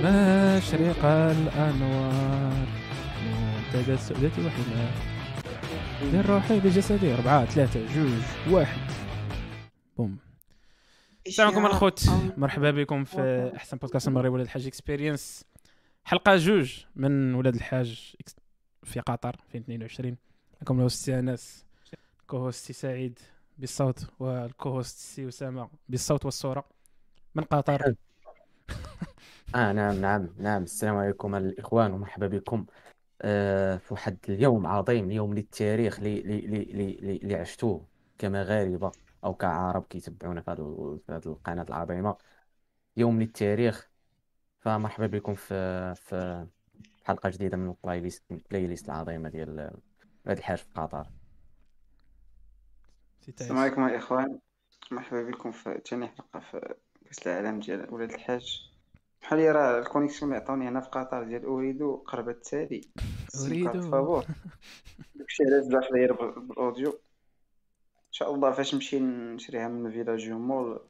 مشرق 0.00 1.04
الأنوار. 1.04 2.66
منتدى 3.24 3.94
السؤدة 3.94 4.26
وحماه 4.46 4.92
من 6.02 6.24
روحي 6.28 6.60
بجسدي. 6.60 7.14
أربعة 7.14 7.44
ثلاثة 7.44 7.94
جوج 7.94 8.22
واحد. 8.54 8.90
بوم. 9.96 10.18
السلام 11.26 11.48
عليكم 11.48 11.66
الخوت. 11.66 12.10
مرحبا 12.36 12.70
بكم 12.70 13.04
في 13.04 13.52
أحسن 13.56 13.76
بودكاست 13.76 14.08
المغرب 14.08 14.32
ولاد 14.32 14.44
الحاج 14.46 14.66
اكسبيرينس 14.66 15.44
حلقة 16.04 16.36
جوج 16.36 16.84
من 16.96 17.34
ولاد 17.34 17.54
الحاج 17.54 18.14
في 18.84 19.00
قطر 19.00 19.36
في 19.48 19.58
22 19.58 20.16
معكم 20.60 20.78
الهوست 20.78 21.04
سي 21.04 21.18
انس 21.18 21.66
كوهوست 22.26 22.72
سعيد 22.72 23.18
بالصوت 23.58 24.06
والكوهوست 24.18 24.98
سي 24.98 25.28
أسامة 25.28 25.68
بالصوت 25.88 26.24
والصورة. 26.24 26.64
من 27.34 27.44
قطر. 27.44 27.94
آه 29.54 29.72
نعم 29.72 30.00
نعم 30.00 30.28
نعم. 30.38 30.62
السلام 30.62 30.96
عليكم 30.96 31.34
الإخوان 31.34 31.92
ومرحبا 31.92 32.26
بكم. 32.26 32.66
آه 33.22 33.76
في 33.76 33.94
واحد 33.94 34.16
اليوم 34.28 34.66
عظيم 34.66 35.10
يوم 35.10 35.34
للتاريخ 35.34 35.98
اللي 35.98 37.34
عشتوه 37.34 37.86
كمغاربه 38.18 38.92
أو 39.24 39.34
كعرب 39.34 39.84
كيتبعونا 39.90 40.40
في 40.40 40.50
هذه 41.10 41.26
القناة 41.26 41.62
العظيمة. 41.62 42.16
يوم 42.96 43.20
للتاريخ. 43.20 43.90
فمرحبا 44.60 45.06
بكم 45.06 45.34
في 45.34 45.94
في 45.94 46.46
حلقة 47.04 47.28
جديدة 47.30 47.56
من 47.56 47.70
ال 47.70 48.00
playlist 48.00 48.22
ال 48.30 48.66
playlist 48.66 48.88
العظيمة 48.88 49.28
ديال 49.28 49.60
ولاد 50.26 50.38
الحاج 50.38 50.58
في 50.58 50.66
قطر. 50.74 51.06
السلام 53.28 53.58
عليكم 53.58 53.86
الاخوان 53.86 54.38
مرحبا 54.90 55.22
بكم 55.22 55.50
في 55.50 55.80
ثاني 55.90 56.08
حلقة 56.08 56.40
في 56.40 56.74
كأس 57.04 57.26
العالم 57.26 57.60
ديال 57.60 57.94
ولاد 57.94 58.12
الحاج. 58.12 58.69
بحال 59.22 59.38
لي 59.38 59.50
راه 59.50 59.78
الكونيكسيون 59.78 60.32
اللي 60.32 60.42
عطاوني 60.42 60.68
هنا 60.68 60.80
في 60.80 60.88
قطر 60.88 61.22
ديال 61.22 61.44
اريد 61.44 61.82
قرب 61.82 62.28
التالي. 62.28 62.80
اريد 63.46 63.80
فابور. 63.80 64.24
داكشي 65.14 65.44
علاش 65.44 65.66
بزاف 65.66 65.92
داير 65.92 66.12
بالأوديو. 66.12 66.90
إن 66.90 68.12
شاء 68.12 68.34
الله 68.34 68.52
فاش 68.52 68.74
نمشي 68.74 69.00
نشريها 69.00 69.68
من 69.68 69.90
فيلاج 69.90 70.30
مول 70.30 70.80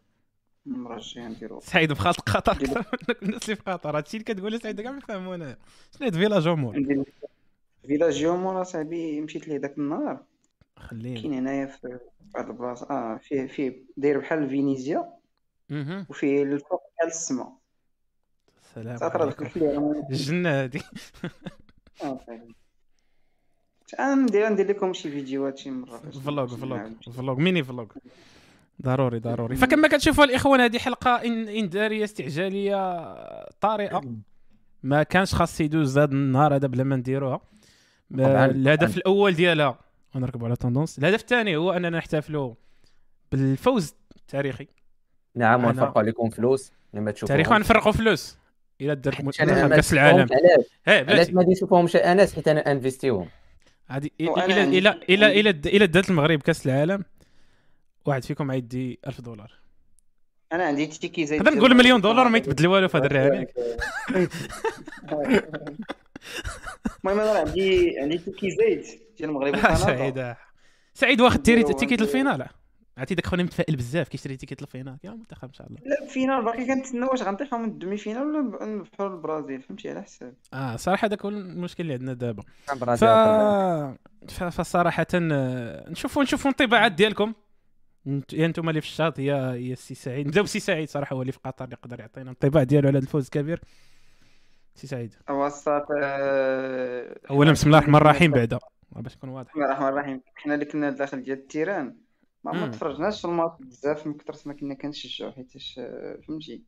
الجايه 0.67 1.29
نديرو. 1.29 1.61
سعيد 1.61 1.93
في 1.93 2.01
خاطر 2.01 2.23
قطر 2.33 2.85
الناس 3.23 3.45
اللي 3.45 3.57
في 3.57 3.63
قطر 3.67 3.97
هادشي 3.97 4.17
اللي 4.17 4.35
كتقول 4.35 4.61
سعيد 4.61 4.81
كاع 4.81 4.93
ما 4.93 5.01
فهمونا 5.01 5.57
شنو 5.99 6.07
هاد 6.07 6.15
فيلاج 6.15 6.49
مول؟ 6.49 7.05
Villaggio 7.87 8.27
Mall 8.27 8.61
أصاحبي 8.61 9.21
مشيت 9.21 9.49
ليه 9.49 9.57
داك 9.57 9.79
النهار. 9.79 10.25
خليني 10.77 11.21
كاين 11.21 11.33
هنايا 11.33 11.67
في 11.67 11.99
واحد 12.35 12.49
البلاصة. 12.49 12.91
آه 12.91 13.17
فيه 13.17 13.47
فيه 13.47 13.85
داير 13.97 14.19
بحال 14.19 14.49
فينيزيا. 14.49 15.13
وفيه 16.09 16.43
الفوق 16.43 16.83
بحال 16.97 17.09
السما. 17.09 17.60
سلام 18.75 18.99
عليكم. 19.03 19.47
الجنة 20.11 20.49
هادي 20.63 20.83
أنا 24.01 24.15
ندير 24.15 24.49
ندير 24.49 24.69
لكم 24.69 24.93
شي 24.93 25.11
فيديوهات 25.11 25.59
شي 25.59 25.71
مرة. 25.71 25.99
vlog 25.99 26.57
vlog 26.57 26.89
vlog 27.17 27.41
mini 27.41 27.65
vlog 27.65 27.87
ضروري 28.83 29.19
ضروري. 29.19 29.57
فكما 29.57 29.89
كتشوفوا 29.89 30.25
الاخوان 30.25 30.61
هذه 30.61 30.79
حلقة 30.79 31.17
إنذارية 31.59 32.05
استعجالية 32.05 33.15
طارئة. 33.61 34.15
ما 34.83 35.03
كانش 35.03 35.35
خاص 35.35 35.61
يدوز 35.61 35.99
هذا 35.99 36.13
النهار 36.13 36.55
هذا 36.55 36.67
بلا 36.67 36.85
ما 36.85 36.97
نديروها. 36.97 37.41
الهدف 38.15 38.97
الأول 38.97 39.35
ديالها. 39.35 39.79
ونركبوا 40.15 40.47
على 40.47 40.57
توندونس 40.57 40.99
الهدف 40.99 41.21
الثاني 41.21 41.57
هو 41.57 41.73
أننا 41.73 41.91
نحتفلوا 41.91 42.55
بالفوز 43.33 43.95
التاريخي. 44.17 44.69
نعم 45.35 45.65
ونفرقوا 45.65 46.03
عليكم 46.03 46.31
فلوس. 46.31 46.73
لما 46.95 47.11
تشوفوا 47.11 47.29
تاريخ 47.29 47.53
ونفرقوا 47.53 47.93
فلوس. 47.93 48.40
إلى 48.81 48.95
درت 48.95 49.21
منتخب 49.21 49.75
كأس 49.75 49.93
العالم. 49.93 50.29
علاش؟ 50.87 51.31
ما 51.31 51.45
يشوفوهمش 51.49 51.97
انس 51.97 52.35
حيت 52.35 52.49
أنا 52.49 52.73
انفيستيهم 52.73 53.29
هذه 53.87 54.11
إلى 54.21 54.45
إلى 54.45 54.91
إلى 55.09 55.41
إلى 55.41 55.51
إلى 55.67 55.87
دات 55.87 56.11
المغرب 56.11 56.43
كأس 56.43 56.67
العالم 56.67 57.05
واحد 58.07 58.25
فيكم 58.25 58.51
عيدي 58.51 58.99
1000 59.07 59.21
دولار. 59.21 59.53
أنا 60.53 60.65
عندي 60.65 60.87
تيكي 60.87 61.27
زي 61.27 61.39
هذا 61.39 61.51
نقول 61.51 61.75
مليون 61.75 62.01
دولار 62.01 62.29
ما 62.29 62.39
يتبدل 62.39 62.67
والو 62.67 62.89
في 62.89 62.97
هذا 62.99 63.07
الرهان 63.07 63.47
المهم 67.05 67.21
أنا 67.21 67.31
عندي 67.31 67.99
عندي 67.99 68.19
تيكي 68.19 68.51
زيت 68.51 69.01
ديال 69.19 69.31
المغرب 69.31 69.75
سعيد 69.75 70.35
سعيد 70.95 71.21
واخد 71.21 71.43
تيري 71.43 71.63
تيكيت 71.63 72.03
الفينال. 72.03 72.47
عرفتي 72.99 73.15
داك 73.15 73.27
خونا 73.27 73.43
متفائل 73.43 73.77
بزاف 73.77 74.09
كيشري 74.09 74.37
تيكيت 74.37 74.63
الفينال 74.63 74.99
يا 75.05 75.11
المنتخب 75.11 75.49
إن 75.49 75.53
شاء 75.53 75.67
الله. 75.67 75.79
لا 75.85 76.03
الفينال 76.03 76.45
باقي 76.45 76.67
كنتسنى 76.67 77.05
واش 77.05 77.23
غنطيحوا 77.23 77.59
من 77.59 77.65
الدومي 77.65 77.97
فينال 77.97 78.23
ولا 78.23 78.67
نبحروا 78.67 79.17
البرازيل 79.17 79.63
فهمتي؟ 79.63 79.91
على 79.91 80.03
حساب. 80.03 80.35
آه 80.55 80.77
صراحة 80.77 81.07
هذاك 81.07 81.23
هو 81.23 81.29
المشكل 81.29 81.83
اللي 81.83 81.93
عندنا 81.93 82.13
دابا. 82.13 82.43
ف... 84.29 84.45
فصراحة 84.45 85.07
نشوفوا 85.15 86.23
نشوفوا 86.23 86.51
الانطباعات 86.51 86.93
ديالكم. 86.93 87.33
يا 88.33 88.47
أنتم 88.47 88.69
اللي 88.69 88.81
في 88.81 88.87
الشاط 88.87 89.19
يا 89.19 89.55
يا 89.55 89.73
السي 89.73 89.95
سعيد. 89.95 90.27
نبداو 90.27 90.45
بسي 90.45 90.61
سعيد 90.61 90.89
صراحة 90.89 91.17
هو 91.17 91.21
اللي 91.21 91.33
في 91.33 91.39
قطر 91.45 91.65
اللي 91.65 91.77
يقدر 91.83 92.01
يعطينا 92.01 92.23
الانطباع 92.23 92.63
ديالو 92.63 92.89
على 92.89 92.99
هذا 92.99 93.07
الفوز 93.07 93.25
الكبير. 93.25 93.61
سي 94.75 94.87
سعيد. 94.87 95.15
وسط 95.31 95.87
اولا 97.31 97.53
بسم 97.53 97.67
الله 97.67 97.79
الرحمن 97.79 97.95
الرحيم 97.95 98.31
بعدا. 98.31 98.59
باش 98.93 99.17
نكون 99.17 99.31
واضح 99.31 99.51
بسم 99.51 99.63
الله 99.63 99.73
الرحمن 99.73 99.89
الرحيم. 99.89 100.21
حنا 100.35 100.55
اللي 100.55 100.65
كنا 100.65 100.91
داخل 100.91 101.23
ديال 101.23 101.39
ال 101.39 101.45
terrain. 101.45 101.97
ما 102.45 102.53
ما 102.53 102.69
تفرجناش 102.69 103.21
في 103.21 103.25
الماتش 103.25 103.55
بزاف 103.61 104.07
من 104.07 104.15
كثر 104.15 104.49
ما 104.49 104.55
كنا 104.55 104.75
كنشجعوا 104.75 105.33
حيت 105.33 105.53
فهمتي؟ 106.29 106.63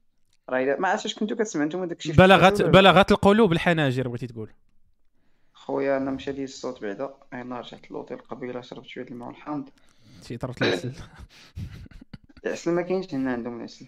راه 0.49 0.77
ما 0.78 0.88
عرفتش 0.88 1.15
كنتو 1.15 1.37
كتسمعوا 1.37 1.69
نتوما 1.69 1.87
داكشي 1.87 2.12
بلغت 2.12 2.62
بلغت 2.62 3.12
القلوب 3.12 3.53
الحناجر 3.53 4.09
بغيتي 4.09 4.27
تقول. 4.27 4.50
خويا 5.55 5.97
أنا 5.97 6.10
مشى 6.10 6.33
لي 6.33 6.44
الصوت 6.44 6.83
بعدا. 6.83 7.15
أنا 7.33 7.60
رجعت 7.60 7.91
للوطيل 7.91 8.19
قبيلة 8.19 8.60
شربت 8.60 8.87
شوية 8.87 9.06
الماء 9.06 9.28
والحامض 9.28 9.69
شي 10.28 10.37
طرت 10.37 10.62
العسل 10.62 10.93
العسل 12.47 12.71
ما 12.77 12.83
كاينش 12.83 13.15
هنا 13.15 13.33
عندهم 13.33 13.56
العسل. 13.59 13.87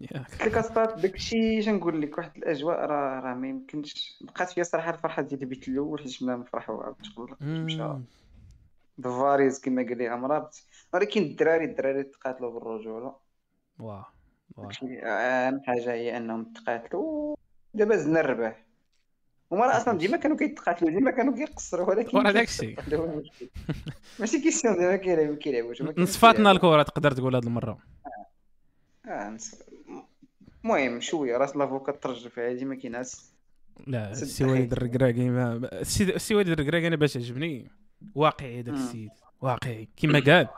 قلت 0.00 0.42
لك 0.42 0.56
اصطات 0.56 0.98
داكشي 0.98 1.58
اش 1.58 1.68
نقول 1.68 2.02
لك 2.02 2.18
واحد 2.18 2.36
الأجواء 2.36 2.80
راه 2.80 3.20
راه 3.20 3.34
ما 3.34 3.48
يمكنش. 3.48 4.18
بقات 4.20 4.50
فيا 4.50 4.62
صراحة 4.62 4.90
الفرحة 4.90 5.22
ديال 5.22 5.42
البيت 5.42 5.68
الأول 5.68 5.98
حيت 6.00 6.22
بنا 6.24 6.36
نفرحوا 6.36 6.74
وعاود 6.74 6.96
تقلق 7.14 7.36
مشى. 7.42 7.82
بفاريز 8.98 9.60
كما 9.60 9.82
قال 9.82 9.98
لي 9.98 10.14
امرابط 10.14 10.66
ولكن 10.94 11.22
الدراري 11.22 11.64
الدراري 11.64 12.02
تقاتلوا 12.02 12.50
بالرجوله 12.50 13.16
واه 13.78 14.06
أهم 14.58 15.60
حاجة 15.64 15.92
هي 15.92 16.16
أنهم 16.16 16.52
تقاتلوا. 16.52 17.36
دابا 17.74 17.96
زدنا 17.96 18.20
الرباح 18.20 18.66
هما 19.52 19.76
أصلا 19.76 19.98
ديما 19.98 20.16
كانوا 20.16 20.36
كيتقاتلوا 20.36 20.90
ديما 20.90 21.10
كانوا 21.10 21.34
كيقصروا 21.34 21.88
ولكن 21.88 22.18
ورا 22.18 22.32
داكشي. 22.32 22.76
ماشي 24.20 24.40
كيسيون 24.40 24.74
ديما 24.74 24.96
كيلعبوا 24.96 25.36
كيلعبوا. 25.36 25.74
نصفاتنا 26.02 26.50
الكره 26.50 26.82
تقدر 26.82 27.10
تقول 27.12 27.34
هاد 27.34 27.44
المرة. 27.44 27.78
آه 29.06 29.36
المهم 30.64 31.00
شوية 31.00 31.36
راس 31.36 31.56
لافوكا 31.56 31.92
ترجع 31.92 32.28
فيها 32.28 32.52
ديما 32.52 32.74
كينعس 32.74 33.32
لا 33.86 34.10
السي 34.10 34.44
وليد 34.44 34.72
الركراكي 34.72 35.28
السي 36.00 36.34
وليد 36.34 36.48
الركراكي 36.48 36.86
أنا 36.86 36.96
باش 36.96 37.16
عجبني 37.16 37.70
واقعي 38.14 38.60
هذاك 38.60 38.74
السيد 38.74 39.10
واقعي. 39.40 39.88
كما 39.96 40.18
قال 40.20 40.48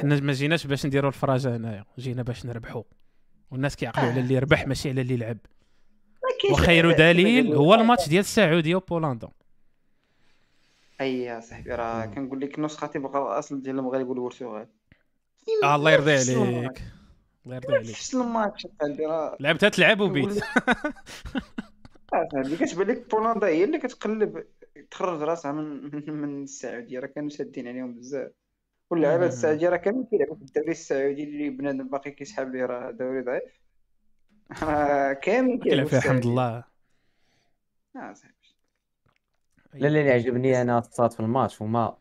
حنا 0.00 0.20
ما 0.20 0.32
جيناش 0.32 0.66
باش 0.66 0.86
نديروا 0.86 1.08
الفراجة 1.08 1.56
هنايا 1.56 1.84
جينا 1.98 2.22
باش 2.22 2.46
نربحوا 2.46 2.82
والناس 3.50 3.76
كيعقلوا 3.76 4.10
على 4.10 4.20
اللي 4.20 4.38
ربح 4.38 4.66
ماشي 4.66 4.90
على 4.90 5.00
اللي 5.00 5.16
لعب. 5.16 5.38
وخير 6.50 6.92
دليل 6.92 7.54
هو 7.54 7.74
الماتش 7.74 8.08
ديال 8.08 8.20
السعودية 8.20 8.74
وبولندا. 8.74 9.28
أي 11.00 11.40
صاحبي 11.40 11.70
راه 11.70 12.06
كنقول 12.06 12.40
لك 12.40 12.58
نسخه 12.58 12.86
تبقى 12.86 13.22
الأصل 13.22 13.62
ديال 13.62 13.78
المغرب 13.78 14.08
والبرتغال 14.08 14.66
آه 15.64 15.74
الله 15.74 15.90
يرضي 15.90 16.12
عليك. 16.12 16.82
الله 17.46 17.56
يرضي 17.56 17.74
عليك. 17.74 17.96
فشل 17.96 18.20
الماتش 18.20 18.66
راه 19.00 19.36
لعبتها 19.40 19.68
تلعب 19.68 20.00
وبيت. 20.00 20.32
صاحبي 22.10 22.56
كتبان 22.56 22.86
لك 22.86 23.10
بولندا 23.10 23.46
هي 23.46 23.64
اللي 23.64 23.78
كتقلب. 23.78 24.44
تخرج 24.90 25.22
راسها 25.22 25.52
من 25.52 25.90
من 26.22 26.42
السعودية 26.42 27.00
راه 27.00 27.06
كانوا 27.06 27.28
شادين 27.28 27.68
عليهم 27.68 27.94
بزاف. 27.94 28.30
واللعابه 28.90 29.26
السعودية 29.26 29.68
راه 29.68 29.76
كانوا 29.76 30.04
كيلعبوا 30.10 30.36
في 30.36 30.42
الدوري 30.42 30.70
السعودي 30.70 31.24
اللي 31.24 31.50
بنادم 31.50 31.88
باقي 31.88 32.10
كيسحب 32.10 32.48
ليه 32.54 32.66
راه 32.66 32.90
دوري 32.90 33.22
ضعيف. 33.22 33.60
راه 34.62 35.12
كامل 35.12 35.58
كيلعب 35.58 35.86
فيه 35.86 35.96
الحمد 35.96 36.26
لله. 36.26 36.64
آه 37.96 38.14
لا 39.74 39.88
لا 39.88 40.00
اللي 40.00 40.10
عجبني 40.10 40.62
أنا 40.62 40.78
الصاد 40.78 41.12
في 41.12 41.20
الماتش. 41.20 41.62
هما 41.62 41.96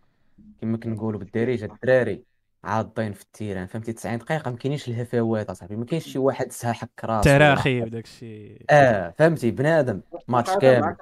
كما 0.62 0.78
كنقولوا 0.78 1.20
بالدارجة 1.20 1.66
الدراري 1.66 2.24
عاضين 2.64 3.14
في 3.14 3.22
ال 3.22 3.27
terrain 3.27 3.68
فهمتي؟ 3.68 3.94
90 3.94 4.18
دقيقة 4.18 4.52
ما 4.52 4.58
كاينينش 4.58 4.88
الهفوات 4.88 5.50
أصاحبي 5.50 5.76
ما 5.76 5.86
كاينش 5.86 6.06
شي 6.08 6.20
واحد 6.20 6.52
سها 6.52 6.74
حك 6.74 7.06
راسو 7.06 7.30
تراخي 7.30 7.82
وداك 7.82 8.06
الشيء 8.06 8.66
آه 8.70 9.14
فهمتي؟ 9.18 9.52
بنادم 9.52 10.02
ماتش 10.28 10.56
كامل. 10.56 10.96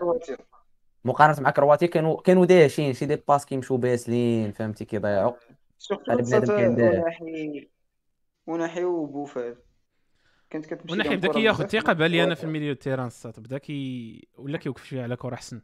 مقارنة 1.05 1.41
مع 1.41 1.49
كرواتيا 1.49 1.87
كانوا 1.87 2.21
كانوا 2.21 2.45
داشين 2.45 2.93
شي 2.93 3.05
des 3.06 3.15
passes 3.27 3.45
كيمشيو 3.45 3.77
باسلين 3.77 4.51
فهمتي 4.51 4.85
كيضيعوا 4.85 5.33
هذا 6.09 6.21
بنادم 6.21 6.57
كان 6.57 6.71
أوناحي 6.71 7.69
أوناحي 8.47 8.83
وبوفال 8.83 9.55
كانت 10.49 10.65
كتمشي 10.65 10.93
أوناحي 10.94 11.15
بدا 11.15 11.31
كياخذ 11.31 11.67
ثقة 11.67 11.93
بان 11.99 12.11
لي 12.11 12.23
أنا 12.23 12.35
في 12.35 12.43
ال 12.44 12.48
milieu 12.48 12.73
terrain 12.73 13.07
الساط 13.07 13.39
بدا 13.39 13.57
كي 13.57 14.27
ولا 14.37 14.57
كيوقف 14.57 14.83
شوية 14.83 15.03
على 15.03 15.15
كره 15.15 15.33
أحسن؟ 15.33 15.61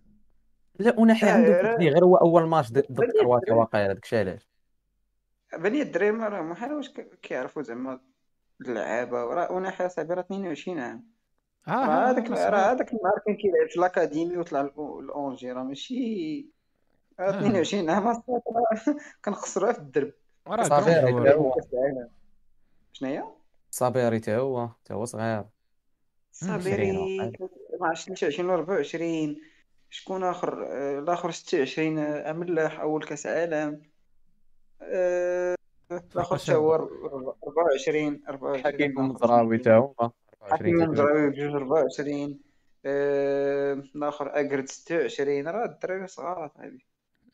لا 0.79 0.99
أوناحي 0.99 1.31
عنده 1.31 1.75
غير 1.79 2.03
هو 2.03 2.15
أول 2.15 2.47
ماتش 2.47 2.71
ضد 2.71 3.11
كرواتيا 3.19 3.53
واقيلا 3.53 3.93
داك 3.93 4.03
الشيء 4.03 4.19
علاش 4.19 4.49
بان 5.53 5.73
لي 5.73 5.81
الدراري 5.81 6.09
راه 6.09 6.41
محال 6.41 6.73
واش 6.73 6.89
كيعرفوا 7.21 7.61
زعما 7.61 7.99
اللعابة. 8.61 9.25
وراه 9.25 9.51
أوناحي 9.51 9.87
صاحبي 9.87 10.13
راه 10.13 10.21
22 10.21 10.79
عام. 10.79 11.14
راه 11.67 12.11
هذاك 12.11 12.29
راه 12.31 12.71
هذاك 12.71 12.93
النهار 12.93 13.19
كان 13.25 13.35
كيلعب 13.35 13.69
في 13.69 13.79
الاكاديمي 13.79 14.37
وطلع 14.37 14.61
الاونجي 14.99 15.51
راه 15.51 15.63
ماشي 15.63 16.45
22 17.19 17.89
عام 17.89 18.23
كنخسروها 19.25 19.73
في 19.73 19.79
الدرب. 19.79 20.13
راه 20.47 20.63
شنو 22.93 23.09
هي 23.09 23.23
صابيري 23.71 24.19
حتى 24.19 24.35
هو 24.35 24.67
حتى 24.67 24.93
هو 24.93 25.05
صغير. 25.05 25.45
صابيري 26.31 26.91
ما 27.79 27.87
عرفتش 27.87 28.23
2024 28.23 29.41
شكون 29.89 30.23
آخر؟ 30.23 30.63
الآخر 30.99 31.31
26 31.31 31.99
املاح 31.99 32.79
أول 32.79 33.03
كأس 33.03 33.27
عالم. 33.27 33.81
الآخر 34.81 36.37
حتى 36.37 36.55
هو 36.55 36.75
24 36.75 38.21
24 38.29 38.63
حكيم 38.63 38.99
المزراوي 38.99 39.59
حتى 39.59 39.71
هو. 39.71 40.11
حكيم 40.51 40.81
المزراوي 40.81 41.29
بجوج 41.29 41.55
24 41.55 42.39
الآخر 42.85 44.39
اكرد 44.39 44.67
26 44.69 45.47
راه 45.47 45.65
الدراري 45.65 46.07
صغار 46.07 46.51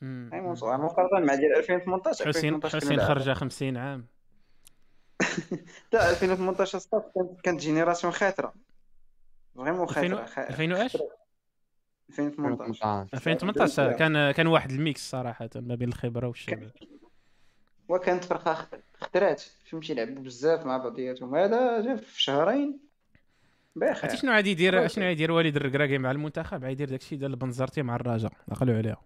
vraiment 0.04 0.56
صغار 0.56 0.81
مقارنة 0.81 1.25
مع 1.25 1.36
ديال 1.36 1.58
2018 1.58 2.28
حسين 2.28 2.63
حسين 2.63 3.00
خرج 3.00 3.31
50 3.31 3.78
عام. 3.78 4.06
لا 5.94 6.10
2018 6.10 6.80
صافي 6.80 7.06
كانت 7.44 7.60
génération 7.60 8.13
خاطره 8.13 8.54
vraiment 9.56 9.88
خاطره 9.88 10.25
2000 10.38 10.74
واش 10.74 10.98
2018 12.10 13.08
2018 13.13 13.94
كان 13.94 14.31
كان 14.31 14.48
واحد 14.48 14.72
ال 14.72 14.81
mix 14.81 15.10
صراحة 15.10 15.50
ما 15.56 15.75
بين 15.75 15.90
الخبرة 15.90 16.28
والشباب. 16.28 16.72
وكانت 17.88 18.24
فرقة 18.24 18.68
اخترعت 19.02 19.40
فهمتي 19.40 19.94
لعبوا 19.94 20.24
بزاف 20.24 20.66
مع 20.66 20.78
بعضياتهم. 20.78 21.36
هذا 21.36 21.81
جا 21.81 21.96
في 21.96 22.22
شهرين. 22.22 22.91
بخير 23.76 23.90
عرفتي 23.90 24.18
شنو 24.18 24.32
غادي 24.32 24.52
يدير 24.52 24.88
شنو 24.88 25.06
غادي 25.06 25.32
وليد 25.32 25.56
الركراكي 25.56 25.98
مع 25.98 26.12
المنتخب؟ 26.12 26.64
غادي 26.64 26.72
يدير 26.72 26.90
داكشي 26.90 27.16
ديال 27.16 27.32
البنزرتي 27.32 27.82
مع 27.82 27.96
الرجاء 27.96 28.32
عقلوا 28.52 28.78
عليها. 28.78 29.02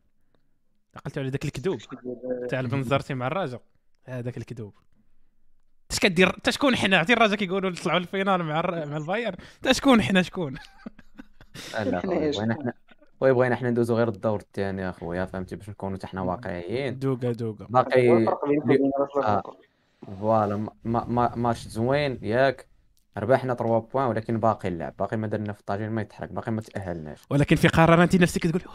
عقلتوا 0.96 1.22
على 1.22 1.32
داك 1.32 1.46
الكذوب. 1.46 1.80
تاع 2.50 2.60
البنزرتي 2.60 3.14
مع 3.14 3.28
الرجاء 3.28 3.62
هذاك 4.06 4.38
الكذوب. 4.38 4.74
اش 5.92 6.00
كدير 6.00 6.36
انت 6.36 6.50
شكون 6.50 6.76
حنا؟ 6.76 6.98
عرفتي 6.98 7.14
الرجاء 7.14 7.36
كيقولوا 7.36 7.72
طلعوا 7.84 8.00
لل 8.00 8.11
finale 8.11 8.44
مع 8.44 8.62
مع 8.86 8.98
البايرن. 8.98 9.36
انت 9.56 9.72
شكون 9.72 10.02
حنا؟ 10.02 10.22
شكون؟ 10.22 10.56
لا 11.74 12.02
وين 12.06 12.52
إحنا 12.52 12.74
oui 13.22 13.34
بغينا 13.34 13.56
حنا 13.56 13.70
ندوزو 13.70 13.96
غير 13.96 14.08
الدور 14.08 14.40
الثاني 14.40 14.90
اخويا 14.90 15.26
فهمتي؟ 15.26 15.56
باش 15.56 15.70
نكونوا 15.70 15.98
حنا 16.04 16.22
واقعيين. 16.22 17.00
دوكا 17.00 17.32
دوكا 17.32 17.66
باقي 17.70 18.26
voilà 20.19 20.68
ما 20.84 21.36
ماتش 21.36 21.68
زوين 21.68 22.20
ياك. 22.22 22.75
ربحنا 23.18 23.54
3 23.54 23.80
points 23.94 24.06
ولكن 24.08 24.40
باقي 24.40 24.70
اللعب 24.70 24.94
باقي 25.00 25.18
ما 25.18 25.28
درنا 25.28 25.54
في 25.54 25.60
الطاجين 25.60 25.90
ما 25.90 26.02
يتحرك. 26.02 26.32
باقي 26.32 26.52
ما 26.52 26.62
تأهلناش. 26.62 27.20
ولكن 27.30 27.56
في 27.56 27.68
قرار 27.68 28.04
أنت 28.04 28.16
نفسك 28.16 28.48
تقول 28.48 28.62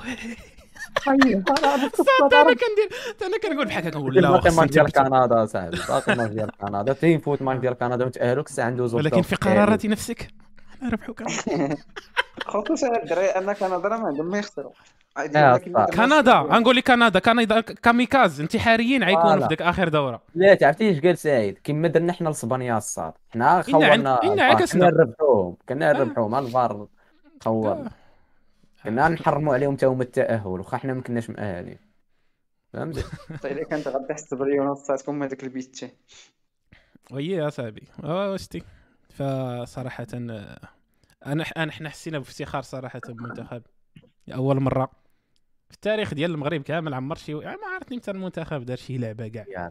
أنا 1.09 2.55
كندير 2.55 2.89
أنا 3.23 3.39
كنقول 3.43 3.67
بحال 3.67 3.87
هكا 3.87 3.99
نقول 3.99 4.15
لا 4.15 4.31
باقي 4.31 4.51
ماتش 4.57 4.73
ديال 4.73 4.93
كندا 4.93 5.47
صاحبي. 5.47 5.79
باقي 5.89 6.15
ماتش 6.17 6.33
ديال 6.33 6.51
كندا. 6.61 6.93
تين 6.93 7.19
فوت 7.19 7.43
ماتش 7.43 7.61
ديال 7.61 7.75
كندا 7.75 8.05
ونتاهلوا 8.05 8.43
الساعة 8.45 8.71
ندوزو 8.71 8.97
ولكن 8.97 9.23
في 9.23 9.37
قرارات 9.37 9.87
نفسك 9.87 10.29
أنا 10.83 10.91
ربحوا 10.91 11.15
كندا 11.15 11.77
خصوصا 12.50 12.97
الدراري 13.02 13.26
ان 13.26 13.52
كندا 13.52 13.88
راه 13.88 13.99
ما 13.99 14.06
عندهم 14.06 14.31
ما 14.31 14.38
يخسروا. 14.38 14.73
كندا 15.94 16.32
غنقول 16.35 16.76
لك 16.76 16.87
كندا 16.87 17.19
كندا 17.19 17.61
كاميكاز 17.61 18.41
انتحاريين 18.41 19.05
غيكونوا 19.05 19.41
في 19.41 19.47
ديك 19.49 19.62
آخر 19.62 19.88
دورة. 19.88 20.23
لا 20.35 20.58
عرفتي 20.62 20.91
اش 20.91 21.00
قال 21.00 21.19
سعيد؟ 21.19 21.58
كما 21.64 21.88
درنا 21.88 22.12
حنا 22.12 22.29
لاسبانيا 22.29 22.79
الصاد 22.79 23.12
حنا 23.31 23.62
خورنا 23.62 24.17
كنا 24.73 24.91
نربحوهم 24.91 25.56
كنا 25.69 25.93
نربحوهم 25.93 26.35
الفار 26.35 26.87
خور 27.44 27.88
كنا 28.85 29.08
نحرموا 29.08 29.55
عليهم 29.55 29.76
حتى 29.76 29.87
هما 29.87 30.03
التأهل 30.03 30.46
واخا 30.46 30.76
حنا 30.76 30.94
ما 30.94 31.03
كناش 31.03 31.31
مؤهلين 31.31 31.79
فهمتي 32.73 33.03
طيب 33.43 33.53
الا 33.53 33.64
كانت 33.64 33.88
غادي 33.88 34.05
تحسب 34.08 34.43
اليونس 34.43 34.79
صاتكم 34.79 35.23
هذاك 35.23 35.43
البيت 35.44 35.81
وي 37.11 37.49
اصاحبي 37.49 37.82
واش 38.05 38.49
فصراحة 39.11 40.06
أنا 41.26 41.44
أنا 41.56 41.72
حنا 41.72 41.88
حسينا 41.90 42.19
بافتخار 42.19 42.62
صراحة 42.62 43.00
بالمنتخب. 43.08 43.62
أول 44.34 44.61
مرة 44.61 44.90
في 45.69 45.75
التاريخ 45.75 46.14
ديال 46.14 46.31
المغرب 46.31 46.62
كامل 46.62 46.94
عمر 46.94 47.17
شي 47.17 47.32
يعني 47.38 47.56
ما 47.56 47.67
عرفتني 47.75 47.96
متى 47.96 48.11
المنتخب 48.11 48.64
دار 48.64 48.76
شي 48.76 48.99
لعبة 48.99 49.28
كاع. 49.28 49.70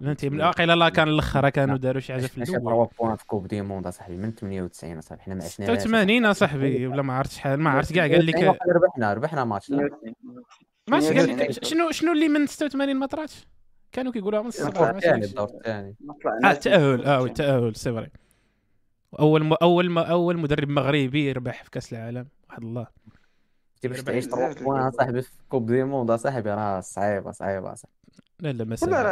فهمتي 0.00 0.30
من 0.30 0.40
الواقع 0.40 0.64
لا 0.64 0.88
كان 0.88 1.08
الآخر 1.08 1.48
كانوا 1.48 1.76
داروا 1.76 2.00
شي 2.00 2.12
حاجة 2.12 2.26
في 2.26 2.38
الأول. 2.38 2.88
points 2.98 3.16
في 3.16 3.26
coupe 3.26 3.46
du 3.46 3.62
monde 3.62 3.86
اصاحبي 3.86 4.16
من 4.16 4.30
98 4.34 4.98
اصاحبي 4.98 5.22
حنا 5.22 5.34
ما 5.34 5.44
عشناش 5.44 5.78
86 5.78 6.24
اصاحبي 6.26 6.86
ولا 6.86 7.02
ما 7.02 7.12
عرفت 7.12 7.32
شحال 7.32 7.60
ما 7.60 7.70
عرفت 7.70 7.92
كاع 7.92 8.06
قال 8.06 8.26
لك 8.26 8.34
ربحنا 8.68 9.12
ربحنا 9.14 9.44
ماتش. 9.44 9.72
ماشي 10.88 11.18
قال 11.18 11.36
لك 11.38 11.64
شنو 11.64 11.90
شنو 11.90 12.12
اللي 12.12 12.28
من 12.28 12.46
86 12.46 12.96
ما 12.96 13.06
طراتش؟ 13.06 13.46
كانوا 13.92 14.12
كيقولوها 14.12 14.42
من 14.42 14.48
الصباح 14.48 14.88
الثاني 14.88 15.24
الدور 15.24 15.48
الثاني 15.48 15.96
آه 16.44 16.50
التأهل 16.50 17.04
آه 17.04 17.24
التاهل 17.24 17.76
c'est 17.76 17.92
vrai 17.92 18.10
أول 19.20 19.44
م... 19.44 19.52
أول 19.62 19.90
م... 19.90 19.98
أول 19.98 20.38
مدرب 20.38 20.68
مغربي 20.68 21.28
يربح 21.28 21.64
في 21.64 21.70
كأس 21.70 21.92
العالم 21.92 22.26
واحد 22.50 22.62
الله. 22.62 22.86
باش 23.84 24.02
تعيش 24.02 24.24
3 24.24 24.64
points 24.64 24.90
صاحبي 24.90 25.22
في 25.22 25.30
coupe 25.48 25.66
du 25.66 25.84
monde 25.84 26.12
صاحبي 26.12 26.50
راه 26.50 26.80
صعيبة 26.80 27.32
صعيبة 27.32 27.74
صاحبي 27.74 27.96
لا 28.40 28.52
لا 28.52 28.64
ما 28.64 29.02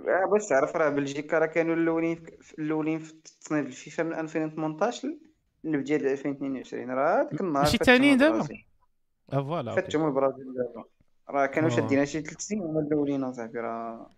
راه 0.00 0.26
باش 0.26 0.48
تعرف 0.48 0.76
راه 0.76 0.88
بلجيكا 0.88 1.38
راه 1.38 1.46
كانوا 1.46 1.74
الأولين 1.74 2.22
الأولين 2.58 2.98
في 2.98 3.14
تصنيف 3.40 3.66
الفيفا 3.66 4.02
من 4.02 4.14
2018 4.14 5.14
اللي 5.64 5.78
بدا 5.78 6.12
2022 6.12 6.90
راه 6.90 7.22
ديك 7.22 7.40
النهار 7.40 7.64
ماشي 7.64 7.76
الثانيين 7.80 8.18
دابا؟ 8.18 8.48
آه 9.32 9.42
voilà 9.42 9.74
فاتهم 9.74 10.06
البرازيل 10.06 10.54
دابا. 10.54 10.84
راه 11.30 11.46
كانوا 11.46 11.68
شادين 11.68 12.06
شي 12.06 12.20
ثلاث 12.20 12.40
سنين 12.40 12.62
هما 12.62 12.80
الأولين 12.80 13.24
أصاحبي 13.24 13.58
راه. 13.58 14.10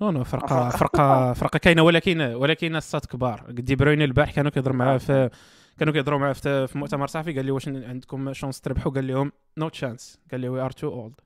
non 0.00 0.10
non 0.10 0.24
فرقه 0.24 0.68
فرقه 0.68 1.32
فرقة 1.32 1.58
كاينة 1.58 1.82
ولكن 1.82 2.20
ولكن 2.20 2.76
الساط 2.76 3.06
كبار. 3.06 3.44
دي 3.50 3.76
بروين 3.76 4.02
البارح 4.02 4.30
كانوا 4.34 4.50
كيهضروا 4.50 4.76
معاه 4.76 4.98
في 4.98 5.30
كانوا 5.78 5.92
كيهضروا 5.92 6.18
معاه 6.18 6.32
في 6.32 6.68
مؤتمر 6.74 7.06
صحفي. 7.06 7.32
قال 7.32 7.44
لي 7.44 7.50
واش 7.50 7.68
عندكم 7.68 8.32
chance 8.32 8.60
تربحوا؟ 8.60 8.92
قال 8.92 9.06
لهم 9.06 9.32
no 9.56 9.68
chance 9.68 10.20
قال 10.30 10.40
لي 10.40 10.48
we 10.48 10.60
are 10.60 10.70
too 10.70 10.88
old 10.88 11.20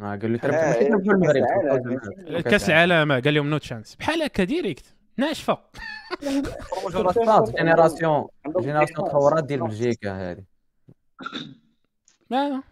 قال 0.00 0.30
لي 0.30 0.38
تربحوا. 0.38 0.80
المغرب 0.80 2.40
كاس 2.40 2.70
العالم 2.70 3.12
قال 3.12 3.34
لهم 3.34 3.50
no 3.50 3.58
chance 3.58 3.96
بحال 3.96 4.22
هكا 4.22 4.44
direct 4.44 4.94
ناشفه 5.16 5.58
جينيراسيون 7.56 8.26
جينيراسيون 8.60 9.08
تطورات 9.08 9.44
ديال 9.44 9.60
بلجيكا 9.60 10.30
هذه. 10.30 10.44
لا 12.30 12.62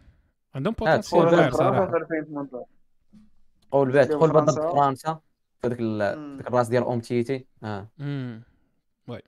عندهم 0.54 0.74
potentiel 0.78 1.54
صراحة. 1.54 1.90
قول 3.70 3.92
بعد 3.92 4.08
دخل 4.08 4.28
ضد 4.28 4.50
فرنسا 4.60 5.20
في 5.62 5.68
ذاك 5.68 6.46
الراس 6.46 6.68
ديال 6.68 6.82
اومتيتي 6.82 7.46
آه. 7.64 7.88
oui. 9.08 9.20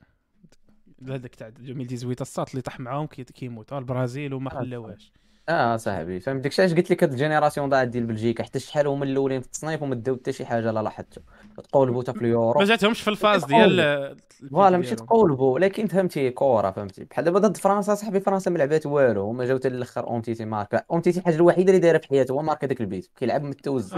هذاك 1.07 1.35
تاع 1.35 1.47
2018 1.47 2.21
الساط 2.21 2.49
اللي 2.49 2.61
طاح 2.61 2.79
معاهم 2.79 3.07
كيموت. 3.31 3.73
البرازيل 3.79 4.33
وما 4.33 4.49
خلاوهاش 4.49 5.11
آه 5.51 5.77
صاحبي 5.77 6.19
فهمت؟ 6.19 6.43
داكشي 6.43 6.61
علاش 6.61 6.73
قلت 6.73 6.91
لك 6.91 7.03
هاد 7.03 7.11
ال 7.11 7.16
génération 7.16 7.69
ضاعت 7.69 7.87
ديال 7.87 8.05
بلجيكا 8.05 8.43
حتى 8.43 8.59
شحال 8.59 8.87
هما 8.87 9.05
الأولين 9.05 9.41
في 9.41 9.45
التصنيف 9.45 9.81
وما 9.81 9.95
داو 9.95 10.15
حتى 10.15 10.31
شي 10.31 10.45
حاجة 10.45 10.71
لا 10.71 10.81
لاحظتو. 10.81 11.21
تقولبوا 11.69 12.03
حتى 12.03 12.13
في 12.13 12.21
اليورو. 12.21 12.59
ما 12.59 12.65
جاتهمش 12.65 13.01
في 13.01 13.09
ال 13.09 13.15
phase 13.15 13.45
ديال 13.45 14.17
voilà 14.51 14.77
ماشي 14.77 14.95
تقولبوا 14.95 15.53
ولكن 15.53 15.87
فهمتي 15.87 16.29
كوره 16.29 16.71
فهمتي؟ 16.71 17.03
بحال 17.03 17.25
دابا 17.25 17.39
ضد 17.39 17.57
فرنسا 17.57 17.95
صاحبي 17.95 18.19
فرنسا 18.19 18.51
ما 18.51 18.57
لعبات 18.57 18.85
والو 18.85 19.21
هما 19.21 19.45
جاو 19.45 19.57
حتى 19.57 19.67
الآخر 19.67 20.07
أومتيتي 20.07 20.45
ماركا. 20.45 20.83
أومتيتي 20.91 21.19
الحاجة 21.19 21.35
الوحيدة 21.35 21.69
اللي 21.69 21.81
دايرة 21.81 21.97
في 21.97 22.07
حياته 22.07 22.31
هو 22.31 22.41
ماركا 22.41 22.67
داك 22.67 22.81
البيت. 22.81 23.09
كيلعب 23.15 23.43
متوز 23.43 23.93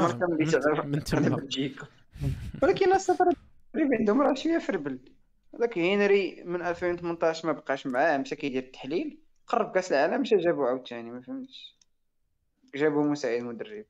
من 0.85 1.03
تما. 1.03 1.47
ولكن 2.63 2.93
السفر 2.93 3.25
عندهم 3.75 4.21
راه 4.21 4.33
شوية 4.33 4.57
فربل. 4.57 4.99
هذاك 5.55 5.77
هنري 5.77 6.43
من 6.45 6.61
2018 6.61 7.47
ما 7.47 7.53
بقاش 7.53 7.87
معاه 7.87 8.17
مشى 8.17 8.35
كيدير 8.35 8.63
التحليل. 8.63 9.22
قرب 9.47 9.71
كاس 9.71 9.91
العالم 9.91 10.21
مشى 10.21 10.37
جابو 10.37 10.63
عاوتاني 10.63 11.11
ما 11.11 11.21
فهمتش. 11.21 11.77
جابوا 12.75 13.03
مساعد 13.03 13.41
مدرب 13.41 13.85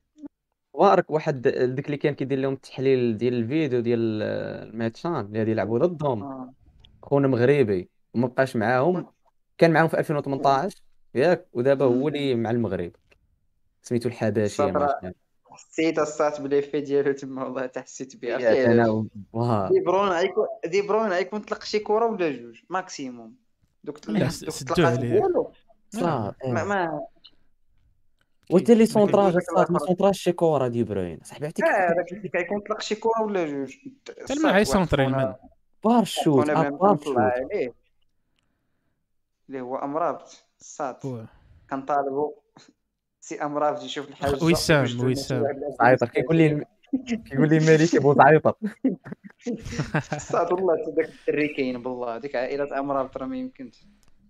وارك 0.72 1.10
واحد 1.10 1.48
ديك 1.48 1.86
اللي 1.86 1.96
كان 1.96 2.14
كيدير 2.14 2.38
لهم 2.38 2.52
التحليل 2.52 3.16
ديال 3.16 3.34
الفيديو 3.34 3.80
ديال 3.80 4.22
الماتشان 4.22 5.20
اللي 5.20 5.38
غادي 5.38 5.50
يلعبوا 5.50 5.78
ضدهم. 5.78 6.22
آه. 6.22 6.52
خونا 7.02 7.28
مغربي 7.28 7.88
وما 8.14 8.26
بقاش 8.26 8.56
معاهم. 8.56 9.06
كان 9.58 9.72
معاهم 9.72 9.88
في 9.88 9.98
2018 9.98 10.82
ياك 11.14 11.46
ودابا 11.52 11.84
هو 11.84 12.08
اللي 12.08 12.34
مع 12.34 12.50
المغرب. 12.50 12.92
سميتو 13.82 14.08
الحباشي 14.08 14.72
حسيت 15.50 15.98
الصات 15.98 16.40
بليفي 16.40 16.80
ديالو 16.80 17.12
تما 17.12 17.44
والله 17.44 17.62
حتى 17.62 17.80
حسيت 17.80 18.16
بها. 18.16 19.68
دي 19.68 19.80
برون 19.80 20.08
غيكون 20.08 20.46
دي 20.66 20.82
برون 20.82 21.08
غيكون 21.08 21.40
طلق 21.40 21.64
شي 21.64 21.78
كرة 21.78 22.06
ولا 22.06 22.30
جوج؟ 22.30 22.60
ماكسيموم 22.70 23.43
دوك 23.84 23.96
الطلقات 23.96 24.98
ديالو 25.00 25.52
صافي. 25.90 26.36
ما 26.52 26.64
ما 26.64 27.06
وانت 28.50 28.70
اللي 28.70 28.86
سونطراج 28.86 29.36
ما 29.70 29.78
سونطراج 29.78 30.14
شي 30.14 30.32
كره 30.32 30.68
دي 30.68 30.84
بروين 30.84 31.18
صاحبي 31.22 31.44
عرفتي 31.44 31.62
هذاك 31.62 32.12
اللي 32.12 32.28
كيكون 32.28 32.60
طلق 32.60 32.80
شي 32.80 32.94
كره 32.94 33.22
ولا 33.22 33.46
جوج. 33.46 33.74
تما 34.26 34.50
غير 34.50 34.64
سونطري 34.64 35.06
المن 35.06 35.34
بار 35.84 36.04
شوت 36.04 36.50
بار 36.50 36.98
شوت 37.04 37.18
اللي 39.48 39.60
هو 39.60 39.76
امرابط 39.76 40.44
الصاد 40.60 41.26
كنطالبوا 41.70 42.32
سي 43.20 43.42
امراف 43.42 43.76
يجي 43.76 43.86
يشوف 43.86 44.08
الحاجة 44.08 44.44
وسام 44.44 44.84
وسام 45.00 45.44
عيطر 45.80 46.08
كيقول 46.08 46.36
لي 46.36 46.64
كيقول 47.02 47.48
لي 47.48 47.58
مالي 47.58 47.86
كيبوظ 47.86 48.20
عيطر 48.20 48.54
صاد 50.32 50.52
والله 50.52 50.74
ذاك 50.96 51.08
الدري 51.08 51.48
كاين 51.48 51.82
بالله 51.82 52.18
ديك 52.18 52.36
عائلة 52.36 52.78
امراف 52.78 53.16
راه 53.16 53.26
ما 53.26 53.36
يمكنش 53.36 53.86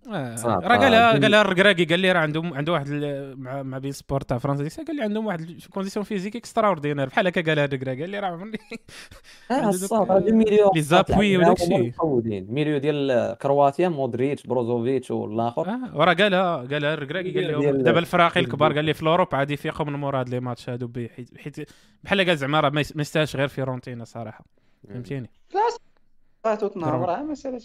آه. 0.07 0.35
راه 0.45 0.77
قالها 0.77 1.11
قالها 1.11 1.41
الركراكي 1.41 1.85
قال 1.85 1.99
لي 1.99 2.11
راه 2.11 2.19
عندهم 2.19 2.53
عنده 2.53 2.71
واحد 2.73 2.89
مع 3.37 3.63
مع 3.63 3.77
بي 3.77 3.91
سبورت 3.91 4.29
تاع 4.29 4.37
فرنسا 4.37 4.83
قال 4.83 4.95
لي 4.95 5.03
عندهم 5.03 5.25
واحد 5.25 5.41
الكونديسيون 5.41 6.05
فيزيك 6.05 6.35
اكسترا 6.35 6.67
اوردينير 6.67 7.07
بحال 7.07 7.27
هكا 7.27 7.41
قالها 7.41 7.65
الركراكي 7.65 8.01
قال 8.01 8.09
لي 8.09 8.19
راه 8.19 8.27
عمرني 8.27 8.57
آه 9.51 9.69
الصاد 9.69 10.11
هذا 10.11 10.27
الميليو 10.27 10.71
لي 10.75 10.81
زابوي 10.81 11.37
وداك 11.37 11.61
الشيء 11.61 11.93
milieu 12.49 12.77
ديال 12.77 13.35
كرواتيا 13.41 13.89
مودريتش 13.89 14.47
بروزوفيتش 14.47 15.11
والآخر. 15.11 15.69
آه 15.69 15.97
وراه 15.97 16.13
قالها 16.13 16.55
قالها 16.57 16.93
الركراكي 16.93 17.31
قال 17.31 17.51
لهم 17.51 17.77
دابا 17.77 17.99
الفراقي 17.99 18.39
الكبار 18.39 18.73
قال 18.73 18.85
لي 18.85 18.93
في 18.93 19.01
l'Europe 19.01 19.35
عادي 19.35 19.53
يفيقوا 19.53 19.85
من 19.85 19.93
مور 19.93 20.19
هاد 20.19 20.29
les 20.29 20.39
matchs 20.39 20.69
هادو 20.69 20.89
حيت 21.37 21.69
بحال 22.03 22.25
قال 22.25 22.37
زعما 22.37 22.59
راه 22.59 22.69
ما 22.69 22.81
يستاهلش 22.81 23.35
غير 23.35 23.47
فيرونتينا 23.47 24.05
صراحة. 24.05 24.45
فهمتيني؟ 24.89 25.29
لا 26.45 26.55
توتنهام 26.55 27.03
راه 27.03 27.23
مساله 27.23 27.59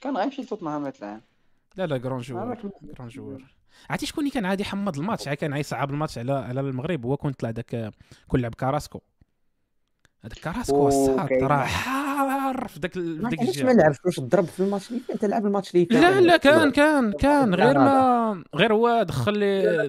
كان 0.00 0.16
غيمشي 0.16 0.42
لتوتنهام 0.42 0.84
هاد 0.84 0.94
العام. 1.02 1.22
لا 1.78 1.86
لا 1.86 1.98
grand 1.98 2.20
joueur 2.20 2.54
grand 2.96 3.08
joueur 3.08 3.44
عرفتي 3.90 4.06
شكون 4.06 4.24
اللي 4.24 4.34
كان 4.34 4.44
عادي 4.44 4.62
يحمض 4.62 4.98
الماتش؟ 4.98 5.28
كان 5.28 5.56
يصعب 5.56 5.90
الماتش 5.90 6.18
على 6.18 6.32
على 6.32 6.60
المغرب. 6.60 7.06
هو 7.06 7.16
كون 7.16 7.32
طلع 7.32 7.50
داك 7.50 7.92
كون 8.28 8.40
لعب 8.40 8.54
كاراسكو. 8.54 9.00
هذاك 10.24 10.38
كاراسكو 10.38 10.88
الساط 10.88 11.32
راه 11.32 11.64
حار 11.64 12.68
في 12.68 12.80
داك 12.80 12.98
ديك 12.98 13.42
الجهة. 13.42 13.64
ما 13.64 13.72
لعبش 13.72 13.96
واش 14.04 14.20
ضرب 14.20 14.44
في 14.44 14.60
الماتش؟ 14.60 14.90
اللي 14.90 15.02
انت 15.10 15.24
لعب 15.24 15.46
الماتش 15.46 15.74
اللي 15.74 15.86
لا 15.90 16.20
لا 16.20 16.36
كان 16.36 16.70
كان 16.70 17.12
كان. 17.12 17.54
غير 17.54 17.78
ما 17.78 18.44
غير 18.54 18.72
هو 18.72 19.02
دخل 19.02 19.38
les 19.38 19.88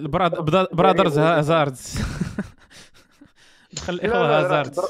brothers 0.72 1.18
هازاردز. 1.18 1.98
دخل 3.72 3.94
الاخوه 3.94 4.38
هازاردز. 4.40 4.80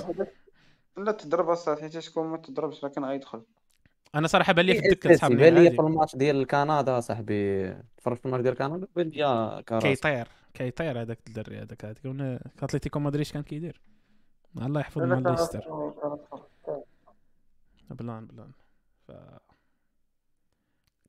لا 0.97 1.13
تضرب 1.13 1.49
اصاحبي 1.49 1.81
حيت 1.83 1.99
شكون 1.99 2.27
ما 2.27 2.37
تضربش 2.37 2.85
راه 2.85 2.91
كان 2.91 3.05
غيدخل. 3.05 3.43
أنا 4.15 4.29
صراحة 4.29 4.53
بان 4.53 4.67
لي 4.67 4.75
في 4.75 4.87
الدكة 4.87 5.17
صحابي 5.17 5.37
بان 5.37 5.55
لي 5.55 5.71
في 5.71 5.81
الماتش 5.81 6.17
ديال 6.17 6.47
كندا 6.47 7.01
صاحبي 7.01 7.71
تفرجت 7.97 8.21
في 8.21 8.27
الماتش 8.27 8.43
ديال 8.43 8.55
كندا؟ 8.55 8.87
بان 8.97 9.09
لي 9.09 9.63
كيطير 9.81 10.29
كيطير 10.55 11.01
هذاك 11.03 11.19
الدري 11.29 11.59
هذاك 11.59 11.85
هذاك. 11.85 12.07
اتلتيكو 12.63 12.99
مدريد 12.99 13.27
كان 13.27 13.43
كيدير؟ 13.43 13.81
الله 14.63 14.81
يحفظ 14.81 15.03
من 15.03 15.23
ليستر 15.23 15.65
بلان 17.91 18.27
بلان. 18.27 18.51
ف 19.09 19.13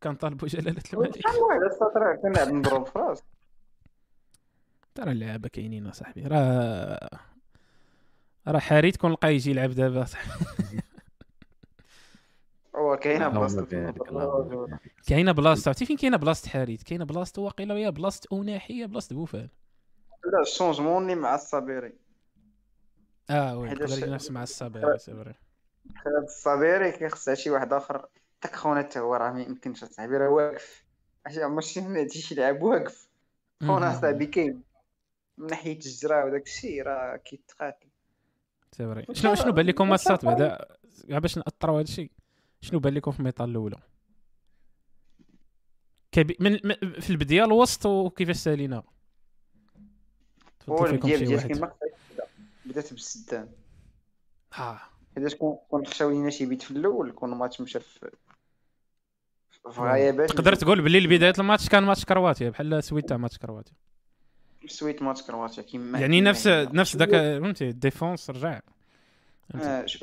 كان 0.01 0.15
طالبوا 0.15 0.47
جلالة 0.47 0.81
الملك. 0.93 1.21
كنا 2.21 2.45
نضرب 2.51 2.85
في 2.85 2.99
راس 2.99 3.23
ترى 4.95 5.11
اللعابة 5.11 5.49
كاينين 5.49 5.87
اصاحبي 5.87 6.21
راه 6.21 7.09
راه 8.47 8.59
حاري 8.59 8.91
تكون 8.91 9.11
لقى 9.11 9.35
يجي 9.35 9.51
يلعب 9.51 9.69
دابا 9.69 10.05
هو 12.91 12.97
كاينة 12.97 13.27
بلاصه 13.27 13.65
كاينة 15.07 15.31
بلاصه 15.31 15.69
عرفتي 15.69 15.85
فين 15.85 15.97
كاينة 15.97 16.17
بلاصه 16.17 16.49
حاريت 16.49 16.83
كاينة 16.83 17.05
بلاصه 17.05 17.41
واقيلا 17.41 17.73
وهي 17.73 17.91
بلاصه 17.91 18.21
أوناحية 18.31 18.85
بلاصه 18.85 19.15
بوفال 19.15 19.49
لا 20.33 20.41
ال 20.41 20.47
changement 20.47 21.03
اللي 21.03 21.15
مع 21.15 21.35
الصابيري 21.35 21.93
آه 23.29 23.57
oui 23.57 23.69
يقدر 23.69 24.09
نفس 24.09 24.31
مع 24.31 24.43
الصابيري 24.43 24.97
c'est 24.97 25.13
vrai 25.13 25.33
خالد 26.03 26.23
الصابيري 26.23 26.91
كيخصها 26.91 27.35
شي 27.35 27.49
واحد 27.49 27.73
آخر. 27.73 28.07
تاك 28.41 28.55
خونا 28.55 28.79
حتى 28.83 28.99
هو 28.99 29.15
راه 29.15 29.31
ما 29.31 29.41
يمكنش 29.41 29.83
اصاحبي 29.83 30.17
راه 30.17 30.29
واقف. 30.29 30.85
عرفتي 31.25 31.45
ماشي 31.45 31.81
ماشي 31.81 32.21
شي 32.21 32.35
لاعب 32.35 32.61
واقف. 32.61 33.09
خونا 33.63 33.91
اصاحبي 33.91 34.25
كاين. 34.25 34.63
من 35.37 35.47
ناحية 35.47 35.75
الجرا 35.75 36.23
وداك 36.23 36.43
الشيء 36.43 36.83
راه 36.83 37.17
كيتقاتل. 37.17 37.87
c'est 38.71 38.85
vrai 38.85 39.05
شنو 39.13 39.35
شنو 39.35 39.51
بان 39.51 39.65
لكم 39.65 39.89
ماتشات 39.89 40.25
بعدا؟ 40.25 40.65
باش 41.07 41.37
نهضروا 41.37 41.75
هذا 41.75 41.81
الشيء. 41.81 42.11
شنو 42.61 42.79
بان 42.79 42.93
لكم 42.93 43.11
في 43.11 43.19
ال 43.19 43.23
mi-temps 43.23 43.49
الأولى؟ 43.49 43.77
كبي... 46.11 46.37
من... 46.39 46.57
في 46.99 47.09
البداية 47.09 47.43
الوسط 47.43 47.85
وكيفاش 47.85 48.35
سالينا؟ 48.35 48.83
هو 50.69 50.85
الديال 50.85 51.25
ديال 51.25 51.47
كيما 51.47 51.71
بدات 52.65 52.93
بالسدان. 52.93 53.49
آه. 54.59 54.79
حيت 55.15 55.33
كون 55.33 55.57
كون 55.69 55.85
خشاو 55.85 56.09
لينا 56.09 56.29
شي 56.29 56.45
بيت 56.45 56.61
في 56.61 56.71
الأول 56.71 57.11
كون 57.11 57.33
الماتش 57.33 57.61
مشى 57.61 57.79
في 57.79 58.11
في 59.71 59.81
غيابات 59.81 60.29
تقدر 60.31 60.55
تقول 60.55 60.81
باللي 60.81 61.17
بدايه 61.17 61.33
الماتش 61.39 61.69
كان 61.69 61.83
ماتش 61.83 62.05
كرواتيا 62.05 62.49
بحال 62.49 62.83
suite 62.83 63.09
تاع 63.09 63.17
ماتش 63.17 63.37
كرواتيا. 63.37 63.73
suite 64.67 65.01
match 65.01 65.21
كرواتيا 65.21 65.63
كيما 65.63 65.99
يعني 65.99 66.21
نفس 66.21 66.47
نفس 66.47 66.95
ذاك 66.95 67.09
فهمتي 67.09 67.69
ال 67.69 67.77
défense 67.77 68.29
رجع. 68.29 68.59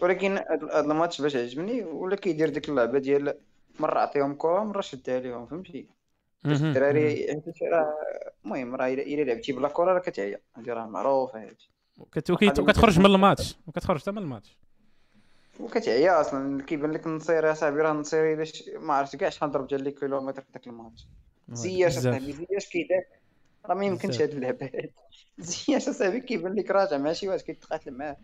ولكن 0.03 0.39
هذا 0.73 0.81
الماتش 0.81 1.21
باش 1.21 1.37
عجبني 1.37 1.85
ولا 1.85 2.17
كيدير 2.17 2.49
ديك 2.49 2.69
اللعبة 2.69 2.99
ديال 2.99 3.35
مرة 3.81 3.99
عطيهم 4.01 4.35
كره 4.35 4.65
مرة 4.65 4.81
شدها 4.81 5.21
لهم 5.21 5.47
فهمتي؟ 5.47 5.89
الدراري 6.47 7.27
راه 7.63 7.95
المهم 8.45 8.75
راه 8.77 8.89
الا 8.89 9.23
لعبتي 9.23 9.53
بلا 9.53 9.69
كرة 9.69 9.93
راه 9.93 9.99
كتعيا 9.99 10.41
هادي 10.57 10.73
راه 10.73 10.87
معروفة 10.87 11.43
هادي 11.43 11.71
وكتخرج 12.31 12.99
من 12.99 13.07
الماتش. 13.07 13.57
وكتخرج 13.67 14.01
حتى 14.01 14.11
من 14.11 14.19
الماتش. 14.19 14.59
وكتعيا 15.61 16.21
أصلا 16.21 16.63
كيبان 16.63 16.93
لك 16.93 17.07
النصيري 17.07 17.45
يا 17.45 17.55
صاحبي 17.55 17.81
راه 17.81 17.93
النصيري 17.93 18.33
إلا 18.33 18.45
ما 18.79 18.95
عرفت 18.95 19.17
كاع 19.17 19.29
شحال 19.29 19.51
ضرب 19.51 19.67
ديال 19.67 19.85
les 19.85 19.91
kilomètres 19.91 20.43
في 20.43 20.53
داك 20.53 20.67
الماتش. 20.67 21.07
زياش 21.53 21.97
اصاحبي 21.99 22.33
زياش 22.33 22.69
كيدار 22.69 23.03
راه 23.67 23.75
ما 23.75 23.85
يمكنش 23.85 24.21
هاد 24.21 24.31
اللعبة 24.31 24.71
زياش 25.39 25.89
اصاحبي 25.89 26.21
كيبان 26.21 26.55
لك 26.55 26.71
راجع 26.71 26.99
مع 26.99 27.13
شي 27.13 27.29
واحد 27.29 27.41
كيتقاتل 27.41 27.91
معاه. 27.91 28.17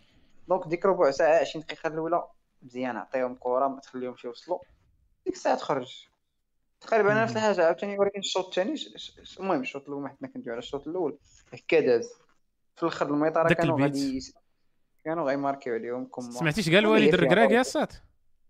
donc 0.49 0.67
ديك 0.67 0.87
ربع 0.87 1.11
ساعه 1.11 1.41
20 1.41 1.65
دقيقه 1.65 1.87
الأولى. 1.87 2.25
مزيان 2.63 2.97
عطيهم 2.97 3.35
كره 3.35 3.69
ما 3.69 3.81
تخليهمش 3.81 4.25
يوصلوا. 4.25 4.59
ديك 5.25 5.35
الساعة 5.35 5.57
تخرج. 5.57 6.07
تقريبا 6.81 7.15
نفس 7.15 7.37
الحاجة 7.37 7.65
عاوتاني 7.65 7.99
ولكن 7.99 8.19
الشوط 8.19 8.47
الثاني 8.47 8.75
المهم 9.41 9.61
الشوط 9.61 9.89
الأول 9.89 10.09
حنا 10.09 10.29
كندوي 10.29 10.53
على 10.53 10.59
الشوط 10.59 10.89
الأول. 10.89 11.19
هكا 11.53 11.81
داز. 11.81 12.11
في 12.77 12.83
الأخر 12.83 13.07
ال 13.07 13.12
mi-temps 13.12 13.55
كانوا 13.55 13.81
غادي 13.81 14.21
كانوا 15.05 15.25
غيماركيو 15.25 15.75
عليهم 15.75 16.07
كم 16.07 16.23
سمعتيش؟ 16.23 16.71
قال 16.71 16.87
وليد 16.87 17.15
الركراكي 17.15 17.51
يا 17.51 17.63
سات 17.63 17.93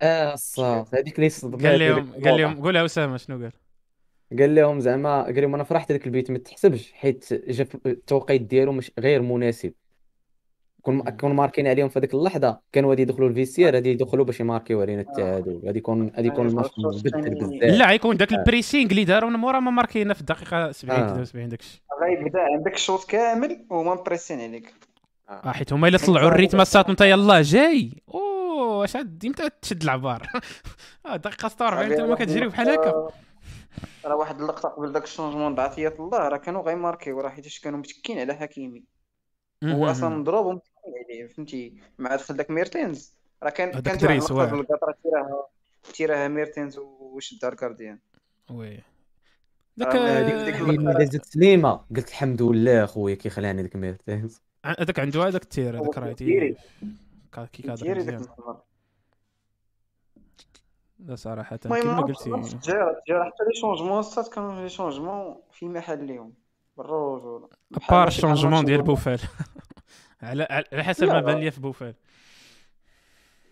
آه 0.02 0.34
الساط 0.34 0.94
هذيك 0.94 1.18
اللي 1.18 1.30
قال 1.68 1.78
لهم 1.78 2.12
قال 2.24 2.40
لهم 2.40 2.62
قولها 2.62 2.84
أسامة 2.84 3.16
شنو 3.16 3.42
قال؟ 3.42 3.52
قال 4.38 4.54
لهم 4.54 4.80
زعما 4.80 5.22
قال 5.22 5.42
لهم 5.42 5.54
أنا 5.54 5.64
فرحت 5.64 5.90
هذاك 5.90 6.06
البيت 6.06 6.30
ما 6.30 6.38
تحسبش. 6.38 6.92
حيت 6.92 7.34
جا 7.34 7.66
التوقيت 7.86 8.42
ديالو 8.42 8.72
مش 8.72 8.92
غير 8.98 9.22
مناسب. 9.22 9.72
كون 10.84 11.10
كون 11.10 11.32
ماركين 11.32 11.66
عليهم 11.66 11.88
في 11.88 11.98
هذيك 11.98 12.14
اللحظة 12.14 12.60
كانوا 12.72 12.90
غادي 12.90 13.02
يدخلوا 13.02 13.28
ال 13.28 13.33
vestiaire 13.33 13.74
غادي 13.74 13.90
يدخلوا 13.90 14.24
باش 14.24 14.40
يماركيو 14.40 14.80
علينا 14.80 15.00
التعادل. 15.00 15.60
غادي 15.66 15.78
يكون 15.78 16.12
غادي 16.16 16.28
يكون 16.28 16.48
الماتش 16.48 16.70
مبدل 16.78 17.34
بزاف. 17.34 17.62
لا 17.62 17.86
غيكون 17.86 18.16
داك 18.16 18.32
ال 18.32 18.39
pressing 18.39 18.90
اللي 18.90 19.04
داروا 19.04 19.30
من 19.30 19.36
مورا 19.36 19.60
ما 19.60 19.70
ماركينا 19.70 20.14
في 20.14 20.20
الدقيقة 20.20 20.72
70 20.72 20.98
73 20.98 21.48
داك 21.48 21.60
الشيء 21.60 21.80
غيبدا 22.02 22.40
عندك 22.40 22.74
الشوط 22.74 23.04
كامل 23.04 23.66
وهما 23.70 23.94
مبريسين 23.94 24.40
عليك. 24.40 24.74
آه. 25.28 25.52
حيت 25.52 25.72
هما 25.72 25.88
إلا 25.88 25.98
طلعوا 25.98 26.28
ال 26.28 26.33
rythme 26.33 26.60
الساط 26.60 26.90
انت 26.90 27.00
يلاه 27.00 27.42
جاي! 27.42 28.02
أوه 28.14 28.88
هاد 28.94 29.24
إمتى 29.24 29.50
تشد 29.62 29.82
العبار. 29.82 30.22
آه 31.06 31.16
دقيقة 31.16 31.48
46 31.48 31.92
انت 31.92 32.00
ما 32.00 32.14
كتجري 32.14 32.48
بحال 32.48 32.68
هكا. 32.68 33.08
راه 34.04 34.16
واحد 34.16 34.40
اللقطة 34.40 34.68
قبل 34.68 34.92
داك 34.92 35.04
ال 35.04 35.09
changement 35.09 35.54
بعطيه 35.54 35.94
الله 36.00 36.28
راه 36.28 36.36
كانوا 36.36 36.62
غيماركيو 36.62 37.20
راه 37.20 37.28
حيت 37.28 37.58
كانوا 37.62 37.78
متكين 37.78 38.18
على 38.18 38.34
حكيمي. 38.34 38.84
هو 39.64 39.90
أصلا 39.90 40.08
مضروب 40.08 40.60
يعني 41.16 41.28
فهمتي؟ 41.28 41.74
مع 41.98 42.16
دخل 42.16 42.36
داك 42.36 42.50
ميرتينز. 42.50 43.14
راه 43.42 43.50
كان 43.50 43.80
كانت 43.80 44.04
واحد 44.04 44.52
اللقطه 44.52 44.54
القطرة 44.54 44.94
تيراها 45.02 45.46
تيراها 45.94 46.28
ميرتينز 46.28 46.78
وشدها 46.78 47.50
ال 47.50 47.56
gardien 47.56 47.98
oui. 48.50 48.80
داك 49.76 49.96
ديك 49.96 51.08
ديك 51.10 51.24
سليمة. 51.24 51.80
قلت 51.96 52.08
الحمد 52.08 52.42
لله 52.42 52.86
خويا 52.86 53.14
كيخلعني 53.14 53.62
ديك 53.62 53.76
ميرتينز. 53.76 54.40
هذاك 54.64 54.98
عنده 54.98 55.28
هذاك 55.28 55.42
ال 55.42 55.52
tir 55.52 55.80
هذاك 55.80 55.98
رايتي 55.98 56.56
كيكادري 57.52 57.94
مزيان. 57.94 58.26
لا 60.98 61.16
صراحة 61.16 61.56
كما 61.56 62.00
قلتي 62.00 62.30
جا 63.08 63.24
حتى 63.24 63.44
les 63.44 63.60
changements 63.60 63.98
الساط 63.98 64.28
كانوا 64.28 64.62
les 64.62 64.68
changements 64.68 65.36
في 65.52 65.66
محلهم 65.66 66.34
بالرجولة 66.76 67.48
part 67.90 68.08
ال 68.08 68.13
changement 68.13 68.64
ديال 68.64 68.82
بوفال. 68.82 69.20
على 70.24 70.46
على 70.72 70.84
حسب 70.84 71.06
ما 71.06 71.20
بان 71.20 71.40
لي 71.40 71.50
في 71.50 71.60
بوفال. 71.60 71.94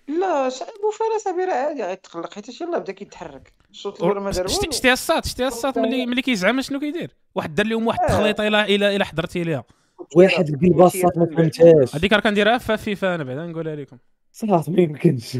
لا 0.09 0.45
بوفال 0.83 1.21
صاحبي 1.25 1.45
راه 1.45 1.55
عادي 1.55 1.83
غيتقلق 1.83 2.35
حيت 2.35 2.61
يلاه 2.61 2.79
بدا 2.79 2.93
كيتحرك. 2.93 3.52
الشوط 3.71 4.02
الأول 4.02 4.21
ما 4.21 4.31
دار 4.31 4.47
والو 4.47 4.71
شتي 4.71 4.93
الساط 4.93 5.26
شتي 5.26 5.47
الساط 5.47 5.79
ملي 5.79 6.07
ملي 6.07 6.23
كيزعم 6.23 6.61
شنو 6.61 6.81
كيدير. 6.81 7.11
واحد 7.35 7.55
دار 7.55 7.67
لهم 7.67 7.87
واحد 7.87 8.00
التخليطه 8.00 8.47
إلى 8.47 8.62
إلى 8.62 8.97
إلى 8.97 9.05
حضرتي 9.05 9.45
ليها. 9.45 9.64
واحد 10.17 10.49
الباصات 10.49 11.19
ما 11.19 11.26
فهمتهاش. 11.26 11.97
هذيك 11.97 12.12
راه 12.12 12.21
كنديرها 12.21 12.59
في 12.59 12.76
فيفا 12.76 13.14
أنا 13.14 13.25
بعدا 13.25 13.47
نقولها 13.47 13.76
لكم 13.76 13.99
صراحة 14.33 14.64
ما 14.69 14.81
يمكنش. 14.81 15.38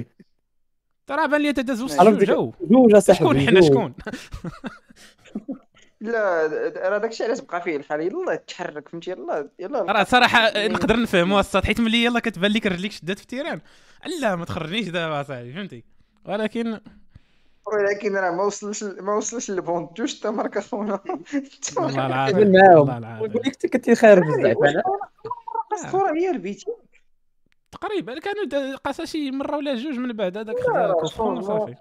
ترى 1.07 1.29
بان 1.29 1.41
لي 1.41 1.53
تداز 1.53 1.83
وسط 1.83 2.03
جوج 2.03 2.55
جوج 2.61 2.99
شكون؟ 2.99 3.41
حنا 3.41 3.61
شكون؟ 3.69 3.95
لا 6.03 6.47
راه 6.89 6.99
داكشي 6.99 7.25
علاش 7.25 7.41
بقى 7.41 7.63
فيه 7.63 7.77
الحال. 7.77 8.01
يلا 8.01 8.35
تحرك 8.35 8.89
فهمتي؟ 8.89 9.11
يلا 9.11 9.49
يلا. 9.59 9.83
راه 9.83 10.05
صراحة 10.05 10.67
نقدر 10.67 11.01
نفهموا 11.01 11.41
الساط 11.41 11.65
حيت 11.65 11.81
ملي 11.81 12.05
يلا 12.05 12.21
كتبان 12.21 12.51
لك 12.51 12.67
رجليك 12.67 12.93
شدات 12.93 13.17
في 13.17 13.23
ال 13.23 13.27
terrain. 13.27 13.61
لا 14.21 14.37
ما 14.37 14.45
تخرجنيش 14.45 14.89
دابا 14.89 15.23
صاحبي 15.23 15.53
فهمتي؟ 15.53 15.85
ولكن 16.25 16.81
ولكن 17.67 18.17
راه 18.17 18.31
ما 18.31 18.43
وصلش 18.43 18.83
ما 18.83 19.15
وصلش 19.15 19.51
لبون 19.51 19.89
جوج 19.97 20.21
تا 20.21 20.31
ماركا 20.31 20.61
خونا 20.61 21.01
والله 21.77 22.07
العظيم 22.07 22.55
والله 22.55 22.99
العظيم. 22.99 23.27
نقول 23.27 23.43
لك 23.45 23.47
أنت 23.47 23.67
كنتي 23.67 23.95
خارج 23.95 24.23
بزاف 24.23 24.57
الصورة 25.73 26.15
هي 26.15 26.31
البيتي 26.31 26.67
تقريبا 27.73 28.21
كانوا 28.21 28.77
قاسا 28.77 29.05
شي 29.05 29.31
مرة 29.31 29.57
ولا 29.57 29.75
جوج 29.75 29.99
من 29.99 30.13
بعد 30.13 30.39
هذاك 30.39 30.57
خدا 30.61 30.93
وصافي 30.93 31.75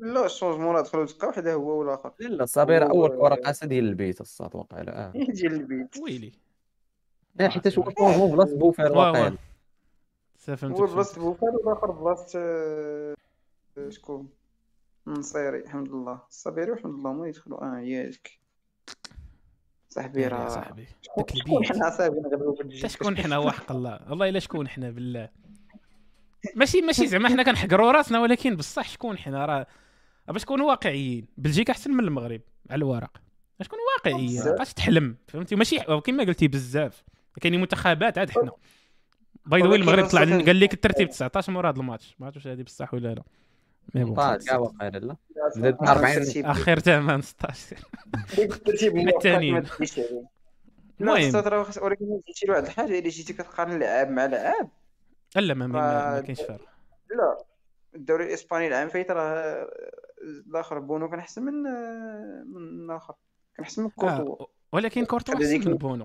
لا 0.00 0.26
الشونجمون 0.26 0.82
دخلوا 0.82 1.06
تلقى 1.06 1.26
واحد 1.28 1.46
هو 1.48 1.78
والآخر. 1.78 2.12
لا 2.20 2.44
صابر 2.44 2.90
أول 2.90 3.08
كره 3.08 3.34
قاسه 3.34 3.66
ديال 3.66 3.84
البيت 3.84 4.20
الصاد 4.20 4.50
واقيلا 4.56 5.06
آه 5.06 5.12
ديال 5.40 5.52
البيت. 5.52 5.96
ويلي. 5.98 6.32
آه 7.40 7.48
حيت 7.48 7.66
هو 7.78 7.84
شونجمون 7.84 8.30
بلاصة 8.30 8.56
بوفال 8.56 8.92
واقيلا 8.92 9.36
هو 10.64 10.86
بلاصة 10.86 11.20
بوفال 11.20 11.48
والآخر 11.48 11.90
بلاصة 11.90 12.40
شكون؟ 13.88 14.28
نصيري 15.06 15.58
الحمد 15.58 15.88
لله. 15.88 16.20
الصبيري 16.28 16.70
والحمد 16.70 16.94
لله 17.00 17.12
ما 17.12 17.28
يدخلوا 17.28 17.64
آه 17.64 17.78
ياك. 17.80 18.30
صاحبي 19.88 20.26
راه. 20.26 20.48
صاحبي. 20.48 20.86
شكون 21.02 21.64
حنا 21.64 21.90
صاحبي؟ 21.90 22.20
نغلبوا 22.20 22.54
شكون 22.70 23.16
حنا 23.16 23.38
وحق 23.38 23.72
الله. 23.72 24.00
والله 24.10 24.28
إلا 24.28 24.38
شكون 24.38 24.68
حنا 24.68 24.90
بالله. 24.90 25.28
ماشي 26.56 26.80
ماشي 26.80 27.06
زعما 27.06 27.28
حنا 27.32 27.42
كنحقروا 27.42 27.92
راسنا 27.92 28.20
ولكن 28.20 28.56
بصح 28.56 28.88
شكون 28.88 29.18
حنا؟ 29.18 29.46
راه 29.46 29.66
باش 30.32 30.42
نكونوا 30.42 30.68
واقعيين. 30.68 31.26
بلجيكا 31.36 31.72
أحسن 31.72 31.90
من 31.90 32.04
المغرب 32.04 32.40
على 32.70 32.78
الورق. 32.78 33.10
باش 33.58 33.66
نكونوا 33.66 33.84
واقعيين. 33.96 34.44
ما 34.44 34.52
بقاش 34.52 34.72
تحلم. 34.72 35.16
فهمتي؟ 35.28 35.56
ماشي 35.56 35.78
كما 35.78 36.24
قلتي 36.24 36.48
بزاف. 36.48 37.04
كاينين 37.40 37.60
منتخبات 37.60 38.18
عاد 38.18 38.30
حنا. 38.30 38.50
بعدا 39.46 39.74
المغرب 39.74 40.06
طلع 40.06 40.20
قال 40.20 40.60
لك 40.60 40.74
الترتيب 40.74 41.08
19 41.08 41.52
مورا 41.52 41.70
هذا 41.70 41.80
الماتش. 41.80 42.16
ما 42.18 42.26
عرفتش 42.26 42.46
هذه 42.46 42.62
بصح 42.62 42.94
ولا 42.94 43.14
لا. 43.14 43.22
mais 43.94 44.04
bon. 44.04 44.14
كاع 44.14 44.56
واقيلا 44.56 44.98
لا 44.98 45.16
زاد 45.56 45.76
40 45.82 46.44
آخر 46.44 46.78
ثمن 46.78 47.22
16 47.22 47.76
الثانيين 49.08 49.66
المهم. 51.00 51.42
ولكن 51.82 52.20
جيتي 52.26 52.46
لواحد 52.46 52.64
الحاجة 52.64 52.98
إلا 52.98 53.08
جيتي 53.08 53.32
كتقارن 53.32 53.78
لعاب 53.78 54.10
مع 54.10 54.26
لعاب 54.26 54.68
لا 55.36 55.54
ما, 55.54 55.66
ما 55.66 56.20
كاينش 56.20 56.42
فرق. 56.42 56.68
لا. 57.10 57.38
الدوري 57.96 58.24
الإسباني 58.24 58.66
العام 58.68 58.88
فايت 58.88 59.10
راه 59.10 59.68
الآخر 60.22 60.78
بونو 60.78 61.10
كان 61.10 61.18
احسن 61.18 61.42
من 61.42 61.54
من 62.46 62.84
الآخر. 62.84 63.14
كان 63.56 63.64
احسن 63.64 63.82
من 63.82 63.90
كورتوا. 63.90 64.40
آه. 64.40 64.46
ولكن 64.72 65.04
كورتوا 65.04 65.34
أحسن 65.34 65.70
من 65.70 65.74
بونو. 65.76 66.04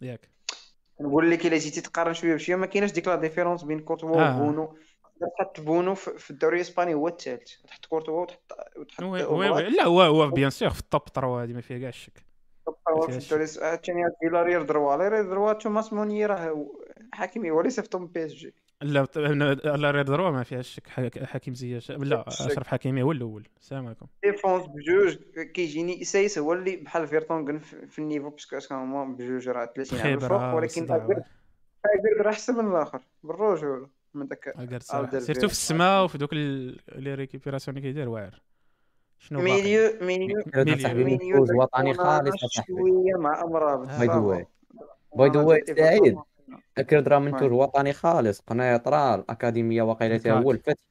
ياك. 0.00 0.28
نقول 1.00 1.30
لك 1.30 1.46
إلا 1.46 1.56
جيتي 1.56 1.80
تقارن 1.80 2.14
شوية 2.14 2.34
بشوية 2.34 2.56
ما 2.56 2.66
كاينش 2.66 2.92
ديك 2.92 3.08
la 3.08 3.16
différence 3.16 3.62
بين 3.62 3.80
كورتوا 3.80 4.20
آه. 4.20 4.42
وبونو. 4.42 4.76
تحط 5.38 5.60
بونو 5.60 5.94
في 5.94 6.30
الدوري 6.30 6.56
الإسباني 6.56 6.94
هو 6.94 7.08
الثالث 7.08 7.52
تحط 7.62 7.86
كورتوا 7.86 8.22
وتحط 8.22 8.52
وتحط 8.76 9.02
وي 9.02 9.24
وي 9.24 9.62
لا 9.62 9.84
هو 9.86 10.02
هو 10.02 10.30
بيان 10.30 10.50
سور 10.50 10.70
في 10.70 10.80
التوب 10.80 11.08
3 11.14 11.42
هذه 11.42 11.52
ما 11.52 11.60
فيها 11.60 11.78
كاع 11.78 11.88
الشك 11.88 12.26
في 13.06 13.18
الدوري 13.18 13.44
الثاني 13.44 14.02
فيلاريال 14.20 14.66
دروا 14.66 15.22
دروا 15.22 15.52
توماس 15.52 15.92
موني 15.92 16.26
راه 16.26 16.66
حكيمي 17.12 17.50
هو 17.50 17.60
اللي 17.60 17.70
صيفطهم 17.70 18.06
بي 18.06 18.26
إس 18.26 18.32
جي. 18.32 18.54
لا 18.82 19.06
لا 19.76 19.90
ريال 19.90 20.04
دروا 20.04 20.30
ما 20.30 20.42
فيهاش 20.42 20.68
شك 20.68 20.88
حكيم 21.24 21.54
زياش. 21.54 21.90
لا 21.90 22.24
أشرف 22.28 22.66
حكيمي 22.66 23.02
هو 23.02 23.12
الأول. 23.12 23.48
السلام 23.60 23.86
عليكم. 23.86 24.06
ديفونس 24.24 24.64
بجوج 24.66 25.16
كيجيني 25.54 26.02
إسايس 26.02 26.38
هو 26.38 26.52
اللي 26.52 26.76
بحال 26.76 27.06
فيرتونغن 27.06 27.58
في 27.58 27.98
النيفو 27.98 28.30
باسكو 28.30 28.56
اسكو 28.56 28.74
هما 28.74 29.04
بجوج 29.04 29.48
راه 29.48 29.72
30 29.76 30.00
عام 30.00 30.14
الفوق 30.14 30.54
ولكن 30.54 30.82
اجرد 30.82 31.24
راه 32.20 32.30
احسن 32.30 32.54
من 32.64 32.70
الآخر 32.70 33.00
بالرجوله 33.22 33.88
من 34.14 34.28
داك 34.28 34.54
surtout 35.18 35.46
في 35.46 35.52
السماء 35.52 36.04
وفي 36.04 36.18
دوك 36.18 36.34
les 36.34 37.14
récupérations 37.14 37.76
اللي 37.76 37.88
كيدير 37.88 38.08
واعر. 38.08 38.42
شنو 39.18 39.40
milieu 39.40 39.92
milieu 40.00 40.42
milieu. 40.94 41.42
وطني 41.42 41.94
خالص 41.94 42.34
شوية 42.66 43.14
مع 43.18 43.42
أمراض. 43.42 43.86
by 43.98 44.06
the 44.06 44.14
way 44.14 44.46
by 45.16 45.30
the 45.30 45.40
way 45.40 45.64
سعيد. 45.66 46.16
أكيد 46.78 47.08
راه 47.08 47.18
منتوج 47.18 47.52
وطني 47.52 47.92
خالص 47.92 48.40
قنيطره 48.40 49.14
الاكاديميه 49.14 49.82
واقيلا 49.82 50.32
هو 50.32 50.50
الفتح 50.50 50.82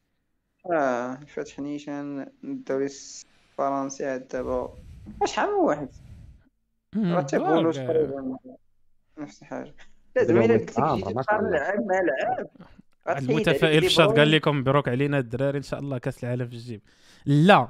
آه 0.71 1.13
الفتح 1.13 1.59
نيشان 1.59 2.31
الدوري 2.43 2.85
الفرنسي 2.85 4.05
عاد 4.05 4.27
دابا 4.27 4.73
شحال 5.25 5.49
من 5.49 5.53
واحد 5.53 5.89
راه 6.97 7.21
تيقولوا 7.21 7.71
تقريبا 7.71 8.37
نفس 9.17 9.41
الحاجة. 9.41 9.75
لازم 10.15 10.37
الا 10.37 10.53
قلت 10.53 10.61
لك 10.61 10.69
تقارن 10.69 11.51
لعاب 11.51 11.79
مع 11.79 12.01
لعاب 12.01 12.49
المتفائل 13.17 13.81
في 13.81 13.87
الشاط 13.87 14.19
قال 14.19 14.31
لكم 14.31 14.57
مبروك 14.57 14.87
علينا 14.87 15.19
الدراري 15.19 15.57
إن 15.57 15.63
شاء 15.63 15.79
الله 15.79 15.97
كأس 15.97 16.23
العالم 16.23 16.47
في 16.47 16.53
الجيب. 16.53 16.81
لا 17.25 17.69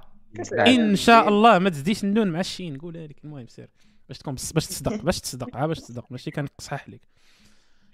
إن 0.67 0.95
شاء 0.95 1.28
الله 1.28 1.60
ما 1.60 1.69
تزديش 1.69 2.04
النون 2.04 2.28
مع 2.28 2.39
الشين. 2.39 2.74
نقولها 2.74 3.08
لك 3.08 3.15
المهم 3.24 3.48
سير 3.48 3.69
باش 4.08 4.17
تكون 4.17 4.34
باش 4.34 4.67
تصدق 4.67 5.02
باش 5.06 5.19
تصدق 5.19 5.65
باش 5.65 5.80
تصدق. 5.80 6.06
ماشي 6.10 6.32
كنصحح 6.32 6.89
لك. 6.89 7.02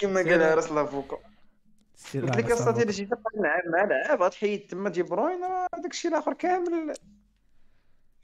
كما 0.02 0.20
قال 0.20 0.58
راس 0.58 0.72
l'avocat. 0.72 1.18
قلت 2.14 2.38
لك 2.38 2.52
اصاحبي 2.52 2.84
الا 2.84 2.92
جيت 2.92 3.10
مع 3.14 3.62
مع 3.66 3.84
لعاب 3.84 4.22
غتحيد 4.22 4.68
تما 4.68 4.90
دي 4.90 5.04
بروين 5.04 5.40
داك 5.84 5.92
الشيء 5.92 6.12
الآخر 6.12 6.34
كامل. 6.34 6.94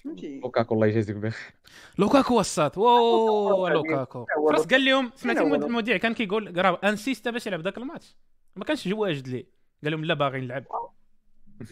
فهمتي؟ 0.03 0.39
لوكاكو 0.39 0.75
الله 0.75 0.87
يجازيك 0.87 1.15
بخير. 1.15 1.53
لوكاكو 1.97 2.39
وسط. 2.39 2.77
واو 2.77 3.67
لوكاكو 3.67 4.25
خلاص 4.49 4.67
قال 4.67 4.85
لهم 4.85 5.11
سمعتي 5.15 5.39
المذيع 5.39 5.97
كان 5.97 6.13
كيقول 6.13 6.65
راه 6.65 6.79
insista 6.83 7.31
باش 7.31 7.47
يلعب 7.47 7.61
ذاك 7.61 7.77
الماتش. 7.77 8.17
ما 8.55 8.65
كانش 8.65 8.87
واجد 8.87 9.27
ليه. 9.27 9.45
قال 9.83 9.91
لهم 9.91 10.05
لا 10.05 10.13
باغي 10.13 10.41
نلعب. 10.41 10.63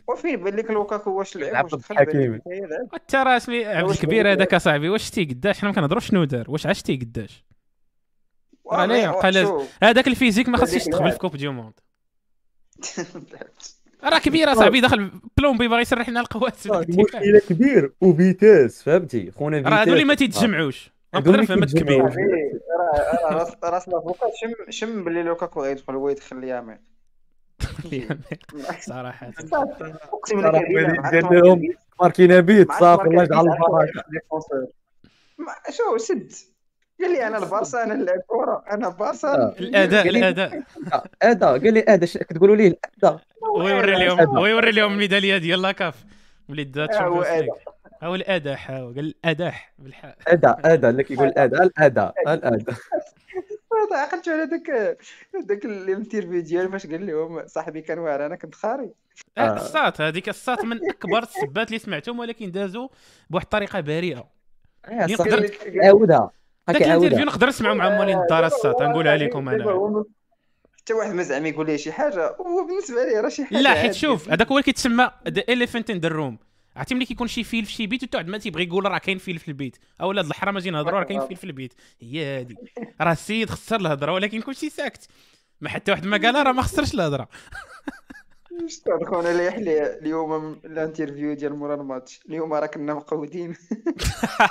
وفين 0.08 0.44
بان 0.44 0.56
لك 0.56 0.72
لوكاكو 0.72 1.12
واش 1.12 1.38
لعب 1.38 1.74
واش 1.74 1.86
حكيمي. 1.92 2.40
انت 2.94 3.16
راه 3.16 3.42
عبد 3.50 3.90
الكبير 3.90 4.32
هذاك 4.32 4.54
أصاحبي 4.54 4.90
واش 4.90 5.04
شتي 5.04 5.26
قداش 5.26 5.60
حنا 5.60 5.70
ما 5.70 5.76
كنهضروش 5.76 6.08
شنو 6.08 6.24
دار 6.24 6.52
واش 6.52 6.68
عشتي 6.68 6.96
قداش 6.96 7.46
راه 8.72 9.12
قال 9.12 9.66
هذاك 9.84 10.08
ال 10.08 10.12
physique 10.12 10.50
ما 10.50 10.58
خاصش 10.58 10.88
يدخل 10.88 11.12
في 11.12 11.18
coupe 11.18 11.36
du 11.36 11.48
monde 11.48 11.74
راه 14.04 14.20
كبير 14.20 14.52
اصاحبي 14.52 14.82
دخل 14.82 15.12
بلومبي 15.38 15.68
باغي 15.68 15.82
يسرح 15.82 16.10
لنا 16.10 16.20
القوات 16.20 16.66
المشكلة 16.66 17.40
كبير 17.50 17.94
وفيتاس 18.02 18.84
فهمتي 18.84 19.32
خونا 19.32 19.70
راه 19.70 19.84
هذو 19.84 19.94
اللي 19.94 20.04
ما 20.04 20.14
تيتجمعوش 20.14 20.92
نقدر 21.16 21.42
نفهم 21.42 21.66
كبير 21.66 22.02
راه 23.32 23.58
راس 23.64 23.90
لافوكا 23.90 24.28
شم 24.42 24.72
شم 24.72 25.04
باللي 25.04 25.24
لوكاكو 25.24 25.64
غيدخل 25.64 25.94
هو 25.96 26.10
يدخل 26.10 26.40
ليامين 26.40 26.78
صراحة 28.80 29.32
اقسم 30.14 30.42
بالله 30.42 31.32
لهم 31.32 31.62
ماركينا 32.02 32.40
بيت 32.40 32.72
صافي 32.72 33.08
الله 33.08 33.24
يجعل 33.24 33.46
البركه 33.46 34.04
شو 35.70 35.98
سد 35.98 36.34
قال 37.02 37.12
لي 37.12 37.28
أنا 37.28 37.38
البارسا 37.38 37.84
أنا 37.84 37.94
نلعب 37.94 38.20
كره 38.28 38.64
أنا 38.72 38.90
بارسا 38.90 39.56
الأداء 39.60 40.08
الأداء. 40.08 40.64
أداء. 41.22 41.52
قال 41.52 41.74
لي 41.74 41.80
أداء. 41.88 42.10
كتقولوا 42.24 42.56
ليه 42.56 42.68
الأداء. 42.68 43.22
ويوري 43.56 44.06
لهم 44.06 44.38
ويوري 44.38 44.72
لهم 44.72 44.92
الميدالية 44.94 45.38
ديال 45.38 45.62
لاكاف 45.62 46.06
ملي 46.50 46.64
دات 46.64 46.96
هو 46.96 47.26
هو 48.04 48.16
الاداح 48.16 48.72
هو 48.72 48.88
قال 48.88 49.00
الاداح 49.00 49.74
بالحاء 49.80 50.18
أداء 50.28 50.60
أداء. 50.66 50.92
اللي 50.92 51.04
كيقول 51.04 51.28
الأداء 51.28 51.64
الأداء 51.64 52.14
الأداء. 52.28 52.76
عقلت 53.92 54.30
على 54.30 54.46
داك 54.46 54.98
داك 55.46 55.66
ال 55.66 55.73
interview 55.73 56.42
ديالو 56.42 56.72
فاش 56.72 56.88
قال 56.88 57.08
لهم 57.08 57.48
صاحبي 57.48 57.82
كان 57.82 58.00
واعر. 58.00 58.26
أنا 58.26 58.36
كنت 58.36 58.56
خاري 58.56 58.90
الساط 59.38 60.02
هذيك 60.02 60.30
الساط 60.30 60.64
من 60.64 60.90
أكبر 60.90 61.24
السبات 61.24 61.68
اللي 61.68 61.80
سمعتهم 61.80 62.20
ولكن 62.20 62.52
دازوا 62.52 62.88
بواحد 63.30 63.46
الطريقة 63.46 63.80
بريئة. 63.80 64.28
نقدر 64.90 65.52
عاودها 65.84 66.32
داك 66.68 66.82
ال 66.82 66.86
interview 66.86 67.26
نقدر 67.26 67.48
نسمعو 67.48 67.76
مع 67.76 67.90
مولين 67.90 68.20
الدار 68.20 68.46
الساط 68.46 68.82
نقولها 68.82 69.18
لكم 69.18 69.50
أنا. 69.50 70.06
حتى 70.78 70.94
واحد 70.94 71.12
ما 71.14 71.24
زعما 71.24 71.48
يقول 71.48 71.66
لي 71.66 71.78
شي 71.78 71.92
حاجة 71.92 72.28
هو 72.28 72.68
بالنسبة 72.68 73.04
لي 73.04 73.20
راه 73.20 73.30
شي 73.30 73.46
حاجة 73.46 73.62
لا 73.62 73.74
حيت 73.74 73.94
شوف 73.94 74.30
هذاك 74.30 74.48
هو 74.48 74.54
اللي 74.54 74.64
كيتسمى 74.64 75.12
the 75.28 75.44
elephant 75.50 75.90
in 75.90 75.98
the 75.98 76.08
room 76.10 76.38
عرفتي 76.76 76.96
ملي 76.96 77.06
كيكون 77.06 77.28
شي 77.28 77.44
فيل 77.44 77.66
في 77.66 77.72
شي 77.72 77.88
بيت 77.88 78.04
وتقعد 78.04 78.28
ما 78.28 78.38
تيبغي 78.38 78.64
يقول 78.64 78.86
راه 78.86 78.98
كاين 78.98 79.18
فيل 79.18 79.40
في 79.40 79.48
البيت. 79.48 79.78
أو 80.02 80.10
ولاد 80.10 80.26
الحرام 80.26 80.58
أجي 80.58 80.70
نهضروا 80.70 81.00
راه 81.00 81.06
كاين 81.06 81.28
فيل 81.28 81.38
في 81.38 81.44
البيت. 81.44 81.74
هي 82.02 82.40
هادي. 82.40 82.56
راه 83.02 83.12
السيد 83.12 83.50
خسر 83.50 83.76
الهضرة 83.76 84.12
ولكن 84.12 84.42
كلشي 84.42 84.70
ساكت. 84.70 85.08
ما 85.62 85.70
حتى 85.70 85.92
واحد 85.92 86.06
ما 86.06 86.18
قال 86.18 86.48
راه 86.48 86.52
ما 86.52 86.62
خسرش 86.62 86.94
الهضرة. 86.94 87.28
أستاذ 88.64 89.06
خونا 89.06 89.32
اللي 89.32 89.46
يحلي 89.46 89.98
اليوم 89.98 90.60
ال 90.66 90.73
interview 90.73 91.34
ديال 91.34 91.56
مورا 91.56 91.76
الماتش؟ 91.76 92.22
اليوم 92.30 92.54
راه 92.54 92.66
كنا 92.66 92.94
مقودين 92.94 93.56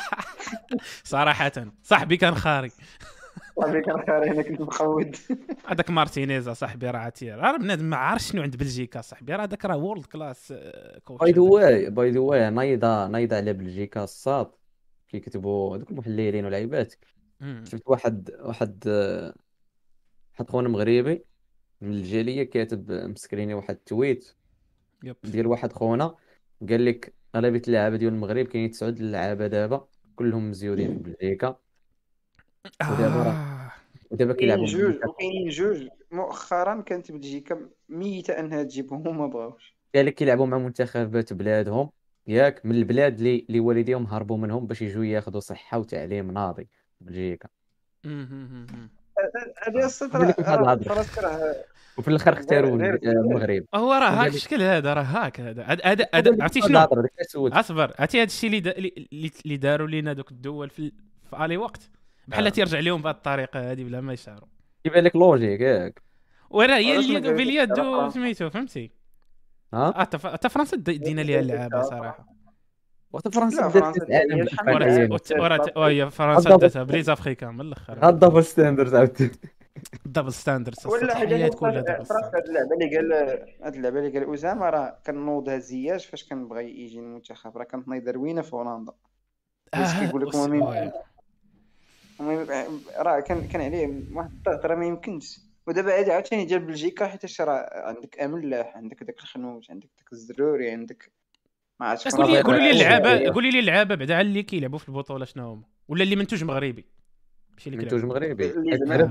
صراحة 1.05 1.53
صاحبي 1.83 2.17
كان 2.17 2.35
خاري. 2.35 2.71
صاحبي 3.61 3.81
كان 3.81 4.07
خاري 4.07 4.31
أنا 4.31 4.43
كنت 4.43 4.61
مقود 4.61 5.17
هذاك 5.67 5.91
مارتينيز 5.91 6.51
صاحبي 6.51 6.91
راه 6.91 6.99
عتير 6.99 7.39
راه 7.39 7.57
بنادم 7.57 7.85
ما 7.85 7.97
عارف 7.97 8.23
شنو 8.23 8.43
عند 8.43 8.57
بلجيكا 8.57 9.01
صاحبي. 9.01 9.35
راه 9.35 9.43
هذاك 9.45 9.65
راه 9.65 9.77
world 9.77 10.07
class 10.07 10.53
by 11.11 11.33
the 11.33 11.41
way 11.41 11.91
by 11.91 12.11
the 12.11 12.21
way 12.21 12.51
نايضة 12.51 13.07
نايضة 13.07 13.37
على 13.37 13.53
بلجيكا 13.53 14.05
الصاد. 14.05 14.51
كيكتبوا 15.09 15.77
هذوك 15.77 15.91
المحللين 15.91 16.45
والعيبات 16.45 16.95
شفت 17.65 17.83
واحد 17.87 18.31
واحد 18.41 18.85
واحد 20.33 20.51
خونا 20.51 20.69
مغربي 20.69 21.25
من 21.85 21.93
الجالية 21.93 22.43
كاتب 22.43 22.93
مسكريني 22.93 23.55
واحد 23.55 23.75
ال 23.75 23.83
tweet. 23.83 24.35
يب. 25.05 25.17
ديال 25.25 25.47
واحد 25.47 25.73
خونا 25.73 26.15
قال 26.69 26.85
لك 26.85 27.15
اغلبيه 27.35 27.63
اللعابة 27.69 27.97
ديال 27.97 28.13
المغرب 28.13 28.47
كاينين 28.47 28.71
تسعود 28.71 28.99
اللعابه 29.01 29.47
دابا 29.47 29.89
كلهم 30.17 30.51
مزيودين 30.51 31.03
في 31.03 31.03
بلجيكا 31.03 31.57
ودابا 32.83 33.23
راه 33.23 33.33
آه. 33.33 33.73
ودابا 34.11 34.33
كيلعبوا 34.33 34.67
جوج 34.67 34.95
وكاينين 35.09 35.49
جوج. 35.49 35.89
مؤخرا 36.11 36.81
كانت 36.81 37.13
بلجيكا 37.13 37.69
ميتة 37.89 38.39
أنها 38.39 38.63
تجيبهم 38.63 39.07
وما 39.07 39.27
بغاوش. 39.27 39.77
قال 39.95 40.07
لك 40.07 40.15
كيلعبوا 40.15 40.47
مع 40.47 40.59
منتخبات 40.59 41.33
بلادهم. 41.33 41.91
ياك 42.27 42.67
من 42.67 42.75
البلاد 42.75 43.19
اللي 43.19 43.47
اللي 43.49 43.61
والديهم 43.61 44.07
هربوا 44.07 44.37
منهم 44.37 44.67
باش 44.67 44.83
يجوا 44.83 45.05
ياخذوا 45.05 45.41
صحة 45.41 45.79
وتعليم 45.79 46.31
ناضي 46.31 46.69
في 46.99 47.05
بلجيكا. 47.05 47.49
هذه 49.67 49.85
الصفة 49.85 50.19
قال 50.19 50.29
لك 50.29 50.39
واحد 50.39 50.59
راه 50.59 50.63
الهضرة. 50.63 50.95
فراسك 50.95 51.19
راه 51.19 51.65
وفي 51.99 52.09
الآخر 52.09 52.33
اختاروا 52.33 52.77
غير- 52.79 53.01
المغرب. 53.03 53.65
هو 53.75 53.93
راه 53.93 54.09
هاك 54.11 54.35
الشكل 54.35 54.63
هذا 54.63 54.95
راه 54.95 55.03
هاك 55.03 55.41
هذا. 55.41 55.63
هذا- 55.85 56.09
عرفتي 56.15 56.61
شنو؟ 56.61 56.79
أصبر. 57.53 57.95
عرفتي 57.99 58.19
هذا 58.19 58.25
الشيء 58.27 58.49
اللي 58.51 58.61
دا- 58.61 58.79
اللي 58.79 59.31
اللي 59.45 59.57
داروا 59.57 59.89
لينا 59.89 60.13
دوك 60.13 60.31
الدول 60.31 60.71
في 60.71 60.93
في 61.31 61.45
ألي 61.45 61.57
وقت؟ 61.57 61.91
بحال 62.29 62.47
آه. 62.47 62.51
تيرجع 62.51 62.79
لهم 62.81 63.03
بهذه 63.03 63.15
الطريقة 63.15 63.73
هذه 63.73 63.85
بلا 63.85 64.01
ما 64.01 64.13
يشعروا. 64.13 64.49
يبان 64.85 65.05
لك 65.05 65.17
لوجيك 65.17 65.61
ياك. 65.61 66.03
وراه 66.51 66.77
هي 66.77 66.97
اليد 66.97 67.27
باليد؟ 67.27 67.75
سميتو 68.09 68.51
فهمتي؟ 68.51 68.91
ها؟ 69.75 70.01
آه 70.01 70.05
تا- 70.05 70.37
تا 70.37 70.49
فرنسا 70.49 70.77
دينا 70.77 71.21
ليها 71.21 71.41
اللعابه 71.41 71.83
صراحة. 71.83 72.27
وقت 73.13 73.29
فرنسا 73.35 73.69
بدات 73.69 73.73
فرنسا 73.83 73.99
كاس 74.01 74.09
العالم 74.09 74.33
هي 74.33 74.37
بالألفين 74.37 74.57
شحال 74.57 74.75
ورا 74.75 74.85
عيان. 74.85 75.01
من- 75.11 75.41
ورا 75.41 75.79
وهي 75.79 76.11
فرنسا 76.11 76.43
بالضبط. 76.49 76.61
داتها 76.61 76.83
بليز 76.83 77.11
افريكان 77.11 77.55
من 77.55 77.61
الآخر 77.61 77.99
هاد 78.03 78.19
دبل 78.19 78.45
ستاندرز 78.45 78.95
عاوتاني 78.95 79.31
double 80.07 80.33
standard 80.33 80.75
ولا 80.87 81.15
حاجة 81.15 81.45
هاد 81.45 82.49
اللعبة 82.49 82.75
اللي 82.75 82.97
قال 82.97 83.13
هاد 83.63 83.75
اللعبة 83.75 83.99
اللي 83.99 84.19
قال 84.19 84.35
أسامة 84.35 84.71
راه 84.71 84.99
كنوضها 85.07 85.59
زياش 85.59 86.01
فاش 86.01 86.29
كنبغي 86.29 86.81
يجي 86.81 86.99
المنتخب. 86.99 87.57
راه 87.57 87.65
كانت 87.65 87.89
نايضة 87.89 88.11
روينة 88.13 88.43
في 88.43 88.57
هولندا. 88.57 88.93
باش 89.77 89.95
كيقول 90.01 90.29
لك 90.29 90.35
راه 92.99 93.21
كان 93.21 93.49
كان 93.49 93.61
عليه 93.63 94.03
واحد 94.13 94.31
الضغط 94.31 94.67
راه 94.67 94.75
ما 94.75 94.87
يمكنش. 94.87 95.41
ودابا 95.67 95.93
عادي 95.93 96.13
عاوتاني 96.13 96.45
جا 96.45 96.57
بلجيكا 96.57 97.07
حيت 97.07 97.41
راه 97.41 97.71
عندك 97.87 98.21
أملاح 98.21 98.77
عندك 98.77 99.03
داك 99.03 99.19
الخنوس 99.19 99.71
عندك 99.71 99.89
داك 99.99 100.13
الزروري 100.13 100.71
عندك 100.71 101.13
ما 101.81 101.87
عرفتش 101.87 102.09
شكون 102.09 102.43
قول 102.43 102.57
لي 102.57 102.61
لي 102.61 102.71
اللعابه. 102.71 103.33
قولي 103.33 103.51
لي 103.51 103.61
اللعابه 103.61 103.95
بعدا 103.95 104.15
على 104.15 104.29
اللي 104.29 104.43
كيلعبوا 104.43 104.79
في 104.79 104.89
البطولة 104.89 105.25
شنو 105.25 105.53
هما؟ 105.53 105.63
ولا 105.89 106.03
اللي 106.03 106.17
منتوج 106.17 106.45
مغربي؟ 106.45 106.94
ماشي 107.55 107.71
اللي 107.71 107.83
منتوج 107.83 108.05
مغربي. 108.05 108.53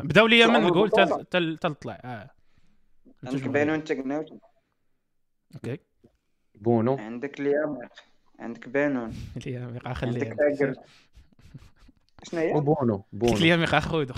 بداو 0.07 0.27
لي 0.27 0.47
من 0.47 0.65
الجول. 0.67 0.89
تل 0.89 1.25
تل 1.25 1.57
تل 1.57 1.75
طلع 1.75 2.01
آه. 2.03 2.29
عندك 3.23 3.39
مغربي. 3.39 3.49
بانون 3.49 3.83
تاكناوت 3.83 4.25
أوكي. 5.55 5.79
بونو. 6.55 6.97
عندك 6.97 7.41
لياميق 7.41 7.91
عندك 8.39 8.69
بانون 8.69 9.13
اللي 9.37 9.57
هي 9.57 9.79
عندك 9.85 10.33
شنو 12.23 12.39
هي؟ 12.39 12.53
بونو 12.53 13.03
لي 13.13 13.47
يا 13.47 13.79
خودو 13.79 14.13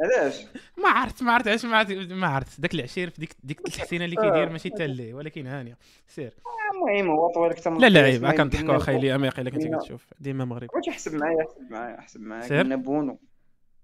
علاش؟ 0.00 0.46
ما 0.78 0.88
عرفت 0.88 1.22
ما 1.22 1.32
عرفت 1.32 1.48
علاش 1.48 1.64
ما 1.64 1.76
عرفت 1.76 1.92
ما 2.12 2.26
عرفت. 2.26 2.60
داك 2.60 2.74
العشير 2.74 3.10
في 3.10 3.20
ديك 3.20 3.36
ديك 3.44 3.58
التحسينه 3.68 4.04
اللي 4.04 4.16
كيدير 4.16 4.48
ماشي 4.48 4.70
حتى 4.70 4.86
ليه 4.86 5.14
ولكن 5.14 5.46
هانيه 5.46 5.78
سير. 6.08 6.34
المهم 6.74 7.10
هو 7.10 7.32
طوال 7.32 7.50
أكثر 7.50 7.78
لا 7.78 7.86
لا 7.88 8.00
عيب. 8.00 8.26
كنضحكوا 8.30 8.76
أخي 8.76 8.98
لي 8.98 9.14
أمريكا 9.14 9.42
الا 9.42 9.50
كنت 9.50 9.62
قلنا- 9.64 9.78
كتشوف 9.78 10.06
ديما 10.20 10.44
مغرب. 10.44 10.68
واش 10.74 10.88
يحسب 10.88 11.14
معايا 11.14 11.36
يحسب 11.42 11.70
معايا 11.70 11.94
يحسب 11.96 12.20
معايا. 12.20 12.62
قلنا 12.62 12.76
بونو. 12.76 13.18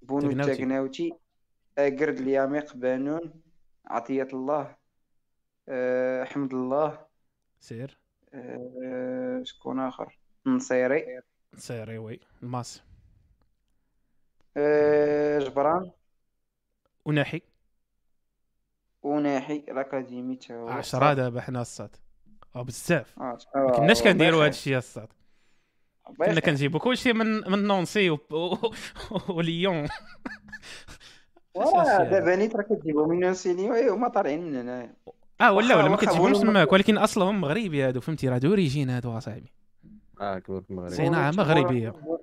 بونو 0.03 0.21
تاكناوتي. 0.29 0.55
تاكناوتي 0.57 1.13
قرد 1.79 2.19
الياميق 2.21 2.75
بانون. 2.77 3.33
عطية 3.87 4.29
الله. 4.33 4.77
آه، 5.69 6.25
حمد 6.25 6.55
الله. 6.55 6.99
سير؟ 7.61 7.99
آه، 8.35 9.43
شكون 9.45 9.81
آخر؟ 9.81 10.19
نصيري. 10.47 11.05
سيري 11.57 11.99
وي. 11.99 12.21
الماس 12.43 12.83
آه، 14.57 15.39
جبران. 15.39 15.91
وناحي 17.09 17.43
وناحي 19.03 19.57
الاكاديمي 19.69 20.37
تا 20.37 20.55
هو 20.55 20.69
10 20.69 21.13
دابا 21.15 21.41
حنا 21.41 21.61
الصاد. 21.63 21.97
أو 22.57 22.65
بزاف. 22.65 23.19
آه، 23.21 23.39
ما 23.55 23.71
كناش 23.77 24.03
كنديروا. 24.03 24.41
هذا 24.43 24.49
الشيء 24.49 24.77
الصاد. 24.79 25.09
كنا. 26.19 26.41
كنجيبوا 26.41 26.81
كلشي 26.81 27.13
من 27.13 27.51
من 27.51 27.63
نونسي 27.67 28.19
وليون 29.29 29.89
وراه. 31.55 32.05
دابا 32.11 32.37
نيت 32.37 32.57
راه 32.57 32.63
كتجيبهم 32.63 33.09
من 33.09 33.21
نونسيني 33.21 33.71
وي 33.71 33.89
هما 33.89 34.09
طالعين 34.09 34.45
من 34.47 34.57
هنايا 34.57 34.95
آه 35.41 35.53
ولا 35.53 35.77
ولا 35.77 35.89
ما 35.89 35.97
كتجيبهمش 35.97 36.39
تماك 36.39 36.73
ولكن 36.73 36.99
أصلهم 36.99 37.41
مغربي 37.41 37.83
هادو 37.83 38.01
فهمتي؟ 38.01 38.29
راه 38.29 38.39
دوريجين 38.39 38.91
هادو 38.91 39.19
أصاحبي. 39.19 39.53
آه 40.21 40.39
كبر 40.39 40.61
في 40.61 40.71
المغرب 40.71 40.91
صناعة 40.91 41.33
بونو- 41.33 42.19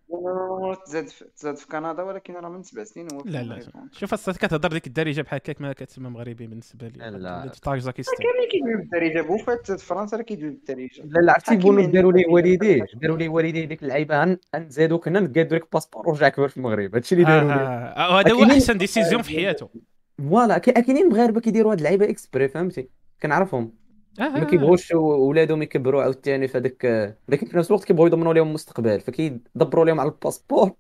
تزاد 0.73 1.07
في 1.07 1.25
تزاد 1.35 1.55
في 1.57 1.67
كندا 1.67 2.03
ولكن 2.03 2.33
راه 2.33 2.49
من 2.49 2.63
سبع 2.63 2.83
سنين 2.83 3.07
هو 3.13 3.21
لا 3.25 3.43
لا. 3.43 3.59
شوف 3.91 4.13
الصاط 4.13 4.35
كتهضر 4.35 4.69
ديك 4.69 4.87
الدارجه 4.87 5.21
بحال 5.21 5.39
هكاك 5.39 5.61
ما 5.61 5.73
كتسمى 5.73 6.09
مغربي 6.09 6.47
بالنسبة 6.47 6.87
لي 6.87 6.97
لا. 6.97 7.09
ولا 7.15 7.51
طاجكستان 7.63 8.15
كاملين 8.17 8.49
كيدويو 8.51 8.77
بالدارجه 8.77 9.21
بوفات 9.27 9.71
في 9.71 9.85
فرنسا 9.85 10.17
راه 10.17 10.23
كيدويو 10.23 10.51
بالدارجه 10.51 11.01
لا 11.05 11.19
لا 11.19 11.31
عرفتي 11.31 11.51
عندك 11.51 11.65
داروا 11.93 12.11
ليه. 12.13 12.27
والديه 12.27 12.85
داروا 13.01 13.17
ليه 13.17 13.29
والديه 13.29 13.65
ديك 13.65 13.83
اللعيبة 13.83 14.15
عن 14.15 14.37
عن 14.53 14.69
زادو 14.69 14.97
كنا 14.99 15.19
نقادوا 15.19 15.57
لك 15.57 15.67
passeport 15.73 16.09
ورجع 16.09 16.29
كبر 16.29 16.47
في 16.47 16.57
المغرب 16.57 16.95
هادشي 16.95 17.15
اللي 17.15 17.25
آه 17.27 17.29
داروا 17.29 17.49
ليه 17.51 17.55
آه، 17.55 18.19
هذا 18.19 18.31
هو. 18.31 18.43
أحسن 18.43 18.77
décision 18.77 19.21
في 19.21 19.29
حياته 19.29 19.69
voilà 20.17 20.57
كاي- 20.57 20.83
كاينين 20.83 21.09
مغاربة 21.09 21.41
كيديروا 21.41 21.71
هاد 21.71 21.77
اللعيبة 21.77 22.09
exprès 22.09 22.47
فهمتي 22.47 22.89
كنعرفهم 23.21 23.73
آه، 24.19 24.23
آه، 24.23 24.29
ما 24.29 24.43
كيبغوش 24.43 24.91
ولادهم 24.91 25.61
يكبروا 25.61 26.03
عاوتاني 26.03 26.47
في 26.47 26.57
هذاك 26.57 27.15
لكن 27.29 27.47
في 27.47 27.57
نفس 27.57 27.67
الوقت 27.71 27.85
كيبغوا 27.85 28.07
يضمنوا 28.07 28.33
لهم 28.33 28.47
المستقبل 28.47 28.99
فكيدبروا 29.01 29.85
لهم 29.85 29.99
على 29.99 30.09
ال 30.09 30.15
passeport 30.15 30.71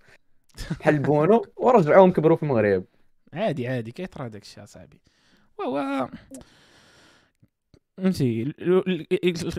بحال 0.79 0.99
بونو 0.99 1.45
ورجعوهم 1.55 2.11
كبروا 2.11 2.37
في 2.37 2.43
المغرب. 2.43 2.83
عادي 3.33 3.67
عادي 3.67 3.91
كيطرى 3.91 4.29
داك 4.29 4.41
الشيء 4.41 4.63
اصاحبي 4.63 5.01
وهو 5.57 6.09
فهمتي؟ 7.97 8.43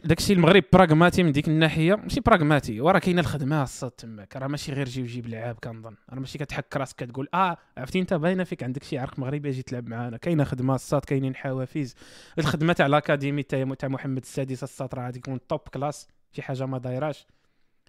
داك 0.05 0.18
الشيء 0.18 0.37
المغرب 0.37 0.64
براغماتي 0.72 1.22
من 1.22 1.33
ديك 1.33 1.49
الناحية 1.49 1.94
ماشي 1.94 2.20
براغماتي 2.20 2.81
وراه 2.81 2.99
كاينة 2.99 3.20
الخدمة 3.20 3.62
الصاط 3.62 3.90
تماك 3.90 4.37
راه 4.37 4.46
ماشي 4.46 4.72
غير 4.72 4.88
جي 4.88 5.03
وجيب 5.03 5.27
لعاب 5.27 5.55
كنظن 5.64 5.96
راه 6.11 6.18
ماشي 6.18 6.38
كتحك 6.38 6.77
راسك 6.77 6.96
كتقول 6.96 7.29
آه 7.35 7.57
عرفتي 7.77 8.01
انت 8.01 8.14
باينة 8.14 8.44
فيك 8.44 8.62
عندك 8.62 8.83
شي 8.83 8.99
عرق 8.99 9.18
مغربي 9.18 9.49
أجي 9.49 9.62
تلعب 9.62 9.88
معانا. 9.88 10.16
كاينة 10.16 10.44
خدمة 10.44 10.75
الصاط 10.75 11.05
كاينين 11.05 11.37
حوافز. 11.37 11.94
الخدمة 12.38 12.72
تاع 12.72 12.87
ال 12.87 12.93
académie 12.93 13.42
تاع 13.42 13.88
محمد 13.88 14.22
السادس 14.22 14.62
الصاط 14.62 14.95
راه 14.94 15.05
غادي 15.05 15.18
يكون 15.18 15.46
top 15.47 15.61
class 15.61 16.09
شي 16.33 16.42
حاجة 16.42 16.66
ما 16.66 16.79
دايراش. 16.79 17.27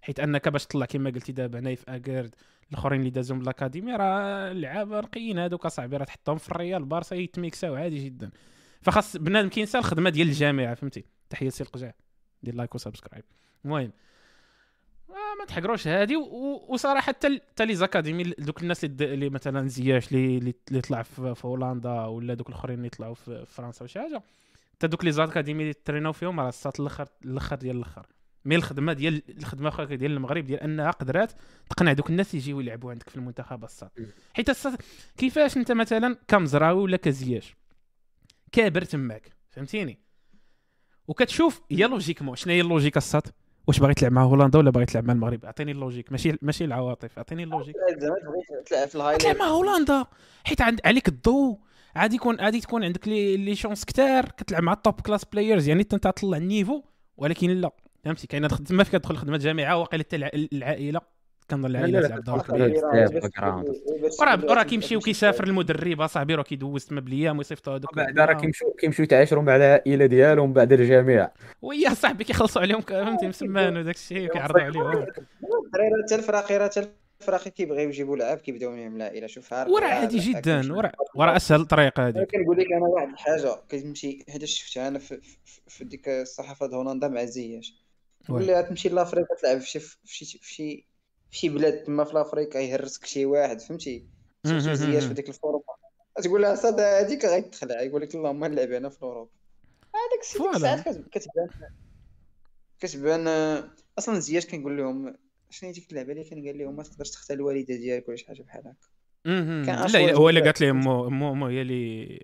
حيت 0.02 0.20
أنك 0.20 0.50
باش 0.50 0.66
تطلع 0.66 0.86
كما 0.86 1.10
قلتي 1.10 1.32
دابا 1.32 1.60
نايف 1.60 1.90
أكرد 1.90 2.36
الأخرين 2.72 3.00
اللي 3.00 3.10
دازهم 3.10 3.42
ال 3.42 3.48
académie 3.48 3.96
راه 3.96 4.54
لعابه 4.54 5.00
رقيين 5.00 5.40
هذوك 5.40 5.66
أصاحبي 5.66 5.98
راه 5.98 6.06
تحطهم 6.06 6.38
في 6.38 6.52
الريال 6.52 6.86
بارسا 6.86 7.16
يتميكساو 7.16 7.76
عادي 7.76 8.06
جدا. 8.06 8.32
فخاص 8.82 9.18
بنادم 9.18 9.50
كينسى 9.50 9.78
الخدمة 9.78 10.10
ديال 10.10 10.28
الجامعة 10.28 10.74
فهمتي؟ 10.74 11.06
تحية 11.30 11.50
سي 11.50 11.64
القجع 11.64 11.92
دير 12.44 12.56
like 12.56 12.76
و 12.76 12.81
subscribe 12.81 13.26
المهم 13.66 13.92
آه 15.10 15.40
ما 15.40 15.46
تحقروش 15.46 15.88
هادي 15.88 16.16
وصراحة 16.70 17.02
حتى 17.02 17.40
حتى 17.50 17.66
les 17.66 17.76
académies 17.76 18.24
دوك 18.24 18.62
الناس 18.62 18.84
اللي, 18.84 19.30
مثلا 19.30 19.68
زياش 19.68 20.12
اللي 20.12 20.82
طلع 20.84 21.02
في, 21.02 21.36
هولندا 21.44 22.02
ولا 22.06 22.34
دوك 22.34 22.50
الأخرين 22.50 22.78
اللي 22.78 22.90
طلعوا 22.90 23.14
في 23.14 23.46
فرنسا 23.46 23.84
وشي 23.84 24.00
حاجة 24.00 24.22
حتى 24.74 24.88
دوك 24.88 25.06
les 25.06 25.12
académies 25.12 25.64
اللي 25.64 25.74
تريناو 25.74 26.14
فيهم 26.14 26.40
راه 26.40 26.50
صاط 26.50 26.80
الأخر 26.80 27.08
الأخر 27.26 27.56
ديال 27.56 27.78
الأخر. 27.78 28.06
mais 28.46 28.56
الخدمة 28.56 28.94
ديال 28.94 29.22
الخدمة 29.38 29.70
أخرى 29.70 29.98
ديال 29.98 30.12
المغرب 30.12 30.46
ديال 30.46 30.60
أنها 30.60 30.92
قدرات 30.92 31.32
تقنع 31.70 31.94
دوك 31.94 32.10
الناس 32.10 32.34
يجيو 32.34 32.60
يلعبوا 32.60 32.92
عندك 32.92 33.10
في 33.10 33.16
المنتخب 33.16 33.64
الصاط 33.64 33.90
م. 33.98 34.06
حيت 34.34 34.50
الصاط 34.50 34.82
كيفاش 35.18 35.58
أنت 35.58 35.72
مثلا 35.72 36.18
كمزراوي 36.28 36.82
ولا 36.82 36.98
كزياش؟ 36.98 37.56
كابر 38.52 38.82
تماك 38.82 39.32
فهمتيني؟ 39.50 40.00
وكتشوف 41.08 41.62
هي 41.72 41.88
logiquement 41.88 42.36
شنو 42.36 42.54
هي 42.54 42.62
ال 42.62 42.66
logique 42.66 42.98
الصاط؟ 42.98 43.34
واش 43.68 43.80
باغي 43.80 43.94
تلعب 43.94 44.12
مع 44.12 44.24
هولندا 44.24 44.60
ولا 44.60 44.72
باغي 44.72 44.86
تلعب 44.86 45.06
مع 45.06 45.14
المغرب؟ 45.14 45.46
اعطيني 45.46 45.72
ال 45.72 45.77
logique 45.77 46.12
ماشي 46.12 46.38
ماشي 46.42 46.66
العواطف 46.66 47.18
اعطيني 47.18 47.44
ال 47.44 47.48
logique. 47.48 47.76
تلعب 48.66 48.88
في 48.88 49.18
تلعب 49.20 49.36
مع 49.36 49.46
هولندا. 49.46 50.06
حيت 50.44 50.62
عند 50.62 50.82
عليك 50.86 51.08
الضو 51.08 51.60
عادي 51.96 52.16
يكون 52.16 52.40
عادي 52.40 52.62
تكون 52.62 52.84
عندك 52.84 53.08
les 53.08 53.38
les 53.38 53.56
chances 53.56 53.86
كثار 53.86 54.26
كتلعب 54.26 54.64
مع 54.64 54.74
ال 54.74 54.81
top 54.81 55.02
class 55.02 55.26
players 55.26 55.68
يعني 55.68 55.82
انت 55.82 55.96
تطلع 55.96 56.38
ال 56.38 56.45
niveau 56.45 56.84
ولكن 57.18 57.50
لا. 57.50 57.72
فهمتي؟ 58.04 58.28
كاينة 58.28 58.48
تما 58.48 58.84
فيك 58.84 58.94
تدخل 58.94 59.18
خدمه 59.18 59.38
جامعه 59.38 59.78
واقيلا 59.78 60.04
حتى 60.04 60.16
العائلة. 60.54 61.02
كنظن 61.52 61.66
العائله 61.66 62.08
تلعب 62.08 62.24
دور 62.24 62.42
كبير. 62.42 62.84
وراه 64.50 64.64
كيمشي 64.64 64.96
وكيسافر 64.96 65.44
المدرب 65.44 66.02
أصاحبي 66.02 66.36
راه 66.36 66.44
كيدوز 66.44 66.86
تما 66.86 67.02
بالايام 67.02 67.38
ويصيفطوا 67.38 67.76
هذوك 67.76 67.96
بعد 67.96 68.20
راه 68.20 68.34
كيمشيو 68.34 68.72
كيمشيو 68.72 69.04
يتعاشروا 69.04 69.44
مع 69.44 69.56
العائله 69.56 70.06
ديالهم 70.06 70.54
بعد 70.54 70.74
الجامعة. 70.74 71.34
ويا 71.62 71.94
صاحبي 71.94 72.24
كيخلصوا 72.24 72.62
عليهم 72.62 72.82
فهمتي 72.82 73.28
مسمن 73.28 73.78
وداك 73.78 73.96
الشيء 73.96 74.28
كيعرضوا 74.28 74.62
عليهم. 74.62 74.92
الدراري 75.66 76.04
حتى 76.06 76.16
الفراقي 76.16 76.58
راه 76.58 76.72
الفراقي 77.22 77.52
كيبغيو 77.52 77.90
يجيبوا 77.90 78.18
لعاب 78.18 78.38
كيبداو 78.38 78.72
من 78.72 78.96
العائله 78.96 79.28
شوف 79.28 79.54
وراه 79.54 79.88
عادي 79.88 80.18
جدا. 80.20 80.74
وراه 80.74 80.92
وراه 81.16 81.36
أسهل 81.36 81.66
طريقة 81.66 82.08
هذه. 82.08 82.28
كنقول 82.32 82.58
لك 82.58 82.72
أنا 82.72 82.86
واحد 82.88 83.08
الحاجة 83.08 83.56
كتمشي 83.70 84.26
هذا 84.30 84.46
شفتها 84.46 84.88
أنا 84.88 85.00
في, 85.00 85.20
في 85.68 85.84
ديك 85.84 86.10
الصحافة 86.10 86.66
هولندا 86.66 87.08
مع 87.08 87.24
زياش. 87.26 87.74
ولا 88.30 88.62
تمشي 88.62 88.90
لأفريقيا 88.90 89.36
تلعب 89.42 89.60
في 89.60 89.70
شي 89.70 89.80
في 89.80 90.54
شي 90.54 90.88
في 91.32 91.38
شي 91.38 91.50
بلاد 91.50 91.84
تما 91.84 92.04
في 92.04 92.22
افريقيا 92.22 92.62
يهرسك 92.62 93.06
شي 93.06 93.26
واحد 93.26 93.62
فهمتي؟ 93.62 94.06
زياش 94.44 95.06
في 95.06 95.14
ديك 95.14 95.30
الفوروب 95.30 95.64
تقول 96.24 96.42
لها 96.42 96.56
صاد 96.56 96.80
هذيك 96.80 97.26
غيتخلع. 97.26 97.82
يقول 97.82 98.02
لك 98.02 98.16
اللهم 98.16 98.46
نلعب 98.46 98.72
أنا 98.72 98.90
في 98.90 98.98
الاوروب 98.98 99.30
هذاك 99.96 100.56
الساعات 100.56 100.98
كتبان 101.12 101.50
كتبان 102.80 103.28
أصلا 103.98 104.20
زياش 104.20 104.46
كنقول 104.46 104.78
لهم 104.78 105.16
شنو 105.50 105.72
ديك 105.72 105.90
اللعبة 105.92 106.12
اللي 106.12 106.24
كان 106.24 106.46
قال 106.46 106.58
لهم 106.58 106.76
ما 106.76 106.84
تقدرش 106.84 107.10
تختار 107.10 107.38
الوالدة 107.38 107.76
ديالك 107.76 108.08
ولا 108.08 108.18
شي 108.18 108.26
حاجة 108.28 108.42
بحال 108.42 108.74
هكا. 109.26 109.88
لا 109.88 110.14
هو 110.14 110.30
اللي 110.30 110.42
قالت 110.42 110.62
لي 110.62 110.70
امو 110.70 111.08
امو 111.08 111.48
هي 111.48 111.62
اللي 111.62 112.20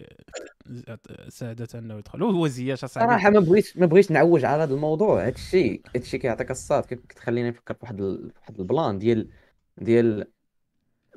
ساعدت 1.29 1.75
انه 1.75 1.97
يدخل. 1.97 2.23
هو 2.23 2.47
زياش 2.47 2.83
اصاحبي 2.83 3.09
صراحة 3.09 3.29
ما 3.29 3.39
بغيتش 3.39 3.77
ما 3.77 3.85
بغيتش 3.85 4.11
نعوج 4.11 4.45
على 4.45 4.63
هذا 4.63 4.73
الموضوع. 4.73 5.21
هذا 5.23 5.35
الشيء 5.35 5.81
هذا 5.87 6.03
الشيء 6.03 6.19
كيعطيك 6.19 6.51
الصاط 6.51 6.83
كتخليني 6.83 7.49
نفكر 7.49 7.73
في 7.73 7.79
واحد 7.81 8.01
واحد 8.01 8.59
ال 8.59 8.67
plan 8.67 8.99
ديال 8.99 9.29
ديال 9.77 10.27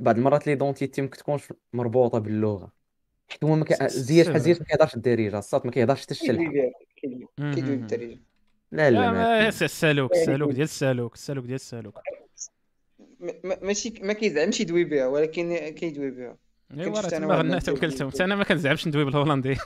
بعض 0.00 0.16
المرات 0.16 0.46
l'identité 0.46 1.02
ما 1.02 1.08
كتكونش 1.08 1.52
مربوطة 1.72 2.18
باللغة. 2.18 2.72
حيت 3.28 3.44
هو 3.44 3.56
ما 3.56 3.64
كي... 3.64 3.88
زياش 3.88 4.28
بحال 4.28 4.40
زياش 4.40 4.58
ما 4.58 4.64
كيهضرش 4.64 4.94
الدارجة. 4.94 5.38
الصاط 5.38 5.60
ما 5.64 5.70
كيهضرش 5.70 6.02
حتى 6.02 6.10
الشلحة. 6.10 6.52
كيدوي 7.36 7.74
الدارجة. 7.74 8.20
لا 8.72 8.90
لا 8.90 9.12
ما 9.12 9.48
السالوك 9.48 10.12
السالوك 10.12 10.50
ديال 10.50 10.62
السالوك 10.62 11.14
السالوك 11.14 11.44
ديال 11.44 11.54
السالوك 11.54 11.98
ماشي 13.62 13.94
ما 14.02 14.12
كيزعمش 14.12 14.60
يدوي 14.60 14.84
بها 14.84 15.06
ولكن 15.06 15.68
كيدوي 15.68 16.10
بها. 16.10 16.36
ايوا 16.74 17.00
غنات 17.38 17.68
وكلتهم. 17.68 18.10
أنا 18.20 18.36
ما 18.36 18.44
كنزعمش 18.44 18.88
ندوي 18.88 19.04
بالهولندي. 19.04 19.56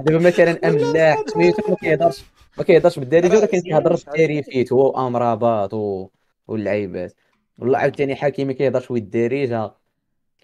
دابا 0.00 0.18
مثلا 0.18 0.68
املاح 0.68 1.22
سميتو 1.26 1.70
ما 1.70 1.76
كيهضرش 1.76 2.24
ما 2.58 2.64
كيهضرش 2.64 2.98
بالدارجه 2.98 3.38
ولكن 3.38 3.60
كيهضر 3.60 3.90
بالتاريفيت 3.90 4.72
هو 4.72 5.06
امراباط 5.06 5.74
و... 5.74 6.08
واللعيبات. 6.48 7.14
والله 7.58 7.78
عاوتاني 7.78 8.16
حكيمي 8.16 8.54
كيهضر 8.54 8.80
شوية 8.80 9.00
الدارجه 9.00 9.72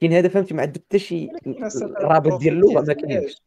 كاين 0.01 0.13
هذا 0.13 0.29
فهمتي؟ 0.29 0.55
ما 0.55 0.63
عنده 0.63 0.81
حتى 0.87 0.99
شي 0.99 1.29
رابط 1.97 2.41
ديال 2.41 2.55
اللغة 2.55 2.85
ما 2.85 2.93
كاينش. 2.93 3.43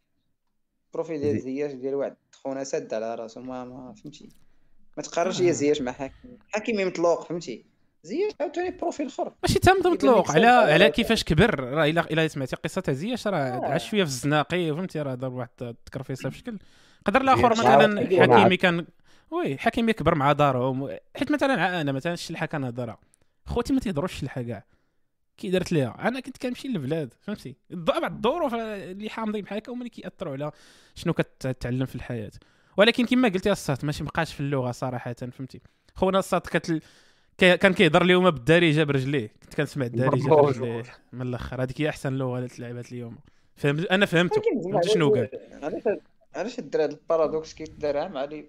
profil 0.94 1.22
ديال 1.22 1.40
زياش 1.40 1.72
ديال 1.72 1.96
واحد 1.96 2.16
خونا 2.32 2.64
سد 2.64 2.94
على 2.94 3.16
راسو 3.16 3.42
ما 3.42 3.66
ما 3.66 3.94
فهمتي؟ 4.04 4.30
ما 4.98 5.04
تقارنش 5.04 5.40
يا 5.40 5.52
زياش 5.52 5.82
مع 5.82 5.92
حكيمي 5.92 6.38
حكيمي 6.50 6.86
مطلوق 6.86 7.28
فهمتي؟ 7.28 7.66
زياش 8.06 8.32
عاوتاني 8.42 8.72
profil 8.72 9.08
اخر. 9.08 9.34
ماشي 9.44 9.60
تم 9.60 9.92
مطلوق 9.92 10.32
على 10.32 10.48
على 10.48 10.90
كيفاش 10.90 11.24
كبر. 11.24 11.60
راه 11.60 11.86
الا 11.86 12.12
إلا 12.12 12.28
سمعتي 12.28 12.56
قصة 12.56 12.82
تاع 12.82 12.94
زياش 12.94 13.28
راه 13.28 13.38
آه. 13.38 13.66
عاش 13.66 13.90
شوية 13.90 14.04
في 14.04 14.10
الزناقي 14.10 14.76
فهمتي؟ 14.76 15.02
راه 15.02 15.16
دار 15.16 15.32
واحد 15.32 15.50
التكرفيصه 15.62 16.30
في 16.30 16.38
شكل. 16.38 16.60
قدر 17.06 17.22
الآخر 17.22 17.52
مثلا 17.52 18.02
حكيمي 18.02 18.58
كان 18.58 18.86
oui 19.32 19.58
حكيمي 19.58 19.94
كبر 19.94 20.16
مع 20.16 20.32
دارهم 20.32 20.90
حيت 21.16 21.32
مثلا 21.32 21.82
أنا 21.82 21.92
مثلا 21.92 22.14
الشلحة 22.14 22.46
كنهضرها 22.46 22.98
خوتي 23.46 23.74
ما 23.74 23.80
تيهضروش 23.80 24.14
الشلحة 24.14 24.42
كاع. 24.42 24.66
كي 25.38 25.50
درت 25.50 25.72
ليها. 25.72 25.96
أنا 26.08 26.20
كنت 26.20 26.38
كنمشي 26.38 26.68
للبلاد 26.68 27.14
فهمتي؟ 27.22 27.56
بعض 27.70 28.26
الظروف 28.26 28.54
اللي 28.56 29.10
حامضين 29.10 29.44
بحال 29.44 29.58
هكا 29.58 29.72
هما 29.72 29.80
اللي 29.80 29.90
كيأثروا 29.90 30.34
على 30.34 30.52
شنو 30.96 31.14
كتعلم 31.14 31.86
في 31.86 31.96
الحياة. 31.96 32.32
ولكن 32.78 33.06
كما 33.06 33.28
قلتي 33.28 33.52
الصات 33.52 33.86
ماشي 33.86 34.04
مابقاش 34.04 34.34
في 34.34 34.40
اللغة 34.40 34.72
صراحة 34.72 35.14
فهمتي؟ 35.14 35.62
خونا 35.96 36.20
الصات 36.20 36.48
كتل 36.48 36.82
كان 37.38 37.74
كيهضر 37.74 38.02
اليوم 38.02 38.30
بالدارجة 38.30 38.84
برجليه. 38.84 39.28
كنت 39.44 39.54
كنسمع 39.54 39.86
الدارجة 39.86 40.30
برجليه 40.30 40.84
من 41.14 41.22
الأخر. 41.22 41.64
هذيك 41.64 41.82
هي 41.82 41.90
أحسن 41.90 42.14
لغة 42.14 42.38
اللي 42.38 42.50
تلعبات 42.50 42.92
اليوم. 42.92 43.18
فهمت؟ 43.56 43.86
أنا 43.86 44.06
فهمته. 44.06 44.42
فهمت 44.64 44.86
شنو 44.86 45.10
قال. 45.10 45.30
علاش 46.36 46.60
الدرا 46.60 46.84
هذا 46.86 46.92
البارادوكس 46.92 47.54
كيدار 47.54 48.10
مع 48.10 48.24
لي 48.24 48.46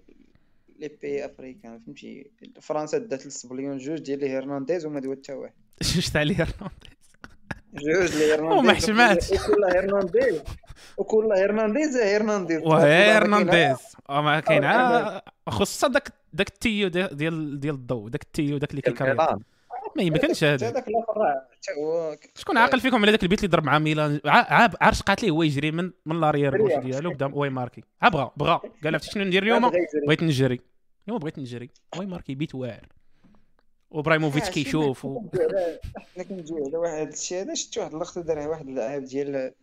لي 0.79 0.87
بي 1.01 1.25
افريكان 1.25 1.79
فهمتي؟ 1.79 2.31
فرنسا 2.61 2.97
دات 2.97 3.25
السبليون 3.25 3.77
جوج 3.77 3.99
ديال 3.99 4.19
لي 4.19 4.29
هرنانديز 4.29 4.85
وما 4.85 4.99
دوات 4.99 5.17
حتى 5.23 5.33
واحد. 5.33 5.53
جوج 5.93 6.09
تاع 6.09 6.21
لي 6.21 6.33
هرنانديز 6.33 6.96
جوج 7.79 8.15
لي 8.15 8.33
هرنانديز 8.33 8.59
وما 8.59 8.73
حشماتش 8.73 9.31
وكل 9.31 9.63
هرنانديز 9.63 10.41
وكل 10.97 11.33
هرنانديز 11.37 11.97
هرنانديز 11.97 12.61
هرنانديز 12.67 13.77
ما 14.09 14.39
كاين 14.39 15.21
خصوصا 15.49 15.87
داك 15.87 16.13
داك 16.33 16.47
التيو 16.47 16.87
ديال 16.87 17.59
ديال 17.59 17.75
الضوء 17.75 18.09
داك 18.09 18.23
التيو 18.23 18.57
داك 18.57 18.71
اللي 18.71 18.81
كيكري 18.81 19.13
ما 19.95 20.03
يمكنش 20.03 20.43
هذا 20.43 20.83
شكون 22.35 22.57
عاقل 22.57 22.79
فيكم 22.79 23.01
على 23.01 23.11
ذاك 23.11 23.23
البيت 23.23 23.39
اللي 23.39 23.49
ضرب 23.49 23.63
مع 23.63 23.79
ميلان 23.79 24.19
عاب 24.25 24.75
عرش 24.81 25.01
قاتلي 25.01 25.29
هو 25.29 25.43
يجري 25.43 25.71
من 25.71 25.91
من 26.05 26.21
لاريير 26.21 26.57
بوش 26.57 26.73
ديالو 26.73 27.11
بدا 27.11 27.31
وي 27.33 27.49
ماركي 27.49 27.83
بغا 28.03 28.31
بغا 28.37 28.61
قال 28.83 28.93
عرفتي 28.93 29.11
شنو 29.11 29.23
ندير 29.23 29.43
اليوم 29.43 29.71
بغيت 30.07 30.23
نجري 30.23 30.59
اليوم 31.07 31.19
بغيت 31.19 31.39
نجري 31.39 31.69
وي 31.97 32.05
ماركي 32.05 32.35
بيت 32.35 32.55
واعر 32.55 32.87
وابراهيموفيتش 33.89 34.49
كيشوف 34.49 35.07
حنا 36.15 36.23
كنجيو 36.29 36.65
على 36.65 36.77
واحد 36.77 37.07
الشيء 37.07 37.41
هذا 37.41 37.53
شفت 37.53 37.77
واحد 37.77 37.93
اللقطه 37.93 38.21
دارها 38.21 38.47
واحد 38.47 38.67
اللاعب 38.67 39.03
ديال 39.03 39.53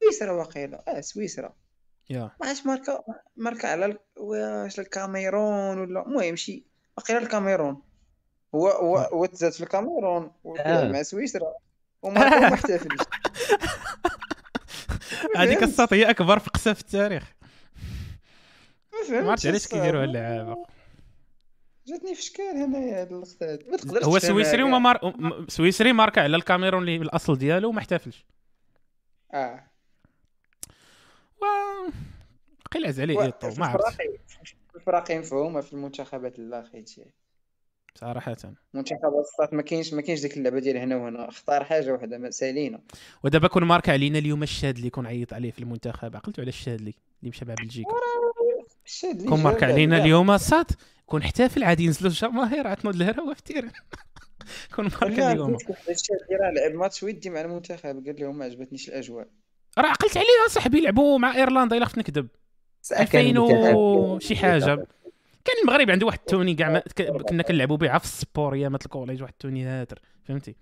سويسرا 0.00 0.32
واقيلا 0.32 0.84
آه 0.88 1.00
سويسرا 1.00 1.54
يا 2.10 2.20
ما 2.40 2.46
عرفتش 2.46 2.66
ماركا 2.66 3.02
ماركا 3.36 3.68
على 3.68 3.98
واش 4.16 4.80
الكاميرون 4.80 5.78
ولا 5.78 6.06
المهم 6.06 6.36
شي 6.36 6.66
واقيلا 6.96 7.20
الكاميرون 7.20 7.82
هو 8.54 8.68
هو 8.68 8.98
هو 8.98 9.26
تزاد 9.26 9.52
في 9.52 9.60
الكاميرون 9.60 10.30
مع 10.66 11.02
سويسرا 11.02 11.54
وماركا 12.02 12.38
ما 12.38 12.54
احتفلش 12.54 13.02
هذيك 15.36 15.62
الساط 15.62 15.92
هي 15.92 16.10
اكبر 16.10 16.38
فقسه 16.38 16.72
في 16.72 16.80
التاريخ 16.80 17.32
ما 19.10 19.30
عرفتش 19.30 19.46
علاش 19.46 19.66
كيديروا 19.66 20.04
اللعابه 20.04 20.66
جاتني 21.90 22.14
في 22.14 22.22
شكال 22.22 22.56
هنايا 22.56 23.00
هاد 23.00 23.12
اللقطه 23.12 24.06
هو 24.06 24.18
سويسري 24.18 24.62
وما 24.62 24.78
مار... 24.78 25.14
سويسري 25.48 25.92
ماركا 25.92 26.22
على 26.22 26.36
الكاميرون 26.36 26.82
اللي 26.82 26.96
الاصل 26.96 27.38
ديالو 27.38 27.68
وما 27.68 27.78
احتفلش. 27.78 28.24
آه. 29.34 29.64
و 31.42 31.44
قيل 32.72 32.86
عز 32.86 33.00
عليه 33.00 33.22
يطو 33.22 33.50
ما 33.58 33.66
عرفت 33.66 34.00
الفراقي 34.76 35.18
مفهومة 35.18 35.60
في 35.60 35.72
المنتخبات 35.72 36.38
لا 36.38 36.68
خيتي 36.72 37.04
صراحة. 37.94 38.36
منتخب 38.74 39.14
الصات 39.20 39.54
ما 39.54 39.62
كاينش 39.62 39.94
ما 39.94 40.02
كاينش 40.02 40.20
ديك 40.20 40.36
اللعبة 40.36 40.58
ديال 40.58 40.76
هنا 40.76 40.96
وهنا. 40.96 41.28
اختار 41.28 41.64
حاجة 41.64 41.92
وحدة 41.92 42.30
سالينا. 42.30 42.80
ودابا 43.24 43.48
كون 43.48 43.64
ماركا 43.64 43.92
علينا 43.92 44.18
اليوم 44.18 44.42
الشاد 44.42 44.76
اللي 44.76 44.90
كون 44.90 45.06
عيط 45.06 45.34
عليه 45.34 45.50
في 45.50 45.58
المنتخب. 45.58 46.16
عقلتوا 46.16 46.42
على 46.44 46.48
الشادلي 46.48 46.94
اللي 47.20 47.30
مشى 47.30 47.44
مع 47.44 47.54
بلجيكا. 47.54 47.90
كون 49.28 49.42
ماركا 49.42 49.66
علينا 49.66 49.96
اليوم 49.96 50.30
الصات 50.30 50.72
كون 51.10 51.22
احتفل 51.22 51.64
عادي 51.64 51.84
ينزلوا 51.84 52.10
الجماهير 52.10 52.66
عطنوا 52.66 52.92
الهراوه 52.92 53.34
في 53.34 53.42
terrain 53.42 53.70
كون 54.74 54.84
ماركا 54.84 55.32
اليوم. 55.32 55.56
الشاد 55.88 56.18
لعب 56.56 56.72
ماتش 56.72 57.02
ودي 57.02 57.30
مع 57.30 57.40
المنتخب 57.40 58.06
قال 58.06 58.16
لهم 58.20 58.38
ما 58.38 58.44
عجبتنيش 58.44 58.88
الأجواء. 58.88 59.26
راه 59.78 59.88
عقلت 59.88 60.16
عليه 60.16 60.26
صاحبي 60.48 60.78
يلعبوا 60.78 61.18
مع 61.18 61.34
إيرلندا 61.36 61.76
إلا 61.76 61.84
خفت 61.84 61.98
نكذب. 61.98 62.28
2000 62.98 63.38
و 63.74 64.18
شي 64.18 64.36
حاجة. 64.36 64.86
كان 65.44 65.56
المغرب 65.62 65.90
عنده 65.90 66.06
واحد 66.06 66.18
التوني 66.18 66.54
كاع 66.54 66.82
كنا 67.28 67.42
كنلعبوا 67.42 67.76
بها 67.76 67.98
في 67.98 68.04
sport 68.04 68.54
ايامات 68.54 68.84
collège 68.84 69.22
واحد 69.22 69.32
التوني 69.32 69.64
هاتر 69.64 70.00
فهمتي؟ 70.24 70.56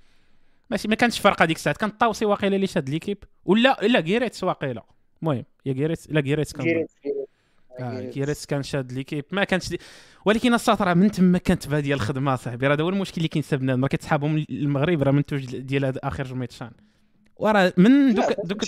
ماشي 0.70 0.88
ما 0.88 0.94
كانش 0.94 1.18
فرق 1.18 1.42
هذيك 1.42 1.56
الساعة 1.56 1.76
كان 1.76 1.90
طاوسي 1.90 2.24
واقيلا 2.24 2.56
اللي 2.56 2.66
شاد 2.66 2.88
l'équipe 2.88 3.24
ولا 3.44 3.76
لا 3.82 4.00
كيريتس 4.00 4.44
واقيلا. 4.44 4.82
المهم 5.22 5.44
يا 5.66 5.72
كيريتس 5.72 6.10
لا 6.10 6.20
كيريتس 6.20 6.52
كان 6.52 6.86
آه 7.78 8.10
كيريتس 8.10 8.46
كان 8.46 8.62
شاد 8.62 8.92
ليكيب. 8.92 9.24
ما 9.32 9.44
كانش 9.44 9.68
دي... 9.68 9.78
ولكن 10.24 10.54
الساط 10.54 10.82
راه 10.82 10.94
من 10.94 11.10
تما 11.10 11.38
كانت 11.38 11.68
باديه 11.68 11.94
الخدمة 11.94 12.36
صاحبي. 12.36 12.66
راه 12.66 12.82
هو 12.82 12.88
المشكل 12.88 13.16
اللي 13.16 13.28
كاين 13.28 13.44
بنادم 13.52 13.80
ما 13.80 13.88
كتسحابهم 13.88 14.44
المغرب 14.50 15.02
راه 15.02 15.10
منتوج 15.10 15.56
ديال 15.56 15.84
هذا 15.84 16.00
آخر 16.04 16.24
جميتشان. 16.24 16.70
وراه 17.36 17.72
من 17.76 18.14
دوك 18.14 18.24
دوك 18.44 18.64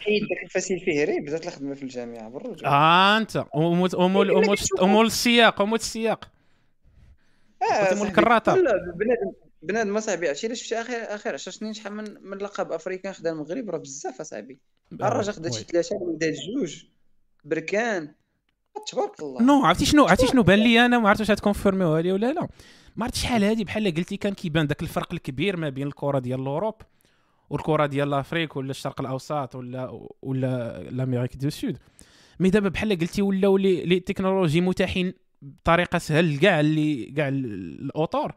حيد 0.00 0.22
داك 0.22 0.44
الفسيل 0.44 0.80
فيه 0.80 1.04
ريب. 1.04 1.24
بدات 1.24 1.46
الخدمة 1.46 1.74
في 1.74 1.82
الجامعة 1.82 2.28
بالرجوع 2.28 2.68
آه 2.68 3.18
أنت. 3.18 3.44
ومول 3.54 4.30
ومول 4.80 5.06
السياق 5.06 5.62
ومول 5.62 5.76
السياق. 5.76 6.30
آه 7.72 7.94
مول 7.94 8.06
الكراطه 8.06 8.54
بنادم 8.54 9.32
بنادم 9.62 9.96
اصاحبي 9.96 10.28
عرفتي 10.28 10.46
الا 10.46 10.54
شفتي 10.54 10.80
اخر 10.80 10.94
آخر 10.94 11.34
10 11.34 11.52
سنين 11.52 11.72
شحال 11.72 11.92
من 11.92 12.04
من 12.22 12.38
لقب 12.38 12.72
افريكان 12.72 13.12
خدا 13.12 13.30
المغرب؟ 13.32 13.70
راه 13.70 13.78
بزاف 13.78 14.20
اصاحبي 14.20 14.58
الراجل 14.92 15.32
خدا 15.32 15.50
شي 15.50 15.64
ثلاثة 15.64 15.96
ولا 15.96 16.18
جوج. 16.20 16.84
بركان. 17.44 18.14
تبارك 18.92 19.20
الله. 19.20 19.42
non 19.42 19.64
عرفتي 19.64 19.86
شنو؟ 19.86 20.04
عرفتي 20.04 20.26
شنو؟ 20.26 20.42
بان 20.42 20.58
لي 20.58 20.86
أنا 20.86 20.98
ما 20.98 21.08
عرفتش 21.08 21.20
واش 21.20 21.30
غت 21.30 21.40
confirmer 21.40 21.87
يوها 21.87 22.02
لي 22.02 22.12
ولا 22.12 22.32
لا. 22.32 22.48
ما 22.96 23.04
عرفتش 23.04 23.22
شحال 23.22 23.44
هادي 23.44 23.64
بحال 23.64 23.94
قلتي 23.94 24.16
كان 24.16 24.34
كيبان 24.34 24.66
داك 24.66 24.82
الفرق 24.82 25.12
الكبير 25.12 25.56
ما 25.56 25.68
بين 25.68 25.86
الكرة 25.86 26.18
ديال 26.18 26.40
l'Europe 26.40 26.74
والكرة 27.50 27.86
ديال 27.86 28.10
l'Afrique 28.10 28.56
ولا 28.56 28.70
الشرق 28.70 29.00
الأوسط 29.00 29.54
ولا 29.54 30.08
ولا 30.22 30.82
l'Amérique 30.90 31.36
du 31.36 31.50
Sud. 31.50 31.78
mais 32.40 32.50
دابا 32.50 32.68
بحال 32.68 32.98
قلتي 32.98 33.22
ولاو 33.22 33.56
les 33.56 34.00
technologies 34.00 34.60
متاحين 34.60 35.12
بطريقة 35.42 35.98
سهل 35.98 36.38
كاع 36.38 36.60
اللي 36.60 37.04
كاع 37.04 37.28
الأوتور 37.28 38.32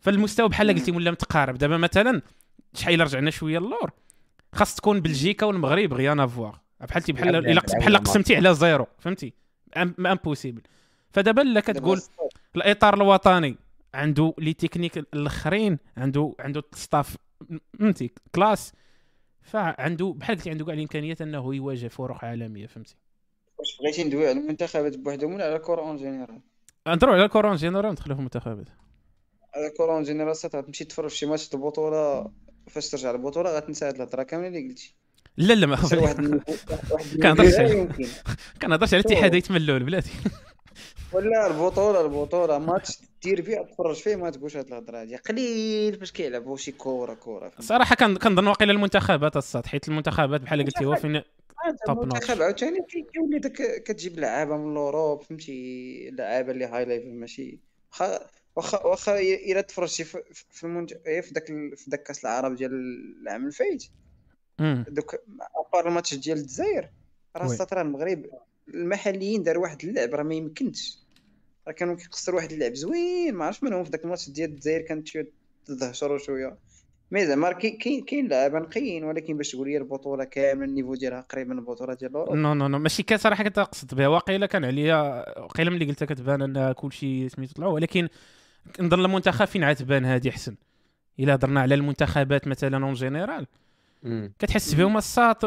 فالمستوى 0.00 0.48
بحال 0.48 0.68
قلتي 0.68 0.92
ولا 0.92 1.10
متقارب. 1.10 1.58
دابا 1.58 1.76
مثلا 1.76 2.22
شحال 2.74 3.00
رجعنا 3.00 3.30
شوية 3.30 3.58
اللور 3.58 3.90
خاص 4.52 4.74
تكون 4.74 5.00
بلجيكا 5.00 5.46
والمغرب 5.46 5.94
rien 5.94 6.20
à 6.20 6.27
voir. 6.27 6.60
بحال 6.80 7.02
بحال 7.12 7.60
بحال 7.78 7.96
قسمتي 7.96 8.36
على 8.36 8.54
زيرو 8.54 8.86
فهمتي؟ 8.98 9.43
impossible 9.76 10.62
فدابا 11.10 11.60
كتقول 11.60 12.00
الإطار 12.56 12.94
الوطني 12.94 13.56
عنده 13.94 14.34
les 14.38 14.52
techniques 14.52 14.98
الأخرين 14.98 15.78
عنده 15.96 16.34
عنده 16.38 16.62
staff 16.74 17.16
فهمتي 17.78 18.10
classe 18.34 18.72
فعنده 19.42 20.14
بحال 20.16 20.36
قلتي 20.36 20.50
عنده 20.50 20.64
كاع 20.64 20.74
الإمكانيات 20.74 21.22
أنه 21.22 21.54
يواجه 21.54 21.88
فرق 21.88 22.24
عالمية 22.24 22.66
فهمتي. 22.66 22.96
واش 23.58 23.78
بغيتي 23.80 24.04
ندوي 24.04 24.28
على 24.28 24.40
المنتخبات 24.40 24.96
بوحدهم 24.96 25.34
ولا 25.34 25.44
على 25.44 25.56
الكره 25.56 25.80
en 25.80 25.96
général 25.96 26.40
نهضروا 26.86 27.14
على 27.14 27.24
الكره 27.24 27.48
en 27.48 27.56
général 27.56 27.92
ندخلوا 27.92 28.14
في 28.14 28.20
المنتخبات. 28.20 28.68
على 29.54 29.66
الكره 29.66 29.92
en 29.92 30.02
général 30.02 30.36
تمشي 30.36 30.84
تفرج 30.84 31.10
شي 31.10 31.26
ماتش 31.26 31.54
البطولة 31.54 32.30
فاش 32.68 32.90
ترجع 32.90 33.10
البطوله 33.10 33.56
غتنسى 33.56 33.84
هاد 33.84 33.94
الهضرة 33.94 34.22
كاملة 34.22 34.48
اللي 34.48 34.68
قلتي. 34.68 34.94
لا 35.36 35.54
لا 35.54 35.66
ما 35.66 35.76
كنهضرش 37.22 37.54
على 37.54 37.88
كنهضرش 38.62 38.94
على 38.94 39.02
الاتحاديه 39.06 39.42
ملول 39.50 39.84
بلاتي 39.84 40.10
ولا 41.12 41.46
البطولة 41.46 42.00
البطولة 42.00 42.58
ماتش 42.58 42.98
دير 43.22 43.42
فيه 43.42 43.58
تفرج 43.72 43.96
فيه 43.96 44.16
ما 44.16 44.30
تقولش 44.30 44.56
هاد 44.56 44.66
الهضرة 44.66 45.00
هادي. 45.00 45.16
قليل 45.16 45.98
فاش 45.98 46.12
كيلعبوا 46.12 46.56
شي 46.56 46.72
كورة 46.72 47.14
كورة. 47.14 47.52
صراحة 47.60 47.94
كنظن 47.94 48.46
واقيلا 48.46 48.72
المنتخبات 48.72 49.36
الصاط 49.36 49.66
حيت 49.66 49.88
المنتخبات 49.88 50.40
بحال 50.40 50.64
قلتي 50.64 50.84
هو 50.84 50.94
فين 50.94 51.22
top 51.86 52.02
المنتخب 52.02 52.42
عاوتاني 52.42 52.78
كيولي 53.12 53.38
داك 53.38 53.82
كتجيب 53.82 54.18
لعابة 54.18 54.56
من 54.56 54.72
l'Europe 54.72 55.22
فهمتي؟ 55.22 56.10
لعابة 56.10 56.52
اللي 56.52 56.64
هاي 56.64 56.84
level 56.84 57.14
ماشي. 57.14 57.58
واخا 58.56 58.86
واخا 58.86 59.18
إلا 59.20 59.60
تفرجتي 59.60 60.04
في 60.50 60.64
المنت... 60.64 60.92
إيه، 61.06 61.20
في 61.20 61.34
داك 61.34 61.46
في 61.76 61.84
داك 61.86 62.02
كأس 62.02 62.24
العرب 62.24 62.54
ديال 62.54 62.72
العام 63.22 63.46
الفايت. 63.46 63.84
دوك 64.88 65.14
أبار 65.68 65.88
الماتش 65.88 66.14
ديال 66.14 66.38
الجزائر 66.38 66.88
راه 67.36 67.46
سطر 67.46 67.80
المغرب 67.80 68.26
المحليين 68.74 69.42
داروا 69.42 69.62
واحد 69.62 69.84
اللعب 69.84 70.14
راه 70.14 70.22
ما 70.22 70.34
يمكنش. 70.34 70.98
راه 71.66 71.72
كانوا 71.72 71.94
كيقصروا 71.94 72.36
واحد 72.36 72.52
اللعب 72.52 72.74
زوين 72.74 73.34
ما 73.34 73.44
عرفتش 73.44 73.62
منهم 73.62 73.84
في 73.84 73.90
داك 73.90 74.04
الماتش 74.04 74.30
ديال 74.30 74.50
الجزائر 74.50 74.80
كانت 74.80 75.08
تدهشروا 75.66 76.18
شوية. 76.18 76.56
مي 77.10 77.26
زعما 77.26 77.52
كاين 77.52 78.04
كاين 78.04 78.28
لعابه 78.28 78.58
نقيين 78.58 79.04
ولكن 79.04 79.36
باش 79.36 79.50
تقول 79.50 79.68
لي 79.68 79.76
البطولة 79.76 80.24
كاملة 80.24 80.64
النيفو 80.64 80.94
ديالها 80.94 81.20
قريب 81.20 81.48
من 81.48 81.58
البطولة 81.58 81.94
ديال 81.94 82.10
الاوروب 82.10 82.36
نو 82.36 82.54
نو 82.54 82.68
نو. 82.68 82.78
ماشي 82.78 83.02
كان 83.02 83.18
صراحة 83.18 83.44
كنت 83.44 83.94
بها. 83.94 84.08
واقيلا 84.08 84.46
كان 84.46 84.64
عليا 84.64 84.96
واقيلا 85.40 85.70
ملي 85.70 85.84
قلتها 85.84 86.06
كتبان 86.06 86.42
أن 86.42 86.72
كلشي 86.72 87.28
سميتو 87.28 87.52
طلعوا 87.54 87.72
ولكن 87.72 88.08
نظن 88.80 89.04
المنتخب 89.04 89.44
فين 89.44 89.64
عتبان 89.64 90.04
هذه 90.04 90.28
احسن 90.28 90.56
إلا 91.20 91.34
هضرنا 91.34 91.60
على 91.60 91.74
المنتخبات 91.74 92.48
مثلا 92.48 92.84
en 92.84 92.92
général 92.92 93.46
كتحس 94.38 94.74
بهم 94.74 94.96
الساط 94.96 95.44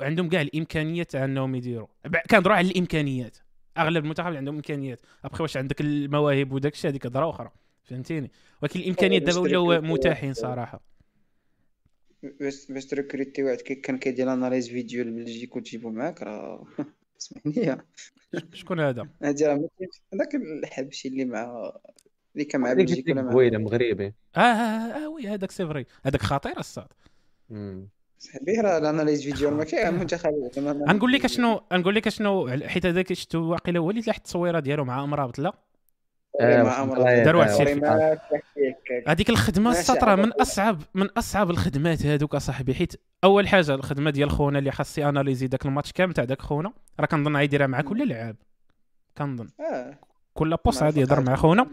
عندهم 0.00 0.28
كاع 0.28 0.40
الإمكانيات 0.40 1.10
تاع 1.10 1.24
انهم 1.24 1.54
يديروا. 1.54 1.86
كنهضروا 2.30 2.56
على 2.56 2.70
الامكانيات 2.70 3.36
أغلب 3.78 4.04
المنتخب 4.04 4.32
عندهم 4.32 4.54
إمكانيات. 4.54 5.00
أبخي 5.24 5.42
واش 5.42 5.56
عندك 5.56 5.80
المواهب 5.80 6.52
وداك 6.52 6.72
الشيء 6.72 6.90
هذيك 6.90 7.06
هضرة 7.06 7.30
أخرى. 7.30 7.50
فهمتيني؟ 7.84 8.30
ولكن 8.62 8.80
الإمكانيات 8.80 9.22
دابا 9.22 9.38
ولاو 9.38 9.80
متاحين 9.80 10.34
صراحة. 10.34 10.80
باش 12.40 12.66
باش 12.72 12.86
ت 12.86 12.92
recruter 12.92 13.36
ي 13.36 13.42
واحد 13.42 13.56
كان 13.56 13.98
كيدير 13.98 14.32
analyse 14.32 14.68
vidéo 14.68 15.04
la 15.04 15.14
Belgique 15.14 15.56
وتجيبو 15.56 15.90
معاك 15.90 16.22
راه 16.22 16.66
اسمحني. 17.20 17.76
شكون 18.52 18.80
هذا؟ 18.80 19.08
هادي 19.22 19.46
راه 19.46 19.68
هذاك 20.14 20.34
الحبشي 20.34 21.08
اللي 21.08 21.24
مع 21.24 21.72
اللي 22.34 22.44
كان 22.44 22.60
مع 22.60 22.72
بلجيكا 22.72 23.12
ولا 23.12 23.22
مع 23.22 23.30
بويلة 23.30 23.58
مغربي. 23.58 24.06
آه 24.36 24.40
آه, 24.40 25.04
آه 25.04 25.08
وي 25.08 25.28
هذاك 25.28 25.50
سي 25.50 25.66
فري 25.66 25.86
هذاك 26.04 26.22
خطير 26.22 26.58
الصاد 26.58 26.88
صاحبي 28.18 28.60
راه 28.60 28.78
الاناليز 28.78 29.22
فيديو 29.22 29.50
ما 29.50 29.64
كاين 29.64 29.94
منتخب 29.94 30.50
غنقول 30.58 31.12
لك 31.12 31.26
شنو 31.26 31.60
غنقول 31.72 31.94
لك 31.94 32.08
شنو 32.08 32.48
حيت 32.66 32.86
هذاك 32.86 33.12
شفتو 33.12 33.38
واقيلا 33.38 33.78
هو 33.78 33.90
اللي 33.90 34.02
تلاح 34.02 34.16
التصويره 34.16 34.60
ديالو 34.60 34.84
مع 34.84 35.04
امرابط 35.04 35.38
لا 35.38 35.52
آه، 36.40 37.22
دار 37.24 37.36
واحد 37.36 37.50
الشيء 37.50 37.84
هذيك 39.08 39.30
الخدمة 39.30 39.70
السطرة 39.70 40.14
من 40.14 40.32
أصعب 40.32 40.82
من 40.94 41.06
أصعب 41.06 41.50
الخدمات 41.50 42.06
هذوك 42.06 42.34
أصاحبي. 42.34 42.74
حيت 42.74 42.92
أول 43.24 43.48
حاجة 43.48 43.74
الخدمة 43.74 44.10
ديال 44.10 44.30
خونا 44.30 44.58
اللي 44.58 44.70
خاص 44.70 44.98
analyser 44.98 45.46
داك 45.46 45.66
الماتش 45.66 45.92
كامل 45.92 46.14
تاع 46.14 46.24
داك 46.24 46.42
خونا 46.42 46.72
راه 47.00 47.06
كنظن 47.06 47.36
غيديرها 47.36 47.66
مع 47.66 47.80
كل 47.80 48.08
لعاب. 48.08 48.36
كنظن. 49.18 49.48
آه. 49.60 49.98
كل 50.34 50.56
poste 50.64 50.82
غادي 50.82 51.00
يهضر 51.00 51.20
مع 51.20 51.36
خونا. 51.36 51.66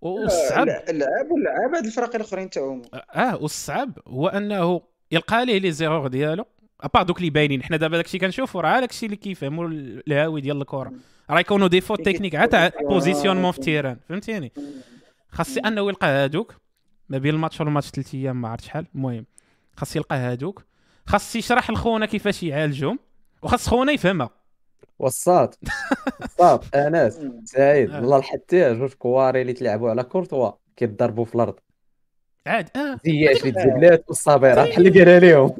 والصعب 0.00 0.68
اللعاب 0.68 1.30
واللعاب 1.30 1.74
هاد 1.74 1.84
الفرق 1.84 2.14
الأخرين 2.14 2.50
تاعهم. 2.50 2.82
آه 3.14 3.36
والصعب 3.42 3.98
هو 4.06 4.28
أنه 4.28 4.80
يلقى 5.12 5.46
ليه 5.46 5.58
les 5.58 5.72
erreurs 5.72 6.06
ديالو. 6.06 6.46
à 6.80 6.84
part 6.84 7.02
دوك 7.02 7.18
اللي 7.18 7.30
باينين. 7.30 7.62
حنا 7.62 7.76
دابا 7.76 7.96
داكشي 7.96 8.18
كنشوفوا 8.18 8.60
راه 8.60 8.80
داكشي 8.80 9.06
اللي 9.06 9.16
كيفهموا 9.16 9.68
الهاوي 9.68 10.40
ديال 10.40 10.60
الكره 10.60 10.92
راه 11.30 11.40
يكونوا 11.40 11.68
des 11.68 11.80
fautes 11.80 12.00
techniques. 12.00 12.34
عاد 12.34 12.48
تاع 12.48 12.70
positionnement 12.80 13.52
في 13.52 13.58
ال 13.58 13.63
terrain 13.63 13.96
فهمتيني؟ 14.08 14.52
خاص 15.30 15.56
انه 15.58 15.88
يلقى 15.88 16.06
هادوك. 16.06 16.54
ما 17.08 17.18
بين 17.18 17.34
الماتش 17.34 17.60
والماتش 17.60 17.88
ثلاث 17.90 18.14
أيام 18.14 18.40
ما 18.40 18.48
عرفت 18.48 18.64
شحال. 18.64 18.86
المهم 18.94 19.26
خاص 19.76 19.96
يلقى 19.96 20.16
هادوك. 20.16 20.62
خاص 21.06 21.36
يشرح 21.36 21.70
لخونا 21.70 22.06
كيفاش 22.06 22.42
يعالجهم. 22.42 22.98
وخاص 23.42 23.68
خونا 23.68 23.92
يفهمها. 23.92 24.30
وصات 24.98 25.56
وصات 26.22 26.64
أنس 26.74 27.20
سعيد. 27.44 27.90
آه. 27.90 28.00
والله 28.00 28.16
الحتى 28.16 28.74
جوج 28.74 28.92
كواري 28.92 29.42
اللي 29.42 29.52
تلعبوا 29.52 29.90
على 29.90 30.02
كورتوا. 30.04 30.50
كيضربوا 30.76 31.24
في 31.24 31.34
الأرض. 31.34 31.54
عاد 32.46 32.68
آه 32.76 32.98
زياش 33.04 33.44
الزبلات 33.44 34.04
والصابيره 34.08 34.64
بحال 34.64 34.86
اللي 34.86 35.00
قالها 35.00 35.20
لهم 35.20 35.56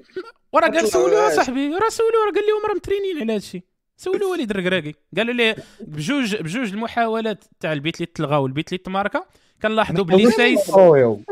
وراه 0.53 0.69
قال 0.69 0.89
سولو 0.89 1.31
صاحبي 1.31 1.69
راه 1.69 1.89
سولو 1.89 2.25
راه 2.27 2.33
قال 2.35 2.45
لهم 2.49 2.67
راه 2.69 2.75
مترينين 2.75 3.21
على 3.21 3.35
هادشي. 3.35 3.63
سولوا 3.97 4.31
وليد 4.31 4.51
الركراكي 4.51 4.95
قالوا 5.17 5.35
لي 5.35 5.55
بجوج 5.81 6.37
بجوج 6.37 6.73
المحاولات 6.73 7.45
تاع 7.61 7.73
البيت 7.73 7.97
اللي 7.97 8.07
تلغى 8.07 8.37
والبيت 8.37 8.69
اللي 8.69 8.79
تماركا 8.79 9.25
كنلاحظوا 9.63 10.05
بلي 10.05 10.31
سايس 10.31 10.71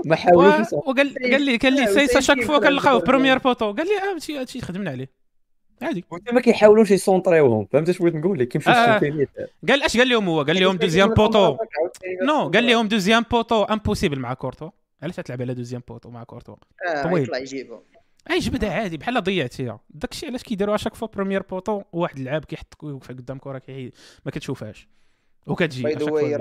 ما 0.04 0.16
حاولوش 0.16 0.72
وقال 0.72 1.14
قال 1.32 1.42
لي 1.42 1.58
كان 1.58 1.74
لي 1.74 1.86
سايس 1.86 2.16
اشاك 2.16 2.42
فوا 2.42 2.58
كنلقاو 2.58 2.98
بروميير 2.98 3.38
بوطو. 3.38 3.72
قال 3.72 3.86
لي 3.86 3.98
آه 3.98 4.14
هادشي 4.14 4.38
هادشي 4.38 4.60
خدمنا 4.60 4.90
عليه. 4.90 5.10
عادي. 5.82 6.04
ما 6.32 6.40
كيحاولوش 6.40 6.90
يسونطريوهم 6.90 7.66
فهمت 7.72 7.88
اش 7.88 7.98
بغيت 7.98 8.14
نقول 8.14 8.38
لك؟ 8.38 8.48
كيمشيو 8.48 8.72
آه. 8.72 9.00
قال 9.68 9.82
اش 9.82 9.96
قال 9.96 10.08
لهم 10.08 10.28
هو؟ 10.28 10.42
قال 10.42 10.60
لهم 10.60 10.76
دوزيام 10.76 11.08
بوطو. 11.08 11.56
نو 12.22 12.48
قال 12.48 12.66
لهم 12.66 12.88
دوزيام 12.88 13.24
بوطو. 13.30 13.62
امبوسيبل 13.62 14.18
مع 14.18 14.34
كورتو. 14.34 14.70
علاش 15.02 15.16
تلعب 15.16 15.42
على 15.42 15.54
دوزيام 15.54 15.82
بوطو 15.88 16.10
مع 16.10 16.24
كورتو 16.24 16.56
آه، 16.88 17.02
طويل. 17.02 17.22
يطلع 17.22 17.38
يجيبو 17.38 17.80
أي 18.30 18.38
جبدها 18.38 18.72
عادي 18.72 18.96
بحال 18.96 19.22
ضيعتيها 19.22 19.80
داكشي 19.90 20.26
علاش 20.26 20.42
كيديروها 20.42 20.76
شاك 20.76 20.94
فوا 20.94 21.08
بروميير 21.08 21.42
بوطو 21.42 21.82
واحد 21.92 22.18
اللعاب 22.18 22.44
كيحط 22.44 22.74
يوقف 22.82 23.08
قدام 23.08 23.38
كرة 23.38 23.58
كي 23.58 23.92
ما 24.24 24.30
كتشوفهاش. 24.32 24.88
وكتجي 25.46 25.82
by 25.82 25.94
the 25.94 26.10
way 26.10 26.38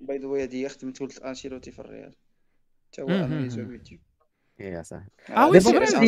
by 0.00 0.18
the 0.18 0.26
way 0.26 0.42
هادي 0.42 0.68
خدمت 0.68 1.02
ولد 1.02 1.18
أنشيلوتي 1.24 1.70
في 1.70 1.78
الريال. 1.78 2.14
حتى 2.92 3.02
هو 3.02 3.08
اناليزو 3.08 3.66
فيديو 3.66 3.98
يا 4.60 4.82
صاحبي. 4.82 5.10
آه 5.30 5.48
oui 5.48 5.58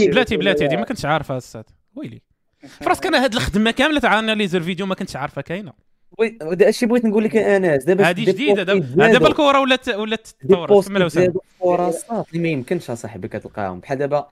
بلاتي 0.08 0.36
بلاتي 0.36 0.64
هادي 0.64 0.76
ما 0.76 0.84
كنتش 0.84 1.04
عارفها 1.04 1.36
الصاط 1.36 1.64
ويلي. 1.94 2.22
فراسك 2.84 3.06
أنا 3.06 3.24
هاد 3.24 3.34
الخدمة 3.34 3.70
كاملة 3.70 4.00
تاع 4.00 4.18
analyseur 4.18 4.60
vidéo 4.60 4.86
ما 4.86 4.94
كنتش 4.94 5.16
عارفها 5.16 5.42
كاينة. 5.42 5.72
الشيء 6.20 6.88
بغيت 6.88 7.04
نقول 7.04 7.24
لك 7.24 7.36
انس 7.36 7.84
دابا 7.84 8.10
هذه 8.10 8.24
جديدة 8.24 8.62
دابا 8.62 9.08
دابا 9.08 9.28
الكره 9.28 9.60
ولات 9.60 9.88
ولات 9.88 10.28
تطور 10.28 10.82
كمل 10.82 11.10
فرصات 11.60 12.26
اللي 12.28 12.42
ما 12.42 12.48
يمكنش 12.48 12.90
اصاحبي 12.90 13.28
كتلقاهم. 13.28 13.80
بحال 13.80 13.98
دابا 13.98 14.28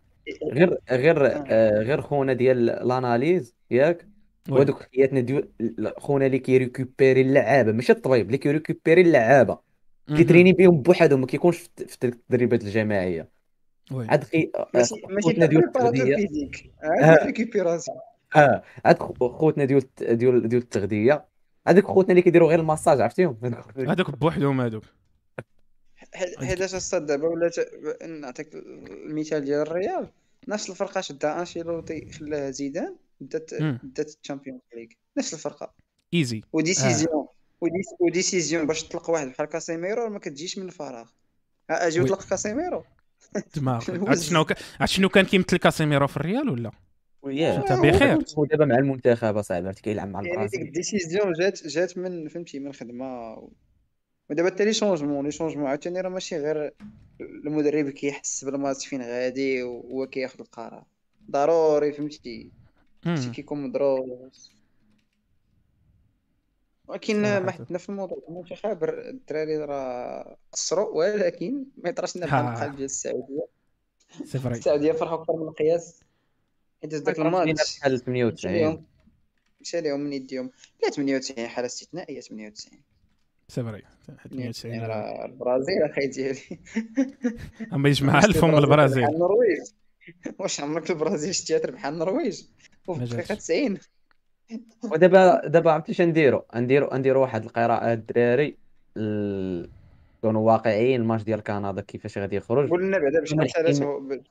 غير 0.53 0.79
غير 0.91 1.27
آه 1.27 1.83
غير 1.83 2.01
خونا 2.01 2.33
ديال 2.33 2.71
ال 2.71 2.81
analyse 2.81 3.55
ياك 3.71 4.07
وهذوك 4.51 4.83
حياتنا 4.95 5.21
ديال 5.21 5.49
خونا 5.99 6.27
اللي 6.27 6.39
كي 6.39 6.54
récupérer 6.54 7.21
اللعابة 7.21 7.73
ماشي 7.73 7.93
الطبيب 7.93 8.27
اللي 8.27 8.39
كي 8.39 8.50
récupérer 8.50 9.01
اللعابة. 9.01 9.59
كي 10.17 10.25
traîner 10.25 10.53
بهم 10.53 10.83
بوحدهم 10.83 11.21
ما 11.21 11.27
كيكونش 11.27 11.59
في 11.87 12.05
التدريبات 12.05 12.63
الجماعية. 12.63 13.29
عاد 13.93 14.25
خي 14.25 14.51
ماشي 15.09 15.33
ديال 15.47 15.65
التغذية. 15.65 16.17
آه. 18.37 18.63
عاد 18.85 18.99
خوتنا 19.21 19.65
ديال 19.65 19.83
ديال 20.01 20.49
ديال 20.49 20.63
التغذية. 20.63 21.25
هذوك 21.69 21.85
خوتنا 21.85 22.11
اللي 22.11 22.23
كيديروا 22.23 22.49
غير 22.49 22.61
الماساج 22.61 23.01
عرفتيهم؟ 23.01 23.39
هذوك 23.77 24.11
بوحدهم 24.11 24.61
هذوك 24.61 24.85
حيت 26.15 26.61
اش 26.61 26.95
دابا 26.95 27.29
ولات 27.29 27.55
نعطيك 28.03 28.55
المثال 28.55 29.45
ديال 29.45 29.61
الريال. 29.61 30.09
نفس 30.49 30.71
الفرقة 30.71 31.01
شدها 31.01 31.41
أنشيلوتي 31.41 32.13
خلاها 32.13 32.51
زيدان 32.51 32.97
بدات 33.21 33.55
بدات 33.63 34.17
ال 34.23 34.27
Champions 34.27 34.61
League. 34.75 34.89
نفس 35.19 35.35
الفرقة. 35.35 35.75
ايزي 36.15 36.43
و 36.53 36.59
décision. 36.59 37.13
آه. 37.13 37.29
و 38.01 38.08
décision 38.08 38.67
باش 38.67 38.83
تطلق 38.83 39.11
واحد 39.11 39.29
بحال 39.29 39.47
كاسيميرو 39.47 40.11
ما 40.11 40.19
كتجيش 40.19 40.59
من 40.59 40.67
الفراغ. 40.67 41.09
أجي 41.71 42.01
وطلق 42.01 42.25
كاسيميرو. 42.29 42.85
دماغ 43.57 43.85
عرفت 44.09 44.23
شنو 44.23 44.47
عرفت 44.81 44.93
شنو 44.93 45.09
كان 45.09 45.25
كيمثل 45.25 45.57
كاسيميرو 45.57 46.07
في 46.07 46.17
الريال 46.17 46.49
ولا؟ 46.49 46.71
وياه. 47.25 47.57
انت 47.57 47.73
بخير 47.73 48.19
دابا 48.51 48.65
مع 48.65 48.79
المنتخب 48.79 49.37
أصاحبي 49.37 49.67
عرفتي 49.67 49.83
كيلعب 49.83 50.09
مع 50.09 50.23
يعني 50.23 50.47
ديك 50.49 50.61
ال 50.61 50.69
décision 50.69 51.33
جات 51.33 51.67
جات 51.67 51.99
من 51.99 52.29
فهمتي 52.29 52.59
من 52.59 52.67
الخدمه 52.67 53.37
ودابا 54.31 54.51
حتى 54.51 54.65
les 54.65 54.73
changements 54.73 55.25
les 55.25 55.31
changements 55.31 55.67
عاوتاني 55.67 56.01
راه 56.01 56.09
ماشي 56.09 56.37
غير 56.37 56.75
المدرب 57.21 57.91
كيحس 57.91 58.45
بالماتش 58.45 58.87
فين 58.87 59.03
غادي 59.03 59.63
وهو 59.63 60.07
كياخذ 60.07 60.41
القرار. 60.41 60.85
ضروري 61.31 61.93
فهمتي. 61.93 62.51
شي 63.15 63.31
كيكون 63.31 63.63
مدروس. 63.63 64.55
ولكن 66.89 67.23
ما 67.23 67.51
حدنا 67.51 67.79
في 67.79 67.89
الموضوع 67.89 68.19
المنتخب 68.29 68.85
الدراري 68.85 69.57
راه 69.57 70.37
قصروا 70.53 70.89
ولكن 70.97 71.65
ما 71.77 71.89
يطراش 71.91 72.17
لنا 72.17 72.27
بحال 72.27 72.47
القلب 72.47 72.77
ديال 72.77 72.85
السعودية. 72.85 73.47
السعودية 74.35 74.93
فرحوا 74.93 75.23
أكثر 75.23 75.37
من 75.37 75.49
القياس. 75.49 76.04
حيت 76.85 76.95
ذاك 76.95 77.19
الماتش 77.19 77.79
بحال 77.79 78.01
98 78.01 78.85
مشى 79.61 79.81
لهم 79.81 80.01
من 80.01 80.13
يديهم 80.13 80.51
لا 80.83 80.91
98 80.91 81.49
حالة 81.49 81.67
استثنائية 81.67 82.21
98 82.21 82.81
c'est 83.49 83.63
vrai 83.63 83.83
98 84.31 84.81
راه. 84.81 85.25
البرازيل 85.27 85.83
أخي 85.83 86.07
ديالي 86.07 86.41
أما 87.75 87.89
يجمع 87.89 88.19
الفم 88.25 88.59
البرازيل 88.59 89.05
النرويج. 89.05 89.59
واش 90.39 90.61
عمرك 90.61 90.91
البرازيل 90.91 91.35
شتيها 91.35 91.59
تربح 91.59 91.87
النرويج؟ 91.87 92.43
وفي 92.87 93.03
الدقيقه 93.05 93.35
90 93.35 93.79
ودابا 94.85 95.49
دابا 95.49 95.73
عرفتي 95.73 95.93
اش 95.93 96.01
نديرو؟ 96.01 96.45
نديرو 96.55 96.91
نديرو 96.97 97.21
واحد 97.23 97.45
القراءة 97.45 97.93
الدراري 97.93 98.57
كونوا 100.25 100.53
واقعيين 100.53 101.01
الماتش 101.01 101.23
ديال 101.23 101.41
كندا 101.41 101.81
كيفاش 101.81 102.19
غادي 102.19 102.37
يخرج؟ 102.37 102.71
قلنا 102.71 102.99
بعدا 102.99 103.21
بشحال 103.21 103.51
سالات 103.51 103.77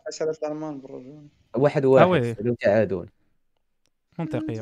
سالات 0.09 0.43
الالمان 0.43 0.79
بالرجوع. 0.79 1.21
واحد 1.55 1.85
واحد 1.85 2.55
تعادل 2.59 3.07
منطقية. 4.19 4.59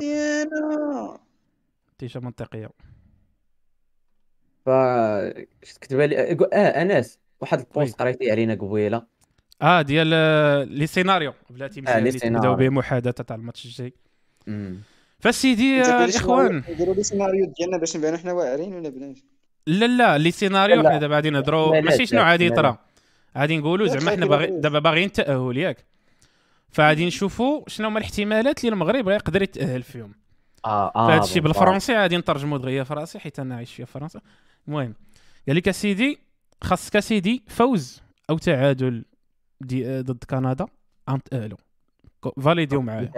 نتيجة 1.94 2.18
منطقية. 2.18 2.70
ف 4.66 4.70
كتب 5.80 6.00
لي 6.00 6.38
آه 6.52 6.56
أنس 6.56 7.18
واحد 7.40 7.58
ال 7.58 7.67
post 7.67 8.02
قريتي 8.02 8.30
علينا 8.30 8.54
قبيلة. 8.54 9.06
آه 9.62 9.82
ديال 9.82 10.06
les 10.78 10.86
scénarios. 10.86 11.32
بلاتي 11.50 11.80
مزيان 11.80 12.06
آه 12.06 12.28
نبداو 12.28 12.54
به 12.54 12.68
محادثه 12.68 13.24
تاع 13.24 13.36
الماتش 13.36 13.64
الجاي. 13.64 13.92
فسيدي 15.18 15.80
الإخوان. 15.80 16.62
نديروا 16.68 16.94
les 16.94 17.02
scénarios 17.02 17.52
ديالنا 17.58 17.76
باش 17.76 17.96
نبانو 17.96 18.16
حنا 18.16 18.32
واعرين 18.32 18.74
ولا 18.74 18.88
بلاش 18.88 19.24
لا 19.66 19.86
لا 19.86 20.18
les 20.18 20.30
scénarios 20.30 20.80
حنا 20.80 20.98
دابا 20.98 21.14
غادي 21.14 21.30
نهضروا. 21.30 21.80
ماشي 21.80 22.06
شنو 22.06 22.20
غادي 22.20 22.46
يطرا 22.46 22.78
غادي 23.38 23.58
نقولوا 23.58 23.86
زعما 23.86 24.10
حنا 24.10 24.26
باغي 24.26 24.46
دابا 24.46 24.78
باغيين 24.78 25.12
تاهل 25.12 25.56
ياك 25.56 25.84
فغادي 26.70 27.06
نشوفوا 27.06 27.62
شنو 27.66 27.88
هما 27.88 27.98
الاحتمالات 27.98 28.64
اللي 28.64 28.72
المغرب 28.72 29.08
يقدر 29.08 29.42
يتأهل 29.42 29.82
فيهم. 29.82 30.14
آه 30.64 30.92
آه 30.96 31.06
فهذا 31.06 31.24
الشيء 31.24 31.42
بالفرنسي 31.42 31.94
غادي 31.94 32.16
نترجموا 32.16 32.58
دغيا 32.58 32.84
في 32.84 32.94
راسي 32.94 33.18
حيت 33.18 33.38
أنا 33.38 33.56
عايش 33.56 33.74
في 33.74 33.86
فرنسا. 33.86 34.20
المهم 34.68 34.94
قال 35.48 35.56
لك 35.56 35.68
اسيدي 35.68 36.18
خاصك 36.62 36.96
اسيدي 36.96 37.44
فوز 37.48 38.02
أو 38.30 38.38
تعادل 38.38 39.04
ضد 39.60 40.24
كندا 40.30 40.66
عم 41.08 41.18
تاهلوا 41.18 41.58
فاليديو 42.42 42.82
معايا. 42.82 43.12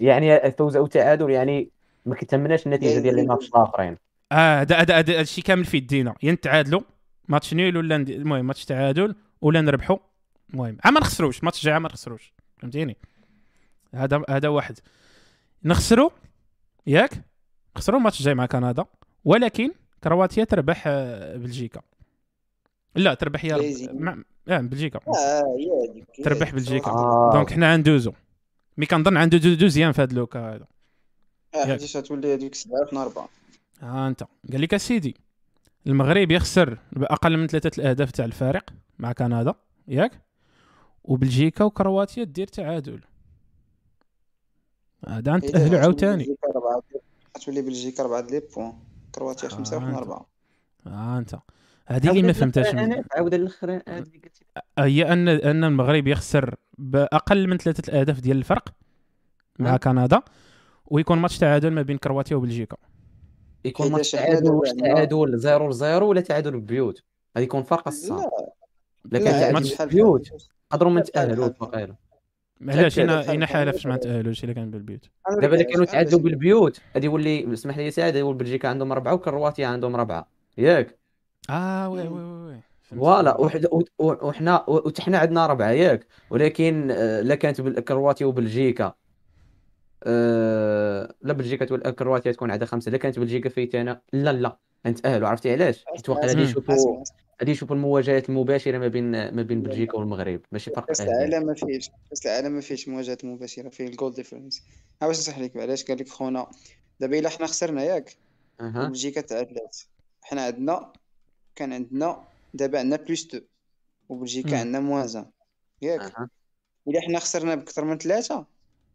يعني 0.00 0.50
فوز 0.50 0.76
أو 0.76 0.86
تعادل 0.86 1.30
يعني 1.30 1.70
ما 2.06 2.14
كتهمناش 2.14 2.66
النتيجة 2.66 2.98
ديال 2.98 3.16
les 3.16 3.22
matchs 3.22 3.48
الاخرين 3.48 3.96
آه 4.32 4.60
هذا 4.60 4.76
هذا 4.76 4.98
هذا 4.98 5.20
الشيء 5.20 5.44
كامل 5.44 5.64
في 5.64 5.76
يدينا 5.76 6.14
يا 6.22 6.32
نتعادلوا 6.32 6.80
match 7.28 7.54
nul 7.54 7.76
ولا 7.76 7.96
المهم 7.96 8.46
ماتش 8.46 8.64
تعادل 8.64 9.14
ولا 9.40 9.60
نربحوا 9.60 9.96
المهم 10.54 10.78
ما 10.84 11.00
نخسروش. 11.00 11.44
ماتش 11.44 11.64
جاي 11.64 11.78
ما 11.78 11.88
نخسروش. 11.88 12.32
فهمتيني؟ 12.58 12.96
هذا 13.94 14.22
هذا 14.30 14.48
واحد. 14.48 14.78
نخسروا 15.64 16.10
ياك؟ 16.86 17.10
خسروا 17.76 17.98
الماتش 17.98 18.20
الجاي 18.20 18.34
مع 18.34 18.46
كندا. 18.46 18.84
ولكن 19.24 19.72
كرواتيا 20.04 20.44
تربح 20.44 20.84
آه، 20.86 21.36
بلجيكا. 21.36 21.80
لا 22.94 23.14
تربح 23.14 23.44
يا 23.44 23.74
مع... 23.92 24.16
آه 24.48 24.58
بلجيكا. 24.58 25.00
آه 25.08 25.42
تربح 26.24 26.50
بلجيكا. 26.50 26.90
آه. 26.90 27.30
donc 27.32 27.52
حنا 27.52 27.72
عندوزو 27.72 28.12
mais 28.76 28.86
كنظن 28.86 29.16
عنده 29.16 29.38
deuxième 29.38 29.92
في 29.92 30.02
هذا 30.02 30.10
اللوكا 30.10 30.54
هذا 30.54 30.66
آه 31.54 31.64
حيت 31.64 31.96
تولي 31.96 32.34
هذيك 32.34 32.54
7 32.54 32.82
2 32.82 33.02
4 33.02 33.28
ها 33.82 34.08
انت. 34.08 34.22
قال 34.52 34.60
لك 34.60 34.74
أسيدي 34.74 35.16
المغرب 35.86 36.30
يخسر 36.30 36.78
بأقل 36.92 37.36
من 37.36 37.46
ثلاثة 37.46 37.70
الأهداف 37.78 38.10
تاع 38.10 38.24
الفارق 38.24 38.70
مع 38.98 39.12
كندا 39.12 39.54
ياك؟ 39.88 40.22
وبلجيكا 41.04 41.64
وكرواتيا 41.64 42.24
دير 42.24 42.46
تعادل. 42.46 43.00
هذا 45.08 45.36
نتاهلوا 45.36 45.80
عاوتاني. 45.80 46.36
تولي 47.44 47.62
بلجيكا 47.62 48.02
4 48.02 48.20
لي 48.20 48.42
بوان 48.56 48.72
كرواتيا 49.14 49.48
5 49.48 49.76
وحنا 49.76 49.98
4 49.98 50.26
ها 50.86 51.18
أنت. 51.18 51.36
هذه 51.86 52.10
اللي 52.10 52.22
ما 52.22 52.32
فهمتهاش 52.32 52.74
عاود 53.12 53.34
الآخر 53.34 53.82
هي 54.78 55.12
أن 55.12 55.28
أن 55.28 55.64
المغرب 55.64 56.06
يخسر 56.06 56.54
بأقل 56.78 57.48
من 57.48 57.56
ثلاثة 57.56 57.90
الأهداف 57.90 58.20
ديال 58.20 58.36
الفرق 58.36 58.68
مع 59.58 59.76
كندا 59.76 60.22
ويكون 60.86 61.18
ماتش 61.18 61.38
تعادل 61.38 61.70
ما 61.70 61.82
بين 61.82 61.98
كرواتيا 61.98 62.36
وبلجيكا. 62.36 62.76
يكون 63.66 63.92
ماتش 63.92 64.10
تعادل 64.10 64.50
واش 64.50 64.70
تعادل 64.70 65.40
0 65.40 65.70
0 65.70 66.02
ولا 66.02 66.20
تعادل 66.20 66.60
ببيوت؟ 66.60 67.02
غادي 67.36 67.46
يكون 67.46 67.62
فرق 67.62 67.88
الصعب. 67.88 68.30
لا 69.04 69.18
كان 69.18 69.52
تعادل 69.52 69.86
ببيوت 69.86 70.28
نقدروا 70.72 70.92
ما 70.92 71.00
نتاهلوش 71.00 71.48
واقيلا 71.60 71.94
علاش 72.68 72.98
هنا 72.98 73.20
هنا 73.20 73.46
حالة 73.46 73.72
فاش 73.72 73.86
ما 73.86 73.96
نتاهلوش 73.96 74.44
إلا 74.44 74.52
كان 74.52 74.70
بالبيوت. 74.70 75.10
دابا 75.40 75.56
إذا 75.56 75.62
كانوا 75.62 75.84
تعادلوا 75.84 76.20
بالبيوت 76.20 76.80
غادي 76.94 77.06
يولي 77.06 77.52
اسمح 77.52 77.78
لي 77.78 77.90
سعد 77.90 78.16
يولي 78.16 78.38
بلجيكا 78.38 78.68
عندهم 78.68 78.92
أربعة 78.92 79.14
وكرواتيا 79.14 79.66
عندهم 79.66 79.94
أربعة. 79.94 80.28
ياك؟ 80.58 80.98
آه 81.50 81.88
oui 81.88 82.08
oui 82.08 82.22
oui 82.22 82.60
voilà 82.82 83.40
وحنا 83.98 84.64
وحنا 84.68 85.18
عندنا 85.18 85.44
أربعة 85.44 85.70
ياك؟ 85.70 86.06
ولكن 86.30 86.88
آه، 86.90 87.20
لا 87.20 87.34
كانت 87.34 87.60
كرواتيا 87.60 88.26
وبلجيكا. 88.26 88.94
أه 90.04 91.14
لا 91.22 91.32
بلجيكا 91.32 91.90
كرواتيا 91.90 92.32
تكون 92.32 92.50
عندها 92.50 92.66
خمسة. 92.66 92.90
لا 92.90 92.98
كانت 92.98 93.18
بلجيكا 93.18 93.48
فايتانا 93.48 94.00
لا 94.12 94.32
لا 94.32 94.56
نتاهلوا 94.86 95.28
عرفتي؟ 95.28 95.52
علاش؟ 95.52 95.84
حيت 95.86 96.08
واقيلا 96.08 96.26
غادي 96.26 96.42
يشوفوا 96.42 97.04
غادي 97.40 97.52
يشوفوا 97.52 97.76
المواجهات 97.76 98.28
المباشرة 98.28 98.78
ما 98.78 98.88
بين 98.88 99.34
ما 99.34 99.42
بين 99.42 99.62
بلجيكا 99.62 99.98
والمغرب. 99.98 100.40
ماشي 100.52 100.70
فرق 100.70 100.86
كاس 100.86 101.00
العالم 101.00 101.46
ما 101.46 101.54
فيهش 101.54 101.90
كاس 102.10 102.26
العالم 102.26 102.52
ما 102.52 102.60
فيهش 102.60 102.88
مواجهات 102.88 103.24
مباشرة 103.24 103.68
فيه 103.68 103.86
ال 103.86 103.92
goal 103.92 104.14
difference 104.14 104.62
ها 105.02 105.06
واش 105.06 105.18
نصح 105.18 105.38
لك 105.38 105.56
علاش؟ 105.56 105.84
قال 105.84 105.98
لك 105.98 106.08
خونا 106.08 106.46
دابا 107.00 107.18
إلا 107.18 107.28
حنا 107.28 107.46
خسرنا 107.46 107.84
ياك 107.84 108.16
أه. 108.60 108.86
بلجيكا 108.86 109.20
تعادلات 109.20 109.78
حنا 110.22 110.42
عندنا 110.44 110.92
كان 111.56 111.72
عندنا 111.72 112.24
دابا 112.54 112.78
عندنا 112.78 112.96
plus 112.96 113.26
2 113.26 113.42
وبلجيكا 114.08 114.60
عندنا 114.60 114.80
moins 114.80 115.13
un 115.13 115.26
ياك؟ 115.82 116.00
أه. 116.00 116.28
إلا 116.88 117.00
حنا 117.00 117.18
خسرنا 117.18 117.54
بكثر 117.54 117.84
من 117.84 117.98
ثلاثة 117.98 118.46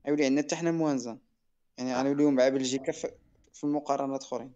غيولي 0.08 0.26
عندنا 0.26 0.42
حتى 0.42 0.56
حنا 0.56 0.72
moins 0.72 1.05
un 1.05 1.18
يعني 1.78 1.96
غنوليو 1.96 2.32
مع 2.32 2.50
بلجيكا 2.50 2.92
في 2.92 3.64
المقارنات 3.64 4.24
أخرين. 4.24 4.52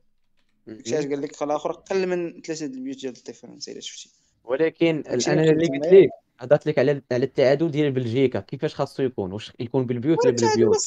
داكشي 0.67 0.95
قال 0.95 1.21
لك 1.21 1.43
الآخر 1.43 1.71
أقل 1.71 2.07
من 2.07 2.41
ثلاثة 2.41 2.65
البيوت 2.65 2.97
ديال 2.97 3.17
ال 3.17 3.22
différence 3.22 3.69
إلا 3.69 3.79
شفتي. 3.79 4.09
ولكن 4.43 5.03
أنا 5.07 5.43
اللي 5.43 5.67
قلت 5.67 5.93
لك 5.93 6.09
هضرت 6.39 6.67
لك 6.67 6.79
على 6.79 7.01
على 7.11 7.25
التعادل 7.25 7.71
ديال 7.71 7.91
بلجيكا 7.91 8.39
كيفاش 8.39 8.75
خاصو 8.75 9.03
يكون؟ 9.03 9.33
واش 9.33 9.53
يكون 9.59 9.85
بالبيوت 9.85 10.25
ولا 10.25 10.35
بلا 10.35 10.55
بيوت 10.55 10.77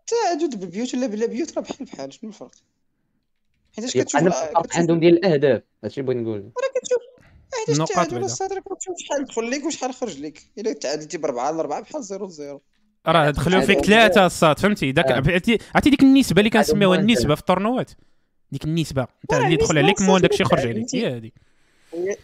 التعادل 0.00 0.58
بالبيوت 0.58 0.94
ولا 0.94 1.06
بلا 1.06 1.26
بيوت 1.26 1.58
راه 1.58 1.62
بحال 1.62 1.86
بحال 1.86 2.12
شنو 2.12 2.30
الفرق؟ 2.30 2.50
حيت 3.76 3.90
كتشوف 3.90 4.22
الفرق 4.22 4.76
عندهم 4.76 5.00
ديال 5.00 5.12
الأهداف 5.12 5.62
هادشي 5.84 6.02
بغيت 6.02 6.18
نقول. 6.18 6.40
راه 6.40 6.80
كتشوف 6.80 7.80
التعادل 7.80 8.24
الصدر 8.24 8.60
كتشوف 8.60 8.94
شحال 8.98 9.24
دخل 9.24 9.50
لك 9.50 9.64
وشحال 9.64 9.94
خرج 9.94 10.20
لك. 10.20 10.42
إلا 10.58 10.72
تعادلتي 10.72 11.18
باربعه 11.18 11.50
لاربعه 11.50 11.80
بحال 11.80 12.02
zéro 12.02 12.28
zéro. 12.28 12.62
راه 13.06 13.30
دخلوا 13.30 13.60
فيك 13.60 13.84
ثلاثة 13.84 14.26
الصاد 14.26 14.58
فهمتي؟ 14.58 14.92
داك 14.92 15.12
عرفتي؟ 15.12 15.58
ديك 15.84 16.02
النسبة 16.02 16.38
اللي 16.38 16.50
كنسميوها 16.50 16.98
النسبة 16.98 17.34
في 17.34 17.40
ال 17.40 17.46
tournois 17.46 17.90
ديك 18.52 18.64
النسبة 18.64 19.02
انت 19.02 19.34
اللي 19.34 19.52
يدخل 19.52 19.78
عليك 19.78 20.00
مول 20.00 20.20
داكشي 20.20 20.42
يخرج 20.42 20.66
عليك 20.66 20.94
هي 20.94 21.16
هذه 21.16 21.30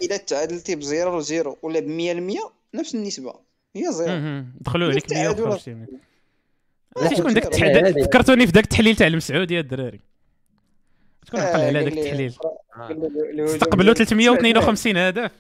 إلا 0.03 0.17
تعادلتي 0.17 0.77
ب 0.77 0.86
zéro 0.86 1.21
zéro 1.21 1.59
ولا 1.63 1.81
ب 1.81 1.87
100% 2.75 2.75
نفس 2.75 2.95
النسبة 2.95 3.35
هي 3.77 3.93
zéro. 3.93 4.45
دخلوا 4.61 4.91
عليك 4.91 5.13
100 5.13 5.29
وخرجتي 5.29 5.77
شكون 7.17 7.35
داك 7.35 7.45
التحليل؟ 7.45 8.05
فكرتوني 8.05 8.47
في 8.47 8.53
داك 8.53 8.65
التحليل 8.65 8.97
تاع 8.97 9.07
المسعوديه 9.07 9.61
الدراري. 9.61 10.01
شكون 11.27 11.41
عقل 11.41 11.61
على 11.61 11.81
ذاك 11.81 11.93
التحليل؟ 11.93 12.35
استقبلوا 13.39 13.95
352 13.95 14.97
هدف 14.97 15.31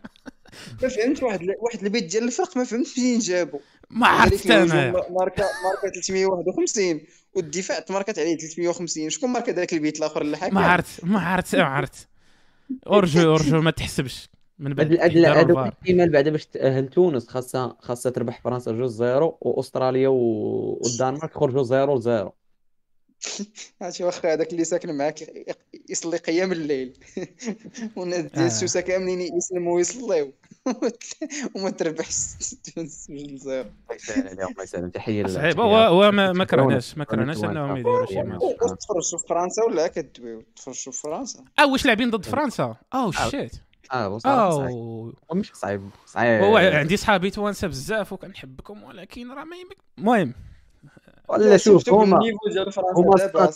ما 0.82 0.88
فهمت 0.88 1.22
واحد 1.22 1.40
واحد 1.60 1.84
البيت 1.84 2.04
ديال 2.04 2.24
الفرق 2.24 2.56
ما 2.56 2.64
فهمت 2.64 2.86
فين 2.86 3.18
جابوا 3.18 3.58
ما 3.90 4.06
عرفت 4.06 4.50
أنا. 4.50 4.90
marqua 4.90 5.44
marqua 5.64 5.90
351 5.94 7.00
والدفاع 7.34 7.78
تماركات 7.78 8.18
عليه 8.18 8.36
350 8.38 9.10
شكون 9.10 9.30
marqua 9.30 9.52
ذاك 9.52 9.72
البيت 9.72 9.98
الآخر 9.98 10.22
اللي 10.22 10.36
حكى؟ 10.36 10.54
ما 10.54 10.60
عرفت 10.66 11.04
ما 11.04 11.20
عرفت 11.20 11.56
ما 11.56 11.64
عرفت. 11.64 12.08
hors-jeu 12.86 13.30
hors-jeu 13.30 13.60
ما 13.60 13.70
تحسبش. 13.70 14.30
من 14.58 14.74
بعد 14.74 14.92
هذوك 14.92 15.58
الاحتمال 15.58 16.10
بعد 16.12 16.28
باش 16.28 16.46
تأهل 16.46 16.88
تونس 16.88 17.28
خاصها 17.28 17.76
خاصها 17.80 18.10
تربح 18.10 18.40
فرنسا 18.40 18.72
جوج 18.72 18.90
zéro 18.90 19.38
وأستراليا 19.40 20.08
والدنمارك 20.08 21.30
يخرجوا 21.36 21.62
zéro 21.62 22.00
zéro 22.00 22.32
عرفتي 23.82 24.04
واخا 24.04 24.32
هذاك 24.32 24.52
اللي 24.52 24.64
ساكن 24.64 24.96
معاك 24.96 25.46
يصلي 25.88 26.16
قيام 26.16 26.52
الليل. 26.52 26.98
والناس 27.96 28.20
ديال 28.20 28.46
السوسة 28.46 28.80
كاملين 28.80 29.36
يسلموا 29.36 29.76
ويصليو 29.76 30.32
وما 31.54 31.70
تربحش. 31.70 32.14
الله 32.76 32.84
يسهل 32.84 34.28
الله 34.28 34.62
يسهل. 34.62 34.90
تحية. 34.90 35.26
صعيب 35.26 35.60
هو 35.60 35.76
هو 35.76 36.10
ما 36.12 36.44
كرهناش 36.44 36.98
ما 36.98 37.04
كرهناش 37.04 37.44
انهم 37.44 37.76
يديروا 37.76 38.06
شي 38.06 38.22
ماتش. 38.22 38.42
تفرجوا 38.80 39.18
في 39.18 39.26
فرنسا 39.28 39.64
ولا 39.64 39.86
كدويو 39.86 40.42
تفرجوا 40.56 40.92
في 40.92 41.00
فرنسا. 41.00 41.44
آه 41.58 41.66
واش 41.66 41.84
لاعبين 41.84 42.10
ضد 42.10 42.24
فرنسا؟ 42.24 42.76
أو 42.94 43.12
شيت. 43.12 43.52
آه 43.92 44.18
صعيب 44.18 45.14
مش 45.34 45.52
صعيب. 45.54 45.90
صعيب 46.06 46.42
هو 46.42 46.56
عندي 46.56 46.96
صحابي 46.96 47.30
توانسة 47.30 47.68
بزاف 47.68 48.12
وكنحبكم 48.12 48.82
ولكن 48.82 49.30
راه 49.30 49.44
ما 49.44 49.56
المهم. 49.98 50.34
ولا 51.30 51.56
شوف 51.56 51.90
هما 51.90 52.18
هما 52.96 53.50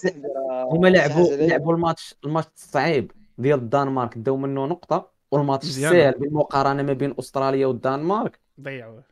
هما 0.72 0.89
لعبوا 0.89 1.37
لعبوا 1.37 1.75
ال 1.74 1.81
match 1.81 2.14
ال 2.24 2.28
match 2.28 2.49
الصعيب 2.57 3.12
ديال 3.39 3.59
الدنمارك 3.59 4.18
داو 4.18 4.37
منه 4.37 4.66
نقطة 4.66 5.11
والماتش 5.31 5.66
السهل 5.66 6.12
بالمقارنة 6.12 6.83
ما 6.83 6.93
بين 6.93 7.14
أستراليا 7.18 7.66
والدنمارك. 7.66 8.39
ضيعوه. 8.61 9.03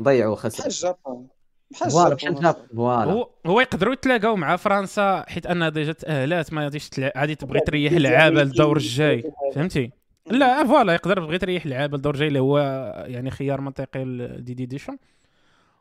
ضيعوا 0.00 0.36
خسر. 0.36 0.58
بحال 0.58 0.72
الجابون 0.72 1.28
voilà 1.74 2.14
بحال 2.14 2.36
الجابون 2.36 2.66
voilà. 2.76 3.12
هو 3.12 3.28
هو 3.46 3.60
يقدروا 3.60 3.92
يتلاقاو 3.92 4.36
مع 4.36 4.56
فرنسا 4.56 5.24
حيت 5.28 5.46
انها 5.46 5.68
déjà 5.68 5.92
تاهلات 5.92 6.52
ما 6.52 6.64
غاديش 6.64 6.90
غادي 7.16 7.34
تبغي 7.34 7.60
تريح 7.60 7.92
اللعابه 7.92 8.42
للدور 8.42 8.76
الجاي. 8.76 9.32
فهمتي؟ 9.54 9.90
لا 10.30 10.64
voilà 10.66 10.94
يقدر 10.94 11.16
تبغي 11.16 11.38
تريح 11.38 11.64
اللعابه 11.64 11.96
للدور 11.96 12.14
الجاي 12.14 12.28
اللي 12.28 12.40
هو 12.40 12.58
يعني 13.06 13.30
خيار 13.30 13.60
منطقي 13.60 14.04
لديدي 14.04 14.54
دي 14.54 14.66
ديشان 14.66 14.98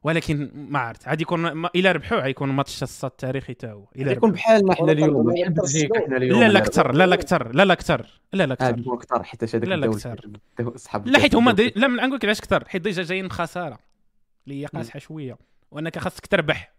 ولكن 0.05 0.51
ما 0.53 0.79
عرفت. 0.79 1.07
عاد 1.07 1.21
يكون 1.21 1.65
إلى 1.75 1.91
ربحوا 1.91 2.19
غيكون 2.19 2.49
ماتش 2.49 2.83
الصاد 2.83 3.11
التاريخي 3.11 3.53
تا 3.53 3.71
هو 3.71 3.85
إلى 3.95 4.11
يكون 4.11 4.31
بحال 4.31 4.65
ما 4.65 4.75
حنا 4.75 4.91
اليوم. 4.91 5.33
بحال 5.33 5.53
بلجيكا 5.53 6.05
حنا 6.05 6.17
اليوم. 6.17 6.39
لا 6.39 6.47
لا 6.47 6.59
أكثر 6.59 6.91
لا 6.91 7.05
لا 7.05 7.13
أكثر 7.13 7.51
لا 7.53 7.65
لا 7.65 7.73
أكثر 7.73 8.21
لا 8.33 8.45
لا 8.45 8.53
أكثر. 8.53 8.75
لا 8.75 8.93
أكثر 8.93 9.23
حيت 9.23 9.55
هذاك 9.55 9.67
لا 9.67 9.75
لا 9.75 9.85
أكثر. 9.85 10.29
لا 11.05 11.19
حيت 11.19 11.35
هما 11.35 11.51
دي... 11.51 11.73
لا 11.75 11.87
نقول 11.87 12.15
لك 12.15 12.25
علاش 12.25 12.39
أكثر؟ 12.39 12.67
حيت 12.67 12.81
déjà 12.81 13.03
جايين 13.03 13.27
بخساره 13.27 13.79
اللي 14.47 14.61
هي 14.61 14.65
قاصحه 14.65 14.99
شوية. 14.99 15.37
وأنك 15.71 15.99
خاصك 15.99 16.27
تربح. 16.27 16.75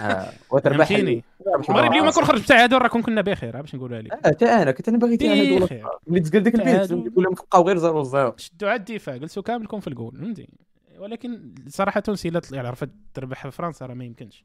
آه 0.00 0.28
وتربح. 0.50 0.90
المغرب 0.90 1.92
اليوم 1.92 2.10
كون 2.10 2.24
خرج 2.24 2.42
بتعادل 2.42 2.78
راه 2.78 2.88
كون 2.88 3.02
كنا 3.02 3.20
بخير 3.20 3.60
باش 3.60 3.74
نقولها 3.74 4.02
لك. 4.02 4.12
آه 4.12 4.28
حتى 4.28 4.46
أنا 4.46 4.70
كنت 4.70 4.88
أنا 4.88 4.98
باغي 4.98 5.16
تعادل 5.16 5.68
ملي 6.06 6.20
تقال 6.20 6.42
ديك 6.42 6.54
البيت 6.54 6.92
نقول 6.92 7.24
لهم 7.24 7.34
بقاو 7.34 7.66
غير 7.66 7.78
0 7.78 8.04
0 8.04 8.34
شدوا 8.36 8.68
على 8.68 8.78
الدفاع 8.78 9.16
جلسوا 9.16 9.42
كاملكم 9.42 9.80
في 9.80 9.88
الجول 9.88 10.16
فهمتي؟ 10.16 10.48
ولكن 10.98 11.54
صراحة 11.68 12.00
تونسي 12.00 12.30
لا 12.30 12.40
يعني 12.52 12.68
عرفت 12.68 12.90
تربح 13.14 13.42
في 13.42 13.50
فرنسا 13.50 13.86
راه 13.86 13.94
ما 13.94 14.04
يمكنش. 14.04 14.44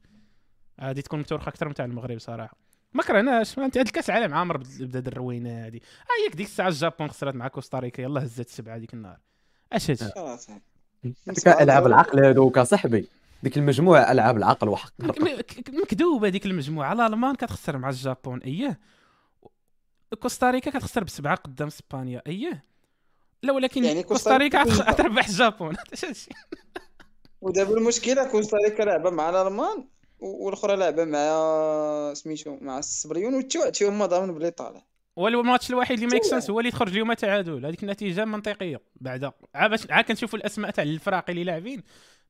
هذه 0.80 1.00
تكون 1.00 1.20
متورخة 1.20 1.50
أكثر 1.50 1.68
من 1.68 1.74
تاع 1.74 1.86
المغرب 1.86 2.20
صراحة. 2.20 2.58
ما 2.94 3.04
كرهناش 3.04 3.60
أنت 3.60 3.78
هاد 3.78 3.86
الكأس 3.86 4.10
العالم 4.10 4.34
عامر 4.34 4.58
بدا 4.58 5.12
الروينة 5.12 5.66
هذه 5.66 5.80
هايك 6.12 6.36
ديك 6.36 6.48
الساعة 6.48 6.68
الجابون 6.68 7.08
خسرت 7.08 7.36
مع 7.36 7.48
كوستاريكا 7.48 8.02
يلاه 8.02 8.22
هزت 8.22 8.50
سبعة 8.50 8.78
ديك 8.78 8.94
النهار. 8.94 9.20
أش 9.74 9.92
هادشي 9.92 10.06
ديك 11.04 11.48
ألعاب 11.48 11.88
العقل 11.88 12.26
هذوك 12.26 12.60
صاحبي. 12.60 13.10
ديك 13.44 13.58
المجموعة 13.58 14.12
ألعاب 14.12 14.38
العقل 14.38 14.70
وحق 14.70 14.94
مكذوبة 15.70 16.30
ديك 16.30 16.46
المجموعة. 16.46 16.94
الألمان 16.94 17.36
كتخسر 17.36 17.78
مع 17.78 17.90
الجابون 17.90 18.40
أييه. 18.40 18.80
كوستاريكا 20.20 20.72
كتخسر 20.72 21.04
بسبعة 21.04 21.36
قدام 21.36 21.68
إسبانيا 21.68 22.22
أييه. 22.28 22.69
لا 23.44 23.54
ولكن 23.54 23.84
يعني 23.84 24.04
كوستاريكا 24.04 24.64
تربح 24.98 25.28
الجابون. 25.28 25.76
ودابا 27.42 27.78
المشكلة 27.78 28.32
كوستاريكا 28.32 28.84
لعبة 28.84 29.10
مع 29.10 29.30
الألمان 29.30 29.88
والأخرى 30.20 30.76
لعبة 30.76 31.06
مع 31.06 32.14
سميتو 32.14 32.58
مع 32.62 32.80
السبليون 32.80 33.34
والتوعتي 33.34 33.86
هما 33.86 34.06
ضامن 34.06 34.34
بلي 34.34 34.52
طالع. 34.52 34.86
هو 35.20 35.28
الماتش 35.28 35.70
الوحيد 35.70 36.00
اللي 36.00 36.14
make 36.14 36.24
sense 36.24 36.50
هو 36.50 36.60
اللي 36.60 36.72
تخرج 36.72 36.92
اليوم 36.92 37.14
تعادل. 37.14 37.66
هذيك 37.66 37.84
النتيجه 37.84 38.26
منطقية. 38.26 38.82
بعد 38.96 39.32
عاد 39.56 40.06
كنشوفوا 40.06 40.40
الأسماء 40.40 40.72
تاع 40.72 40.84
الفرق 40.84 41.30
اللي 41.30 41.44
لاعبين 41.44 41.84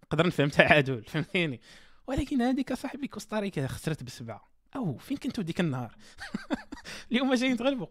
نقدر 0.03 0.28
نفهم 0.28 0.49
تعادل 0.49 1.03
فهمتيني؟ 1.03 1.62
ولكن 2.07 2.41
هذيك 2.41 2.74
صاحبي 2.74 3.07
كوستاريكا 3.07 3.68
خسرت 3.68 4.03
بسبعة. 4.03 4.49
أو 4.76 4.97
فين 4.97 5.18
كنتو 5.18 5.41
ديك 5.41 5.60
النهار؟ 5.60 5.95
اليوم 7.12 7.34
جايين 7.34 7.57
تغلبوا. 7.57 7.88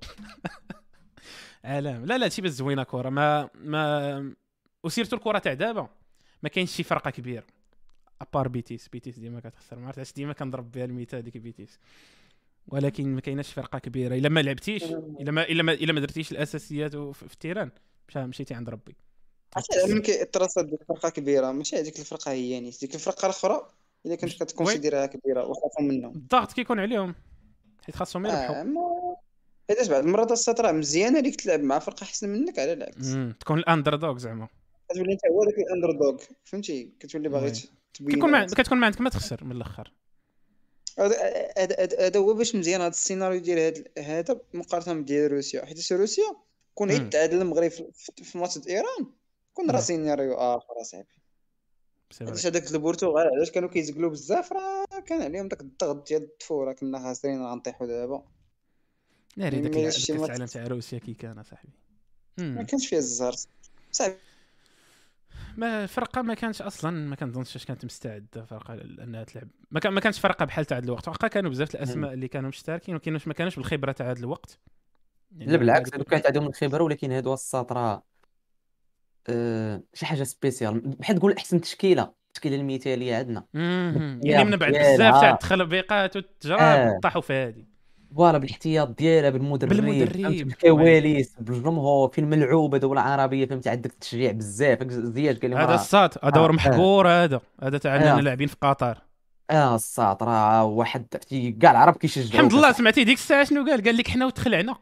عالم 1.64 2.04
لا 2.04 2.18
لا 2.18 2.28
شي 2.28 2.42
بس 2.42 2.52
زوينة 2.52 2.82
كره 2.82 3.08
ما 3.08 3.50
ما 3.54 4.34
وسيرتو 4.84 5.16
الكره 5.16 5.38
تاع 5.38 5.54
دابا 5.54 5.88
ما 6.42 6.48
كاينش 6.48 6.76
شي 6.76 6.82
فرقة 6.82 7.10
كبيرة. 7.10 7.44
ابار 8.20 8.48
بيتيس 8.48 8.88
بيتيس 8.88 9.18
ديما 9.18 9.40
كتخسر 9.40 9.78
ما 9.78 9.86
عرفتش 9.86 10.12
ديما 10.12 10.32
كنضرب 10.32 10.72
بها 10.72 10.84
الميتا 10.84 11.18
هذيك 11.18 11.36
بيتيس 11.36 11.78
ولكن 12.68 13.14
ما 13.14 13.20
كايناش 13.20 13.52
فرقة 13.52 13.78
كبيرة. 13.78 14.14
إلا 14.14 14.28
ما 14.28 14.40
لعبتيش 14.40 14.84
إلا 14.84 15.32
ما 15.32 15.42
إلا 15.42 15.62
ما 15.62 15.72
إلا 15.72 15.92
ما 15.92 16.00
درتيش 16.00 16.32
الأساسيات 16.32 16.96
في 16.96 17.22
التيران 17.22 17.70
مشيتي 18.16 18.54
عند 18.54 18.68
ربي. 18.68 18.96
عرفتي 19.56 19.94
من 19.94 20.02
كيترصد 20.02 20.70
ديك 20.70 20.82
فرقه 20.88 21.08
كبيرة. 21.08 21.52
ماشي 21.52 21.76
هذيك 21.76 21.98
الفرقة 21.98 22.32
هي 22.32 22.50
يعني. 22.50 22.70
ديك 22.80 22.94
الفرقة 22.94 23.26
الأخرى 23.26 23.68
الا 24.06 24.14
كنت 24.14 24.42
كت 24.42 24.52
considérer 24.52 25.01
ها 25.01 25.06
كبيرة 25.06 25.46
وخافوا 25.46 25.82
منهم. 25.82 26.14
الضغط 26.14 26.52
كيكون 26.52 26.80
عليهم 26.80 27.14
حيت 27.86 27.96
خاصهم 27.96 28.26
يربحوا 28.26 28.60
آه 28.60 28.62
حيتاش 29.68 29.88
بعض 29.88 30.04
المرات 30.04 30.32
الساط 30.32 30.56
راه 30.56 30.72
مزيانه 30.72 31.18
اللي 31.18 31.30
تلعب 31.30 31.60
مع 31.60 31.78
فرقة 31.78 32.02
أحسن 32.04 32.28
منك 32.28 32.58
على 32.58 32.72
العكس. 32.72 33.16
تكون 33.40 33.58
ال 33.58 33.96
underdog 33.96 34.18
زعما. 34.18 34.48
كتولي 34.88 35.12
أنت 35.12 35.20
هو 35.26 35.44
ذاك 35.44 35.54
ال 35.58 35.90
underdog 35.90 36.22
فهمتي؟ 36.44 36.92
كتولي 37.00 37.28
باغي 37.28 37.52
تبين 37.94 38.14
كتكون 38.14 38.30
ما 38.30 38.46
كتكون 38.46 38.78
ما 38.78 38.86
عندك 38.86 39.00
ما 39.00 39.10
تخسر 39.10 39.44
من 39.44 39.52
الأخر. 39.52 39.92
هذا 40.98 42.18
هو 42.18 42.34
باش 42.34 42.54
مزيان 42.54 42.80
هذا 42.80 42.90
السيناريو 42.90 43.40
ديال 43.40 43.84
هذا 43.98 44.40
مقارنة 44.54 45.02
ديال 45.02 45.32
روسيا. 45.32 45.64
حيت 45.64 45.92
روسيا 45.92 46.36
كون 46.74 46.90
عيد 46.90 47.10
تعادل 47.10 47.42
المغرب 47.42 47.70
في 48.22 48.38
ماتش 48.38 48.58
إيران 48.68 49.06
كون 49.54 49.70
راه 49.70 49.80
سيناريو 49.80 50.34
آخر 50.34 50.80
أصاحبي. 50.80 51.18
علاش 52.20 52.46
هذاك 52.46 52.70
البرتغال 52.70 53.28
علاش 53.36 53.50
كانوا 53.50 53.68
كيزقلوا 53.68 54.10
بزاف 54.10 54.52
راه 54.52 54.84
كان 55.06 55.22
عليهم 55.22 55.48
داك 55.48 55.60
الضغط 55.60 56.08
ديال 56.08 56.22
الطفوله 56.22 56.72
كنا 56.72 56.98
خاسرين 56.98 57.46
غنطيحوا 57.46 57.86
دابا. 57.86 58.22
ناري 59.38 59.60
داك 59.60 59.72
كاس 59.72 60.10
العالم 60.10 60.46
تاع 60.46 60.66
روسيا 60.66 60.98
كي 60.98 61.14
كان 61.14 61.42
صاحبي 61.42 61.72
ما 62.38 62.62
كانش 62.62 62.86
فيها 62.86 62.98
الزهر. 62.98 63.34
صاحبي 63.92 64.14
ما 65.56 65.82
الفرقة 65.82 66.22
ما 66.22 66.34
كانش 66.34 66.62
أصلا 66.62 66.90
ما 66.90 67.16
كنظنش 67.16 67.56
اش 67.56 67.64
كانت 67.64 67.84
مستعدة 67.84 68.44
فرقة 68.44 68.74
انها 68.74 69.24
تلعب. 69.24 69.48
ما, 69.70 69.80
كان 69.80 69.92
ما 69.92 70.00
كانش 70.00 70.18
فرقة 70.18 70.44
بحال 70.44 70.64
تاع 70.64 70.78
هذا 70.78 70.84
الوقت. 70.84 71.08
واخا 71.08 71.28
كانوا 71.28 71.50
بزاف 71.50 71.74
الأسماء 71.74 72.12
اللي 72.12 72.28
كانوا 72.28 72.48
مشتركين 72.48 72.94
ولكن 72.94 73.18
ما 73.26 73.32
كانوش 73.34 73.56
بالخبرة 73.56 73.92
تاع 73.92 74.10
هذا 74.10 74.18
الوقت. 74.18 74.58
يعني 75.32 75.52
لا 75.52 75.58
بالعكس 75.58 75.94
هذوك 75.94 76.08
كانت 76.08 76.26
عندهم 76.26 76.46
الخبرة 76.46 76.82
ولكن 76.82 77.12
هادو 77.12 77.34
الساطره 77.34 78.02
أه 79.28 79.82
شي 79.94 80.06
حاجة 80.06 80.22
سبيسيال 80.22 80.80
بحال 80.80 81.18
تقول 81.18 81.32
أحسن 81.32 81.60
تشكيلة 81.60 82.12
التشكيلة 82.28 82.56
المثالية 82.56 83.16
عندنا. 83.16 83.46
يعني 84.22 84.44
من 84.44 84.56
بعد 84.56 84.72
بزاف 84.72 85.20
تاع 85.20 85.30
التخلبيقات 85.30 86.16
والتجرب 86.16 86.60
آه. 86.60 86.98
طاحوا 87.02 87.22
في 87.22 87.32
هذه 87.32 87.77
فوالا 88.16 88.38
بالاحتياط 88.38 88.98
ديالها 88.98 89.30
بالمدرب 89.30 89.68
بالمدرب 89.68 90.32
بالكواليس 90.32 91.34
بالجمهور 91.40 92.08
في 92.08 92.20
الملعوبه 92.20 92.78
دوله 92.78 93.00
عربيه 93.00 93.46
فهمتي؟ 93.46 93.70
عندك 93.70 93.90
التشجيع 93.90 94.32
بزاف. 94.32 94.82
زياد 94.88 95.40
قال 95.40 95.50
لي 95.50 95.56
هذا 95.56 95.74
الساط 95.74 96.24
هذا 96.24 96.34
دور 96.34 96.50
آه. 96.50 96.52
محقور 96.52 97.08
هذا. 97.08 97.40
هذا 97.62 97.78
تاع 97.78 97.96
آه. 97.96 98.20
لاعبين 98.20 98.48
في 98.48 98.56
قطر. 98.60 98.98
آه 99.50 99.74
الساط 99.74 100.22
راه 100.22 100.64
واحد 100.64 101.06
كاع 101.60 101.70
العرب 101.70 101.96
كيشجعوا 101.96 102.30
الحمد 102.32 102.54
لله 102.54 102.72
سمعتي 102.72 103.04
ديك 103.04 103.16
الساعة 103.16 103.44
شنو 103.44 103.66
قال؟ 103.66 103.84
قال 103.84 103.96
لك 103.96 104.08
حنا 104.08 104.26
وتخلعنا 104.26 104.76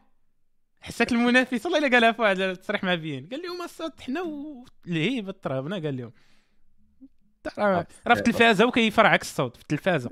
حسك 0.81 1.11
المنافس 1.11 1.65
والله 1.65 1.79
إلا 1.79 1.95
قالها 1.95 2.11
في 2.11 2.21
واحد 2.21 2.39
التصريح 2.39 2.83
مع 2.83 2.95
بيين 2.95 3.29
قال 3.31 3.41
لهم 3.41 3.61
الساط 3.61 4.01
حنا 4.01 4.21
والهيبه 4.21 5.31
ترابنا 5.31 5.75
قال 5.75 5.97
لهم. 5.97 6.11
راه 7.57 7.85
في 8.07 8.11
التلفازة 8.11 8.65
وكيفرعك 8.65 9.21
الصوت 9.21 9.55
في 9.55 9.61
التلفازة. 9.61 10.09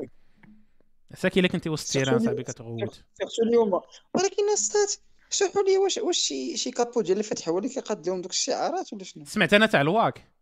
ساكي 1.13 1.39
إلا 1.39 1.47
كنتي 1.47 1.69
وسط 1.69 1.87
التيران 1.87 2.19
صاحبي 2.19 2.43
كتغوت. 2.43 3.03
سيرتو 3.13 3.43
اليوم 3.43 3.81
ولكن 4.13 4.49
أستاذ 4.53 4.95
شرحوا 5.29 5.63
لي 5.63 5.77
واش 5.77 5.97
واش 5.97 6.17
شي 6.17 6.57
شي 6.57 6.71
كابو 6.71 7.01
ديال 7.01 7.17
الفتح 7.17 7.49
هو 7.49 7.57
اللي 7.57 7.69
كيقاد 7.69 8.09
لهم 8.09 8.21
دوك 8.21 8.31
الشعارات 8.31 8.93
ولا 8.93 9.03
شنو؟ 9.03 9.25
سمعت 9.25 9.53
أنا 9.53 9.65
تاع 9.65 9.81
الواك. 9.81 10.35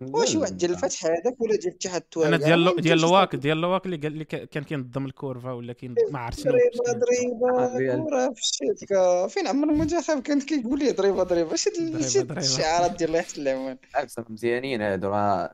واش 0.00 0.34
واحد 0.34 0.56
ديال 0.56 0.70
الفتح 0.70 1.04
هذاك 1.04 1.40
ولا 1.40 1.56
ديال 1.56 1.74
اتحاد 1.74 2.00
التوابع 2.00 2.28
أنا 2.28 2.36
ديال 2.36 2.76
ديال 2.76 2.98
الواك 2.98 3.36
ديال 3.36 3.58
الواك 3.58 3.86
اللي 3.86 3.96
قال 3.96 4.12
لي 4.12 4.24
كان 4.24 4.64
كينظم 4.64 5.06
الكورفا 5.06 5.52
ولا 5.52 5.72
كاين 5.72 5.94
ما 6.10 6.18
عرفت 6.18 6.40
شنو 6.40 6.52
ضريبة 6.52 7.66
ضريبه 7.66 8.04
كره 8.04 8.32
في 8.34 8.40
الشتكه 8.40 9.26
فين 9.26 9.46
عمر 9.46 9.68
المنتخب 9.68 10.22
كان 10.22 10.40
كيقول 10.40 10.78
لي 10.78 10.92
ضريبه 10.92 11.22
ضريبة؟ 11.22 11.56
هاد 12.16 12.38
الشعارات 12.38 12.90
ديال 12.90 13.08
الله 13.08 13.18
يحسن 13.18 13.42
العوان 13.42 13.78
مزيانين 14.28 14.82
هادو 14.82 15.08
راه 15.08 15.52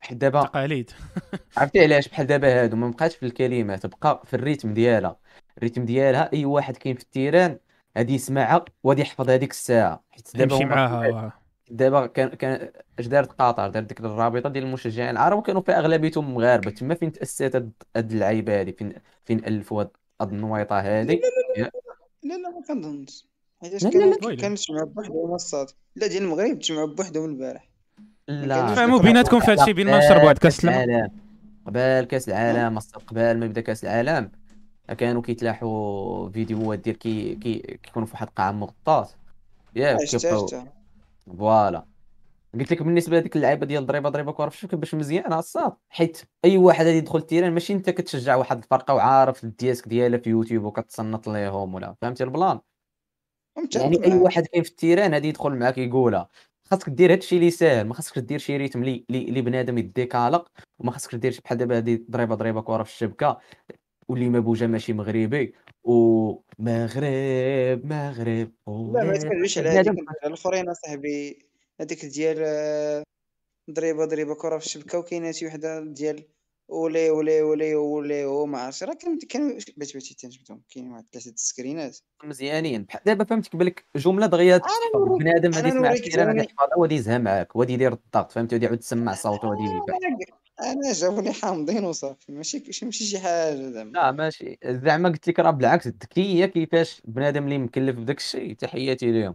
بحال 0.00 0.18
دابا 0.18 0.42
تقاليد. 0.42 0.90
عرفتي 1.56 1.80
علاش؟ 1.80 2.08
بحال 2.08 2.26
دابا 2.26 2.62
هادو 2.62 2.76
ما 2.76 2.88
بقاتش 2.88 3.16
في 3.16 3.26
الكلمات 3.26 3.86
تبقى 3.86 4.22
في 4.24 4.34
الريتم 4.34 4.74
ديالها. 4.74 5.18
الريتم 5.58 5.84
ديالها 5.84 6.32
أي 6.32 6.44
واحد 6.44 6.76
كاين 6.76 6.96
في 6.96 7.02
التيران 7.02 7.58
غادي 7.98 8.14
يسمعها 8.14 8.64
وغادي 8.82 9.02
يحفظ 9.02 9.30
هذيك 9.30 9.50
الساعة. 9.50 10.04
حيت 10.10 10.36
دابا 10.36 10.54
يمشي 10.54 10.64
معاها 10.64 11.32
دابا 11.70 12.06
كان 12.06 12.28
كان 12.28 12.72
اش 12.98 13.06
دارت 13.06 13.32
قطر؟ 13.32 13.68
دارت 13.68 13.86
ديك 13.86 14.00
الرابطة 14.00 14.48
ديال 14.48 14.64
المشجعين 14.64 15.10
العرب 15.10 15.38
وكانوا 15.38 15.62
فيها 15.62 15.78
أغلبيتهم 15.78 16.34
مغاربة. 16.34 16.70
تما 16.70 16.94
فين 16.94 17.12
تأسست 17.12 17.56
هاد 17.96 18.12
اللعيبة 18.12 18.60
هادي؟ 18.60 18.72
فين 18.72 18.92
فين 19.24 19.44
ألفوا 19.44 19.84
هاد 20.20 20.32
النويطة 20.32 20.80
هادي؟ 20.80 21.20
لا 22.22 22.34
لا 22.34 22.50
ما 22.50 22.62
كنظنش. 22.68 23.28
حيت 23.60 23.86
كانوا 23.86 24.16
كنجمعوا 24.16 24.86
بوحدهم 24.86 25.34
الصاد 25.34 25.66
لا 25.96 26.06
ديال 26.06 26.22
المغرب 26.22 26.58
تجمعوا 26.58 26.86
بوحدهم 26.86 27.24
البارح. 27.24 27.68
لا. 28.28 28.74
فهموا 28.74 28.98
بيناتكم 28.98 29.40
في 29.40 29.50
هادشي 29.50 29.72
بين 29.72 29.86
ما 29.86 29.98
نشربوا 29.98 30.24
واحد 30.24 30.38
كأس 30.38 30.64
العالم. 30.64 31.10
قبل 31.66 32.06
كأس 32.10 32.28
العالم 32.28 32.78
قبل 32.78 33.38
ما 33.38 33.46
يبدأ 33.46 33.60
كأس 33.60 33.84
العالم. 33.84 34.30
كانوا 34.98 35.22
كيتلاحوا 35.22 36.30
فيديوهات 36.30 36.78
ديال 36.78 36.98
كي 36.98 37.34
كي 37.34 37.58
كيكونوا 37.82 38.06
في 38.06 38.12
واحد 38.12 38.26
القاعة 38.26 38.52
مغطاة. 38.52 39.08
ياك 39.76 39.98
فوالا. 41.38 41.84
قلت 42.54 42.72
لك 42.72 42.82
بالنسبة 42.82 43.16
لهذيك 43.16 43.36
اللعيبة 43.36 43.66
ديال 43.66 43.86
ضريبة 43.86 44.08
ضريبة 44.08 44.32
كره 44.32 44.48
في 44.48 44.76
باش 44.76 44.94
مزيانه 44.94 45.38
الصاد 45.38 45.72
حيت 45.88 46.22
أي 46.44 46.56
واحد 46.56 46.86
غادي 46.86 46.98
يدخل 46.98 47.18
التيران 47.18 47.52
ماشي 47.52 47.72
أنت 47.72 47.90
كتشجع 47.90 48.36
واحد 48.36 48.56
الفرقة 48.56 48.94
وعارف 48.94 49.44
الدياسك 49.44 49.88
ديالها 49.88 50.18
في 50.18 50.30
يوتيوب 50.30 50.64
وكتصنت 50.64 51.28
ليهم 51.28 51.74
ولا. 51.74 51.94
فهمتي 52.02 52.24
البلان؟ 52.24 52.60
يعني 53.74 54.04
أي 54.04 54.12
واحد 54.12 54.46
كاين 54.46 54.62
في 54.62 54.70
التيران 54.70 55.14
غادي 55.14 55.28
يدخل 55.28 55.50
معاك 55.50 55.78
يقولها. 55.78 56.28
خاصك 56.70 56.90
دير 56.90 57.12
هادشي 57.12 57.36
اللي 57.36 57.50
ساهل 57.50 57.86
ما 57.86 57.94
خاصكش 57.94 58.18
دير 58.18 58.38
شي 58.38 58.56
ريتم 58.56 58.82
اللي 58.82 59.04
اللي 59.10 59.42
بنادم 59.42 59.78
يديكالق 59.78 60.48
وما 60.78 60.90
خاصكش 60.90 61.14
دير 61.14 61.40
بحال 61.44 61.58
دابا 61.58 61.76
هادي 61.76 62.06
ضريبة 62.10 62.34
ضريبة 62.34 62.62
كره 62.62 62.82
في 62.82 62.90
الشبكة 62.90 63.38
واللي 64.08 64.28
ما 64.28 64.40
بوجا 64.40 64.66
ماشي 64.66 64.92
مغربي 64.92 65.54
ومغرب 65.84 67.86
مغرب 67.86 68.52
لا 68.68 69.04
ما 69.04 69.16
تكذبش 69.16 69.58
على 69.58 69.68
هذيك 69.68 69.94
الأخرين 70.26 70.68
أصاحبي 70.68 71.38
هذيك 71.80 72.04
ديال 72.04 72.36
آه، 72.40 73.02
ضريبة 73.70 74.04
ضريبة 74.04 74.34
كره 74.34 74.58
في 74.58 74.66
الشبكة 74.66 74.98
وكاينة 74.98 75.32
شي 75.32 75.46
وحدة 75.46 75.80
ديال 75.80 76.24
اولي 76.70 77.10
اولي 77.10 77.40
اولي 77.40 77.74
اولي 77.74 78.24
وما 78.24 78.58
عرفتش. 78.58 78.82
راه 78.82 78.94
كان 78.94 79.18
كان 79.18 79.58
بات 79.76 79.94
باتي 79.94 80.14
تنجبدهم 80.14 80.62
كاين 80.70 80.92
واحد 80.92 81.04
ثلاثة 81.12 81.30
السكرينات 81.30 81.98
مزيانين. 82.24 82.82
بحال 82.82 83.00
دابا 83.06 83.24
فهمتك 83.24 83.56
بالك 83.56 83.84
جملة 83.96 84.26
دغيا 84.26 84.60
بنادم 85.18 85.50
غادي 85.50 85.68
يسمع 85.68 85.92
الكلام 85.92 86.28
غادي 86.28 86.40
يحفظها. 86.40 86.76
وغادي 86.76 86.94
يزها 86.94 87.18
معاك 87.18 87.56
وغادي 87.56 87.72
يدير 87.72 87.92
الضغط 87.92 88.32
فهمتي؟ 88.32 88.54
وغادي 88.54 88.64
يعاود 88.64 88.78
تسمع 88.78 89.14
صوته 89.14 89.48
وغادي 89.48 89.62
يبان 89.62 90.16
أنا 90.60 90.92
جاوني 90.92 91.32
حامضين 91.32 91.84
وصافي. 91.84 92.32
ماشي 92.32 92.62
ماشي 92.82 93.04
شي 93.04 93.18
حاجة 93.18 93.70
زعما. 93.70 93.90
لا 93.90 94.12
ماشي. 94.12 94.58
زعما 94.64 95.08
قلت 95.08 95.28
لك 95.28 95.40
راه 95.40 95.50
بالعكس 95.50 95.86
الذكيه 95.86 96.46
كيفاش 96.46 97.02
بنادم 97.04 97.44
اللي 97.44 97.58
مكلف 97.58 97.96
بداك 97.96 98.18
الشيء 98.18 98.54
تحياتي 98.54 99.12
ليهم 99.12 99.34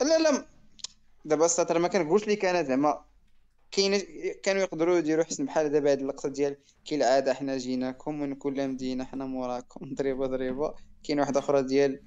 لا 0.00 0.18
لا 0.18 0.44
دابا 1.24 1.44
السطر 1.44 1.78
ما 1.78 1.88
كنقولش 1.88 2.28
لك 2.28 2.44
أنا 2.44 2.62
زعما 2.62 3.04
كاين 3.72 4.00
كانوا 4.42 4.62
يقدروا 4.62 4.98
يديروا 4.98 5.24
حسن 5.24 5.44
بحال 5.44 5.68
دابا 5.68 5.92
هاد 5.92 6.00
اللقطة 6.00 6.28
ديال 6.28 6.56
كالعاده 6.84 7.34
حنا 7.34 7.58
جيناكم 7.58 8.20
من 8.20 8.34
كل 8.34 8.68
مدينه 8.68 9.04
حنا 9.04 9.24
موراكم 9.24 9.80
ضريبة 9.98 10.26
ضريبة. 10.26 10.74
كاين 11.04 11.20
واحدة 11.20 11.40
أخرى 11.40 11.62
ديال 11.62 12.00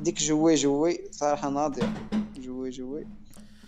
ديك 0.00 0.18
جوي 0.18 0.54
جوي. 0.54 0.98
صراحة 1.10 1.50
ناضيه 1.50 1.94
جوي 2.36 2.70
جوي. 2.70 3.06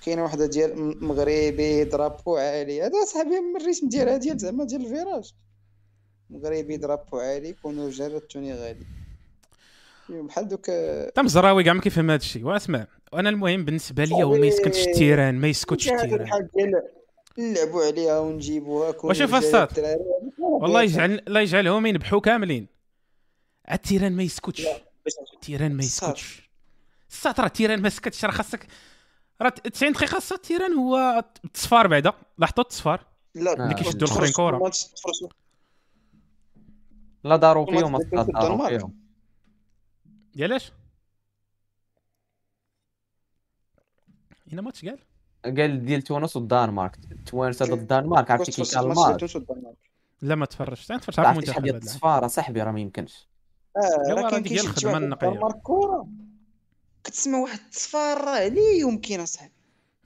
كاينة 0.04 0.22
واحدة 0.22 0.46
ديال 0.46 1.04
مغربي 1.04 1.84
درابو 1.84 2.36
عالي. 2.36 2.82
هذا 2.82 3.04
صاحبي 3.04 3.40
من 3.40 3.60
الريتم 3.60 3.88
ديالها 3.88 4.16
ديال 4.16 4.38
زعما 4.38 4.64
ديال 4.64 4.86
الفيراج. 4.86 5.34
مغربي 6.30 6.76
درابو 6.76 7.18
عالي. 7.18 7.52
كونوا 7.52 7.90
جرتوني 7.90 8.54
غالي 8.54 8.86
بحال 10.08 10.48
دوك 10.48 10.66
تم 11.14 11.28
زراوي 11.28 11.64
كاع 11.64 11.72
ما 11.72 11.80
كيفهم 11.80 12.10
هذا 12.10 12.20
الشيء 12.20 12.44
واسمع 12.44 12.86
وأنا 13.12 13.28
المهم 13.28 13.64
بالنسبة 13.64 14.04
لي 14.04 14.14
هو 14.14 14.36
ما 14.36 14.46
يسكتش 14.46 14.86
التيران 14.86 15.34
ما 15.34 15.48
يسكتش 15.48 15.88
التيران 15.88 16.28
نلعبوا 17.38 17.84
عليها 17.84 18.18
ونجيبوها 18.18 18.94
وشوف 19.04 19.34
الصاد 19.34 19.98
والله 20.38 20.82
يجعل 20.82 21.22
الله 21.28 21.40
يجعلهم 21.40 21.86
ينبحوا 21.86 22.20
كاملين. 22.20 22.66
التيران 23.72 24.12
ما 24.12 24.22
يسكتش. 24.22 24.66
التيران 25.34 25.72
ما 25.72 25.82
يسكتش. 25.82 26.50
الصاد 27.10 27.40
راه 27.40 27.46
التيران 27.46 27.82
ما 27.82 27.88
سكتش. 27.88 28.24
راه 28.24 28.30
خاصك 28.30 28.66
راه 29.42 29.48
90 29.48 29.92
دقيقة 29.92 30.10
خاص 30.10 30.32
التيران 30.32 30.72
هو 30.72 31.24
التصفار 31.44 31.86
بعدا. 31.86 32.12
لاحظتوا 32.38 32.62
التصفار؟ 32.64 33.06
لا 33.34 33.52
اللي 33.52 33.74
كيشدوا 33.74 34.08
الأخرين 34.08 34.32
كره 34.32 34.72
لا 37.24 37.36
داروا 37.36 37.66
فيهم 37.66 37.98
داروا 38.12 38.68
فيهم 38.68 39.00
ديالاش 40.34 40.72
هنا 44.52 44.62
ماتش 44.62 44.84
قال؟ 44.84 44.98
قال 45.44 45.84
ديال 45.84 46.02
تونس 46.02 46.36
والدنمارك. 46.36 46.96
تونس 47.26 47.62
ضد 47.62 47.72
الدنمارك 47.72 48.30
عرفتي 48.30 48.52
كي 48.52 48.70
كان 48.70 48.84
الماتش 48.84 49.38
لا 50.22 50.34
ما 50.34 50.46
تفرجتش 50.46 50.90
أنا 50.90 51.00
تفرجت 51.00 51.18
على 51.18 51.30
المنتخب 51.30 51.62
ديال 51.62 51.76
التصفارة؟ 51.76 52.26
صاحبي 52.26 52.62
راه 52.62 52.72
ما 52.72 52.80
يمكنش. 52.80 53.28
آه 53.76 54.12
راه 54.12 54.30
كاين 54.30 54.42
ديال 54.42 54.60
الخدمة 54.60 54.96
النقية. 54.96 55.40
كتسمع 57.04 57.38
واحد 57.38 57.58
التصفار 57.58 58.28
عليه 58.28 58.80
يمكن 58.80 59.20
أصاحبي. 59.20 59.52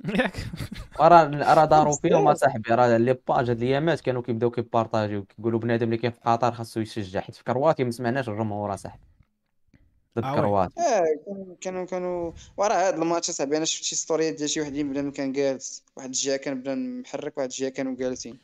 ياك. 0.05 0.47
راه 1.01 1.24
راه 1.55 1.64
داروا 1.64 1.97
فيهم 2.03 2.28
أصاحبي. 2.28 2.74
راه 2.74 2.97
les 2.96 3.16
pages 3.28 3.51
هاد 3.51 3.62
الايامات 3.62 4.01
كانوا 4.01 4.22
كيبداو 4.22 4.51
كي 4.51 4.63
partager 4.63 5.12
و. 5.12 5.24
كيقولوا 5.24 5.61
بنادم 5.61 5.87
اللي 5.87 5.97
كاين 5.97 6.12
في 6.12 6.20
قطر 6.24 6.53
خاصو 6.53 6.81
يشجع 6.81 7.20
حيت 7.20 7.35
في 7.35 7.45
كرواتيا 7.45 7.85
ما 7.85 7.91
سمعناش 7.91 8.28
الجمهور 8.28 8.74
أصاحبي. 8.74 9.03
آه 10.24 10.34
كرواتيا 10.34 10.82
آه 10.82 11.56
كانوا 11.60 11.86
كانوا 11.86 12.32
وراه 12.56 12.74
هاد 12.74 12.94
الماتش 12.94 13.30
أصاحبي. 13.30 13.56
أنا 13.56 13.64
شفت 13.64 13.84
شي 13.84 13.96
story 13.96 14.28
ات 14.28 14.34
ديال 14.34 14.50
شي 14.50 14.60
وحدين 14.60 14.92
بنادم 14.92 15.10
كان 15.10 15.32
جالس 15.32 15.84
واحد 15.96 16.08
الجهة 16.08 16.36
كان 16.36 16.60
بدا 16.60 16.74
محرك 16.74 17.38
واحد 17.38 17.48
الجهة 17.48 17.68
كانوا 17.68 17.96
جالسين. 17.96 18.38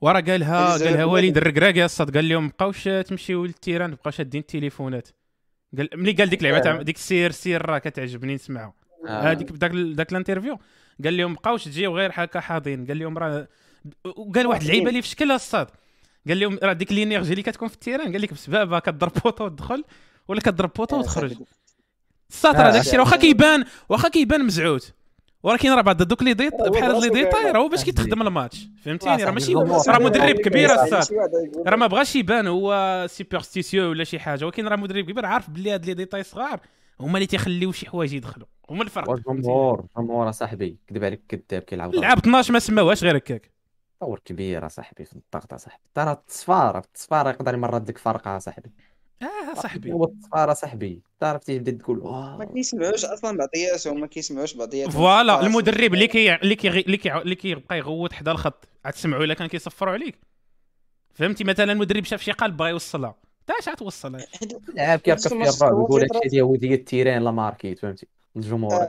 ورا 0.00 0.20
قالها 0.20 0.72
قالها 0.72 1.04
وليد 1.04 1.36
الركراكي 1.36 1.84
الساط 1.84 2.16
قال 2.16 2.28
لهم 2.28 2.48
بقاوش 2.48 2.84
تمشيو 2.84 3.44
لل 3.44 3.54
terrain 3.54 3.90
بقاو 3.90 4.10
شادين 4.10 4.40
التليفونات 4.40 5.08
قال 5.78 5.88
ملي 5.94 6.12
قال 6.12 6.30
ديك 6.30 6.38
اللعبة 6.38 6.58
تاع 6.58 6.82
ديك 6.82 6.96
سير 6.96 7.30
سير 7.30 7.66
راه 7.66 7.78
كتعجبني 7.78 8.34
نسمعها 8.34 8.74
هذيك 9.08 9.48
آه. 9.48 9.52
بداك 9.52 9.70
داك 9.70 10.12
ال 10.12 10.16
interview. 10.16 10.58
قال 11.04 11.16
لهم 11.16 11.34
بقاوش 11.34 11.64
تجيو 11.64 11.96
غير 11.96 12.10
هكا 12.14 12.40
حاضين. 12.40 12.86
قال 12.86 12.98
لهم 12.98 13.18
راه 13.18 13.48
وقال 14.04 14.46
واحد 14.46 14.62
اللعيبة 14.62 14.88
اللي 14.88 15.02
في 15.02 15.08
شكلها 15.08 15.36
الساط 15.36 15.68
قال 16.28 16.40
لهم 16.40 16.58
راه 16.62 16.72
ديك 16.72 16.92
ال 16.92 16.97
énergie 16.97 17.30
اللي 17.30 17.42
كتكون 17.42 17.68
في 17.68 17.74
ال 17.74 17.79
terrain 17.79 18.12
قال 18.12 18.22
لك 18.22 18.32
بسببها 18.32 18.78
كضرب 18.78 19.12
poteau 19.24 19.44
وتدخل. 19.44 19.84
ولا 20.28 20.40
كضرب 20.40 20.70
poteau 20.76 20.98
وتخرج. 20.98 21.36
الساط 22.30 22.54
راه 22.56 22.70
داكشي 22.70 22.98
واخا 22.98 23.16
كيبان 23.16 23.64
واخا 23.88 24.08
كيبان 24.08 24.44
مزعوت 24.44 24.94
ولكن 25.42 25.70
راه 25.70 25.82
بعد 25.82 26.02
دوك 26.02 26.22
les 26.22 26.34
dét- 26.34 26.54
بحال 26.54 26.94
هاد 26.94 27.02
les 27.02 27.08
détails 27.08 27.50
راه 27.50 27.60
هو 27.60 27.68
باش 27.68 27.84
كيتخدم 27.84 28.22
الماتش. 28.22 28.68
فهمتيني؟ 28.84 29.24
راه 29.24 29.30
ماشي 29.30 29.54
راه 29.54 29.98
مدرب 29.98 30.36
كبير 30.36 30.82
الساط 30.82 31.12
راه 31.66 31.76
ما 31.76 31.86
بغاش 31.86 32.16
يبان 32.16 32.46
هو 32.46 33.06
superstitieux 33.10 33.90
ولا 33.90 34.04
شي 34.04 34.18
حاجة. 34.18 34.44
ولكن 34.44 34.68
راه 34.68 34.76
مدرب 34.76 35.10
كبير 35.10 35.26
عارف 35.26 35.50
بلي 35.50 35.74
هاد 35.74 35.86
les 35.86 35.94
détails 35.94 36.22
صغار 36.22 36.60
هما 37.00 37.14
اللي 37.14 37.26
تيخليو 37.26 37.72
شي 37.72 37.86
حوايج 37.86 38.12
يدخلوا 38.12 38.46
هما 38.70 38.82
الفرق. 38.82 39.10
الجمهور 39.10 39.84
الجمهور 39.98 40.28
أصاحبي. 40.28 40.76
كذب 40.86 41.04
عليك 41.04 41.22
كذاب 41.48 41.62
كيلعب 41.62 41.94
لعب 41.94 42.18
12 42.18 42.52
ما 42.52 42.58
سماوهاش 42.58 43.04
غير 43.04 43.16
هكاك. 43.16 43.50
طور 44.00 44.20
كبير 44.24 44.66
أصاحبي 44.66 45.04
في 45.04 45.12
الضغط 45.12 45.52
أصاحبي. 45.52 45.82
ترى 45.94 46.12
التصفار 46.12 46.78
التصفار 46.78 47.28
يقدر 47.28 47.54
يمرض 47.54 47.84
ديك 47.84 47.98
فرقة 47.98 48.36
أصاحبي. 48.36 48.70
آه 49.22 49.54
صاحبي. 49.54 49.92
هو 49.92 50.04
التصفار 50.04 50.54
صاحبي. 50.54 51.00
تعرف 51.20 51.44
تبدا 51.44 51.72
تقول 51.72 51.98
ما 52.38 52.48
كيسمعوش 52.54 53.04
أصلا 53.04 53.38
بعضياتهم 53.38 54.00
ما 54.00 54.06
كيسمعوش 54.06 54.54
بعضياتهم 54.54 54.92
voilà 54.92 55.46
المدرب 55.46 55.94
اللي 55.94 56.06
كي 56.06 56.34
اللي 56.34 56.54
كي 56.56 56.68
اللي 56.68 56.96
كي 56.96 57.12
اللي 57.12 57.34
كيبقى 57.34 57.78
يغوت 57.78 58.12
حدا 58.12 58.30
الخط. 58.32 58.68
عاد 58.84 58.92
تسمعوا 58.94 59.24
إلا 59.24 59.34
كان 59.34 59.48
كيصفروا 59.48 59.92
عليك. 59.92 60.18
فهمتي؟ 61.14 61.44
مثلا 61.44 61.72
المدرب 61.72 62.04
شاف 62.04 62.22
شي 62.22 62.32
قلب 62.32 62.56
بغا 62.56 62.68
يوصلها. 62.68 63.14
تا 63.46 63.54
اش 63.58 63.68
غتوصلها 63.68 64.26
لعاب 64.74 64.98
كيركب 64.98 65.28
فيها 65.28 65.50
الرعب 65.50 65.72
يقول 65.72 66.00
هادشي 66.00 66.28
ديال 66.28 66.42
ودية 66.42 66.74
التيران 66.74 67.24
la 67.24 67.30
marquette 67.30 67.78
فهمتي؟ 67.78 68.06
الجمهور. 68.36 68.86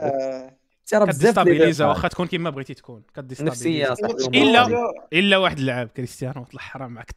آه. 0.92 1.04
كد 1.04 1.17
déstabilisa 1.17 1.86
واخا 1.86 2.08
تكون 2.08 2.26
كما 2.26 2.50
بغيتي 2.50 2.74
تكون. 2.74 3.02
نفسية 3.40 3.94
الا 4.34 4.92
إلا 5.12 5.36
واحد 5.36 5.58
اللعاب 5.58 5.88
كريستيانو 5.88 6.46
الحرام 6.54 6.92
معك 6.92 7.14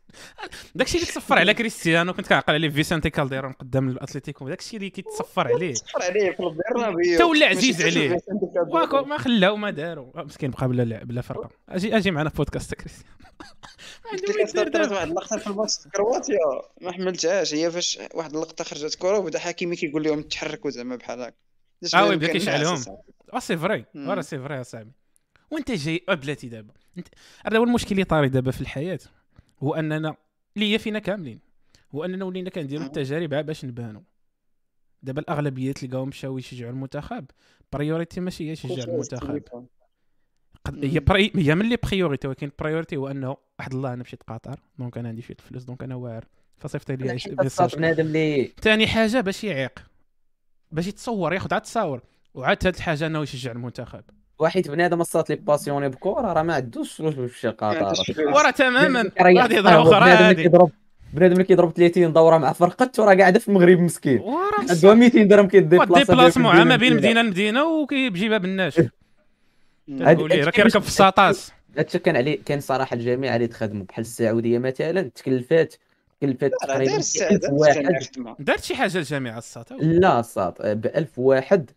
داكشي 0.76 0.98
اللي 0.98 1.08
تصفر 1.08 1.40
على 1.40 1.54
كريستيانو 1.54 2.14
كنت 2.14 2.28
كنعقل 2.28 2.54
عليه 2.54 2.70
فيسنتي 2.70 3.10
كالديرون 3.10 3.52
قدام 3.52 3.90
الاتليتيكو 3.90 4.50
داكشي 4.50 4.78
اللي 4.78 4.90
كيتصفر 4.90 5.48
عليه. 5.48 5.74
تصفر 5.74 6.04
عليه 6.04 6.32
في 6.32 6.40
البرنابيو. 6.40 7.16
حتى 7.16 7.24
ولا 7.24 7.46
عزيز 7.46 7.82
عليه. 7.82 8.18
ما 9.08 9.18
خلاو 9.18 9.56
ما 9.56 9.70
داروا 9.70 10.24
مسكين 10.24 10.52
بقى 10.52 10.68
بلا 10.68 11.04
بلا 11.04 11.22
فرقة. 11.22 11.50
أجي 11.70 11.98
أجي 11.98 12.12
معنا 12.12 12.30
في 12.30 12.36
بودكاست 12.36 12.74
كريستيانو. 12.74 13.18
طرات 14.72 14.92
واحد 14.92 15.08
اللقطة 15.08 15.38
في 15.38 15.48
الماتش 15.48 15.74
في 15.84 15.90
كرواتيا. 15.90 16.38
ما 16.82 16.92
حملتهاش. 16.92 17.54
هي 17.54 17.72
فاش 17.72 18.00
واحد 18.14 18.34
اللقطة 18.34 18.64
خرجت 18.64 18.96
كرة 18.96 19.18
وبدا 19.18 19.40
حكيمي 19.40 19.76
كيقول 19.76 20.04
لهم 20.04 20.22
تحركوا 20.22 20.70
زعما 20.70 20.96
بحال 20.96 21.22
هكا 21.22 21.47
آه 21.96 22.16
بدا 22.16 22.28
كيشعلهم 22.28 22.84
آه 23.34 23.40
c'est 23.40 23.58
vrai. 23.58 23.86
راه 23.96 24.22
c'est 24.22 24.40
vrai 24.40 24.62
اصاحبي 24.62 24.92
وانت 25.52 25.72
جاي 25.72 26.04
بلاتي 26.10 26.50
دابا. 26.50 26.74
انت 26.98 27.08
هذا 27.46 27.58
هو 27.58 27.64
المشكل 27.64 27.92
اللي 27.92 28.04
طاري 28.04 28.30
دابا 28.30 28.52
في 28.52 28.62
الحياة. 28.62 29.00
هو 29.64 29.76
أننا 29.76 30.16
اللي 30.56 30.74
هي 30.74 30.80
فينا 30.80 31.00
كاملين. 31.00 31.40
هو 31.96 32.06
أننا 32.06 32.26
ولينا 32.26 32.50
كنديروا 32.50 32.86
التجارب 32.86 33.30
باش 33.30 33.66
نبانوا 33.66 34.02
دابا 35.04 35.22
الاغلبيه 35.22 35.72
تلقاهم 35.72 36.08
مشاو 36.08 36.38
يشجعوا 36.38 36.72
المنتخب 36.72 37.26
priorité 37.74 38.20
ماشي 38.20 38.48
هي 38.48 38.52
يشجع 38.52 38.84
المنتخب. 38.84 39.44
هي 40.84 41.00
بري... 41.00 41.32
هي 41.36 41.56
من 41.56 41.70
لي 41.70 41.78
priorité 41.84 42.28
ولكن 42.28 42.52
priorité 42.60 42.96
هو 42.96 43.08
أنه 43.08 43.38
واحد 43.60 43.74
الله 43.74 43.94
أنا 43.94 44.02
مشيت 44.04 44.24
قطر 44.24 44.60
donc 44.80 44.98
أنا 44.98 45.10
عندي 45.10 45.22
شوية 45.22 45.38
الفلوس 45.40 45.64
donc 45.64 45.84
أنا 45.84 45.96
واعر. 45.96 46.26
فصيفط 46.58 46.92
لي 46.92 47.18
بنادم 47.76 48.06
اللي 48.06 48.52
ثاني 48.62 48.88
حاجة 48.88 49.22
باش 49.22 49.44
يعيق. 49.44 49.80
باش 50.72 50.88
يتصور 50.88 51.34
ياخذ 51.34 51.54
عاد 51.54 51.62
تصاور. 51.62 52.02
وعاد 52.34 52.58
هاد 52.66 52.76
الحاجة 52.76 53.06
أنه 53.06 53.22
يشجع 53.22 53.52
المنتخب. 53.52 54.02
واحد 54.40 54.68
بنادم 54.68 55.02
الساط 55.02 55.30
لي 55.30 55.36
passionné 55.36 55.90
بكرة 55.90 56.34
راه 56.34 56.44
ما 56.44 56.54
عندوش 56.54 56.94
فلوس 56.94 57.14
باش 57.14 57.30
يمشي 57.30 57.48
قطر 57.48 57.94
وراه 58.28 58.52
تماما. 58.52 59.12
غادي 59.22 59.56
يضرب 59.56 59.88
أخرى 59.88 60.10
هادي 60.10 60.50
بنادم 61.14 61.34
اللي 61.34 61.44
كيضرب 61.44 61.72
30 61.72 62.14
دورة 62.14 62.38
مع 62.38 62.54
فرقته 62.54 63.06
راه 63.06 63.16
قاعد 63.16 63.38
في 63.38 63.48
المغرب 63.48 63.80
مسكين. 63.80 64.22
عنده 64.60 64.94
200 64.94 65.24
درهم 65.24 65.48
كي 65.48 65.59
déplaça 65.59 66.00
déplacement 66.04 66.62
ما 66.64 66.76
بين 66.76 66.96
مدينة 66.96 67.22
لمدينة 67.22 67.66
وكيجيبها 67.66 68.38
بالناش 68.38 68.80
راه 70.02 70.14
كيركب 70.14 70.82
في 70.82 70.88
الساطاس. 70.88 71.52
هادشي 71.78 72.00
كان 72.00 72.16
عليه 72.16 72.40
كان 72.46 72.60
صراحة 72.60 72.94
الجميع 72.94 73.36
اللي 73.36 73.48
تخدموا. 73.48 73.86
بحال 73.86 74.02
السعودية 74.02 74.60
مثلا 74.60 75.02
تكلفات 75.02 75.76
تكلفات 76.22 76.52
تقريبا 76.62 76.98
1000 76.98 77.50
واحد. 77.50 77.86
دارت 78.40 78.64
شي 78.64 78.76
حاجة 78.76 78.98
الجامعة 78.98 79.38
الساط 79.38 79.72
لا 79.74 80.20
الساط 80.20 80.62
ب 80.62 80.86
1000 80.86 81.20
واحد 81.20 81.72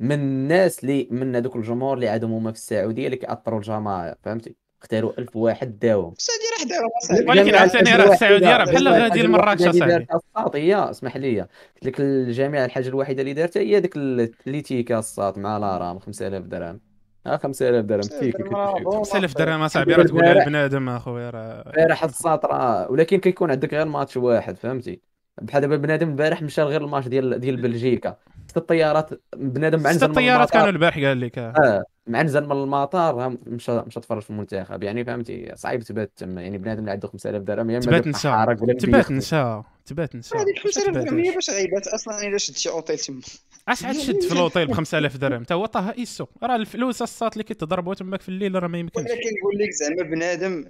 من 0.00 0.12
الناس 0.12 0.84
اللي 0.84 1.08
من 1.10 1.36
هذوك 1.36 1.56
الجمهور 1.56 1.94
اللي 1.94 2.08
عندهم 2.08 2.32
هما 2.32 2.52
في 2.52 2.58
السعودية 2.58 3.06
اللي 3.06 3.16
كيأثروا 3.16 3.58
الجماعة 3.58 4.16
فهمتي؟ 4.22 4.56
اختاروا 4.82 5.12
1000 5.18 5.36
واحد 5.36 5.78
داوم 5.78 6.14
السعودية 6.18 6.76
راه 6.76 6.78
داوم 6.78 7.28
ولكن 7.28 7.54
عاوتاني 7.54 7.96
راه 7.96 8.12
السعودية 8.12 8.56
راه 8.56 8.64
بحال 8.64 8.88
غادي 8.88 9.22
لمراكش 9.22 9.62
اصاحبي 9.62 9.96
الساط 9.96 10.56
هي 10.56 10.90
اسمح 10.90 11.16
لي. 11.16 11.40
قلت 11.40 11.84
لك 11.84 12.00
الجامعة 12.00 12.64
الحاجة 12.64 12.88
الوحيدة 12.88 13.22
اللي 13.22 13.32
دارتها 13.32 13.60
هي 13.60 13.80
ديك 13.80 13.96
الليتيكا 13.96 14.98
الساط 14.98 15.38
مع 15.38 15.58
لارام 15.58 15.98
5000 15.98 16.42
درهم. 16.44 16.80
آه 17.26 17.36
5000 17.36 17.84
درهم. 17.84 18.00
تيكي 18.00 18.42
5000 18.42 19.34
درهم 19.38 19.62
أصاحبي 19.62 19.94
راه 19.94 20.04
تقولها 20.04 20.34
لبنادم 20.34 20.88
أخويا 20.88 21.30
راه 21.30 21.62
البارح 21.66 22.04
الساط 22.04 22.44
راه. 22.46 22.90
ولكن 22.90 23.18
كيكون 23.20 23.50
عندك 23.50 23.74
غير 23.74 23.86
ماتش 23.86 24.16
واحد 24.16 24.56
فهمتي؟ 24.56 25.15
بحال 25.42 25.60
دابا 25.60 25.76
بنادم 25.76 26.08
البارح 26.08 26.42
مشى 26.42 26.62
غير 26.62 26.84
الماتش 26.84 27.08
ديال 27.08 27.40
ديال 27.40 27.56
بلجيكا. 27.56 28.16
ست 28.48 28.56
الطيارات؟ 28.56 29.10
بنادم 29.36 29.82
معنزل 29.82 29.98
ست 29.98 30.04
الطيارات 30.04 30.50
كانوا 30.50 30.68
البارح 30.68 30.98
قال 30.98 31.20
لك. 31.20 31.38
آه 31.38 31.84
معنزل 32.06 32.46
من 32.46 32.52
المطار 32.52 33.36
مشى 33.46 33.82
مشى 33.86 34.00
تفرج 34.00 34.22
في 34.22 34.30
المنتخب. 34.30 34.82
يعني 34.82 35.04
فهمتي 35.04 35.52
صعيب 35.54 35.82
تبات 35.82 36.12
تما 36.16 36.42
يعني 36.42 36.58
بنادم 36.58 36.80
اللي 36.80 36.90
عنده 36.90 37.08
5000 37.08 37.42
درهم 37.42 37.70
يا 37.70 37.80
تبات 37.80 38.06
نساء 38.06 38.54
تبات 38.76 39.10
نساء 39.10 39.64
تبات 39.86 40.16
نساء 40.16 40.42
هذيك 40.42 40.58
5000 40.58 40.96
درهم 40.96 41.18
هي 41.18 41.34
باش 41.34 41.50
غيبات 41.50 41.86
أصلا 41.86 42.26
إلا 42.28 42.38
شد 42.38 42.56
شي 42.56 42.68
أوتيل 42.68 42.98
تما. 42.98 43.20
أش 43.68 43.84
عاد 43.84 43.96
شد 43.96 44.20
في 44.20 44.32
الأوتيل 44.32 44.66
ب 44.66 44.72
5000 44.72 45.16
درهم؟ 45.16 45.42
تا 45.42 45.54
هو 45.54 45.66
طه 45.66 45.94
ايسو 45.98 46.26
راه 46.42 46.56
الفلوس 46.56 47.02
الصات 47.02 47.32
اللي 47.32 47.44
كيتضربوا 47.44 47.94
تماك 47.94 48.22
في 48.22 48.28
الليل 48.28 48.62
راه 48.62 48.68
ما 48.68 48.78
يمكنش. 48.78 49.04
ولكن 49.04 49.12
كنقول 49.12 49.58
لك 49.58 49.70
زعما 49.70 50.10
بنادم 50.10 50.64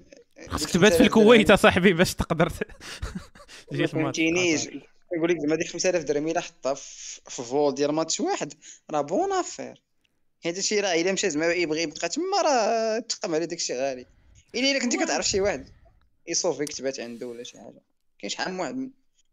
خصك 0.48 0.70
تبات 0.70 0.92
في 0.92 1.02
الكويت 1.02 1.50
اصاحبي 1.50 1.92
باش 1.92 2.14
تقدر 2.14 2.48
تجي 3.70 3.86
فهمتينيش 3.86 4.68
كنقول 5.10 5.30
لك 5.30 5.38
زعما 5.40 5.56
ديك 5.56 5.68
5000 5.68 6.04
درهم 6.04 6.28
إلا 6.28 6.40
حطها 6.40 6.74
في 6.74 7.42
فول 7.42 7.74
ديال 7.74 7.92
ماتش 7.92 8.20
واحد. 8.20 8.52
راه 8.90 9.00
بون 9.00 9.32
أفير. 9.32 9.82
هذا 10.46 10.58
الشيء 10.58 10.80
راه 10.80 10.94
إلا 10.94 11.12
مشى 11.12 11.30
زعما 11.30 11.46
يبغي 11.46 11.82
يبقى 11.82 12.08
تما 12.08 12.42
راه 12.44 12.98
تقام 12.98 13.34
عليه 13.34 13.44
داك 13.44 13.58
الشيء 13.58 13.76
غالي. 13.76 14.06
الا 14.54 14.70
إلا 14.70 14.80
كنتي 14.80 15.04
كتعرف 15.04 15.28
شي 15.28 15.40
واحد 15.40 15.68
يصوفيك 16.28 16.72
تبات 16.72 17.00
عنده 17.00 17.26
ولا 17.26 17.42
شي 17.42 17.58
حاجة. 17.58 17.82
كاين 18.18 18.30
شحال 18.30 18.52
من 18.52 18.60
واحد. 18.60 18.90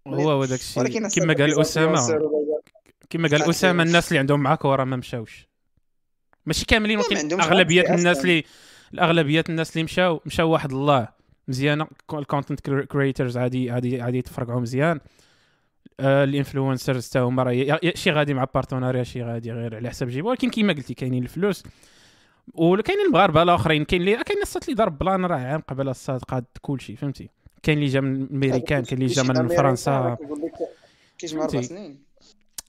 هو 0.07 0.31
هو 0.31 0.45
داك 0.45 0.59
الشيء 0.59 1.07
كما 1.07 1.33
قال 1.33 1.61
أسامة. 1.61 2.19
كما 3.09 3.27
قال 3.27 3.49
أسامة 3.49 3.83
الناس 3.83 4.07
اللي 4.07 4.19
عندهم 4.19 4.39
معاك 4.39 4.65
ورا 4.65 4.83
ما 4.83 4.95
مشاوش. 4.95 5.47
ماشي 6.45 6.65
كاملين 6.65 6.97
ولكن 6.97 7.41
أغلبية 7.41 7.93
الناس 7.95 8.21
اللي 8.21 8.43
الاغلبيه 8.93 9.43
الناس 9.49 9.71
اللي 9.71 9.83
مشاو 9.83 10.21
مشاو 10.25 10.49
واحد 10.49 10.71
الله. 10.71 11.22
مزيانه 11.47 11.87
ال 12.13 12.20
content 12.20 12.69
creators 12.69 13.37
عادي 13.37 13.71
عادي 13.71 14.01
عادي 14.01 14.17
يتفرقعوا 14.17 14.61
مزيان. 14.61 14.99
آه 15.99 16.23
ال 16.23 16.30
influencers 16.30 17.09
تا 17.09 17.19
هما 17.19 17.43
راه 17.43 17.79
شي 17.95 18.11
غادي 18.11 18.33
مع 18.33 18.43
partenariat 18.53 19.03
شي 19.03 19.23
غادي 19.23 19.51
غير 19.51 19.75
على 19.75 19.89
حساب 19.89 20.09
جيبو. 20.09 20.29
ولكن 20.29 20.49
كيما 20.49 20.73
قلتي 20.73 20.93
كاينين 20.93 21.23
الفلوس. 21.23 21.63
وكاينين 22.53 23.05
المغاربه 23.05 23.43
الآخرين. 23.43 23.85
كاين 23.85 24.01
اللي 24.01 24.23
كاين 24.23 24.41
الساط 24.41 24.63
اللي 24.63 24.75
ضرب 24.75 24.97
بلان 24.97 25.25
راه 25.25 25.37
عام 25.37 25.61
قبل 25.61 25.89
الساط 25.89 26.23
قاد 26.23 26.45
كلشي 26.61 26.95
فهمتي؟ 26.95 27.29
كاين 27.63 27.77
اللي 27.77 27.89
جا 27.89 27.99
من 27.99 28.15
الميريكان 28.15 28.83
كاين 28.83 29.01
اللي 29.01 29.13
جا 29.13 29.23
من 29.23 29.47
فرنسا. 29.47 30.17
كيجمع 31.17 31.43
أربع 31.43 31.61
سنين. 31.61 32.03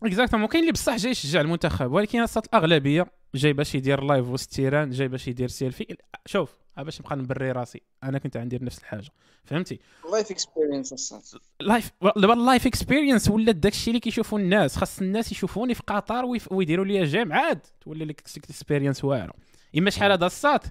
exactement 0.03 0.49
كاين 0.49 0.63
اللي 0.63 0.73
بصح 0.73 0.97
جاي 0.97 1.11
يشجع 1.11 1.41
المنتخب. 1.41 1.93
ولكن 1.93 2.21
الساط 2.23 2.47
الأغلبية 2.47 3.07
جاي 3.35 3.53
باش 3.53 3.75
يدير 3.75 4.05
live 4.05 4.29
وسط 4.29 4.49
التيران 4.49 4.91
جاي 4.91 5.09
باش 5.09 5.29
يدير 5.29 5.49
سيلفي 5.49 5.97
شوف 6.27 6.64
باش 6.83 7.01
نبقى 7.01 7.17
نبري 7.17 7.53
راسي. 7.53 7.83
أنا 8.03 8.19
كنت 8.19 8.37
عندي 8.37 8.59
نفس 8.63 8.79
الحاجة. 8.79 9.11
فهمتي؟ 9.45 9.81
live 10.13 10.31
experience 10.31 11.15
live 11.61 11.91
ال 12.17 12.27
live 12.27 12.67
experience 12.67 13.31
ولات 13.31 13.57
داكشي 13.57 13.91
اللي 13.91 14.01
كيشوفوا 14.01 14.39
الناس. 14.39 14.77
خاص 14.77 15.01
الناس 15.01 15.33
يشوفوني 15.33 15.75
في 15.75 15.83
قطر 15.87 16.25
ويديروا 16.51 16.85
لي 16.85 17.05
جيم 17.05 17.33
عاد. 17.33 17.61
تولي 17.81 18.05
لك 18.05 18.21
اكسبيرينس 18.21 19.05
واعرة. 19.05 19.35
إما 19.79 19.91
شحال 19.91 20.13
هذا 20.13 20.27
الساط 20.27 20.63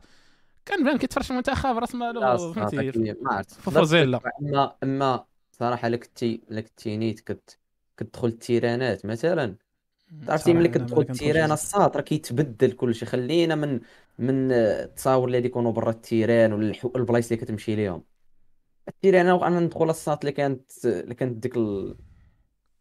كان 0.65 0.85
فاهم 0.85 0.97
كيتفرج 0.97 1.25
المنتخب 1.29 1.77
راس 1.77 1.95
مالو 1.95 2.53
فهمتي؟ 2.53 3.15
فوزيلا. 3.47 4.19
اما 4.41 4.75
أما 4.83 5.25
صراحة 5.51 5.87
لك 5.87 6.05
تي 6.05 6.41
لك 6.49 6.69
تينيت 6.69 7.19
كت 7.19 7.57
كتدخل 7.97 8.27
التيرانات 8.27 9.05
مثلا. 9.05 9.55
عرفتي 10.27 10.53
ملي 10.53 10.67
كتدخل 10.69 11.01
التيران 11.01 11.51
الساط 11.51 11.95
راه 11.95 12.01
كيتبدل 12.03 12.71
كلشي. 12.71 13.05
خلينا 13.05 13.55
من 13.55 13.79
من 14.19 14.51
التصاور 14.51 15.27
اللي 15.27 15.45
يكونوا 15.45 15.71
برا 15.71 15.89
التيران 15.89 16.53
ولا 16.53 16.73
البلايص 16.95 17.31
اللي 17.31 17.45
كتمشي 17.45 17.75
ليهم. 17.75 18.03
التيران 18.87 19.27
أنا 19.27 19.59
ندخل 19.59 19.89
الساط 19.89 20.19
اللي 20.19 20.31
كانت 20.31 20.71
اللي 20.85 21.15
كانت 21.15 21.37
ديك 21.37 21.53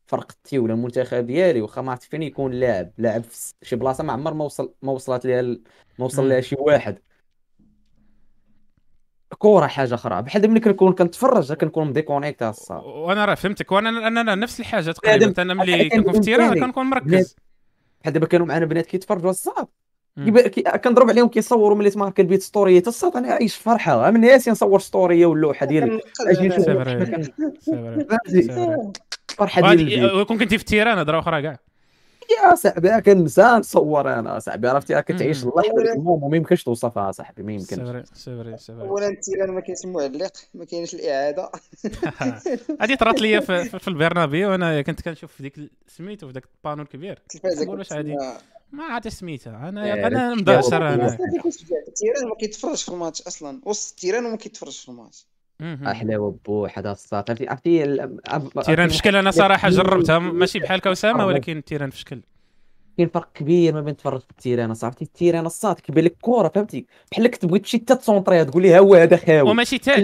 فرقتي 0.06 0.58
ولا 0.58 0.74
المنتخب 0.74 1.26
ديالي. 1.26 1.60
واخا 1.60 1.82
ما 1.82 1.90
عرفت 1.90 2.02
فين 2.02 2.22
يكون 2.22 2.52
لاعب. 2.52 2.92
لاعب 2.98 3.22
في 3.22 3.54
شي 3.62 3.76
بلاصة 3.76 4.04
ما 4.04 4.12
عمر 4.12 4.34
ما 4.34 4.44
وصل 4.44 4.74
ما 4.82 4.92
وصلت 4.92 5.26
ليها 5.26 5.42
ما 5.98 6.04
وصل 6.04 6.28
ليها 6.28 6.40
شي 6.40 6.56
واحد. 6.58 6.98
كورة 9.42 9.66
حاجة 9.66 9.94
أخرى 9.94 10.22
بحال 10.22 10.50
ملي 10.50 10.60
كنكون 10.60 10.92
كنتفرج 10.92 11.52
كنكون 11.52 11.86
م 11.86 11.91
déconnecté 11.91 12.42
الساط 12.42 12.82
وأنا 12.84 13.24
راه 13.24 13.34
فهمتك 13.34 13.72
وأنا 13.72 14.08
أنا 14.08 14.34
نفس 14.34 14.60
الحاجة 14.60 14.90
تقريبا 14.90 15.42
أنا 15.42 15.54
ملي 15.54 15.88
كنكون 15.88 16.12
في 16.12 16.18
التيران 16.18 16.60
كنكون 16.60 16.86
مركز. 16.86 17.36
بحال 18.00 18.12
دابا 18.12 18.26
كانوا 18.26 18.46
معنا 18.46 18.64
بنات 18.64 18.86
كيتفرجوا 18.86 19.30
الساط 19.30 19.66
كنضرب 20.84 21.10
عليهم 21.10 21.28
كيصوروا 21.28 21.78
ملي 21.78 21.90
تما 21.90 22.10
كنبيت 22.10 22.42
story 22.42 22.82
الساط 22.86 23.16
أنا 23.16 23.32
عايش 23.32 23.56
فرحة 23.56 24.10
من 24.10 24.20
ناسي 24.20 24.50
نصور 24.50 24.80
story 24.80 25.26
واللوحة 25.26 25.66
ديال 25.70 26.00
أجي 26.20 26.48
نشوف 26.48 26.64
فرحة 29.38 29.74
ديال 29.74 30.24
كون 30.26 30.38
كنتي 30.38 30.58
في 30.58 30.62
التيران 30.62 30.98
هضرة 30.98 31.18
أخرى 31.18 31.42
كاع. 31.42 31.58
يا 32.30 32.54
صاحبي 32.54 33.00
كنسى 33.00 33.42
نصور 33.42 34.18
أنا 34.18 34.38
صاحبي 34.38 34.68
عرفتي 34.68 35.02
كتعيش 35.02 35.42
اللحظه 35.44 35.82
ديك 35.82 35.96
ال 35.96 36.01
moment 36.01 36.30
ما 36.30 36.36
يمكنش 36.36 36.64
توصفها 36.64 37.12
صاحبي 37.12 37.42
ما 37.42 37.52
يمكنش. 37.52 38.06
c'est 38.14 38.36
vrai 38.36 38.56
c'est 38.56 38.74
vrai 38.74 38.88
اولا 38.88 39.08
التيران 39.08 39.50
ما 39.50 39.60
كاينش 39.60 39.84
المعلق 39.84 40.32
ما 40.54 40.64
كاينش 40.64 40.94
الإعادة. 40.94 41.50
هذه 42.80 42.94
طرات 42.94 43.20
لي 43.20 43.40
في, 43.40 43.64
في 43.78 43.88
البرنابيو 43.88 44.50
وأنا 44.50 44.82
كنت 44.82 45.02
كنشوف 45.02 45.32
في 45.32 45.42
ديك 45.42 45.70
سميتو 45.86 46.26
في 46.26 46.32
ذاك 46.32 46.44
ال 46.56 46.59
panneau 46.59 46.82
الكبير. 46.82 47.18
نقول 47.44 47.78
واش 47.78 47.92
هذه 47.92 48.16
ما 48.72 48.84
عاد 48.84 49.08
سميتها 49.08 49.68
أنا 49.68 50.06
أنا 50.06 50.34
مباشر 50.34 50.94
أنا. 50.94 51.18
التيران 51.88 52.28
ما 52.28 52.34
كيتفرجش 52.40 52.82
في 52.82 52.88
الماتش 52.88 53.22
أصلا. 53.22 53.60
وسط 53.66 53.90
التيران 53.90 54.26
وما 54.26 54.36
كيتفرجش 54.36 54.80
في 54.80 54.88
الماتش. 54.88 55.26
أحلى 55.86 56.16
وبوح 56.16 56.78
هذا 56.78 56.92
الساط 56.92 57.30
عرفتي 57.30 57.48
عرفتي 57.48 57.98
تيران 58.64 58.88
في 58.88 58.94
شكل 58.94 59.16
أنا 59.16 59.30
صراحة 59.30 59.68
جربتها 59.68 60.18
ماشي 60.18 60.58
بحال 60.58 60.80
كوسامه 60.80 61.26
ولكن 61.26 61.64
تيران 61.64 61.90
في 61.90 61.98
شكل. 61.98 62.22
كاين 62.96 63.08
فرق 63.08 63.32
كبير 63.34 63.74
ما 63.74 63.80
بين 63.80 63.96
تفرج 63.96 64.20
في 64.20 64.30
التيران 64.30 64.74
صاحبتي 64.74 65.04
التيران 65.04 65.46
الصاد 65.46 65.80
كيبان 65.80 66.04
لك 66.04 66.16
كره 66.20 66.48
فهمتي؟ 66.48 66.86
بحال 67.12 67.24
لك 67.24 67.36
تبغي 67.36 67.58
تمشي 67.58 67.78
حتى 67.78 67.94
تسونطريها 67.94 68.44
تقول 68.44 68.62
لي 68.62 68.74
ها 68.74 68.78
هو 68.78 68.94
هذا 68.94 69.16
خاوي. 69.16 69.50
وماشي 69.50 69.78
تاك 69.78 70.00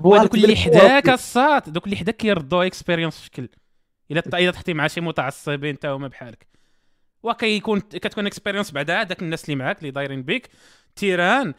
دوك 0.00 0.34
اللي 0.34 0.56
حداك 0.56 1.08
الصاد 1.08 1.72
دوك 1.72 1.84
اللي 1.84 1.96
حداك 1.96 2.16
كيردوا 2.16 2.64
اكسبيريونس 2.64 3.18
في 3.18 3.26
شكل. 3.26 3.48
إلا 4.10 4.22
إلا 4.34 4.50
تحتي 4.50 4.74
مع 4.74 4.86
شي 4.86 5.00
متعصبين 5.00 5.76
حتى 5.76 5.88
هما 5.88 6.08
بحالك. 6.08 6.46
وكيكون 7.22 7.80
كتكون 7.80 8.26
اكسبيريونس 8.26 8.70
بعدا 8.70 9.02
داك 9.02 9.22
الناس 9.22 9.44
اللي 9.44 9.56
معاك 9.56 9.78
اللي 9.78 9.90
دايرين 9.90 10.22
بيك. 10.22 10.48
تيران 10.96 11.54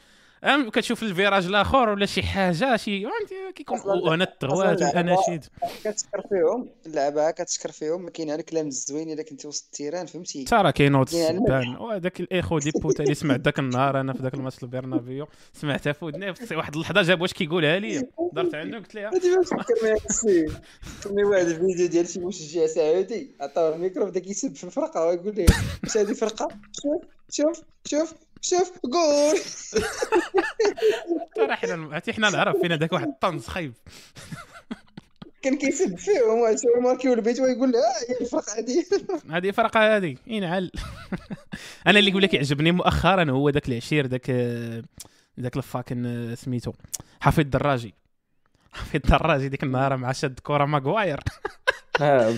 كتشوف 0.73 1.03
ال 1.03 1.09
virage 1.09 1.45
الآخر 1.45 1.89
ولا 1.89 2.05
شي 2.05 2.23
حاجة 2.23 2.75
شي 2.77 3.07
كيكون 3.55 3.79
وأنا 3.79 4.23
التغوات 4.23 4.81
والأناشيد. 4.81 5.45
كتسكر 5.83 6.21
فيهم 6.29 6.69
اللعبة 6.85 7.31
كتسكر 7.31 7.71
فيهم. 7.71 8.09
كاين 8.09 8.31
الكلام 8.31 8.67
الزوين 8.67 9.11
إلا 9.11 9.23
كنتي 9.23 9.47
وسط 9.47 9.65
التيران 9.65 10.05
فهمتي؟ 10.05 10.43
ترى 10.43 10.61
راه 10.61 10.71
كاين 10.71 11.01
السبان. 11.01 11.75
وهذاك 11.75 12.19
ال 12.19 12.27
hijo 12.27 12.59
de 12.59 12.71
puta 12.71 13.03
اللي 13.03 13.15
سمعت 13.15 13.39
ذاك 13.39 13.59
النهار 13.59 13.99
أنا 13.99 14.13
في 14.13 14.23
ذاك 14.23 14.33
الماتش 14.33 14.63
البرنابيو 14.63 15.27
سمعتها 15.53 15.93
في 15.93 16.05
ودني 16.05 16.33
واحد 16.51 16.75
اللحظة 16.75 17.01
جاب 17.01 17.21
واش 17.21 17.33
كيقولها 17.33 17.79
لي. 17.79 18.09
درت 18.33 18.55
عنده 18.55 18.77
قلت 18.77 18.95
لها 18.95 19.11
كمي 21.03 21.23
واحد 21.23 21.45
الفيديو 21.45 21.87
ديال 21.87 22.07
شي 22.07 22.19
مشجع 22.19 22.65
سعودي 22.65 23.31
عطاو 23.41 23.73
الميكرو 23.73 24.05
بدا 24.05 24.19
كيسب 24.19 24.55
في 24.55 24.63
الفرقة 24.63 25.05
ويقول 25.05 25.35
لي 25.35 25.45
واش 25.83 25.97
هذه 25.97 26.13
فرقة؟ 26.13 26.47
شوف 26.83 27.01
شوف 27.31 27.61
شوف. 27.85 28.13
شوف 28.41 28.71
جول 28.85 29.39
ترى 31.35 31.55
حنا 31.55 32.01
حنا 32.13 32.29
نعرف 32.29 32.57
فينا 32.61 32.77
ذاك 32.77 32.93
واحد 32.93 33.07
الطنز 33.07 33.47
خايب. 33.47 33.73
كان 35.41 35.57
كيسب 35.57 35.97
فيهم 35.97 36.39
ويسوي 36.39 36.81
ماركيو 36.81 37.13
البيت 37.13 37.39
ويقول 37.39 37.75
آه 37.75 37.79
هي 38.09 38.19
الفرقة 38.21 38.59
هذه. 38.59 38.85
هذه 39.37 39.51
فرقة 39.51 39.97
هذه. 39.97 40.17
ينعل. 40.27 40.71
أنا 41.87 41.99
اللي 41.99 42.09
يقول 42.11 42.23
لك 42.23 42.33
يعجبني 42.33 42.71
مؤخرا 42.71 43.31
هو 43.31 43.49
ذاك 43.49 43.69
العشير 43.69 44.07
ذاك 44.07 44.29
ذاك 45.39 45.57
الفاكن 45.57 46.33
سميتو. 46.37 46.71
حفيظ 47.21 47.39
الدراجي. 47.39 47.93
حفيظ 48.71 49.01
الدراجي 49.05 49.49
ديك 49.49 49.63
النهار 49.63 49.97
مع 49.97 50.11
شد 50.11 50.39
كره 50.39 50.65
ماغواير. 50.65 51.19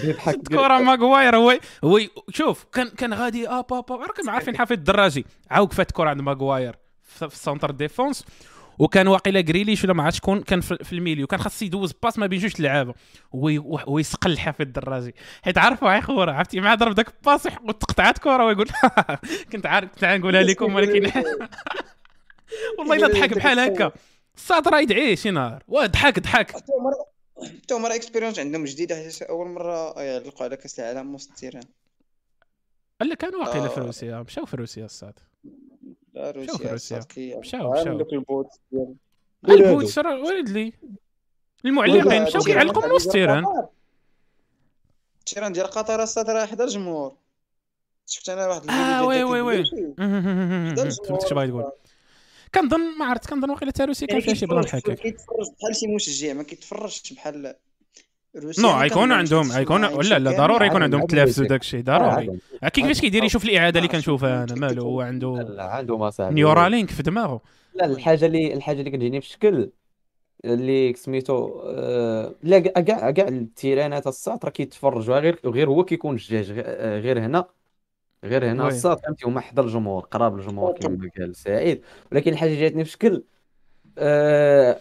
بيضحك. 0.03 0.35
كره 0.47 0.77
ماغواير 0.79 1.35
هو 1.35 1.59
هو 1.83 1.99
شوف 2.29 2.65
كان 2.73 2.89
كان 2.89 3.13
غادي 3.13 3.47
آب 3.47 3.73
آب 3.73 3.91
راكم 3.91 4.29
عارفين 4.29 4.57
حفيظ 4.57 4.77
الدراجي 4.77 5.25
عاوق 5.51 5.73
فات 5.73 5.91
كره 5.91 6.09
عند 6.09 6.21
ماغواير 6.21 6.75
في 7.03 7.25
السونتر 7.25 7.71
ديفونس. 7.71 8.25
وكان 8.79 9.07
واقيلا 9.07 9.41
جريليش 9.41 9.83
ولا 9.83 9.93
ما 9.93 10.03
عرفتش 10.03 10.17
شكون 10.17 10.41
كان 10.41 10.61
في 10.61 10.93
الميليو. 10.93 11.27
كان 11.27 11.39
خاص 11.39 11.61
يدوز 11.61 11.93
باس 12.03 12.17
ما 12.19 12.27
بين 12.27 12.39
جوج 12.39 12.61
لعابة. 12.61 12.93
ويسقل 13.87 14.37
حفيظ 14.39 14.65
الدراجي 14.67 15.15
حيت 15.43 15.57
عارفوا 15.57 15.91
يا 15.91 16.01
خورا 16.01 16.33
عرفتي؟ 16.33 16.59
مع 16.59 16.75
ضرب 16.75 16.95
داك 16.95 17.07
الباس 17.07 17.47
وتقطعات 17.67 18.17
كره 18.17 18.45
ويقول 18.45 18.67
كنت 19.51 19.65
عارف 19.65 19.89
كنت 19.91 20.05
نقولها 20.05 20.43
لكم 20.43 20.75
ولكن 20.75 21.11
والله 22.79 22.95
إلا 22.95 23.07
ضحك 23.07 23.33
بحال 23.33 23.59
هكا. 23.59 23.91
الصاد 24.37 24.67
راه 24.67 24.79
يدعيه 24.79 25.15
شي 25.15 25.31
نهار. 25.31 25.63
وضحك 25.67 26.19
ضحك. 26.19 26.55
حتى 27.43 27.73
هما 27.73 27.87
راه 27.87 27.95
expérience 27.95 28.39
عندهم 28.39 28.65
جديده 28.65 28.95
حيت 28.95 29.21
أول 29.21 29.47
مرة 29.47 30.01
يعلقوا 30.01 30.43
على 30.43 30.57
كأس 30.57 30.79
العالم 30.79 31.15
وسط 31.15 31.29
ال 31.29 31.34
terrain 31.34 31.63
لا 33.01 33.15
كانوا 33.15 33.39
واقيلا 33.39 33.67
في 33.67 33.79
روسيا 33.79 34.19
مشاو 34.19 34.45
في 34.45 34.55
روسيا 34.55 34.85
الصاد 34.85 35.19
لا 36.13 36.31
روسيا 36.31 36.57
في 36.57 36.67
روسيا 36.67 37.05
مشاو 37.39 37.71
مشاو. 37.71 37.97
دوك 37.97 38.13
البوت 38.13 38.47
ديال 38.71 38.95
البوت 39.49 39.99
راه 39.99 40.21
ولد 40.21 40.49
لي. 40.49 40.73
المعلقين 41.65 42.23
مشاو 42.23 42.41
كيعلقوا 42.41 42.85
من 42.85 42.91
وسط 42.91 43.07
ال 43.07 43.15
terrain 43.15 43.67
ال 45.19 45.23
terrain 45.23 45.51
ديال 45.51 45.67
قطر 45.67 46.03
الصاد 46.03 46.29
راه 46.29 46.43
11 46.43 46.73
جمهور. 46.73 47.15
شفت 48.05 48.29
أنا 48.29 48.47
واحد 48.47 48.69
آه 48.69 49.05
oui 49.05 49.23
oui 49.23 49.41
oui. 49.41 49.65
فهمت 49.97 51.27
شنو 51.27 51.35
باغي 51.35 51.47
تقول. 51.47 51.71
كنظن 52.55 52.97
ما 52.99 53.05
عرفت 53.05 53.29
كنظن 53.29 53.49
واقيلا 53.49 53.71
حتى 53.71 53.83
روسيا 53.83 54.07
كان 54.07 54.19
فيها 54.19 54.33
شي 54.33 54.45
بلان 54.45 54.63
هكاك. 54.63 54.83
كيتفرج 54.83 55.47
بحال 55.59 55.75
شي 55.75 55.87
مشجع 55.87 56.33
ما 56.33 56.43
كيتفرجش 56.43 57.13
بحال 57.13 57.55
روسيا 58.35 58.63
نو 58.63 58.69
غيكون 58.69 59.11
عندهم 59.11 59.51
غيكون 59.51 59.81
لا 59.81 60.19
لا 60.19 60.31
ضروري 60.37 60.67
يكون 60.67 60.83
عندهم 60.83 61.05
تلافز 61.05 61.41
وداك 61.41 61.61
الشيء 61.61 61.83
ضروري. 61.83 62.39
كيفاش 62.73 63.01
كيدير 63.01 63.23
يشوف 63.23 63.45
الإعادة 63.45 63.79
اللي 63.79 63.89
كنشوفها 63.89 64.43
أنا 64.43 64.55
مالو 64.55 64.83
هو 64.83 65.01
عنده 65.01 65.55
عنده 65.59 65.97
مصاعب 65.97 66.33
نيورالينك 66.33 66.89
في 66.89 67.03
دماغه. 67.03 67.41
لا 67.75 67.85
الحاجة 67.85 68.25
اللي 68.25 68.53
الحاجة 68.53 68.79
اللي 68.79 68.91
كتجيني 68.91 69.21
في 69.21 69.27
الشكل 69.27 69.71
اللي 70.45 70.93
سميتو 70.93 71.61
لا 72.43 72.59
كاع 72.59 73.11
كاع 73.11 73.27
التيرانات 73.27 74.07
الساط 74.07 74.45
راه 74.45 74.51
كيتفرجوا 74.51 75.19
غير 75.19 75.39
غير 75.45 75.69
هو 75.69 75.85
كيكون 75.85 76.15
الجاج 76.15 76.51
غير 77.03 77.19
هنا. 77.19 77.45
غير 78.23 78.51
هنا 78.51 78.67
الصاد 78.67 78.97
فهمتي 78.99 79.25
هما 79.27 79.41
حدا 79.41 79.61
الجمهور 79.61 80.03
قراب 80.03 80.39
الجمهور 80.39 80.77
كما 80.79 81.09
قال 81.19 81.35
سعيد. 81.35 81.81
ولكن 82.11 82.31
الحاجة 82.31 82.59
جاتني 82.59 82.85
في 82.85 82.91
شكل 82.91 83.23
أه 83.97 84.79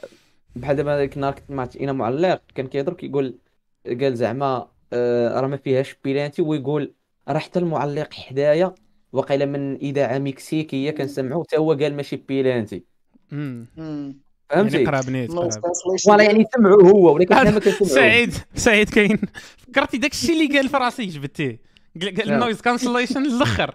بحال 0.57 0.77
دابا 0.77 0.99
ديك 1.01 1.17
النهار 1.17 1.35
كنت 1.35 1.51
مع 1.51 1.69
أنا 1.81 1.93
معلق 1.93 2.41
كان 2.55 2.67
كيهضر 2.67 2.93
كيقول 2.93 3.39
قال 3.87 4.17
زعما 4.17 4.69
أه 4.93 5.41
راه 5.41 5.47
ما 5.47 5.57
فيهاش 5.57 5.97
بيلانتي 6.05 6.43
ويقول 6.43 6.95
راه 7.29 7.39
حتى 7.39 7.59
المعلق 7.59 8.15
حدايا 8.15 8.75
وقيلا 9.13 9.47
من 9.47 9.77
إذاعة 9.77 10.19
مكسيكيه 10.19 10.91
كنسمعو 10.91 11.43
حتى 11.45 11.57
هو 11.59 11.73
قال 11.73 11.95
ماشي 11.97 12.17
بيلانتي 12.17 12.85
فهمتي؟ 13.31 14.77
يعني 14.77 14.87
قراب 14.87 15.11
نيت 15.11 15.31
voilà 16.07 16.23
يعني 16.25 16.45
سمعوا 16.57 16.83
هو 16.83 17.15
ولكن 17.15 17.35
حنا 17.35 17.51
ما 17.51 17.59
كنسمعوش 17.65 17.93
سعيد 17.93 18.35
سعيد 18.55 18.91
كاين. 18.91 19.19
فكرتي 19.57 19.99
داك 19.99 20.13
الشيء 20.13 20.43
اللي 20.43 20.59
قال 20.59 20.69
في 20.69 20.77
راسي 20.77 21.07
جبتيه. 21.07 21.70
النويز 21.97 22.61
كانسليشن 22.61 23.27
الآخر 23.27 23.75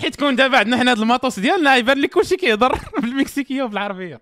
حيت 0.00 0.16
كون 0.16 0.36
دابا 0.36 0.58
عندنا 0.58 0.76
حنا 0.76 0.92
هذا 0.92 1.02
الماطوس 1.02 1.38
ديالنا 1.38 1.76
يبان 1.76 1.98
لك 1.98 2.10
كلشي 2.10 2.36
كيهضر 2.36 2.78
بالمكسيكية 3.02 3.62
وبالعربية. 3.62 4.20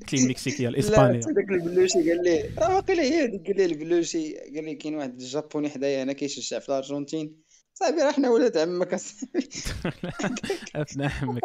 قلت 0.00 0.12
لي 0.12 0.22
المكسيكية 0.24 0.68
الإسبانية. 0.68 1.20
لا 1.20 1.32
داك 1.32 1.50
البلوشي 1.50 2.10
قال 2.10 2.24
لي 2.24 2.50
راه 2.58 2.76
واقيلا 2.76 3.02
هي 3.02 3.26
قال 3.26 3.56
لي 3.56 3.64
البلوشي. 3.64 4.34
قال 4.34 4.64
لي 4.64 4.74
كاين 4.74 4.94
واحد 4.94 5.20
الجابوني 5.20 5.70
حدايا 5.70 6.02
هنا 6.02 6.12
كيشجع 6.12 6.58
في 6.58 6.68
الأرجنتين. 6.68 7.36
صاحبي 7.74 8.02
راه 8.02 8.12
حنا 8.12 8.30
ولاد 8.30 8.56
عمك 8.56 8.96
ابن 10.76 11.02
عمك. 11.22 11.42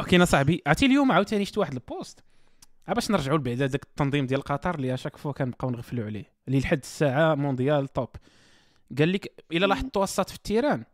كاين 0.10 0.24
صاحبي 0.26 0.62
عرفتي 0.66 0.86
اليوم 0.86 1.12
عاوتاني 1.12 1.44
شفت 1.44 1.58
واحد 1.58 1.72
البوست. 1.72 2.20
باش 2.94 3.10
نرجعوا 3.10 3.38
لبعدا 3.38 3.66
داك 3.66 3.82
التنظيم 3.82 4.26
ديال 4.26 4.42
قطر 4.42 4.74
اللي 4.74 4.94
أشاك 4.94 5.16
فوا 5.16 5.32
كنبقاو 5.32 5.70
نغفلوا 5.70 6.04
عليه 6.04 6.32
اللي 6.48 6.58
لحد 6.58 6.78
الساعة 6.78 7.34
مونديال 7.34 7.88
توب 7.88 8.08
قال 8.98 9.12
لك 9.12 9.44
إلا 9.52 9.66
لاحظتوا 9.66 10.04
الساط 10.04 10.30
في 10.30 10.36
التيران 10.36 10.84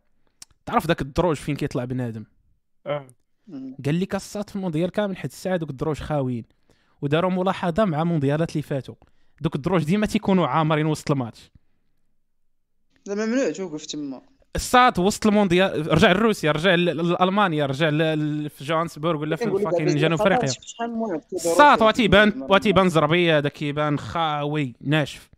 تعرف 0.65 0.87
ذاك 0.87 1.01
الدروج 1.01 1.35
فين 1.35 1.55
كيطلع 1.55 1.85
بنادم؟ 1.85 2.25
آه. 2.85 3.07
قال 3.85 3.99
لك 3.99 4.15
الساط 4.15 4.49
في 4.49 4.55
المونديال 4.55 4.89
كامل 4.89 5.17
حد 5.17 5.29
الساعة 5.29 5.57
دوك 5.57 5.69
الدروج 5.69 5.99
خاويين 5.99 6.45
وداروا 7.01 7.31
ملاحظة 7.31 7.85
مع 7.85 8.03
مونديالات 8.03 8.51
اللي 8.51 8.61
فاتوا 8.61 8.95
دوك 9.41 9.55
الدروج 9.55 9.83
ديما 9.83 10.05
تيكونوا 10.05 10.47
عامرين 10.47 10.85
وسط 10.85 11.11
الماتش. 11.11 11.51
لا 13.05 13.15
ممنوع 13.15 13.51
توقف 13.51 13.85
تما. 13.85 14.21
الساط 14.55 14.99
وسط 14.99 15.27
المونديال 15.27 15.93
رجع 15.93 16.11
لروسيا 16.11 16.51
رجع 16.51 16.75
لألمانيا 16.75 17.65
رجع 17.65 17.89
في 18.49 18.63
جوهانسبورغ 18.63 19.21
ولا 19.21 19.35
في 19.35 19.63
fucking 19.63 19.87
جنوب 19.87 20.21
أفريقيا. 20.21 20.49
الساط 21.33 21.81
وتيبان 21.81 22.45
وتيبان 22.49 22.89
زربية 22.89 23.37
هذا 23.37 23.49
كيبان 23.49 23.99
خاوي 23.99 24.75
ناشف. 24.81 25.29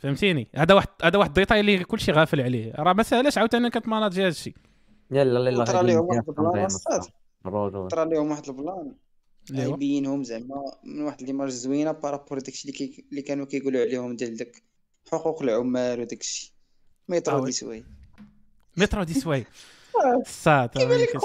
فهمتيني؟ 0.00 0.48
هذا 0.54 0.74
واحد 0.74 0.88
هذا 1.02 1.18
واحد 1.18 1.28
الديتاي 1.28 1.60
اللي 1.60 1.84
كلشي 1.84 2.12
غافل 2.12 2.40
عليه. 2.40 2.72
راه 2.74 2.92
ما 2.92 3.02
ساهلاش 3.02 3.38
عاوتاني 3.38 3.70
كتماناجي 3.70 4.22
هذا 4.22 4.28
الشيء 4.28 4.54
يلا 5.10 5.50
يلا 5.50 5.64
طرا 5.64 5.82
لهم 5.82 6.06
واحد 6.06 6.28
البلان 6.28 6.68
طرا 7.88 8.04
لهم 8.04 8.30
واحد 8.30 8.48
البلان. 8.48 8.92
يبينهم 9.50 10.22
زعما 10.22 10.72
من 10.84 11.02
واحد 11.02 11.22
l'image 11.22 11.48
زوينة 11.48 11.92
par 11.92 12.06
rapport 12.06 12.38
داكشي 12.38 12.92
اللي 13.10 13.22
كانوا 13.22 13.46
كيقولوا 13.46 13.80
عليهم 13.80 14.16
ديال 14.16 14.36
داك 14.36 14.62
حقوق 15.12 15.42
العمال 15.42 16.00
وداكشي 16.00 16.54
ميترو 17.08 17.44
دي 17.44 17.52
سوي 17.52 17.84
مترو 18.76 19.02
دي 19.02 19.14
سوي. 19.14 19.44
الساط 20.26 20.78
لك 20.78 21.16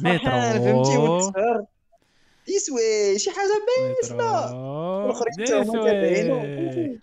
مترو. 0.00 0.58
فهمتي؟ 0.58 1.66
يسوي 2.48 3.18
شي 3.18 3.30
حاجة 3.30 3.64
باينه 3.66 5.04
الاخرين 5.06 7.00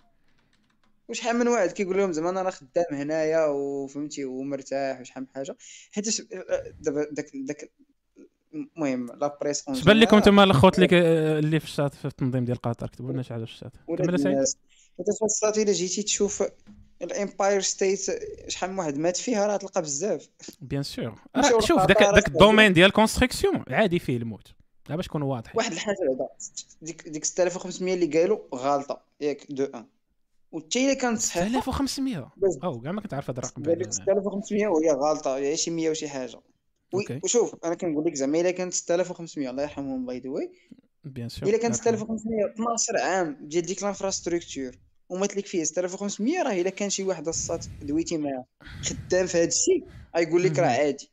وشحال 1.08 1.36
من 1.36 1.48
واحد 1.48 1.72
كيقول 1.72 1.98
لهم 1.98 2.12
زعما 2.12 2.30
أنا 2.30 2.50
خدام 2.50 2.84
هنايا 2.92 3.46
وفهمتي 3.46 4.24
ومرتاح 4.24 5.00
وشحال 5.00 5.22
من 5.22 5.28
حاجة. 5.34 5.56
حيت 5.92 6.20
دابا 6.80 7.06
داك 7.12 7.26
داك 7.34 7.70
المهم 8.54 9.06
لا 9.06 9.38
بريس 9.40 9.68
اش 9.68 9.84
بان 9.84 9.96
لكم 9.96 10.16
أنتم 10.16 10.40
الاخوت 10.40 10.78
اللي 10.78 10.88
اللي 11.38 11.60
في 11.60 11.66
الشات 11.66 11.94
في 11.94 12.04
التنظيم 12.04 12.44
ديال 12.44 12.56
قطر 12.56 12.86
كتبوا 12.86 13.12
لنا 13.12 13.22
شي 13.22 13.34
حاجة 13.34 13.44
في 13.44 13.50
الشات. 13.50 13.72
كمل 13.98 14.20
سعيد. 14.20 14.36
حيت 14.36 15.06
في 15.18 15.24
الشات 15.24 15.58
إلا 15.58 15.72
جيتي 15.72 16.02
تشوف 16.02 16.42
ال 17.02 17.10
Empire 17.10 17.60
State 17.60 18.00
شحال 18.48 18.70
من 18.70 18.78
واحد 18.78 18.98
مات 18.98 19.16
فيها 19.16 19.46
راه 19.46 19.56
تلقى 19.56 19.82
بزاف. 19.82 20.28
bien 20.60 20.82
sûr 20.92 21.18
شوف 21.60 21.86
داك 21.86 22.02
داك 22.02 22.28
ال 22.28 22.34
domaine 22.34 22.72
ديال 22.72 22.86
ال 22.86 22.92
construction 22.92 23.64
عادي 23.68 23.98
فيه 23.98 24.16
الموت. 24.16 24.54
لا 24.88 24.96
باش 24.96 25.08
نكونوا 25.08 25.34
واضحين 25.34 25.56
واحد 25.56 25.72
الحاجة 25.72 25.96
بعدا 26.08 26.28
ديك 26.82 27.08
ديك 27.08 27.24
6500 27.24 27.94
اللي 27.94 28.20
قالوا 28.20 28.38
غالطة. 28.54 29.00
ياك 29.20 29.46
deux 29.50 29.64
ans. 29.64 29.86
والتي 30.52 30.86
إلا 30.86 30.94
كانت 30.94 31.18
صحيحة 31.18 31.60
6500 31.60 32.32
أو 32.64 32.80
كاع 32.80 32.92
ما 32.92 33.00
كنت 33.00 33.14
عارف 33.14 33.30
هذا 33.30 33.38
الرقم. 33.38 33.62
قال 33.62 33.78
لك 33.78 33.92
6500 33.92 34.66
وهي 34.66 34.90
غالطة. 34.90 35.36
هي 35.36 35.56
شي 35.56 35.70
100 35.70 35.90
وشي 35.90 36.08
حاجة. 36.08 36.40
وشوف 37.24 37.56
أنا 37.64 37.74
كنقول 37.74 38.04
لك 38.06 38.14
زعما 38.14 38.40
إلا 38.40 38.50
كانت 38.50 38.74
6500 38.74 39.50
الله 39.50 39.62
يرحمهم 39.62 40.06
by 40.06 40.18
the 40.18 40.30
way 40.30 40.52
bien 41.04 41.28
sûr 41.28 41.48
إلا 41.48 41.58
كانت 41.58 41.74
6500 41.74 42.46
12 42.46 42.96
عام 42.96 43.36
ديال 43.40 43.66
ديك 43.66 43.82
l'infrastructure 43.82 44.70
ومات 45.08 45.36
لك 45.36 45.46
فيه 45.46 45.64
6500 45.64 46.42
راه 46.42 46.52
إلا 46.52 46.70
كان 46.70 46.90
شي 46.90 47.02
واحد 47.02 47.28
الصات 47.28 47.66
دويتي 47.82 48.16
معاه. 48.16 48.44
خدام 48.82 49.26
في 49.26 49.38
هذا 49.38 49.46
الشيء 49.46 49.84
غيقول 50.16 50.42
لك 50.42 50.58
راه 50.58 50.66
عادي. 50.66 51.10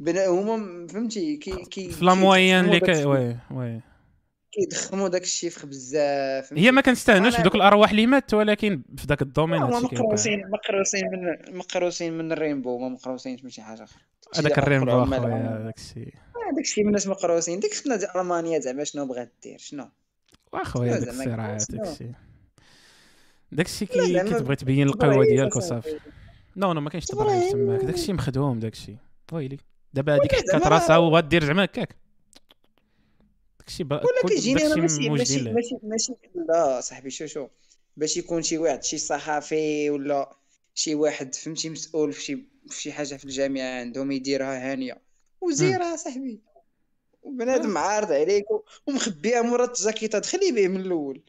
بنا 0.00 0.26
هما 0.26 0.86
فهمتي 0.86 1.36
كي 1.36 1.64
كي 1.64 1.90
في 1.90 2.04
la 2.04 2.14
moyenne 2.14 2.64
اللي 2.64 2.80
كي 2.80 3.04
oui 3.04 3.36
oui. 3.50 3.80
كيدخموا 4.52 5.08
داك 5.08 5.22
ال 5.22 5.28
chiffre 5.28 5.66
بزاف. 5.66 6.52
هي 6.52 6.70
ما 6.70 6.80
كنستهنوش 6.80 7.40
بدوك 7.40 7.54
الأرواح 7.54 7.90
اللي 7.90 8.06
مات 8.06 8.34
ولكن 8.34 8.82
في 8.96 9.06
ذاك 9.06 9.22
ال 9.22 9.27
domaine 9.27 9.62
هما 9.62 9.80
مقروسين 9.80 10.42
مقروسين 10.50 11.10
من 11.10 11.56
مقروسين 11.58 12.18
من 12.18 12.32
ال 12.32 12.37
rainbow. 12.37 12.78
ما 12.78 12.88
مقروسينش 12.88 13.44
من 13.44 13.50
شي 13.50 13.62
حاجة 13.62 13.84
أخرى. 13.84 14.02
هذاك 14.36 14.58
ال 14.58 14.64
rainbow 14.64 15.02
أخويا 15.02 15.62
داك 15.64 15.78
الشيء 15.78 16.14
داك 16.56 16.64
الشيء 16.64 16.84
من 16.84 16.88
الناس 16.88 17.06
مقروسين. 17.06 17.60
ديك 17.60 17.72
ديال 17.84 18.16
ألمانيا 18.16 18.58
زعما 18.58 18.84
شنو 18.84 19.06
بغات 19.06 19.32
دير؟ 19.42 19.58
شنو؟ 19.58 19.88
واخويا 20.52 20.98
داك 20.98 21.08
الصراعات 21.08 21.72
داك 21.72 21.88
الشيء 21.88 22.12
داك 23.52 23.66
الشيء 23.66 23.88
كي 23.88 24.24
كتبغي 24.24 24.56
تبين 24.56 24.88
القوة 24.88 25.24
ديالك 25.24 25.56
وصافي. 25.56 25.98
non 26.56 26.72
non 26.72 26.80
ما 26.80 26.90
كاينش 26.90 27.04
تبرع 27.04 27.50
تماك 27.50 27.84
داك 27.84 27.94
الشيء 27.94 28.14
مخدوم 28.14 28.58
داك 28.58 28.72
الشيء 28.72 28.96
ويلي 29.32 29.58
دابا 29.94 30.14
هذيك 30.14 30.34
حكات 30.34 30.66
راسها 30.66 30.96
وغادير 30.96 31.44
زعما 31.44 31.64
هكاك. 31.64 31.96
داكشي 33.58 33.84
ولا 33.84 34.02
كيجيني 34.28 34.66
أنا 34.66 34.76
ماشي 34.76 35.08
ماشي 35.08 35.42
ماشي 35.42 35.76
ماشي 35.82 36.12
لا 36.48 36.80
صاحبي 36.80 37.10
شو 37.10 37.26
شو. 37.26 37.48
باش 37.96 38.16
يكون 38.16 38.42
شي 38.42 38.58
واحد 38.58 38.84
شي 38.84 38.98
صحفي 38.98 39.90
ولا 39.90 40.36
شي 40.74 40.94
واحد 40.94 41.34
فهمتي 41.34 41.68
مسؤول 41.68 42.12
في 42.12 42.22
شي 42.22 42.36
في 42.68 42.82
شي 42.82 42.92
حاجة 42.92 43.14
في 43.14 43.24
الجامعة 43.24 43.80
عندهم 43.80 44.12
يديرها 44.12 44.72
هانية. 44.72 44.98
وزيرها 45.40 45.96
صاحبي. 45.96 46.40
وبنادم 47.22 47.78
عارض 47.78 48.12
عليك 48.12 48.44
ومخبيها 48.86 49.42
مورا 49.42 49.64
التزاكيطه 49.64 50.18
دخلي 50.18 50.52
به 50.52 50.68
من 50.68 50.80
الأول. 50.80 51.22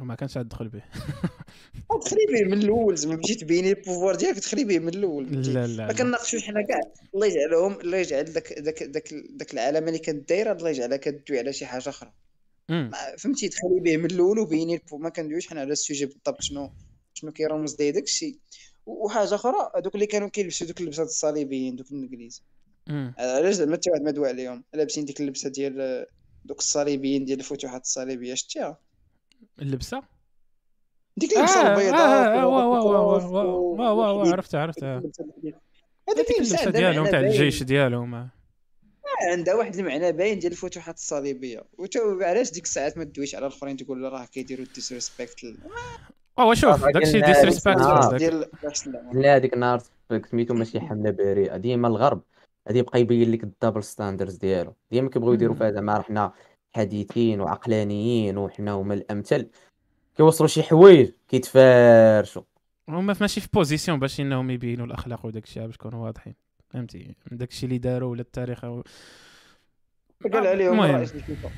وما 0.00 0.14
كانش 0.14 0.34
تدخل 0.34 0.68
به. 0.68 0.82
دخلي 2.04 2.26
به 2.32 2.44
من 2.48 2.62
الأول 2.62 2.96
زعما 2.96 3.16
مشيت 3.16 3.40
تبيني 3.40 3.70
البوفوار 3.70 4.14
ديالك 4.14 4.38
دخلي 4.38 4.64
به 4.64 4.78
من 4.78 4.88
الأول 4.88 5.32
لا 5.32 5.66
لا 5.66 5.86
ما 5.86 5.92
كناقشوش 5.92 6.44
حنا 6.44 6.62
كاع 6.62 6.80
الله 7.14 7.26
يجعلهم 7.26 7.80
الله 7.80 7.98
يجعل 7.98 8.24
داك 8.24 8.52
داك 8.58 8.82
داك 8.82 9.14
داك 9.30 9.54
العالم 9.54 9.88
اللي 9.88 9.98
كانت 9.98 10.28
دايرة 10.28 10.52
الله 10.52 10.70
يجعلها 10.70 10.96
كدوي 10.96 11.38
على 11.38 11.52
شي 11.52 11.66
حاجة 11.66 11.88
أخرى. 11.88 12.12
فهمتي 13.18 13.48
دخلي 13.48 13.80
به 13.80 13.96
من 13.96 14.10
الأول 14.10 14.38
وبيني 14.38 14.82
ما 14.92 15.08
كندويش 15.08 15.48
حنا 15.48 15.60
على 15.60 15.72
ال 15.72 15.78
sujet 15.78 16.06
بالضبط 16.06 16.42
شنو 16.42 16.70
شنو 17.14 17.32
كيرمز 17.32 17.76
ليه 17.80 17.90
داك 17.90 18.02
الشيء. 18.02 18.38
وحاجة 18.86 19.34
أخرى 19.34 19.70
هذوك 19.76 19.94
اللي 19.94 20.06
كانوا 20.06 20.28
كيلبسوا 20.28 20.66
دوك 20.66 20.80
اللبسات 20.80 21.06
الصليبيين 21.06 21.76
دوك 21.76 21.92
الإنجليز. 21.92 22.42
علاش 23.18 23.54
زعما 23.54 23.76
حتى 23.76 23.90
واحد 23.90 24.02
ما 24.02 24.10
دوا 24.10 24.28
عليهم؟ 24.28 24.64
لابسين 24.74 25.04
ديك 25.04 25.20
اللبسة 25.20 25.48
ديال 25.48 26.06
دوك 26.44 26.58
الصليبيين 26.58 27.24
ديال 27.24 27.38
الفتوحات 27.38 27.82
الصليبية 27.82 28.34
شتيها؟ 28.34 28.78
اللبسة؟ 29.62 30.02
ديك 31.16 31.36
اللبسه 31.36 31.72
البيضاء 31.72 32.44
واه 32.44 33.92
واه 33.92 34.32
عرفتها 34.32 34.60
عرفتها. 34.60 35.02
هذيك 36.08 36.30
اللبسة 36.38 36.70
ديالهم 36.70 37.06
تاع 37.06 37.20
الجيش 37.20 37.62
ديالهم. 37.62 38.28
عندها 39.30 39.54
واحد 39.54 39.74
المعنى 39.76 40.12
باين 40.12 40.38
ديال 40.38 40.52
الفتوحات 40.52 40.94
الصليبية. 40.94 41.64
علاش 42.20 42.50
ديك 42.50 42.64
الساعات 42.64 42.98
ما 42.98 43.04
تدويش 43.04 43.34
على 43.34 43.46
الآخرين 43.46 43.76
تقول 43.76 44.02
راه 44.12 44.24
كيديروا 44.24 44.66
disrespect 44.74 45.44
آه 46.38 46.54
شوف 46.54 46.84
داكشي 46.84 47.20
disrespect 47.20 47.78
لا 49.12 49.36
هذيك 49.36 49.54
النهار 49.54 49.82
سميتو 50.30 50.54
ماشي 50.54 50.80
حملة 50.80 51.10
بريئه 51.10 51.56
ديما 51.56 51.88
الغرب. 51.88 52.22
غادي 52.68 52.78
يبقى 52.78 53.00
يبين 53.00 53.32
لك 53.32 53.44
ال 53.44 53.50
double 53.50 53.84
standards 53.84 54.34
ديالو. 54.36 54.74
ديما 54.90 55.10
كيبغيو 55.10 55.32
يديروا 55.32 55.54
فيها 55.54 55.70
زعما 55.70 56.02
حنا 56.02 56.32
حداثيين 56.76 57.40
وعقلانيين 57.40 58.38
وحنا 58.38 58.72
هما 58.72 58.94
الامثل 58.94 59.50
كيوصلوا 60.16 60.48
شي 60.48 60.62
حوايج 60.62 61.10
كيتفارشوا 61.28 62.42
هما 62.88 63.16
ماشي 63.20 63.40
في 63.40 63.48
position 63.52 63.98
باش 63.98 64.20
إنهم 64.20 64.50
يبينوا 64.50 64.86
الأخلاق 64.86 65.26
وداك 65.26 65.44
الشيء 65.44 65.66
باش 65.66 65.74
يكونوا 65.74 66.04
واضحين. 66.04 66.34
فهمتي؟ 66.70 67.14
داك 67.30 67.50
الشيء 67.50 67.64
اللي 67.64 67.78
داروا 67.78 68.10
ولا 68.10 68.20
التاريخ 68.20 68.64
أو... 68.64 68.84
قال 70.32 70.46
عليهم 70.46 70.80
رئيس 70.80 71.14
الفيفا. 71.14 71.50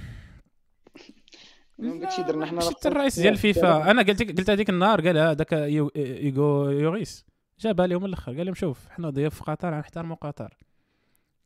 داكشي 1.79 2.23
درنا 2.23 2.47
حنا 2.47 2.61
الرئيس 2.87 3.19
ديال 3.19 3.33
الفيفا. 3.33 3.91
أنا 3.91 4.03
قلت 4.03 4.39
قلت 4.39 4.51
هذيك 4.51 4.71
النهار 4.71 5.07
قال 5.07 5.19
هذاك 5.19 5.53
هوغو 5.53 6.71
لوريس 6.71 7.27
جابها 7.61 7.87
لهم 7.87 8.05
الأخر 8.05 8.37
قال 8.37 8.47
لهم 8.47 8.55
شوف 8.55 8.89
حنا 8.89 9.11
ضيوف 9.11 9.35
في 9.35 9.45
قطر 9.45 9.75
غنحترموا 9.75 10.17
قطر. 10.17 10.57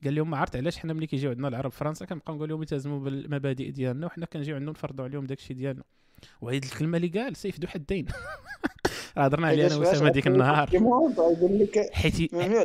قال 0.05 0.15
لهم 0.15 0.31
ما 0.31 0.37
عرفت 0.37 0.57
علاش 0.57 0.79
حنا 0.79 0.93
ملي 0.93 1.07
كيجيو 1.07 1.31
عندنا 1.31 1.49
العرب 1.49 1.73
فرنسا 1.73 2.05
كنبقاو 2.05 2.37
نقول 2.37 2.49
لهم 2.49 2.61
يلتزموا 2.61 3.01
بالمبادئ 3.01 3.71
ديالنا 3.71 4.07
وحنا 4.07 4.27
كنجيو 4.27 4.57
عندهم 4.57 4.71
نفرضوا 4.71 5.05
عليهم 5.05 5.27
داك 5.27 5.39
الشيء 5.39 5.57
ديالنا. 5.57 5.83
وهذه 6.41 6.57
الكلمة 6.65 6.97
اللي 6.97 7.09
قال 7.09 7.37
سيف 7.37 7.61
ذو 7.61 7.69
حدين. 7.69 8.07
هضرنا 9.17 9.47
عليها 9.47 9.67
أنا 9.67 9.77
وسام 9.77 10.09
ديك 10.09 10.27
النهار. 10.27 10.71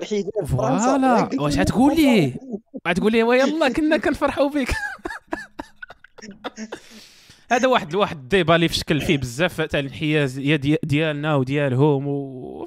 حيت 0.04 0.26
voilà. 0.46 1.30
واش 1.40 1.58
غتقول 1.58 1.96
لي 1.96 2.34
غتقول 2.88 3.12
لي 3.12 3.24
ويلا 3.24 3.70
كنا 3.70 3.98
كنفرحوا 3.98 4.50
بك. 4.50 4.70
هذا 7.52 7.68
واحد 7.68 7.96
واحد 7.96 8.18
ال 8.18 8.24
débat 8.24 8.56
اللي 8.56 8.68
في 8.68 8.76
شكل 8.76 9.02
فيه 9.02 9.18
بزاف 9.18 9.62
تاع 9.62 9.80
الانحياز 9.80 10.40
ديالنا 10.84 11.36
وديالهم 11.36 12.08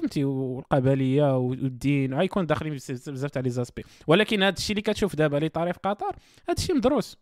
وفهمتي 0.09 0.23
والقبليه 0.23 1.37
والدين. 1.37 2.13
غيكون 2.13 2.45
داخلين 2.45 2.73
بزاف 2.73 3.31
تاع 3.31 3.41
les 3.41 3.49
aspects. 3.49 3.83
ولكن 4.07 4.43
هذا 4.43 4.55
الشيء 4.57 4.71
اللي 4.71 4.81
كتشوف 4.81 5.15
دابا 5.15 5.37
اللي 5.37 5.49
طاري 5.49 5.73
في 5.73 5.79
قطر 5.83 6.15
هذا 6.49 6.57
الشيء 6.57 6.75
مدروس. 6.75 7.17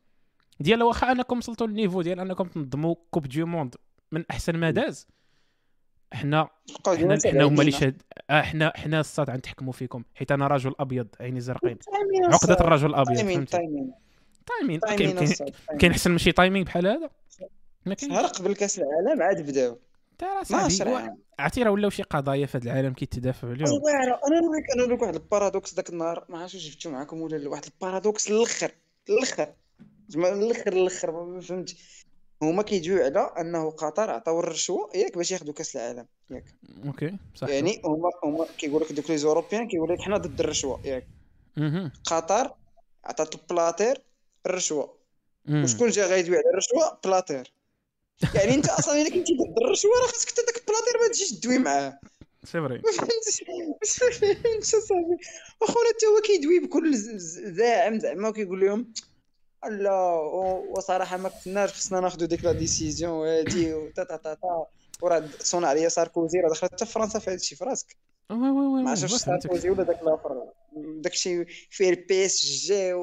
ديال 0.60 0.84
واخا 0.84 1.12
أنكم 1.12 1.38
وصلتوا 1.38 1.68
لل 1.68 1.76
niveau 1.76 2.02
ديال 2.02 2.20
أنكم 2.20 2.48
تنظموا 2.48 2.96
coupe 3.12 3.28
du 3.28 3.44
monde 3.44 3.76
من 4.12 4.24
أحسن 4.32 4.56
ما 4.58 4.72
داز. 4.72 5.08
حنا 6.14 6.50
حنا 6.88 7.18
حنا 7.26 7.44
هما 7.44 7.62
اللي 7.62 7.72
شاد 7.72 8.02
آه، 8.30 8.42
حنا 8.42 8.74
حنا 8.76 9.00
الصاد 9.00 9.30
غنتحكموا 9.30 9.74
فيكم. 9.74 10.04
حيت 10.16 10.32
أنا 10.32 10.48
رجل 10.48 10.74
أبيض 10.80 11.08
عيني 11.20 11.40
زرقين 11.40 11.78
عقدة 12.24 12.58
الرجل 12.60 12.90
الابيض 12.90 13.18
timing 13.18 13.46
timing 13.46 14.80
كاين 14.80 15.36
كاين 15.80 15.92
أحسن 15.92 16.12
من 16.12 16.18
شي 16.18 16.32
timing 16.32 16.66
بحال 16.66 16.88
هذا؟ 16.88 17.10
كاينش. 17.96 18.16
قبل 18.40 18.56
كاس 18.56 18.80
العالم 18.80 19.22
عاد 19.22 19.50
بداو. 19.52 19.80
عرفتي 21.40 21.64
راه 21.64 21.72
ولاو 21.72 21.90
شي 21.90 22.04
قضايا 22.04 22.46
في 22.46 22.58
هذا 22.58 22.72
العالم 22.72 22.94
كيتدافعوا 22.94 23.54
عليهم. 23.54 23.68
ايوا 23.68 24.28
أنا 24.28 24.40
نقول 24.40 24.58
لك 24.58 24.64
أنا 24.76 24.84
نقول 24.84 24.94
لك 24.94 25.02
واحد 25.02 25.16
ال 25.16 25.22
paradoxe 25.22 25.76
ذاك 25.76 25.90
النهار 25.90 26.26
ما 26.30 26.40
عرفتش 26.40 26.70
جبتو 26.70 26.90
معاكم 26.90 27.22
ولا 27.22 27.50
واحد 27.50 27.66
ال 27.66 27.73
paradoxe 27.73 28.32
الأخر 28.32 28.72
الأخر 29.10 29.54
زعما 30.08 30.30
الآخر 30.30 30.74
الأخر 30.74 31.42
فهمتي؟ 31.42 31.78
هما 32.42 32.64
كيجيو 32.64 33.04
على 33.04 33.32
أنه 33.40 33.70
قطر 33.72 34.10
عطاو 34.10 34.40
الرشوة 34.40 34.90
ياك 34.96 35.18
باش 35.18 35.32
ياخذوا 35.32 35.54
كأس 35.54 35.76
العالم 35.76 36.06
ياك. 36.30 36.46
OK 36.86 37.18
صح. 37.36 37.50
يعني 37.50 37.82
هما 37.86 38.10
هما 38.24 38.46
كيقول 38.58 38.82
لك 38.82 38.92
دوك 38.92 39.10
les 39.10 39.18
Européens 39.18 39.68
كيقول 39.68 39.94
لك 39.94 40.02
حنا 40.02 40.18
ضد 40.18 40.40
الرشوة 40.40 40.82
ياك. 40.86 41.08
قطر 42.06 42.54
عطات 43.06 43.36
البلاتير 43.36 44.02
الرشوة. 44.46 44.98
وشكون 45.50 45.90
جا 45.90 46.08
غيدوي 46.08 46.38
على 46.38 46.50
الرشوة؟ 46.50 47.00
بلاتير. 47.06 47.54
يعني 48.36 48.54
انت 48.56 48.70
أصلا 48.70 49.02
الا 49.02 49.10
كنتي 49.10 49.34
ضد 49.34 49.64
الرشوه 49.64 49.92
راه 50.02 50.08
خاصك 50.08 50.30
حتى 50.30 50.42
داك 50.42 50.58
البلاتير 50.58 51.02
ما 51.02 51.08
تجيش 51.14 51.32
تدوي 51.32 51.58
معاه. 51.58 52.00
c'est 52.44 52.62
vrai. 52.62 52.82
فهمتش 54.20 54.68
صاحبي 54.70 55.18
واخونا 55.62 55.90
حتى 55.90 56.06
هو 56.06 56.22
كيدوي 56.22 56.60
بكل 56.60 56.98
زاعم 57.56 58.00
زعما 58.00 58.30
وكيقول 58.30 58.60
لهم 58.60 58.94
لا 59.70 60.14
وصراحة 60.70 61.18
ما 61.18 61.30
كناش 61.30 61.74
خصنا 61.74 62.00
ناخذ 62.00 62.26
ديك 62.26 62.44
la 62.44 62.52
décision 62.52 63.12
وهادي 63.12 63.74
وتا 63.74 64.04
تا 64.04 64.18
تا 64.18 64.34
تا 64.34 64.66
وراه 65.02 65.30
صنع 65.40 65.68
عليا 65.68 65.90
ساركوزي 65.90 66.40
راه 66.40 66.50
دخلت 66.50 66.72
حتى 66.74 66.86
فرنسا 66.86 67.20
في 67.20 67.30
هذا 67.30 67.36
الشيء 67.36 67.58
في 67.58 67.64
راسك. 67.64 67.98
oui 68.32 68.38
oui 68.38 68.50
oui 68.50 68.84
ما 68.84 68.90
عرفتش 68.90 69.14
ساركوزي 69.14 69.70
ولا 69.70 69.84
داك 69.84 70.02
الآخر. 70.02 70.44
داك 70.76 71.14
الشيء 71.14 71.46
فيه 71.70 71.90
ال 71.90 72.26
PSG 72.26 72.94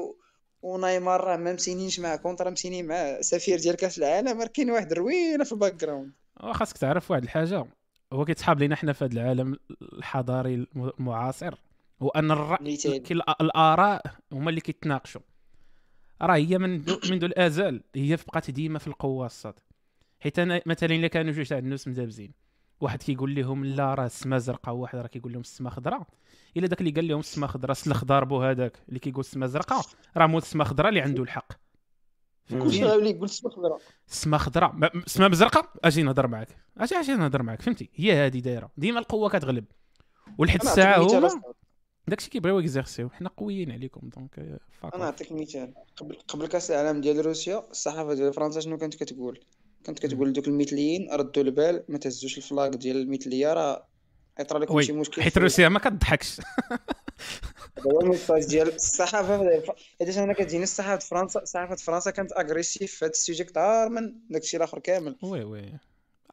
ونايمار 0.65 1.23
راه 1.23 1.37
ما 1.37 1.53
مسينينش 1.53 1.99
مع 1.99 2.15
contrat 2.15 2.49
مسينين 2.49 2.87
مع 2.87 3.21
سفير 3.21 3.59
ديال 3.59 3.75
كاس 3.75 3.97
العالم 3.97 4.41
راه 4.41 4.47
كاين 4.47 4.71
واحد 4.71 4.93
روينة 4.93 5.43
في 5.43 5.51
ال 5.51 5.73
background 5.75 6.11
خاصك 6.39 6.77
تعرف 6.77 7.11
واحد 7.11 7.23
الحاجة 7.23 7.65
هو 8.13 8.25
كيتحاب 8.25 8.59
لينا 8.59 8.75
حنا 8.75 8.93
في 8.93 9.05
هذا 9.05 9.13
العالم 9.13 9.57
الحضاري 9.81 10.67
المعاصر 10.75 11.55
هو 12.01 12.09
ان 12.09 12.31
الراي 12.31 12.77
الآراء 13.41 14.03
هما 14.31 14.49
اللي 14.49 14.61
كيتناقشوا. 14.61 15.21
راه 16.21 16.35
هي 16.35 16.57
من 16.57 16.71
منذ 17.09 17.23
الازل 17.23 17.81
هي 17.95 18.15
بقات 18.15 18.51
ديما 18.51 18.79
في 18.79 18.87
القوه 18.87 19.25
الصاد 19.25 19.53
حيت 20.19 20.39
أنا 20.39 20.61
مثلا 20.65 20.95
إلا 20.95 21.07
كانوا 21.07 21.31
جوج 21.31 21.47
تاع 21.47 21.57
الناس 21.57 21.87
مدابزين 21.87 22.31
واحد 22.81 23.03
كيقول 23.03 23.35
لهم 23.35 23.65
لا 23.65 23.93
راه 23.93 24.05
السما 24.05 24.37
زرقاء 24.37 24.75
وواحد 24.75 24.97
راه 24.99 25.07
كيقول 25.07 25.33
لهم 25.33 25.41
السما 25.41 25.69
خضراء. 25.69 26.07
إلا 26.57 26.67
داك 26.67 26.81
اللي 26.81 26.91
قال 26.91 27.07
لهم 27.07 27.19
السما 27.19 27.47
خضراء 27.47 27.73
سلخ 27.73 28.05
ضاربو 28.05 28.43
هذاك 28.43 28.77
اللي 28.89 28.99
كيقول 28.99 29.19
السما 29.19 29.47
زرقاء. 29.47 29.85
راه 30.17 30.27
مول 30.27 30.41
السما 30.41 30.63
خضراء 30.63 30.89
اللي 30.89 31.01
عنده 31.01 31.23
الحق. 31.23 31.53
كلشي 32.49 32.83
غاولي 32.83 33.09
يقول 33.09 33.23
السما 33.23 33.51
خضراء 33.51 33.79
السما 34.09 34.37
خضراء 34.37 34.75
السما 34.95 35.27
مزرقه 35.27 35.69
أجي 35.83 36.03
نهضر 36.03 36.27
معاك. 36.27 36.57
أجي 36.77 36.95
أجي 36.95 37.15
نهضر 37.15 37.43
معاك. 37.43 37.61
فهمتي 37.61 37.89
هي 37.95 38.13
هذه 38.13 38.39
دايرة. 38.39 38.71
ديما 38.77 38.99
القوة 38.99 39.29
كتغلب. 39.29 39.65
ولحد 40.37 40.61
الساعة 40.61 40.97
هما 40.97 41.41
داكشي 42.07 42.29
كيبغيو 42.29 42.59
exercer 42.59 43.09
حنا 43.09 43.29
قويين 43.37 43.71
عليكم 43.71 44.09
donc 44.15 44.59
فاك 44.81 44.95
أنا 44.95 45.03
نعطيك 45.03 45.31
مثال. 45.31 45.73
قبل 45.97 46.17
قبل 46.27 46.47
كاس 46.47 46.71
العالم 46.71 47.01
ديال 47.01 47.25
روسيا 47.25 47.63
الصحافة 47.71 48.13
ديال 48.13 48.33
فرنسا 48.33 48.59
شنو 48.59 48.77
كانت 48.77 48.95
كتقول؟ 48.95 49.39
كانت 49.83 49.99
كتقول 49.99 50.33
دوك 50.33 50.47
المثليين 50.47 51.07
ردوا 51.11 51.43
البال 51.43 51.83
ما 51.89 51.97
تهزوش 51.97 52.37
ال 52.37 52.45
flag 52.45 52.75
ديال 52.75 52.97
المثلية 52.97 53.53
راه 53.53 53.87
يطرى 54.39 54.59
لكم 54.59 54.81
شي 54.81 54.91
مشكل 54.91 55.21
حيت 55.21 55.37
روسيا 55.37 55.69
ما 55.69 55.79
كتضحكش 55.79 56.41
هذا 56.71 56.79
هو 57.91 58.01
ال 58.01 58.07
message 58.07 58.45
ديال 58.45 58.75
الصحافة 58.75 59.63
حيت 59.99 60.17
أنا 60.17 60.33
كتجيني 60.33 60.63
الصحافة 60.63 61.07
فرنسا 61.07 61.45
صحافه 61.45 61.75
فرنسا 61.75 62.11
كانت 62.11 62.31
agressive 62.31 62.91
في 62.91 63.05
هذا 63.05 63.11
ال 63.11 63.16
sujet 63.16 63.43
كثار 63.43 63.89
من 63.89 64.13
داكشي 64.29 64.57
الآخر 64.57 64.79
كامل. 64.79 65.15
oui 65.21 65.43
oui. 65.43 65.73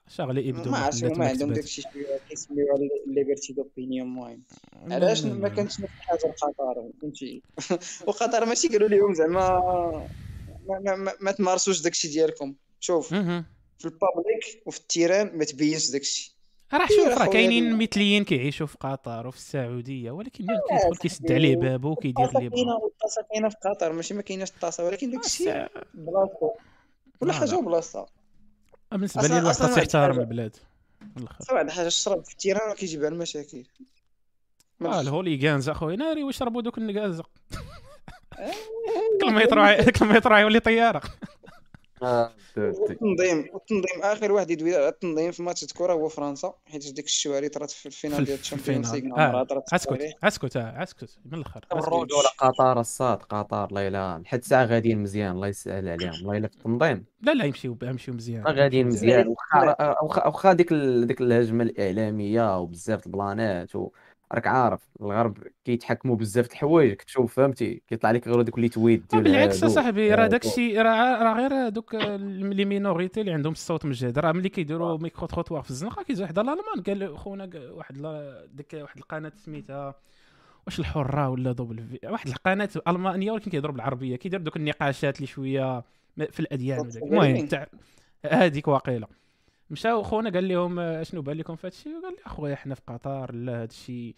شغله 0.09 0.41
يبدو 0.41 0.71
ما 0.71 0.79
عرفتش 0.79 1.05
هما 1.05 1.29
عندهم 1.29 1.53
داكشي 1.53 1.83
كيسميوها 2.29 2.79
liberté 3.07 3.53
d'opinion 3.53 4.07
المهم. 4.07 4.43
علاش 4.91 5.25
ما 5.25 5.49
كانتش 5.49 5.81
نفس 5.81 5.93
الحاجة 6.01 6.19
لقطر 6.27 6.91
فهمتي؟ 7.01 7.43
وقطر 8.07 8.45
ماشي 8.45 8.69
قالوا 8.69 8.89
لهم 8.89 9.15
زعما 9.15 9.49
ما, 10.69 10.79
ما, 10.79 10.97
ما, 10.97 11.13
ما 11.21 11.33
تمارسوش 11.33 11.81
داكشي 11.81 12.09
ديالكم. 12.09 12.55
شوف 12.81 13.09
في 13.09 13.85
ال 13.85 13.96
public 13.96 14.63
وفي 14.67 14.79
ال 14.79 14.86
terrain 14.86 15.39
ما 15.39 15.45
تبينش 15.45 15.91
داكشي. 15.91 16.32
راه 16.75 16.87
شوف 16.87 17.19
راه 17.19 17.27
كاينين 17.27 17.79
مثليين 17.79 18.25
كيعيشوا 18.25 18.67
في 18.67 18.77
قطر 18.81 19.27
وفي 19.27 19.37
السعودية 19.37 20.11
ولكن 20.11 20.47
كيدخل 20.47 20.97
كيسد 20.97 21.33
عليه 21.33 21.57
بابو 21.57 21.91
وكيدير 21.91 22.29
اللي 22.39 22.49
بغا 22.49 22.87
الطاسه 22.87 23.23
كاينة 23.33 23.49
في 23.49 23.57
قطر 23.65 23.93
ماشي 23.93 24.15
ما 24.15 24.23
كايناش 24.23 24.51
الطاسة 24.51 24.85
ولكن 24.85 25.11
داك 25.11 25.25
الشيء 25.25 25.67
بلاصتو. 25.95 26.51
كل 27.21 27.33
حاجة 27.33 27.61
بلاصتها 27.61 28.07
بالنسبة 28.93 29.23
لي 29.23 29.39
الواحد 29.39 29.57
خاص 29.57 29.79
يحترم 29.79 30.21
البلاد 30.21 30.57
واحد 31.51 31.67
الحاجة 31.67 31.87
الشرب 31.87 32.25
في 32.25 32.33
ال 32.33 32.38
terrain 32.38 32.75
كيجيب 32.75 33.05
على 33.05 33.15
المشاكل. 33.15 33.65
آه 34.83 35.01
ال 35.01 35.08
hooligans 35.08 35.69
أخويا 35.69 35.97
ناري 35.97 36.23
ويشربوا 36.25 36.63
دوك 36.63 36.79
النكازه 36.79 37.25
كل 39.21 39.33
ما 39.33 39.43
يطرح 39.43 39.81
كل 39.99 40.07
ما 40.07 40.17
يطرح 40.17 40.39
يولي 40.39 40.61
طيارة. 40.61 41.03
التنظيم 42.57 43.39
التنظيم 43.55 44.03
آخر 44.03 44.33
واحد 44.33 44.51
يدوي 44.51 44.77
على 44.77 44.89
التنظيم 44.89 45.33
في 45.33 45.43
ماتش 45.43 45.63
الكره 45.63 45.93
هو 45.93 46.09
فرنسا 46.09 46.55
حيت 46.65 46.93
ديك 46.93 47.05
الشوهة 47.05 47.34
اللي 47.34 47.49
طرات 47.49 47.71
في 47.71 47.87
ال 47.87 47.92
finale 47.92 48.25
ديال 48.25 48.39
ال 48.39 48.44
Champions 48.44 48.95
League 48.95 49.45
اسكت 49.73 50.15
اسكت 50.25 50.57
اسكت 50.57 51.19
من 51.25 51.39
الأخر 51.39 51.61
الرجوع 51.73 52.23
قطر 52.39 52.81
الصاد 52.81 53.23
قطر 53.23 53.65
الله 53.65 53.81
يلا 53.83 54.19
لحد 54.25 54.45
ساعة 54.45 54.65
غاديين 54.65 54.99
مزيان 54.99 55.33
الله 55.33 55.49
يسهل 55.49 55.89
عليهم. 55.89 56.13
الله 56.23 56.37
يلا 56.37 56.49
في 56.49 56.55
التنظيم؟ 56.55 57.05
لا 57.23 57.35
لا 57.35 57.45
يمشيو 57.45 57.79
يمشيو 57.83 58.15
مزيان. 58.15 58.47
غاديين 58.47 58.87
مزيان 58.87 59.35
واخا 60.03 60.53
ديك 60.53 60.73
ديك 61.07 61.21
الهجمة 61.21 61.65
الإعلامية 61.65 62.59
وبزاف 62.59 63.07
البلانات 63.07 63.77
و... 63.77 63.91
راك 64.35 64.47
عارف 64.47 64.81
الغرب 65.01 65.39
كيتحكموا 65.65 66.17
بزاف 66.17 66.47
د 66.47 66.51
الحوايج. 66.51 66.93
كتشوف 66.93 67.35
فهمتي؟ 67.35 67.83
كيطلع 67.89 68.11
لك 68.11 68.29
غير 68.29 68.43
دوك 68.43 68.59
les 68.59 68.69
tweets 68.69 69.11
ديال 69.11 69.23
بالعكس 69.23 69.65
اصاحبي 69.65 70.15
راه 70.15 70.27
داكشي 70.27 70.79
راه 70.79 71.35
غير 71.35 71.69
دوك 71.69 71.95
les 71.95 72.65
minorités 72.65 73.21
اللي 73.21 73.33
عندهم 73.33 73.53
الصوت 73.53 73.85
مجهد. 73.85 74.19
راه 74.19 74.33
ملي 74.33 74.49
كيديروا 74.49 74.99
micro-trottoir 74.99 75.63
في 75.63 75.71
الزنقة 75.71 76.03
كيجي 76.03 76.23
واحد 76.23 76.39
الألمان 76.39 76.83
قال 76.87 77.19
خونا 77.19 77.51
واحد 77.55 77.95
ديك 78.55 78.75
واحد 78.75 78.99
القناة 78.99 79.33
سميتها 79.37 79.95
واش 80.67 80.81
الحرة 80.81 81.29
ولا 81.29 81.53
double 81.53 81.83
V 81.83 81.99
واحد 82.05 82.29
القناة 82.29 82.69
ألمانية 82.89 83.33
ولكن 83.33 83.51
كيهضروا 83.51 83.75
بالعربية. 83.75 84.17
كيدير 84.17 84.41
دوك 84.41 84.57
النقاشات 84.57 85.17
اللي 85.17 85.27
شوية 85.27 85.85
في 86.17 86.41
الأديان 86.41 86.91
المهم 87.03 87.47
تاع 87.47 87.67
هذيك 88.27 88.69
واقيله 88.69 89.07
مشاو 89.73 90.03
خونا 90.03 90.31
قال 90.31 90.49
لهم 90.49 91.03
شنو 91.03 91.23
بان 91.23 91.37
لكم 91.37 91.57
في 91.57 91.67
هذا 91.67 91.75
الشيء 91.75 91.99
وقال 91.99 92.13
لي 92.13 92.23
أخويا 92.27 92.57
حنا 92.57 92.75
في 92.75 92.81
قطر 92.87 93.35
لا 93.35 93.57
هذا 93.57 93.65
الشيء 93.65 94.15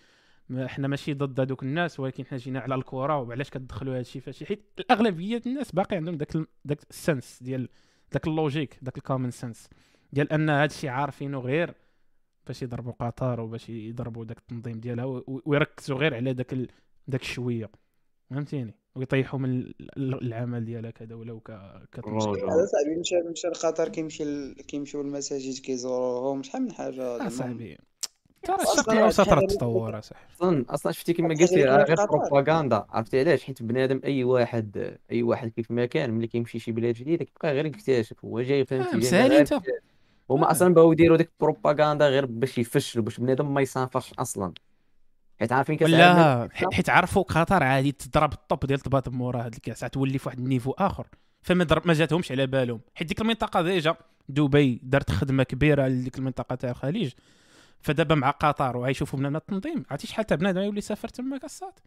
حنا 0.66 0.88
ماشي 0.88 1.14
ضد 1.14 1.40
هذوك 1.40 1.62
الناس 1.62 2.00
ولكن 2.00 2.26
حنا 2.26 2.38
جينا 2.38 2.60
على 2.60 2.74
الكرة 2.74 3.18
وعلاش 3.18 3.50
كتدخلوا 3.50 3.92
هذا 3.94 4.00
الشيء 4.00 4.22
هادشي؟ 4.26 4.46
حيت 4.46 4.64
الأغلبية 4.80 5.42
الناس 5.46 5.72
باقي 5.72 5.96
عندهم 5.96 6.16
داك 6.16 6.28
داك 6.64 6.78
ال 6.90 7.01
sens 7.01 7.42
ديال 7.42 7.68
داك 8.12 8.26
ال 8.26 8.33
logique 8.33 8.78
داك 8.82 8.96
ال 8.98 9.03
common 9.03 9.30
sense 9.30 9.68
ديال 10.12 10.32
أن 10.32 10.50
هذا 10.50 10.64
الشيء 10.64 10.90
عارفينه 10.90 11.38
غير 11.38 11.74
باش 12.46 12.62
يضربوا 12.62 12.92
قطر 12.92 13.40
وباش 13.40 13.68
يضربوا 13.68 14.24
داك 14.24 14.38
التنظيم 14.38 14.80
ديالها 14.80 15.22
ويركزوا 15.26 15.98
غير 15.98 16.14
على 16.14 16.32
داك 16.32 16.54
داك 17.08 17.22
الشويه 17.22 17.70
فهمتيني؟ 18.30 18.74
ويطيحوا 18.96 19.38
من 19.38 19.72
العمل 19.96 20.64
ديالها 20.64 20.90
كدوله 20.90 21.32
وك 21.32 21.50
هذا 21.50 22.66
صاحبي 22.66 23.00
مشى 23.00 23.16
مشى 23.30 23.48
لقطر 23.48 23.88
كيمشي. 23.88 24.54
كيمشيو 24.54 25.02
للمساجد 25.02 25.58
كيزوروهم 25.58 26.42
شحال 26.42 26.62
من 26.62 26.72
حاجة 26.72 27.28
صاحبي 27.28 27.78
ترى 28.42 28.56
الشرق 28.62 28.90
الاوسط 28.90 29.28
راه 29.28 29.46
تطور 29.46 29.98
اصاحبي 29.98 30.26
أصلا 30.34 30.64
أصلا 30.68 30.92
شفتي 30.92 31.12
كما 31.12 31.28
قلتي 31.28 31.64
غير 31.64 31.96
بروباغندا. 32.10 32.86
عرفتي 32.90 33.20
علاش؟ 33.20 33.44
حيت 33.44 33.62
بنادم 33.62 34.00
أي 34.04 34.24
واحد 34.24 34.98
أي 35.12 35.22
واحد 35.22 35.48
كيف 35.48 35.70
ما 35.70 35.86
كان 35.86 36.10
ملي 36.10 36.26
كيمشي 36.26 36.58
شي 36.58 36.72
بلاد 36.72 36.94
جديدة 36.94 37.24
كيبقى 37.24 37.52
غير 37.52 37.66
يكتشف 37.66 38.24
هو 38.24 38.40
جاي 38.40 38.64
فهمتي 38.64 38.96
مسالي 38.96 39.40
أنت. 39.40 39.54
هما 40.30 40.50
أصلا 40.50 40.74
بغاو 40.74 40.92
يديروا 40.92 41.16
ديك 41.16 41.30
البروباغندا 41.32 42.08
غير 42.08 42.26
باش 42.26 42.58
يفشلوا 42.58 43.04
باش 43.04 43.20
بنادم 43.20 43.54
ما 43.54 43.60
يصافرش 43.60 44.12
أصلا. 44.18 44.52
حيت 45.44 45.52
عارفين 45.52 45.76
كاس 45.76 45.90
لا 45.90 46.48
حيت 46.72 46.90
عرفوا 46.90 47.22
قطر 47.22 47.62
عادي 47.62 47.92
تضرب 47.92 48.32
الطوب 48.32 48.66
ديال 48.66 48.78
الطباط 48.78 49.08
مورا 49.08 49.44
هاد 49.44 49.54
الكاس 49.54 49.80
تولي 49.80 50.18
في 50.18 50.28
واحد 50.28 50.38
النيفو 50.38 50.70
آخر. 50.70 51.06
فما 51.42 51.82
ما 51.84 51.94
جاتهمش 51.94 52.32
على 52.32 52.46
بالهم. 52.46 52.80
حيت 52.94 53.08
ديك 53.08 53.20
المنطقة 53.20 53.62
ديجا 53.62 53.96
دبي 54.28 54.80
دارت 54.82 55.10
خدمة 55.10 55.42
كبيرة 55.42 55.88
لديك 55.88 56.18
المنطقة 56.18 56.54
تاع 56.54 56.70
الخليج. 56.70 57.12
فدابا 57.80 58.14
مع 58.14 58.30
قطر 58.30 58.76
وغيشوفوا 58.76 59.18
بنادم 59.18 59.36
التنظيم 59.36 59.84
عرفتي 59.90 60.06
شحال 60.06 60.26
تاع 60.26 60.36
بنادم 60.36 60.60
يولي 60.60 60.80
سافر 60.80 61.08
تما 61.08 61.38
كاسات 61.38 61.80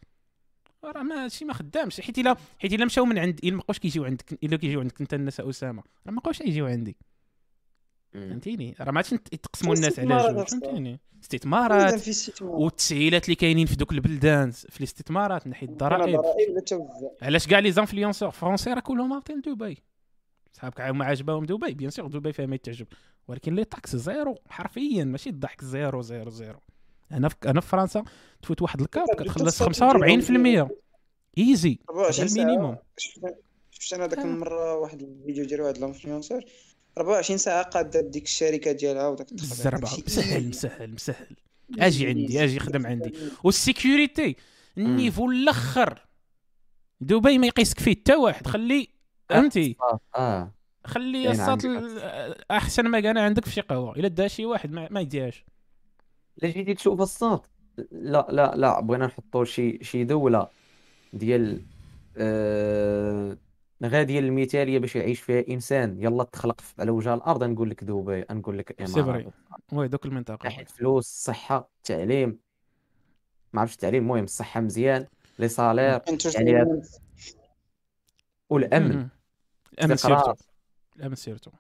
راه 0.84 1.04
ما 1.04 1.24
هادشي 1.24 1.46
ما 1.46 1.54
خدامش. 1.54 2.02
حيت 2.02 2.18
الا 2.18 2.36
حيت 2.60 2.74
إلا 2.74 2.86
مشاو 2.86 3.06
من 3.06 3.18
عند 3.18 3.40
إلا 3.44 3.52
ما 3.56 3.58
بقاوش 3.58 3.80
كيجيو 3.80 4.06
عندك 4.06 4.40
إلا 4.44 4.58
كيجيو 4.58 4.80
عندك 4.80 5.02
أنت 5.02 5.14
الناس 5.14 5.40
أسامة 5.40 5.84
راه 6.08 6.12
ما 6.12 6.20
بقاوش 6.20 6.42
يجيو 6.42 6.68
عندي. 6.68 6.98
فهمتيني؟ 8.20 8.76
راه 8.80 8.92
ما 8.92 8.98
عادش 8.98 9.12
يتقسموا 9.14 9.74
الناس 9.74 10.00
على 10.00 10.34
جوج 10.34 10.48
فهمتيني؟ 10.48 11.00
استثمارات 11.24 12.10
والتسهيلات 12.42 13.26
اللي 13.26 13.36
كاينين 13.36 13.66
في 13.66 13.76
دوك 13.76 13.92
البلدان 13.92 14.52
في 14.52 14.80
الاستثمارات 14.80 15.48
من 15.48 15.52
ناحيه 15.52 15.68
الضرائب. 15.68 16.22
علاش 17.22 17.48
كاع 17.48 17.60
les 17.60 17.72
influenceurs 17.72 18.32
français 18.32 18.74
راه 18.74 18.80
كلهم 18.80 19.14
هابطين 19.14 19.42
دبي. 19.42 19.84
صحابك 20.54 20.82
ما 20.82 21.06
عجبهم 21.06 21.46
دبي 21.46 21.74
bien 21.74 21.90
sûr 21.90 22.08
دبي 22.08 22.34
فيها 22.34 22.46
ما 22.46 22.56
يتعجب. 22.56 22.88
ولكن 23.28 23.56
les 23.56 23.66
taxes 23.66 23.96
zéro 23.96 24.36
حرفيا 24.50 25.04
ماشي 25.04 25.30
الضحك 25.30 25.64
zéro 25.64 26.02
zéro 26.02 26.30
zéro. 26.30 26.60
أنا 27.12 27.30
في 27.30 27.36
أنا 27.46 27.62
في 27.62 27.68
فرنسا 27.68 28.04
تفوت 28.42 28.62
واحد 28.62 28.82
ال 28.82 28.88
cap 28.88 29.08
كتخلص 29.18 29.64
45% 29.64 30.68
easy 31.38 31.80
هذا 31.96 32.24
ال 32.24 32.30
minimum. 32.30 32.78
شفت 33.72 33.94
أنا 33.94 34.08
ذاك 34.08 34.20
المرة 34.20 34.76
واحد 34.76 35.02
الفيديو 35.02 35.46
ديال 35.46 35.62
واحد 35.62 35.78
ال 35.78 35.83
influenceur 35.83 36.42
24 36.98 37.38
ساعة 37.38 37.64
قاده 37.64 38.02
ديك 38.02 38.24
الشركة 38.24 38.72
ديالها 38.72 39.08
وداك 39.08 39.32
الزربة. 39.32 39.90
مسهل 40.08 40.50
مسهل 40.50 40.94
مسهل. 40.94 41.36
أجي 41.80 42.08
عندي 42.08 42.44
أجي 42.44 42.60
خدم 42.60 42.88
عندي. 42.88 43.14
وال 43.44 43.62
sécurité 43.62 44.36
ال 44.78 44.86
niveau 44.86 45.32
الأخر. 45.32 46.08
دبي 47.02 47.38
ما 47.38 47.48
يقيسك 47.48 47.80
فيه 47.80 47.92
حتى 47.92 48.16
واحد. 48.16 48.48
خلي 48.48 48.88
فهمتي 49.30 49.76
آه 50.16 50.54
خلي 50.86 51.32
الساط 51.32 51.68
أحسن 52.52 52.86
ما 52.86 53.00
كان 53.00 53.18
عندك 53.18 53.46
في 53.46 53.52
شي 53.52 53.62
قهوة. 53.62 53.96
إلا 53.96 54.08
دا 54.08 54.28
شي 54.28 54.46
واحد 54.46 54.72
ما, 54.72 54.88
ما 54.92 55.02
يديهاش. 55.02 55.46
إلا 56.44 56.52
جيتي 56.52 56.74
تشوف 56.74 57.02
الساط 57.02 57.46
لا 57.92 58.28
لا 58.30 58.54
لا 58.56 58.80
بغينا 58.82 59.06
نحطوا 59.06 59.46
شي 59.46 59.84
شي 59.84 60.04
دولة 60.04 60.48
ديال 61.14 61.62
آه 62.18 63.38
غاديه 63.86 64.20
المثالية 64.20 64.80
باش 64.80 64.96
يعيش 64.96 65.22
فيها 65.22 65.44
إنسان. 65.50 66.04
يلا 66.04 66.24
تخلق 66.24 66.62
على 66.80 66.92
وجه 66.92 67.14
الأرض 67.14 67.44
نقول 67.44 67.70
لك 67.70 67.84
دبي 67.84 68.26
نقول 68.32 68.58
لك 68.58 68.82
امارات 68.82 69.34
oui 69.72 69.88
دوك 69.88 70.06
المنطقة. 70.06 70.44
ناحيه 70.44 70.66
فلوس 70.66 71.06
الصحة 71.06 71.70
التعليم. 71.78 72.40
ما 73.54 73.62
عرفتش 73.62 73.76
التعليم 73.76 74.04
المهم 74.04 74.24
الصحة 74.24 74.62
مزيان. 74.62 75.08
les 75.40 75.48
salaires 75.48 76.02
يعني 76.36 76.82
والأمن. 78.50 79.08
الأمن 79.74 79.96
سيرتو. 79.96 80.34
الأمن 80.98 81.16
سيرتو. 81.16 81.52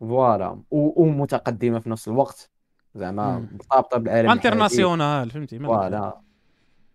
فوالا. 0.00 0.62
ومتقدمه 0.70 1.78
في 1.78 1.90
نفس 1.90 2.08
الوقت. 2.08 2.50
زعما 2.94 3.48
مرتبطه 3.52 3.98
بالعالم 3.98 4.30
international 4.30 5.30
فهمتي؟ 5.30 5.58
voilà. 5.58 6.20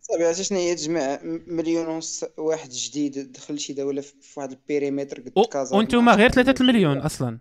صافي 0.01 0.25
عرفتي 0.25 0.43
شنو 0.43 0.57
هي 0.57 0.75
تجمع 0.75 1.19
مليون 1.47 1.87
ونص 1.87 2.25
واحد 2.37 2.69
جديد 2.69 3.31
دخل 3.31 3.59
شي 3.59 3.73
دولة 3.73 4.01
في 4.01 4.39
واحد 4.39 4.51
البيريمتر 4.51 5.19
قد 5.19 5.45
كازا 5.45 5.75
وأنتم 5.75 6.09
غير 6.09 6.29
3 6.29 6.61
المليون 6.61 6.97
أصلا. 6.97 7.37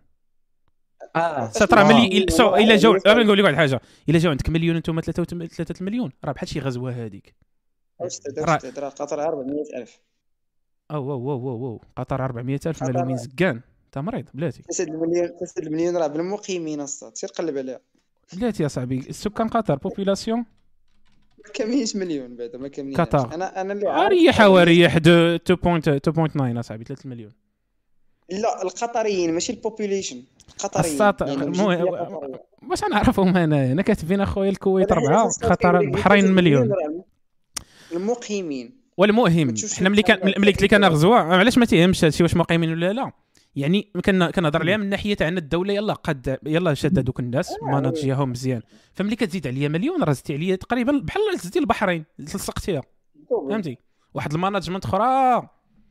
آه. 1.17 1.47
ترى 1.47 1.85
ملي 1.85 2.27
سو 2.29 2.57
إلا 2.57 2.77
جاو 2.77 2.93
نقول 2.95 3.39
لك 3.39 3.45
واحد 3.45 3.53
الحاجة 3.53 3.81
إلا 4.09 4.19
جاو 4.19 4.31
عندك 4.31 4.49
مليون 4.49 4.77
أنتم 4.77 5.01
3 5.01 5.81
المليون. 5.81 6.13
راه 6.25 6.33
بحال 6.33 6.49
شي 6.49 6.61
غزوة 6.61 6.91
هذيك 6.91 7.35
راه 8.39 8.89
قطر 8.89 9.23
400000 9.29 10.01
أو 10.91 11.13
أو 11.13 11.33
أو 11.33 11.67
أو 11.67 11.81
قطر 11.97 12.25
400000 12.25 12.83
مليون 12.83 13.17
زكان. 13.17 13.61
انت 13.87 13.99
مريض 13.99 14.25
بلاتي. 14.35 14.63
3 14.63 14.85
المليون 14.85 15.29
3 15.29 15.59
المليون 15.59 15.97
راه 15.97 16.07
بالمقيمين 16.07 16.81
اصاط 16.81 17.17
سير 17.17 17.31
قلب 17.31 17.59
عليها. 17.59 17.81
بلاتي 18.33 18.63
يا 18.63 18.69
صاحبي. 18.69 18.99
السكان 18.99 19.49
قطر 19.49 19.77
بوبيلاسيون 19.77 20.45
كاملينش 21.55 21.97
مليون 21.97 22.37
بعدا 22.37 22.59
ما 22.59 22.69
كاملينش 22.69 23.01
قطر. 23.01 23.35
أنا 23.35 23.61
أنا 23.61 23.73
اللي 23.73 23.89
عارف 23.89 24.13
ريح 24.13 24.41
وريح 24.41 24.97
2.9 24.97 25.01
أصاحبي 26.59 26.85
3 26.85 27.09
مليون. 27.09 27.33
لا 28.31 28.63
القطريين 28.63 29.33
ماشي 29.35 29.53
البوبوليشن 29.53 30.23
القطريين. 30.51 30.93
الساط 30.93 31.23
يعني 31.23 31.51
باش 32.63 32.85
نعرفهم 32.91 33.37
أنا 33.37 33.73
أنا 33.73 33.83
كاتبين 33.83 34.21
أخويا 34.21 34.51
الكويت 34.51 34.93
اربعه 34.93 35.31
قطر 35.43 35.81
البحرين 35.81 36.33
مليون 36.33 36.73
المقيمين. 37.93 38.81
والمهم 38.97 39.55
حنا 39.79 39.89
ملي 39.89 40.03
كان 40.03 40.33
ملي 40.39 40.51
قلت 40.51 40.63
لك 40.63 40.75
أنا 40.75 40.89
غزوه 40.89 41.19
علاش 41.19 41.59
ما 41.59 41.65
تيهمش 41.65 42.05
هادشي؟ 42.05 42.23
واش 42.23 42.37
مقيمين 42.37 42.71
ولا 42.71 42.93
لا؟ 42.93 43.13
يعني 43.57 43.93
كنهضر 44.05 44.61
عليها 44.61 44.77
من 44.77 44.89
ناحية 44.89 45.15
تاع 45.15 45.29
الدولة 45.29 45.73
يلا 45.73 45.93
قد 45.93 46.39
يلا 46.47 46.75
شاد 46.75 46.99
هذوك 46.99 47.21
الناس 47.21 47.53
ماناجيهم 47.63 48.31
مزيان. 48.31 48.63
فملي 48.95 49.17
كتزيد 49.17 49.47
عليا 49.47 49.69
مليون 49.69 50.03
راه 50.03 50.13
زدتي 50.13 50.35
عليا 50.35 50.57
تقريبا 50.57 51.01
بحال 51.05 51.23
زدتي 51.39 51.59
البحرين 51.59 52.05
لصقتيها 52.19 52.83
فهمتي؟ 53.51 53.79
واحد 54.15 54.33
الماناجمنت 54.33 54.85
أخرى. 54.85 55.03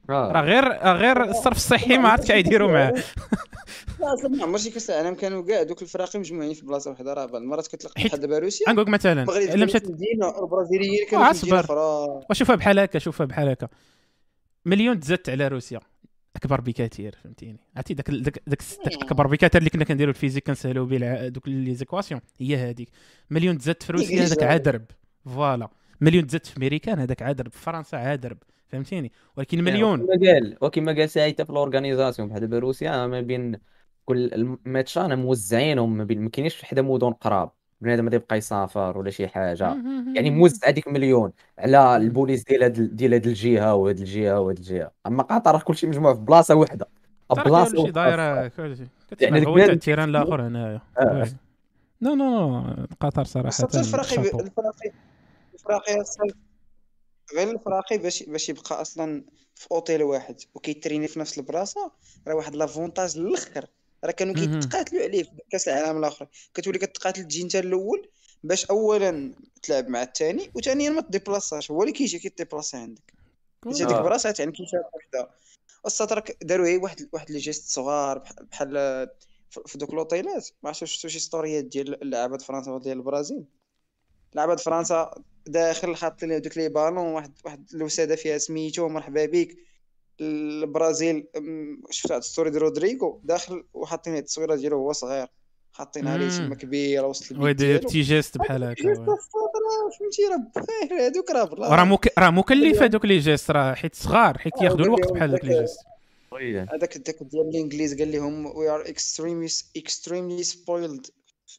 آه. 0.10 0.31
راه 0.31 0.41
غير 0.41 0.73
غير 0.98 1.23
الصرف 1.23 1.57
الصحي 1.57 1.98
ما 1.98 2.10
عرفت 2.10 2.31
كيديروا 2.31 2.72
معاه. 2.72 2.94
لا 3.99 4.14
أصلا 4.14 4.30
ما 4.30 4.44
عمرش 4.44 4.68
كاس 4.68 4.90
العالم 4.90 5.15
كانوا 5.15 5.45
كاع 5.45 5.64
دوك 5.64 5.81
الفراقي 5.81 6.19
مجموعين 6.19 6.53
في 6.53 6.65
بلاصة 6.65 6.91
واحدة 6.91 7.14
راه 7.14 7.26
بعض 7.26 7.41
المرات 7.41 7.68
كتلقى 7.68 8.03
بحال 8.03 8.19
دابا 8.19 8.40
روسيا. 8.40 8.69
نقول 8.69 8.81
لك 8.86 8.90
مثلا 8.90 9.23
إلا 9.23 9.65
مشات 9.65 9.86
البرازيليين 9.86 11.06
كانوا 11.11 11.34
في 11.34 11.45
مدينة 11.45 11.60
أخرى. 11.60 12.22
وشوفها 12.30 12.56
بحال 12.56 12.80
هكا 12.80 12.99
شوفها 12.99 13.26
بحال 13.26 13.49
هكا. 13.49 13.68
مليون 14.65 14.99
تزادت 14.99 15.30
على 15.30 15.48
روسيا. 15.48 15.80
اكبر 16.35 16.61
بكثير 16.61 17.15
فهمتيني؟ 17.23 17.60
عرفتي؟ 17.76 17.93
داك 17.93 18.11
داك 18.11 18.41
داك 18.47 18.61
اكبر 18.85 19.27
بكثير 19.27 19.60
اللي 19.60 19.69
كنا 19.69 19.84
كنديروا 19.84 20.14
الفيزيك 20.14 20.47
كنسهلوا 20.47 20.85
به 20.85 21.27
دوك 21.27 21.47
لي 21.47 21.76
زيكواسيون 21.76 22.22
هي 22.38 22.56
هذيك 22.56 22.89
مليون 23.30 23.57
تزادت 23.57 23.84
في 23.84 23.91
روسيا 23.91 24.23
هذاك 24.23 24.43
عادرب 24.43 24.85
فوالا. 25.26 25.69
مليون 26.01 26.27
تزادت 26.27 26.45
في 26.45 26.57
أمريكان 26.57 26.99
هذاك 26.99 27.22
عادرب 27.22 27.51
في 27.51 27.60
فرنسا 27.60 27.95
عادرب 27.95 28.38
فهمتيني؟ 28.68 29.11
ولكن 29.38 29.64
مليون. 29.64 29.99
كما 29.99 30.31
قال 30.31 30.57
وكما 30.61 30.91
قال 30.91 31.10
سايته 31.10 31.43
في 31.43 31.49
الأورغانيزاسيون 31.49 32.30
بحال 32.30 32.41
دابا 32.41 32.60
روسيا 32.60 33.07
ما 33.07 33.22
بين 33.22 33.60
كل 34.06 34.34
الماتشان 34.34 35.19
موزعينهم 35.19 35.97
ما 35.97 36.03
بين 36.03 36.22
ما 36.22 36.30
كاينينش 36.30 36.64
حدا 36.64 36.81
مدن 36.81 37.11
قراب. 37.11 37.51
بنادم 37.81 38.03
غادي 38.03 38.15
يبقى 38.15 38.38
يسافر 38.38 38.97
ولا 38.97 39.10
شي 39.10 39.27
حاجة. 39.27 39.76
يعني 40.15 40.30
موزع 40.30 40.68
هذيك 40.68 40.88
مليون 40.88 41.31
على 41.60 41.95
البوليس 41.95 42.43
ديال 42.43 42.64
هاد 42.64 42.95
ديال 42.95 43.14
هاد 43.14 43.27
الجهة 43.27 43.76
وهاد 43.76 43.99
الجهة 43.99 44.39
وهاد 44.39 44.57
الجهة. 44.57 44.91
أما 45.07 45.23
قطر 45.23 45.51
راه 45.51 45.60
كلشي 45.60 45.88
مجموع 45.88 46.14
في 46.14 46.19
بلاصة 46.19 46.56
واحدة 46.56 46.88
بلاصه 47.30 47.77
كلشي 47.77 47.91
دايرة 47.91 48.51
يعني 49.22 49.47
هو 49.47 49.57
ال 49.57 49.64
terrain 49.64 50.09
الآخر 50.10 50.47
هنايا. 50.47 50.81
آه. 50.99 51.27
non 52.01 52.15
non 52.15 52.63
قطر 52.99 53.23
صراحة 53.23 53.68
الفراقي 53.76 54.15
الفراقي 54.18 54.91
الفراقي 55.53 55.95
غير 57.35 57.51
الفراقي 57.51 57.97
باش 57.97 58.23
باش 58.23 58.49
يبقى 58.49 58.81
أصلا 58.81 59.23
في 59.56 59.68
أوتيل 59.72 60.03
واحد 60.03 60.35
وكيتريني 60.56 61.07
في 61.07 61.19
نفس 61.19 61.38
البلاصة 61.39 61.91
راه 62.27 62.35
واحد 62.35 62.56
l'avantage 62.55 63.17
الآخر 63.18 63.65
راه 64.05 64.11
كانوا 64.11 64.35
كيتقاتلوا 64.35 65.03
عليه 65.03 65.23
في 65.23 65.30
كاس 65.49 65.67
العالم 65.67 65.97
الآخر. 65.97 66.27
كتولي 66.53 66.80
كتقاتل 66.80 67.23
تجي 67.23 67.41
انت 67.41 67.55
الأول 67.55 68.09
باش 68.43 68.65
اولا 68.65 69.34
تلعب 69.63 69.88
مع 69.88 70.03
الثاني 70.03 70.51
وثانيا 70.55 70.89
ما 70.89 71.01
تديبلاصاش 71.01 71.71
هو 71.71 71.81
اللي 71.81 71.93
كيجي 71.93 72.19
كيديبلاصي 72.19 72.77
عندك. 72.77 73.13
حيت 73.65 73.81
هذيك 73.81 73.97
البلاصة 73.97 74.35
يعني 74.39 74.51
كيشارك 74.51 74.95
وحدة. 74.95 75.30
الساط 75.85 76.23
داروا 76.41 76.65
غير 76.65 76.80
واحد 76.80 77.09
واحد 77.13 77.31
les 77.31 77.38
gestes 77.39 77.69
صغار 77.69 78.23
بحال 78.51 78.69
في 79.65 79.77
دوك 79.77 79.93
لوطيلات. 79.93 80.49
ما 80.63 80.69
عرفتش 80.69 80.93
شفتوا 80.93 81.09
شي 81.09 81.19
ستوريات 81.19 81.63
ديال 81.63 82.09
لعابه 82.09 82.38
فرنسا 82.38 82.71
وديال 82.71 82.97
البرازيل. 82.97 83.43
لعابه 84.35 84.55
فرنسا 84.55 85.23
داخل 85.47 85.95
حاط 85.95 86.23
لي 86.23 86.39
دوك 86.39 86.57
les 86.57 86.69
ballons 86.69 86.97
واحد 86.97 87.34
واحد 87.45 87.69
الوسادة 87.73 88.15
فيها 88.15 88.38
سميتو 88.38 88.89
مرحبا 88.89 89.26
بك. 89.26 89.57
البرازيل 90.21 91.27
شفت 91.89 92.11
هاد 92.11 92.23
story 92.23 92.49
دي 92.49 92.57
رودريغو 92.57 93.21
داخل 93.23 93.63
وحاطين 93.73 94.13
هاد 94.13 94.21
التصويرة 94.21 94.55
ديالو 94.55 94.77
هو 94.77 94.91
صغير. 94.91 95.27
حاطين 95.71 96.07
عليه 96.07 96.29
تما 96.29 96.55
كبيرة 96.55 97.07
وسط 97.07 97.31
البيت 97.31 97.43
ويدير 97.43 97.77
petits 97.77 98.01
gestes 98.01 98.38
بحال 98.37 98.63
هكا 98.63 98.93
فهمتي 99.99 100.21
راه 100.31 101.07
هذوك 101.07 101.31
راه 101.31 101.75
راه 101.75 101.83
مك... 101.83 102.13
راه 102.17 102.29
مكلف 102.29 102.81
هذوك 102.81 103.05
les 103.05 103.19
gestes 103.19 103.51
راه 103.51 103.73
حيت 103.73 103.95
صغار 103.95 104.37
حيت 104.37 104.53
كياخذوا 104.53 104.85
الوقت 104.85 105.11
بحال 105.11 105.29
هذوك 105.29 105.45
les 105.45 105.59
gestes. 105.59 105.80
هذاك 106.73 106.97
داك 106.97 107.23
ديال 107.23 107.49
الإنجليز 107.49 107.99
قال 107.99 108.11
لهم 108.11 108.45
we 108.45 108.69
are 108.69 108.81
extremely 108.81 109.49
extremely 109.77 110.43
spoiled 110.43 111.07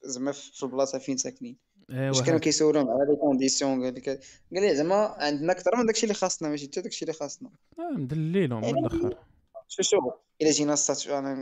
زعما 0.05 0.33
في 0.33 0.63
البلاصه 0.63 0.99
فين 0.99 1.17
ساكنين. 1.17 1.57
ايوا 1.91 2.09
واش 2.09 2.23
كانوا 2.23 2.41
كيسولهم 2.41 2.89
على 2.91 3.11
les 3.11 3.17
conditions 3.17 3.85
قال 3.85 3.95
لك 3.95 4.09
قال 4.09 4.21
لي 4.63 4.77
زعما 4.77 5.15
عندنا 5.19 5.53
أكثر 5.53 5.77
من 5.77 5.87
داكشي 5.87 6.03
اللي 6.03 6.15
خاصنا 6.15 6.49
ماشي 6.49 6.67
حتى 6.67 6.81
داكشي 6.81 7.05
اللي 7.05 7.13
خاصنا. 7.13 7.51
آه 7.79 7.99
مدللينهم 7.99 8.61
من 8.61 8.65
يعني 8.65 8.79
الآخر. 8.81 9.17
شو 9.69 9.83
شو 9.83 9.97
الا 10.43 10.51
جينا 10.51 10.73
السات 10.73 11.07
أنا 11.07 11.33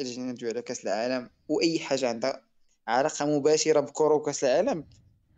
الا 0.00 0.04
جينا 0.04 0.32
ندوي 0.32 0.50
على 0.50 0.62
كأس 0.62 0.84
العالم 0.84 1.30
وأي 1.48 1.78
حاجة 1.78 2.08
عندها 2.08 2.42
علاقة 2.88 3.26
مباشرة 3.26 3.80
بكره 3.80 4.14
وكأس 4.14 4.44
العالم 4.44 4.84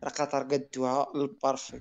راه 0.05 0.11
قطر 0.11 0.43
قدوها 0.43 1.07
للبارفي 1.15 1.81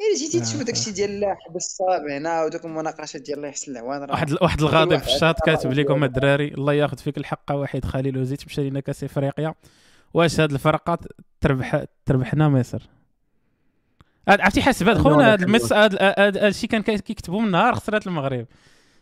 الا 0.00 0.16
جيتي 0.18 0.40
تشوف 0.40 0.62
داكشي 0.62 0.90
ديال 0.90 1.24
حبس 1.24 1.66
الصابع 1.66 2.16
هنا 2.16 2.44
ودوك 2.44 2.64
المناقشات 2.64 3.22
ديال 3.22 3.36
الله 3.36 3.48
يحسن 3.48 3.72
العوان 3.72 4.10
واحد 4.10 4.32
واحد 4.42 4.60
الغاضب 4.60 4.98
في 4.98 5.06
الشاط 5.14 5.40
كاتب 5.46 5.72
لكم 5.72 6.04
الدراري 6.04 6.48
الله 6.48 6.72
ياخذ 6.72 6.98
فيك 6.98 7.18
الحق 7.18 7.52
وحيد 7.52 7.84
خليل 7.84 8.18
وزيد 8.18 8.38
مشى 8.46 8.70
لنا 8.70 8.80
كأس 8.80 9.04
إفريقيا. 9.04 9.54
واش 10.14 10.40
هاد 10.40 10.52
الفرقات 10.52 11.00
تربح 11.40 11.84
تربحنا 12.06 12.48
مصر 12.48 12.82
عرفتي 14.28 14.62
حسبات 14.62 14.98
خونا 14.98 15.32
هاد 15.32 15.42
المس 15.42 15.72
هاد 15.72 15.96
الشيء 16.36 16.70
كان 16.70 16.82
كيكتبوا 16.82 17.40
من 17.40 17.50
نهار 17.50 17.74
خسرات 17.74 18.06
المغرب. 18.06 18.46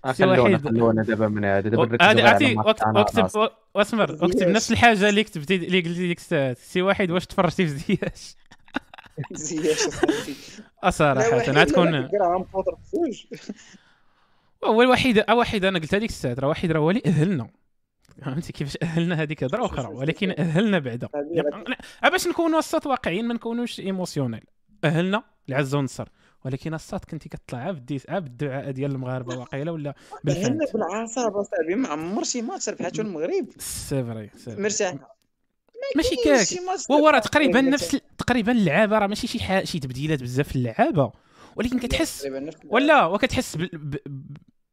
آه، 0.04 0.12
خلونا 0.12 0.58
خلونا 0.58 1.02
دابا 1.02 1.28
من 1.28 1.44
هذا 1.44 1.68
دابا 1.68 2.04
عرفتي 2.04 2.56
اكتب 2.58 3.50
واسمر 3.74 4.24
اكتب 4.24 4.48
نفس 4.48 4.72
الحاجة 4.72 5.08
اللي 5.08 5.24
كتبتي 5.24 5.54
اللي 5.54 5.80
قلتي 5.80 6.08
ديك 6.08 6.20
سي 6.58 6.82
واحد 6.82 7.10
واش 7.10 7.26
تفرجتي 7.26 7.66
في 7.66 7.76
زياش؟ 7.76 8.36
زياش 9.32 9.78
صراحة 10.90 11.48
أنا 11.48 11.64
تكون 11.64 12.08
هو 14.64 14.82
الوحيد 14.82 15.24
واحد 15.30 15.64
أنا 15.64 15.78
قلت 15.78 15.94
هذيك 15.94 16.10
الساعة 16.10 16.34
راه 16.38 16.48
واحد 16.48 16.72
راه 16.72 16.80
هو 16.80 16.90
اللي 16.90 17.02
أهلنا. 17.06 17.48
فهمتي 18.22 18.52
كيفاش 18.52 18.78
أهلنا 18.82 19.22
هذيك 19.22 19.44
هضره 19.44 19.66
أخرى 19.66 19.86
ولكن 19.86 20.34
أهلنا 20.38 20.78
بعدا. 20.78 21.08
باش 22.02 22.26
نكونوا 22.26 22.58
الصوت 22.58 22.86
واقعيين 22.86 23.28
ما 23.28 23.34
نكونوش 23.34 23.80
إيموسيونيل. 23.80 24.44
أهلنا 24.84 25.22
العز 25.48 25.74
والنصر 25.74 26.08
ولكن 26.44 26.74
الصاد 26.74 27.00
كنتي 27.00 27.28
كطلع 27.28 27.70
بالديس 27.70 28.06
بالدعاء 28.06 28.70
ديال 28.70 28.92
المغاربة 28.92 29.36
واقيلا 29.36 29.70
ولا 29.70 29.94
بالفن 30.24 30.58
بالعصابه 30.74 31.42
صاحبي 31.42 31.74
ما 31.74 31.88
عمر 31.88 32.24
شي 32.24 32.42
ماتش 32.42 32.68
ربحاتو 32.68 33.02
المغرب. 33.02 33.46
سي 33.58 34.04
فري 34.04 34.30
مرتاح 34.46 34.94
ماشي 35.96 36.16
كاك. 36.24 36.46
هو 36.90 37.08
راه 37.08 37.18
تقريبا 37.18 37.60
نفس 37.60 38.00
تقريبا 38.18 38.52
اللعابة 38.52 38.98
راه 38.98 39.06
ماشي 39.06 39.26
شي 39.26 39.66
شي 39.66 39.78
تبديلات 39.78 40.22
بزاف 40.22 40.48
في 40.48 40.56
اللعابة. 40.56 41.12
ولكن 41.56 41.78
كتحس 41.78 42.28
ولا 42.64 43.06
وكتحس 43.06 43.58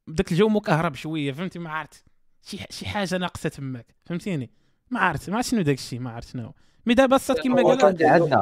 بداك 0.08 0.32
الجو 0.32 0.50
مكهرب 0.50 0.96
شوية 0.96 1.32
فهمتي؟ 1.32 1.60
ما 1.60 1.70
عرفت. 1.70 2.04
شي 2.42 2.58
شي 2.70 2.86
حاجة 2.86 3.18
ناقصة 3.18 3.50
تماك 3.50 3.96
فهمتيني؟ 4.06 4.50
ما 4.92 5.00
عرفت 5.00 5.30
ما 5.30 5.42
شنو 5.42 5.62
داك 5.62 5.78
الشيء 5.78 6.00
ما 6.00 6.12
عرفت 6.12 6.34
شنو. 6.34 6.54
mais 6.86 6.94
دابا 6.94 7.16
الساط 7.16 7.40
كما 7.40 7.64
قال 7.64 7.98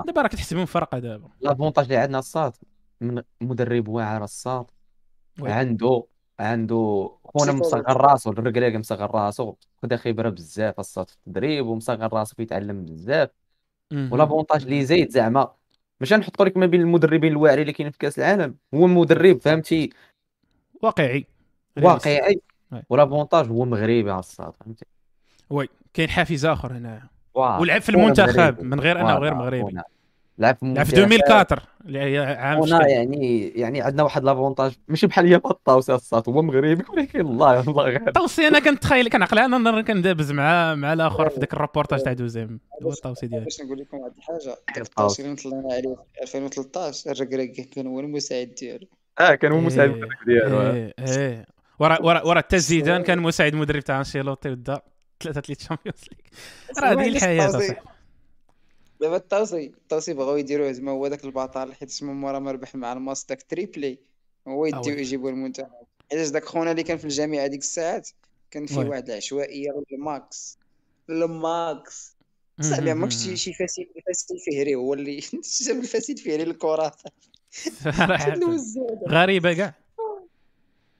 دابا 0.06 0.22
راك 0.22 0.32
تحسبهم 0.32 0.66
فرقة 0.66 1.00
دابا. 1.00 1.30
l'avantage 1.42 1.86
اللي 1.86 1.98
عندنا 1.98 2.20
الساط 2.20 2.54
من 3.02 3.24
مدرب 3.42 3.88
واعر 3.88 4.24
الساط. 4.24 4.66
عنده 5.40 6.04
عنده 6.40 7.12
خونا 7.24 7.52
مصغر 7.52 8.02
راسو 8.02 8.32
الركراكي 8.32 8.76
مصغر 8.76 9.16
راسو 9.16 9.56
خدا 9.84 9.98
خبرة 9.98 10.30
بزاف 10.30 10.80
الساط 10.80 11.10
في 11.10 11.16
التدريب 11.16 11.66
ومصغر 11.66 12.14
راسو 12.14 12.36
كيتعلم 12.36 12.86
بزاف. 12.86 13.30
و 13.94 14.00
l'avantage 14.00 14.64
اللي 14.64 14.86
زايد 14.86 15.10
زعما 15.10 15.54
ماشي 16.00 16.16
نحطو 16.16 16.44
لك 16.44 16.58
ما 16.58 16.66
بين 16.66 16.82
المدربين 16.82 17.32
الواعرين 17.32 17.62
اللي 17.62 17.74
كاينين 17.74 17.92
في 17.92 17.98
كأس 17.98 18.20
العالم. 18.20 18.56
هو 18.74 18.88
مدرب 18.88 19.42
فهمتي؟ 19.42 19.90
واقعي. 20.82 21.26
واقعي. 21.78 22.42
و 22.90 22.95
l'avantage 22.95 23.48
هو 23.48 23.66
مغربي 23.66 24.12
على 24.12 24.20
الساط 24.20 24.54
فهمتي؟ 24.66 24.86
oui 25.50 25.70
كاين 25.94 26.10
حافز 26.10 26.46
آخر 26.46 26.72
هنا. 26.72 27.10
ولعب 27.36 27.82
في 27.82 27.90
المنتخب 27.90 28.62
من 28.62 28.80
غير 28.80 29.02
أنا 29.02 29.14
غير 29.14 29.34
مغربي. 29.34 29.82
لعب 30.38 30.56
في 30.60 30.66
لعب 30.66 30.86
في 30.86 31.04
2004 31.04 31.48
اللي 31.86 32.00
هي 32.00 32.18
عام 32.20 32.62
هنا 32.62 32.88
يعني 32.88 33.48
يعني 33.48 33.82
عندنا 33.82 34.04
واحد 34.04 34.24
l'avantage 34.24 34.72
ماشي 34.88 35.08
بحال 35.08 35.26
هي 35.26 35.36
الطاوسي 35.36 35.94
الساط 35.94 36.30
هو 36.30 36.42
مغربي 36.42 36.84
ولكن 36.90 37.20
الله 37.20 37.60
الله 37.60 37.84
غير. 37.84 38.08
الطاوسي 38.08 38.48
أنا 38.48 38.60
كنتخيل 38.60 39.10
كنعقل 39.10 39.40
أنا 39.40 39.82
كندابز 39.82 40.32
مع 40.32 40.76
مع 40.76 40.94
الآخر 40.94 41.30
في 41.30 41.40
ذاك 41.40 41.54
الرابورتاج 41.54 42.04
تاع 42.04 42.14
دوزيم 42.14 42.60
هو 42.84 42.90
الطاوسي 42.90 43.28
ديالي 43.28 43.44
باش 43.44 43.62
نقول 43.62 43.80
لكم 43.80 43.98
واحد 43.98 44.12
الحاجة 44.18 44.58
الطاوسي 44.78 45.26
اللي 45.26 45.36
طلعنا 45.36 45.74
عليه 45.74 45.96
في 46.16 46.22
2013 46.22 47.12
الركراكي 47.12 47.52
كان 47.52 47.88
هو 47.88 48.00
المساعد 48.00 48.48
ديالو. 48.48 48.88
آه 49.20 49.36
كان 49.36 49.52
هو 49.52 49.60
مساعد 49.60 49.90
المدرب 49.90 50.10
ديالو. 50.26 50.62
إيه 50.62 50.94
إيه. 51.00 51.46
ورا 51.80 52.02
ورا 52.02 52.26
ورا 52.26 52.40
حتى 52.40 52.82
كان 52.82 53.20
مساعد 53.20 53.56
مدرب 53.56 53.80
تاع 53.80 54.00
أنشيلوتي 54.00 54.50
ودا 54.50 54.82
ثلاثة 55.24 55.42
لي 55.50 55.56
Champions 55.56 56.02
League. 56.12 56.84
راه 56.84 56.94
هذه 56.94 57.08
الحياة 57.08 57.50
اصاحبي 57.50 57.76
دابا 59.02 59.16
الطاوسي 59.16 59.66
الطاوسي 59.66 60.14
بغاو 60.14 60.38
يديروه 60.38 60.72
زعما 60.72 60.92
هو 60.92 61.08
داك 61.08 61.26
البطل 61.26 61.74
حيت 61.74 61.90
اسمه 61.90 62.14
مورا 62.14 62.40
ما 62.40 62.52
ربح 62.52 62.76
مع 62.76 62.94
الماص 62.94 63.26
داك 63.26 63.44
triplé. 63.44 64.00
هو 64.48 64.66
يديو 64.66 64.94
يجيبوا 64.94 65.30
المنتخب. 65.30 65.68
حيت 66.12 66.32
داك 66.34 66.46
خونا 66.46 66.72
اللي 66.72 66.84
كان 66.84 66.98
في 66.98 67.06
الجامعة 67.06 67.48
ديك 67.48 67.60
الساعات 67.62 68.10
كان 68.52 68.66
فيه 68.66 68.78
واحد 68.78 69.10
العشوائية 69.10 69.84
الماكس 69.94 70.58
الماكس 71.10 72.18
صاحبي 72.62 72.92
عمرك 72.92 73.12
شي 73.12 73.36
شي 73.38 73.54
الفاسي 73.54 73.86
الفاسي 74.08 74.36
الفهري 74.48 74.76
هو 74.76 74.94
اللي 74.94 75.20
جاب 75.68 75.78
الفاسي 75.78 76.20
الفهري 76.20 76.46
للكرة. 76.46 76.96
غريبة 79.10 79.54
كاع. 79.54 79.89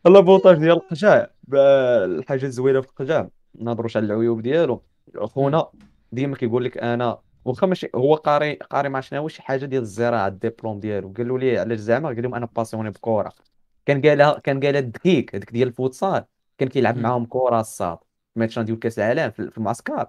بوطاج 0.06 0.58
ديال 0.58 0.72
لقجع. 0.72 1.32
الحاجة 1.54 2.46
الزوينة 2.46 2.82
في 2.82 2.88
لقجع. 2.88 3.30
نهضروش 3.56 3.98
على 3.98 4.06
العيوب 4.06 4.42
ديالو. 4.42 4.84
خونا 5.18 5.68
ديما 6.12 6.36
كيقول 6.36 6.66
لك 6.66 6.78
أنا 6.78 7.20
واخا 7.46 7.68
ماشي 7.68 7.90
هو 7.96 8.16
قاري 8.16 8.54
قاري 8.54 8.90
ما 8.90 9.02
شنو؟ 9.02 9.28
شي 9.28 9.42
حاجة 9.42 9.66
ديال 9.66 9.82
الزراعة 9.82 10.28
الدبلوم 10.28 10.80
ديالو. 10.80 11.14
قالوا 11.18 11.40
لي 11.40 11.58
علاش 11.58 11.80
زعما؟ 11.80 12.10
قال 12.10 12.22
لهم 12.22 12.36
أنا 12.36 12.48
passionné 12.56 12.90
بكرة 12.90 13.34
كان 13.86 14.02
قالها 14.02 14.40
كان 14.40 14.60
قالها 14.60 14.80
الدقيق 14.80 15.36
هذيك 15.36 15.52
ديال 15.52 15.68
الفوتسال. 15.68 16.26
كان 16.58 16.70
كيلعب 16.70 16.98
معاهم 16.98 17.26
كرة 17.26 17.60
الصاط. 17.60 17.98
ماتشان 18.36 18.66
ديال 18.66 18.80
كأس 18.80 19.00
العالم 19.00 19.32
في 19.32 19.58
المعسكر. 19.58 20.08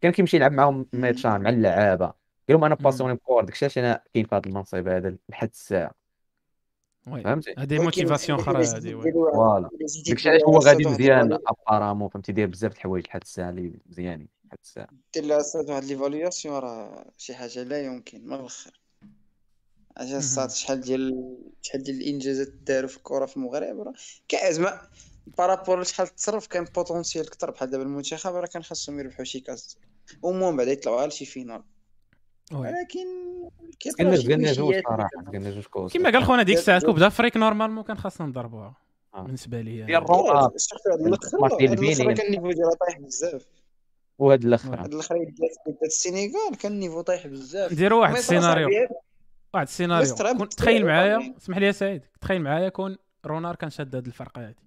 كان 0.00 0.12
كيمشي 0.12 0.36
يلعب 0.36 0.52
معاهم 0.52 0.86
ماتشان 0.92 1.40
مع 1.40 1.50
اللعابة. 1.50 2.06
قال 2.06 2.14
لهم 2.48 2.64
أنا 2.64 2.74
passionné 2.74 3.14
بكرة 3.14 3.42
داكشي 3.42 3.64
علاش 3.64 3.78
أنا 3.78 4.00
كاين 4.14 4.24
في 4.24 4.34
هذا 4.34 4.46
المنصب 4.46 4.88
هذا 4.88 5.16
لحد 5.28 5.48
الساعة. 5.48 6.03
فهمتي؟ 7.06 7.54
هذه 7.58 7.78
motivation 7.78 8.38
أخرى 8.40 8.66
هذه 8.66 9.00
voilà 9.32 9.68
داكشي 10.06 10.28
علاش 10.28 10.42
هو 10.42 10.58
غادي 10.58 10.88
مزيان 10.88 11.38
apparemment 11.46 12.08
فهمتي؟ 12.08 12.32
داير 12.32 12.48
بزاف 12.48 12.72
د 12.72 12.74
الحوايج 12.74 13.06
لحد 13.06 13.20
الساعة 13.22 13.50
اللي 13.50 13.72
مزيانين 13.86 14.28
لحد 14.44 14.58
الساعة. 14.62 14.88
دير 15.14 15.24
لها 15.24 15.42
واحد 15.68 15.84
l'évaluation 15.84 16.58
راه 16.58 17.06
شي 17.18 17.34
حاجة 17.34 17.62
لا 17.62 17.82
يمكن 17.82 18.26
من 18.26 18.34
الآخر 18.34 18.80
اجا 19.96 20.18
الصاط 20.18 20.50
شحال 20.50 20.80
ديال 20.80 21.36
شحال 21.62 21.82
ديال 21.82 21.96
الإنجازات 21.96 22.48
داروا 22.48 22.88
في 22.88 22.96
الكرة 22.96 23.26
في 23.26 23.36
المغرب 23.36 23.80
راه 23.80 23.94
زعما 24.50 24.80
par 25.38 25.51
rapport 25.51 25.80
لشحال 25.80 26.08
تصرف 26.08 26.46
كان 26.46 26.64
potentiel 26.64 27.30
كثر 27.30 27.50
بحال 27.50 27.70
دابا 27.70 27.82
المنتخب 27.82 28.34
راه 28.34 28.46
كان 28.46 28.62
خاصهم 28.62 28.98
يربحوا 28.98 29.24
شي 29.24 29.40
كاس. 29.40 29.78
المهم 30.24 30.56
بعدا 30.56 30.72
يطلعوا 30.72 31.00
على 31.00 31.10
شي 31.10 31.24
finale 31.24 31.62
ولكن 32.52 33.06
كيما 35.90 36.10
قال 36.10 36.24
خونا 36.24 36.42
ديك 36.42 36.56
الساعة 36.56 36.80
coupe 36.80 36.98
d'Afrique 36.98 37.36
normalement 37.36 37.84
كان 37.84 37.98
خاصنا 37.98 38.26
نضربوها 38.26 38.76
آه. 39.14 39.22
بالنسبة 39.22 39.60
لي. 39.60 39.82
ديال 39.82 40.02
الروعة. 40.02 40.52
الماتش 41.00 41.56
ديال 41.56 42.14
كان 42.14 42.26
ال 42.26 42.30
niveau 42.30 42.52
ديالها 42.52 42.74
طايح 42.80 42.98
بزاف. 42.98 43.46
وهاد 44.18 44.44
الآخر 44.44 44.82
هاد 44.82 44.92
الآخر 44.94 45.14
ديال 45.16 45.76
السينيغال 45.84 46.56
كان 46.60 46.72
ال 46.72 46.76
niveau 46.76 47.00
طايح 47.00 47.26
بزاف. 47.26 47.74
ديروا 47.74 48.00
واحد 48.00 48.16
السيناريو. 48.16 48.68
واحد 49.54 49.66
السيناريو. 49.66 50.14
تخيل 50.44 50.86
معايا 50.86 51.34
اسمح 51.36 51.58
لي 51.58 51.66
يا 51.66 51.72
سعيد 51.72 52.02
تخيل 52.20 52.42
معايا 52.42 52.68
كون 52.68 52.96
رونار 53.26 53.56
كان 53.56 53.70
شاد 53.70 53.96
هاد 53.96 54.06
الفرقة 54.06 54.48
هادي. 54.48 54.64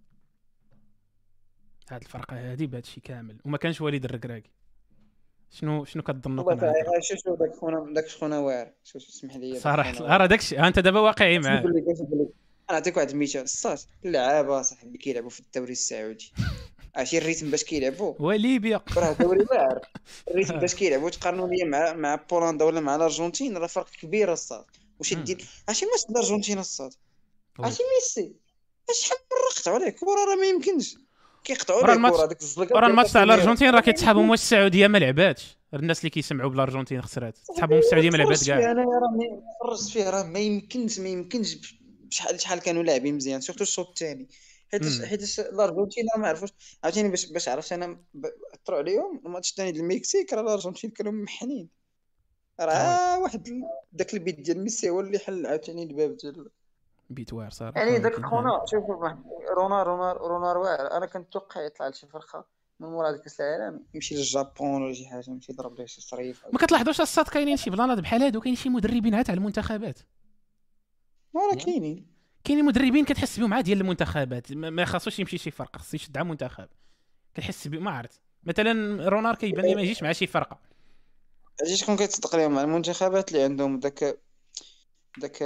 هاد 1.90 2.02
الفرقة 2.02 2.52
هادي 2.52 2.68
بهذا 2.68 2.80
الشيء 2.80 3.04
كامل 3.04 3.38
وما 3.46 3.58
كانش 3.58 3.82
وليد 3.82 4.06
الركراكي 4.06 4.52
شنو 5.52 5.86
شنو 5.86 6.04
كتظنوا 6.04 6.44
والله 6.44 6.74
شو 7.02 7.16
شو 7.16 7.36
داك 7.36 7.56
خونا 7.56 7.94
داك 7.94 8.08
خونا 8.08 8.40
واعر. 8.40 8.72
شو 8.84 8.98
اسمح 8.98 9.36
لي. 9.36 9.60
صراحة 9.60 10.18
راه 10.18 10.26
داك 10.26 10.40
الشيء 10.40 10.68
أنت 10.68 10.80
دابا 10.80 11.00
واقعي 11.00 11.40
معاه. 11.40 11.64
أنا 12.70 12.80
نعطيك 12.80 12.98
واحد 12.98 13.10
المثال. 13.10 13.42
الصاط 13.42 13.88
اللعابة 14.06 14.62
صاحبي 14.62 14.98
كيلعبوا 14.98 15.30
في 15.30 15.40
الدوري 15.40 15.72
السعودي. 15.72 16.34
عرفتي 16.96 17.18
الريتم 17.18 17.52
باش 17.52 17.64
كيلعبوا؟ 17.64 18.14
وليبيا 18.20 18.82
راه 18.98 19.14
دوري 19.14 19.46
واعر. 19.52 19.82
الريتم 20.32 20.60
باش 20.60 20.76
كيلعبوا 20.76 21.10
تقارنوا 21.10 21.48
لي 21.48 21.66
مع 21.66 21.94
مع 21.94 22.16
بولندا 22.16 22.66
ولا 22.66 22.80
مع 22.80 22.96
الأرجنتين 22.96 23.58
راه 23.58 23.68
فرق 23.68 23.90
كبير 23.90 24.34
الصاط 24.34 24.68
واش 25.00 25.14
دير 25.14 25.46
عرفتي 25.68 25.86
ماش 25.86 26.06
الأرجنتين 26.10 26.60
الصاط 26.60 26.98
عرفتي 27.60 27.84
ميسي؟ 27.96 28.36
شحال 28.92 29.18
من 29.32 29.62
قطعوا 29.62 29.76
عليه 29.76 29.88
الكره 29.88 30.26
راه 30.30 30.36
ما 30.36 30.46
يمكنش. 30.46 30.98
كيقطعوا 31.44 31.82
راه 31.82 31.94
الماتش 31.94 32.20
هذيك 32.20 32.42
الزلقة 32.42 32.80
راه 32.80 32.88
الماتش 32.88 33.12
تاع 33.12 33.24
الأرجنتين 33.24 33.70
راه 33.70 33.82
كيتسحبهم 33.82 34.30
واش 34.30 34.42
السعودية 34.42 34.88
ما 34.88 34.98
لعباتش. 34.98 35.58
الناس 35.74 36.00
اللي 36.00 36.10
كيسمعوا 36.10 36.50
بالأرجنتين 36.50 37.02
خسرات. 37.02 37.38
تسحبهم 37.38 37.80
السعودية 37.80 38.10
ما 38.10 38.18
لعبات 38.18 38.44
كاع. 38.46 38.72
أنا 38.72 38.82
راه 38.82 39.44
فرجت 39.64 39.90
فيه 39.90 40.10
راه 40.10 40.24
ما 40.24 40.40
يمكنش 40.40 41.00
ما 41.00 41.10
يمكنش 41.10 41.58
شحال 42.10 42.42
شحال 42.42 42.60
كانوا 42.60 42.84
لاعبين 42.84 43.16
مزيان 43.16 43.42
surtout 43.42 43.64
الشوط 43.64 43.88
الثاني. 43.88 44.28
حيت 44.72 45.06
حيت 45.06 45.40
الأرجنتين 45.40 46.06
ما 46.18 46.28
عرفوش 46.28 46.50
عاوتاني 46.84 47.10
باش 47.10 47.26
باش 47.26 47.50
عرفت 47.50 47.72
أنا 47.72 48.00
اثروا 48.54 48.78
عليهم 48.78 49.22
الماتش 49.26 49.50
الثاني 49.50 49.72
ديال 49.72 49.84
المكسيك 49.84 50.34
راه 50.34 50.42
الأرجنتين 50.42 50.90
كانوا 50.90 51.12
محنين. 51.12 51.70
راه 52.60 53.20
واحد 53.20 53.62
داك 53.92 54.14
البيت 54.14 54.40
ديال 54.40 54.64
ميسي 54.64 54.90
هو 54.90 55.00
اللي 55.00 55.20
حل 55.20 55.46
عاوتاني 55.46 55.84
الباب 55.84 56.18
ديال 56.18 56.50
victoire 57.10 57.50
صراحة 57.50 57.80
يعني 57.80 58.00
داك 58.00 58.26
خونا 58.26 58.62
شوف 58.66 58.84
رونار 59.58 59.84
رونار 59.84 60.14
رونار 60.14 60.52
واعر 60.52 60.92
أنا 60.98 61.06
كنتوقع 61.06 61.62
يطلع 61.62 61.88
لشي 61.88 62.08
فرقة 62.08 62.46
من 62.80 62.88
مورا 62.88 63.18
كاس 63.18 63.42
العالم 63.42 63.86
يمشي 63.94 64.16
للجابون 64.16 64.82
ولا 64.84 64.94
شي 64.94 65.08
حاجة 65.08 65.24
يمشي 65.28 65.52
يضرب 65.52 65.78
ليه 65.78 65.86
شي 65.86 66.02
صريف. 66.02 66.46
ما 66.54 66.60
كتلاحظوش 66.60 67.02
الصاط 67.02 67.28
كاينين 67.28 67.58
شي 67.58 67.70
بلانات 67.70 68.00
بحال 68.00 68.24
هادو 68.24 68.42
كاين 68.42 68.56
شي 68.56 68.70
مدربين 68.70 69.16
عاد 69.16 69.30
على 69.30 69.38
المنتخبات. 69.38 70.00
ولا 71.34 71.56
كاينين. 71.56 72.08
كاينين 72.44 72.66
مدربين 72.66 73.06
كتحس 73.06 73.40
بهم 73.40 73.54
عاد 73.54 73.64
ديال 73.64 73.82
المنتخبات. 73.82 74.52
ما 74.52 74.86
خاصوش 74.86 75.20
يمشي 75.20 75.38
شي 75.38 75.52
فرقة 75.52 75.78
خاصو 75.78 75.96
يشد 75.96 76.18
على 76.18 76.28
منتخب. 76.28 76.68
كتحس 77.34 77.68
بهم 77.68 77.84
ما 77.84 77.92
عرفت. 77.92 78.22
مثلا 78.44 79.10
رونار 79.10 79.36
كيبان 79.36 79.66
لي 79.66 79.76
ما 79.76 79.82
يجيش 79.82 80.04
مع 80.04 80.12
شي 80.12 80.28
فرقة. 80.28 80.60
أجي 81.62 81.78
شكون 81.78 81.98
كيتصدق 81.98 82.36
لهم 82.36 82.52
مع 82.52 82.62
المنتخبات 82.62 83.32
اللي 83.32 83.44
عندهم 83.44 83.80
داك 83.80 84.20
داك 85.18 85.38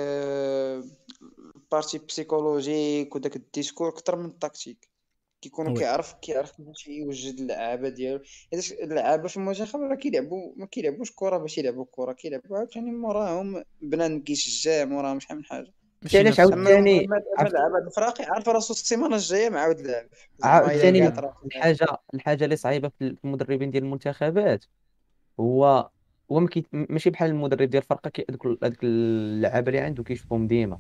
partie 1.72 1.97
psychologique 1.97 3.15
وداك 3.15 3.35
ال 3.35 3.41
discours 3.41 3.89
أكثر 3.89 4.15
من 4.15 4.26
التكتيك 4.26 4.91
كيكونوا 5.41 5.77
كيعرف 5.77 6.14
كيعرف 6.14 6.52
كيفاش 6.52 6.88
يوجد 6.88 7.39
اللعابه 7.39 7.89
ديالو 7.89 8.23
حيت 8.52 8.72
اللعابه 8.72 9.27
في 9.27 9.38
المنتخب 9.38 9.80
راه 9.80 9.95
كيلعبوا 9.95 10.53
ما 10.56 10.65
كيلعبوش 10.65 11.11
كره 11.15 11.38
باش 11.38 11.57
يلعبوا 11.57 11.85
كره 11.91 12.11
كيلعبوا 12.11 12.57
عاوتاني 12.57 12.91
موراهم 12.91 13.64
بنادم 13.81 14.22
كيشجع 14.22 14.85
موراهم 14.85 15.19
شحال 15.19 15.38
من 15.38 15.45
حاجة 15.45 15.73
علاش 16.15 16.39
عاوتاني 16.39 16.99
اللعابه 17.39 17.77
الفراقي 17.88 18.23
عارف 18.23 18.49
راسو 18.49 18.73
السيمانه 18.73 19.15
الجايه 19.15 19.49
معاود 19.49 19.81
لعب 19.81 20.07
عاوتاني 20.43 21.14
الحاجة 21.45 21.88
الحاجة 22.14 22.43
اللي 22.43 22.56
صعيبه 22.56 22.91
في 22.99 23.18
المدربين 23.23 23.72
ديال 23.72 23.84
المنتخبات 23.84 24.65
هو 25.39 25.89
هو 26.31 26.48
ماشي 26.72 27.10
بحال 27.10 27.30
المدرب 27.30 27.69
ديال 27.69 27.84
الفرقه 27.84 28.11
هذوك 28.30 28.84
اللعابه 28.84 29.68
اللي 29.68 29.80
عنده 29.80 30.03
كيشوفهم 30.03 30.48
ديما 30.48 30.80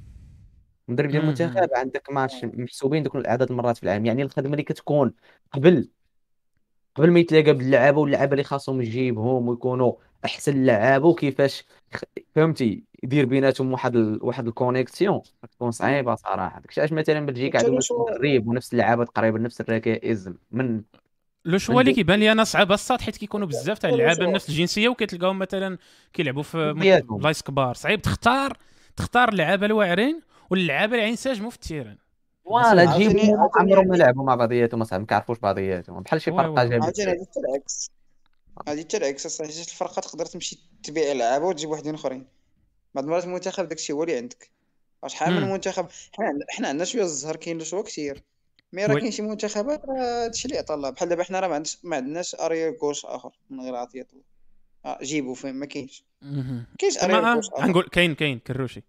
مدرب 0.87 1.09
ديال 1.09 1.21
المنتخب 1.23 1.69
عندك 1.75 2.11
ماتش 2.11 2.35
محسوبين 2.43 3.03
دوك 3.03 3.27
عدد 3.27 3.51
المرات 3.51 3.77
في 3.77 3.83
العام. 3.83 4.05
يعني 4.05 4.23
الخدمة 4.23 4.51
اللي 4.51 4.63
كتكون 4.63 5.13
قبل 5.51 5.89
قبل 6.95 7.11
ما 7.11 7.19
يتلاقى 7.19 7.53
باللعابه 7.53 7.99
واللعابه 7.99 8.31
اللي 8.31 8.43
خاصهم 8.43 8.81
يجيبهم 8.81 9.47
ويكونوا 9.47 9.93
أحسن 10.25 10.65
لعابه 10.65 11.07
وكيفاش 11.07 11.63
فهمتي؟ 12.35 12.83
يدير 13.03 13.25
بيناتهم 13.25 13.71
واحد 13.71 13.95
ال... 13.95 14.19
واحد 14.21 14.47
ال 14.47 14.54
connexion. 14.54 15.21
كتكون 15.43 15.71
صعيبة 15.71 16.15
صراحة. 16.15 16.59
داكشي 16.59 16.81
علاش 16.81 16.93
مثلا 16.93 17.25
بلجيكا 17.25 17.59
عندهم 17.59 17.75
نفس 17.75 17.91
المدرب 17.91 18.47
ونفس 18.47 18.73
اللعابة 18.73 19.05
تقريبا 19.05 19.39
نفس 19.39 19.61
الركائز 19.61 20.33
من 20.51 20.81
le 21.45 21.57
choix 21.57 21.81
اللي 21.81 21.93
كيبان 21.93 22.19
لي 22.19 22.31
أنا 22.31 22.43
صعب 22.43 22.71
الصاط 22.71 23.01
حيت 23.01 23.17
كيكونوا 23.17 23.47
بزاف 23.47 23.79
تاع 23.79 23.89
اللعابة 23.89 24.25
من 24.25 24.33
نفس 24.33 24.49
الجنسية 24.49 24.89
وكتلقاهم 24.89 25.39
مثلا 25.39 25.77
كيلعبوا 26.13 26.43
في 26.43 26.73
بلايص 27.09 27.41
كبار. 27.41 27.73
صعيب 27.73 28.01
تختار 28.01 28.57
تختار 28.95 29.29
اللعابة 29.29 29.65
الواعرين 29.65 30.21
واللعابة 30.51 30.95
اللي 30.95 31.07
ينسجموا 31.07 31.49
في 31.49 31.55
ال 31.55 31.60
terrain. 31.60 31.97
voilà 32.45 32.85
تجيبهم 32.85 33.49
عمرهم 33.55 33.87
ما 33.87 33.95
لعبوا 33.95 34.23
مع 34.23 34.35
بعضياتهم 34.35 34.81
اصاحبي 34.81 35.01
ما 35.01 35.07
كيعرفوش 35.07 35.39
بعضياتهم. 35.39 36.01
بحال 36.01 36.21
شي 36.21 36.31
فرقة 36.31 36.63
جايبه 36.63 36.87
هذه 36.87 37.03
العكس. 37.37 37.91
هذه 38.67 38.79
حتى 38.79 38.97
العكس 38.97 39.25
اصاحبي 39.25 39.53
الفرقة 39.53 39.99
تقدر 39.99 40.25
تمشي 40.25 40.59
تبيع 40.83 41.13
لعابة 41.13 41.45
وتجيب 41.45 41.69
واحدين 41.69 41.93
أخرين. 41.93 42.27
بعض 42.95 43.03
المرات 43.03 43.23
المنتخب 43.23 43.67
داكشي 43.67 43.93
هو 43.93 44.03
اللي 44.03 44.17
عندك. 44.17 44.51
شحال 45.07 45.33
من 45.33 45.51
منتخب؟ 45.51 45.87
حنا 46.49 46.67
عندنا 46.67 46.85
شوية 46.85 47.03
الزهر 47.03 47.35
كاين 47.35 47.57
له 47.57 47.63
شوية 47.63 47.83
كثير 47.83 48.23
mais 48.73 48.85
راه 48.85 48.99
كاين 48.99 49.11
شي 49.11 49.21
منتخبات 49.21 49.85
راه 49.85 50.25
هادشي 50.25 50.47
اللي 50.47 50.57
عطا 50.57 50.73
الله 50.73 50.89
بحال 50.89 51.09
دابا 51.09 51.23
حنا 51.23 51.39
راه 51.39 51.47
ما 51.47 51.55
عندناش 51.55 51.77
ما 51.83 51.95
عندناش 51.95 52.35
arrière 52.35 52.71
gauche 52.71 53.05
آخر 53.05 53.31
من 53.49 53.61
غير 53.61 53.75
عطيه 53.75 54.07
الله. 54.13 54.23
آه 54.85 54.99
جيبو 55.03 55.33
فين؟ 55.33 55.55
ما 55.55 55.65
كاينش. 55.65 56.03
كاينش 56.79 56.97
arrière 57.03 57.35
gauche 57.35 57.49
نقول 57.59 57.83
كاين 57.83 58.15
كاين 58.15 58.39
كروشي. 58.39 58.83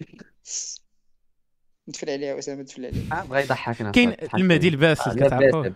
نتفل 1.88 2.10
عليها 2.10 2.38
أسامة 2.38 2.62
نتفل 2.62 2.86
عليها. 2.86 3.20
آه، 3.20 3.24
بغا 3.24 3.40
يضحكنا. 3.40 3.90
كاين 3.90 4.14
المهدي 4.34 4.68
الباسل 4.68 5.22
آه، 5.22 5.26
كتعرفوا 5.26 5.66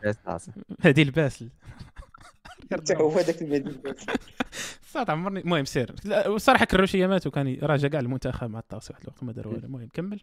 المهدي 0.78 1.03
الباسل. 1.03 1.49
حتى 2.73 2.97
هو 2.97 3.20
داك 3.20 3.43
المهدي 3.43 3.70
الباسل. 3.70 4.07
صافي 4.93 5.12
عمرني. 5.12 5.40
المهم 5.40 5.65
سير. 5.65 5.95
الصراحه 6.07 6.65
كروشي 6.64 7.06
مات 7.07 7.27
وكان 7.27 7.59
راجع 7.62 7.89
كاع 7.89 8.01
المنتخب 8.01 8.51
مع 8.51 8.59
الطاوسي 8.59 8.93
واحد 8.93 9.03
الوقت 9.03 9.23
ما 9.23 9.32
دار 9.32 9.49
والو. 9.49 9.66
المهم 9.66 9.89
كمل. 9.95 10.20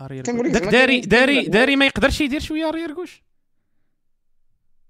داك 0.00 0.62
داري 0.64 1.00
داري 1.00 1.46
داري 1.46 1.76
ما 1.76 1.86
يقدرش 1.86 2.20
يدير 2.20 2.40
شوية 2.40 2.68
arrière 2.68 2.97
gauche 2.97 3.22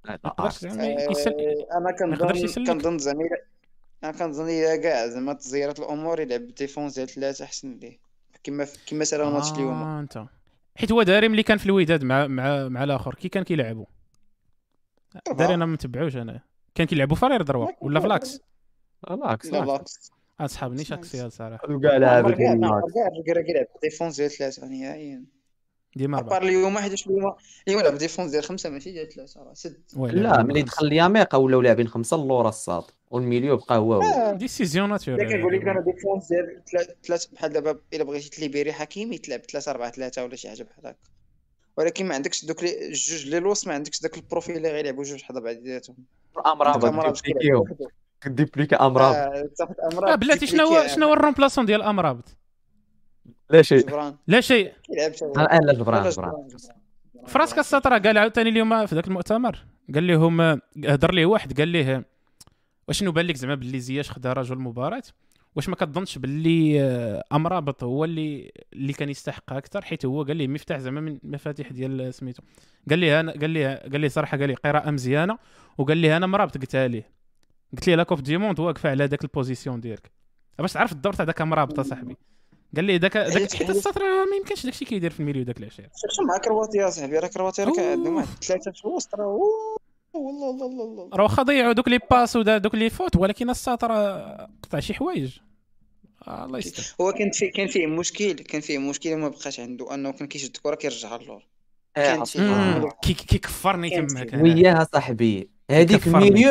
أنا 0.09 1.93
كنظن 1.99 2.65
كنظن 2.67 2.99
زعما 2.99 3.29
أنا 4.05 4.13
كنظن 4.13 4.49
إلا 4.49 4.77
كاع 4.77 5.07
زعما 5.07 5.33
تزيرت 5.33 5.79
الأمور 5.79 6.21
يلعب 6.21 6.47
défense 6.47 6.95
ديال 6.95 7.09
ثلاثة 7.09 7.45
أحسن 7.45 7.79
ليه. 7.79 7.99
كيما 8.43 8.67
كيما 8.87 9.05
سالا 9.05 9.21
الماتش 9.21 9.53
اليوم. 9.53 9.83
آه 9.83 10.01
أنت. 10.01 10.25
حيت 10.77 10.93
هو 10.93 11.03
داري 11.03 11.29
ملي 11.29 11.43
كان 11.43 11.59
في 11.59 11.67
الوداد 11.67 12.05
مع 12.05 12.27
مع 12.27 12.69
مع 12.69 12.85
الآخر 12.85 13.15
كي 13.15 13.29
كان 13.29 13.43
كيلعبوا؟ 13.43 13.87
داري 15.33 15.55
أنا 15.55 15.67
ما 15.67 15.73
متبعوش 15.73 16.17
أنا. 16.17 16.41
كان 16.75 16.87
كيلعبوا 16.87 17.17
ف 17.17 17.20
arrière 17.20 17.43
droit 17.43 17.69
ولا 17.81 18.01
ف 18.01 18.07
l'axe 18.07 18.41
l'axe 19.11 19.47
l'axe 19.47 20.11
اصحابني 20.41 20.85
شاكسي 20.85 21.31
صراحة. 21.31 21.79
كاع 21.83 21.97
لاعب 21.97 22.31
كاع 22.31 23.43
كيلعب 23.47 23.67
ديفونس 23.83 24.17
ديال 24.17 24.31
ثلاثة 24.31 24.67
نهائيا 24.67 25.25
ديما 25.97 26.19
أبار 26.19 26.43
اليوم 26.43 26.79
حيت 26.79 27.07
اليوم 27.07 27.35
اليوم 27.69 27.83
لعب 27.83 27.95
ديفونس 27.95 28.31
ديال 28.31 28.45
خمسة 28.45 28.71
ماشي 28.71 28.93
ديال 28.93 29.09
ثلاثة 29.09 29.43
راه 29.43 29.55
سد 29.55 29.83
لا 29.97 30.43
ملي 30.43 30.63
دخل 30.63 30.87
لياميقا 30.87 31.39
ولاو 31.39 31.61
لاعبين 31.61 31.89
خمسة 31.89 32.17
اللورا 32.17 32.49
الساط. 32.49 32.95
والميليو 33.11 33.57
بقى 33.57 33.79
هو 33.79 33.95
هو. 33.95 34.33
ديسيزيون 34.37 34.89
ناتورال. 34.89 35.29
كنقول 35.29 35.55
لك 35.55 35.63
أنا 35.69 35.81
ديفونس 35.81 36.29
ديال 36.29 36.63
ثلاث 37.07 37.27
بحال 37.27 37.53
دابا 37.53 37.79
إلا 37.95 38.05
بغيتي 38.05 38.31
تليبيري 38.31 38.73
حكيمي 38.73 39.19
تلعب 39.19 39.41
3 39.41 39.71
4 39.71 39.91
3 39.91 40.25
ولا 40.25 40.37
شي 40.37 40.49
حاجة 40.49 40.63
بحال 40.63 40.87
هكا. 40.87 40.99
ولكن 41.77 42.07
ما 42.07 42.15
عندكش 42.15 42.45
دوك 42.45 42.63
الجوج 42.63 43.23
اللي 43.25 43.39
الوسط 43.39 43.69
ما 43.69 43.75
عندكش 43.75 44.01
داك 44.03 44.17
البروفيل 44.17 44.57
اللي 44.57 44.69
غيلعبوا 44.73 45.05
جوج 45.05 45.23
حدا 45.23 45.41
بعضياتهم 45.41 45.97
امراب 46.47 47.15
كديبليكي 48.21 48.75
امراب 48.77 49.15
آه 50.09 50.15
بلاتي 50.15 50.47
شنو 50.47 50.65
هو 50.67 50.87
شنو 50.87 51.07
هو 51.07 51.13
ال 51.13 51.17
remplaçant 51.17 51.67
ديال 51.67 51.83
امرابط 51.83 52.37
لا 53.51 53.63
شيء 53.63 54.15
لا 54.27 54.41
شيء 54.41 54.73
الان 55.37 55.65
لا 55.67 55.73
جبران 55.73 56.09
جبران. 56.11 56.49
فراسك 57.27 57.59
السات 57.59 57.83
راه 57.83 57.99
قال 57.99 58.19
عاوتاني 58.19 58.51
اليوم 58.51 58.87
في 58.87 58.95
ذاك 58.95 59.07
المؤتمر 59.07 59.65
قال 59.95 60.07
لهم 60.07 60.41
هضر 60.87 61.15
ليه 61.15 61.27
واحد 61.27 61.61
قال 61.61 61.69
ليه 61.69 62.05
واشنو 62.91 63.13
بان 63.13 63.27
لك 63.27 63.37
زعما 63.37 63.55
باللي 63.55 63.81
زياش 63.81 64.11
خدا 64.11 64.33
رجل 64.33 64.57
المباراه 64.57 65.03
واش 65.57 65.69
ما 65.69 65.77
كتظنش 65.77 66.19
باللي 66.19 66.81
امرابط 67.33 67.85
هو 67.85 68.05
اللي 68.05 68.53
اللي 68.73 68.93
كان 68.93 69.09
يستحقها 69.09 69.59
أكثر؟ 69.59 69.83
حيت 69.83 70.07
هو 70.07 70.23
قال 70.23 70.37
لي 70.37 70.49
مفتاح 70.49 70.79
زعما 70.79 71.01
من 71.01 71.19
المفاتيح 71.25 71.73
ديال 71.73 72.15
سميتو. 72.15 72.43
قال 72.91 72.99
لي 72.99 73.21
أنا 73.21 73.33
قال 73.33 73.51
لي 73.51 73.75
قال 73.75 74.01
لي 74.01 74.09
صراحة 74.09 74.39
قال 74.39 74.49
لي 74.49 74.55
قراءة 74.55 74.91
مزيانة 74.91 75.39
وقال 75.79 75.97
لي 75.97 76.17
أنا 76.17 76.27
مرابط 76.27 76.59
قلتها 76.59 76.89
ليه؟ 76.89 77.11
قلت 77.73 77.87
لي 77.87 77.97
la 77.97 78.03
Coupe 78.03 78.21
du 78.21 78.32
Monde 78.32 78.61
واقفة 78.61 78.91
على 78.91 79.05
ذاك 79.05 79.25
ال 79.25 79.31
position 79.31 79.81
ديالك. 79.81 80.11
باش 80.59 80.73
تعرف 80.73 80.93
الدور 80.93 81.13
تاع 81.13 81.25
ذاك 81.25 81.43
مرابط 81.43 81.81
صاحبي. 81.81 82.17
قال 82.77 82.85
لي 82.85 82.99
ذاك 82.99 83.17
ذاك 83.17 83.55
حيت 83.55 83.71
السات 83.71 84.01
ما 84.01 84.37
يمكنش 84.37 84.65
داكشي 84.65 84.85
كيدير 84.85 85.11
في 85.11 85.21
ال 85.21 85.24
milieu 85.24 85.45
داك 85.45 85.59
العشير. 85.59 85.89
شوف 85.95 86.27
مع 86.27 86.39
كرواتيا 86.39 86.91
صاحبي 86.91 87.19
راه 87.19 87.29
كرواتيا 87.29 87.65
راه 87.65 87.91
عندهم. 87.93 88.17
واحد 88.17 88.45
ثلاثة 88.45 88.71
في 88.71 88.85
الوسط 88.85 89.15
راه 89.15 89.39
والله 90.15 90.51
الله 90.51 90.67
الله 90.67 90.85
الله 90.85 91.09
راه 91.15 91.23
واخا 91.23 91.43
ضيعوا 91.43 91.73
دوك 91.73 91.89
les 91.89 91.99
passes 92.11 92.37
ودوك 92.37 92.75
les 92.75 92.91
fautes 92.91 93.17
ولكن 93.17 93.51
السات 93.51 93.93
قطع 94.63 94.81
شي 94.81 94.95
حوايج. 94.95 95.39
آه 96.29 96.45
الله 96.45 96.59
يستر. 96.59 96.95
هو 97.01 97.13
كان 97.13 97.31
فيه 97.31 97.53
كان 97.53 97.67
فيه 97.67 97.87
مشكل 97.87 98.33
كان 98.33 98.61
فيه 98.61 98.79
مشكل 98.79 99.13
وما 99.13 99.29
بقاش 99.29 99.61
عنده 99.61 99.95
أنه 99.95 100.13
كان 100.13 100.29
كيشد 100.29 100.57
الكرة 100.57 100.75
كيرجعها 100.75 101.19
للور 101.19 101.43
كيكفرني 103.03 103.91
تماك 103.91 104.35
وياها 104.35 104.87
صاحبي 104.93 105.51
هذيك 105.71 106.07
الميليو 106.07 106.51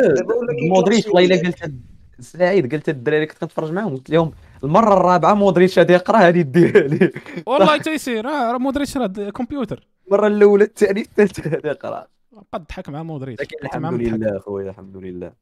مودريتش 0.68 1.06
والله 1.06 1.24
إلا 1.24 1.48
قلت 1.48 1.72
سعيد 2.20 2.74
قلت 2.74 2.88
الدراري 2.88 3.26
كنت 3.26 3.38
كنتفرج 3.38 3.72
معاهم 3.72 3.96
قلت 3.96 4.10
لهم 4.10 4.32
المرة 4.64 4.94
الرابعة 4.94 5.34
مودريتش 5.34 5.78
غادي 5.78 5.92
يقرأ 5.92 6.18
هذه 6.18 6.40
ديرها 6.40 6.88
لي. 6.88 7.12
والله 7.46 7.76
تيسير 7.76 8.24
راه 8.24 8.58
مودريتش 8.58 8.96
راه 8.96 9.06
كمبيوتر. 9.06 9.88
المرة 10.06 10.26
الأولى 10.26 10.64
الثانية 10.64 11.02
الثالثة 11.02 11.50
غادي 11.50 11.68
يقرأ. 11.68 12.06
قد 12.52 12.66
ضحك 12.66 12.88
مع 12.88 13.02
مودريتش 13.02 13.42
لكن 13.42 13.56
الحمد 13.66 14.00
لله 14.00 14.38
خويا 14.38 14.70
الحمد 14.70 14.96
لله. 14.96 15.32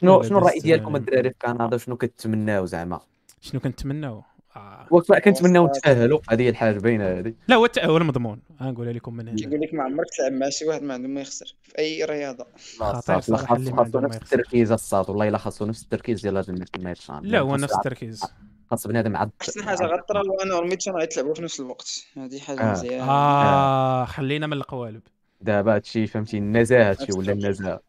شنو 0.00 0.22
شنو 0.22 0.38
الراي 0.38 0.58
ديالكم 0.58 0.96
الدراري 0.96 1.30
في 1.30 1.36
كندا؟ 1.42 1.76
شنو 1.76 1.96
كتمناو 1.96 2.66
زعما؟ 2.66 3.00
شنو 3.40 3.60
كنتمناو؟ 3.60 4.22
آه. 4.56 4.86
وقت 4.90 5.10
ما 5.10 5.18
كنتمناو 5.18 5.66
نتاهلوا 5.66 6.20
هذه 6.30 6.42
هي 6.42 6.48
الحاجة 6.48 6.78
باينة 6.78 7.04
هذه. 7.04 7.34
لا 7.48 7.56
هو 7.56 7.64
التأهل 7.64 8.04
مضمون. 8.04 8.40
غنقولها 8.62 8.92
لكم 8.92 9.16
من 9.16 9.28
هنا. 9.28 9.40
يقول 9.40 9.60
لك 9.60 9.74
ما 9.74 9.82
عمرك 9.82 10.06
تلعب 10.18 10.32
مع 10.32 10.48
شي 10.48 10.64
واحد 10.64 10.82
ما 10.82 10.94
عنده 10.94 11.08
ما 11.08 11.20
يخسر 11.20 11.54
في 11.62 11.78
أي 11.78 12.04
رياضة. 12.04 12.46
خاصو 12.78 13.12
نفس 13.12 14.16
التركيز 14.16 14.72
السات 14.72 15.10
والله 15.10 15.28
إلا 15.28 15.38
خاصو 15.38 15.66
نفس 15.66 15.82
التركيز 15.82 16.22
ديال 16.22 16.36
هذا 16.36 16.54
الماتش 16.76 17.10
لا 17.22 17.40
هو 17.40 17.56
نفس 17.56 17.74
التركيز. 17.74 18.24
خاص 18.70 18.86
بنادم 18.86 19.16
عاد 19.16 19.30
أحسن 19.40 19.64
حاجة 19.64 19.82
غطرى 19.82 20.18
هو 20.18 20.40
أن 20.44 20.54
الماتشات 20.54 20.92
غيتلعبوا 20.92 21.34
في 21.34 21.42
نفس 21.42 21.60
الوقت. 21.60 22.06
هذه 22.16 22.38
حاجة 22.38 22.72
مزيانة. 22.72 23.10
آه 23.10 24.04
خلينا 24.04 24.46
من 24.46 24.52
القوالب. 24.52 25.02
دابا 25.46 25.74
هادشي 25.74 26.06
فهمتي 26.06 26.38
النزاهة 26.38 26.90
هادشي 26.90 27.18
ولا 27.18 27.32
النزاهة؟ 27.32 27.80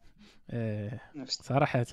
إيه 0.53 1.01
صراحة. 1.27 1.85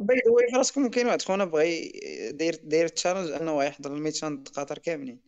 by 0.00 0.16
the 0.26 0.30
way 0.30 0.52
فراسكم 0.52 0.88
كاين 0.88 1.06
واحد 1.06 1.22
خونا 1.22 1.44
بغى 1.44 1.92
داير 2.30 2.60
داير 2.64 2.88
challenge 2.88 3.30
أنه 3.30 3.64
يحضر 3.64 3.92
الماتشات 3.92 4.36
ديال 4.36 4.48
قطر 4.48 4.78
كاملين. 4.78 5.20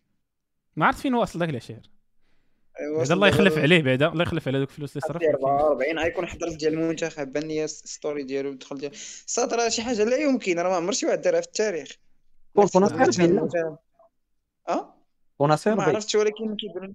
ما 0.77 0.87
عرفت 0.87 0.99
فين 0.99 1.15
واصل 1.15 1.39
ذاك 1.39 1.49
العشير 1.49 1.91
بعدا 2.97 3.15
الله 3.15 3.29
يخلف 3.29 3.59
عليه 3.59 3.83
بعدا 3.83 4.09
الله 4.09 4.23
يخلف 4.23 4.49
على 4.49 4.59
دوك 4.59 4.69
الفلوس 4.69 4.97
اللي 4.97 5.01
صرف 5.09 5.23
44 5.23 5.99
غيكون 5.99 6.27
حضر 6.27 6.49
ديال 6.49 6.73
المنتخب 6.75 7.33
بان 7.33 7.43
لي 7.43 7.67
story 7.69 8.23
ديالو 8.23 8.53
دخل 8.53 8.79
ديال 8.79 8.93
السات 9.27 9.55
راه 9.55 9.69
شي 9.69 9.83
حاجة 9.83 10.05
لا 10.05 10.17
يمكن 10.17 10.59
راه 10.59 10.71
ما 10.71 10.77
عمر 10.77 10.93
شي 10.93 11.07
واحد 11.07 11.21
دارها 11.21 11.41
في 11.41 11.47
التاريخ. 11.47 11.89
كون 12.55 12.65
آه 14.69 14.95
كون 15.39 15.49
ما 15.49 15.83
عرفتش 15.83 16.15
ولكن 16.15 16.57
كيبان 16.57 16.95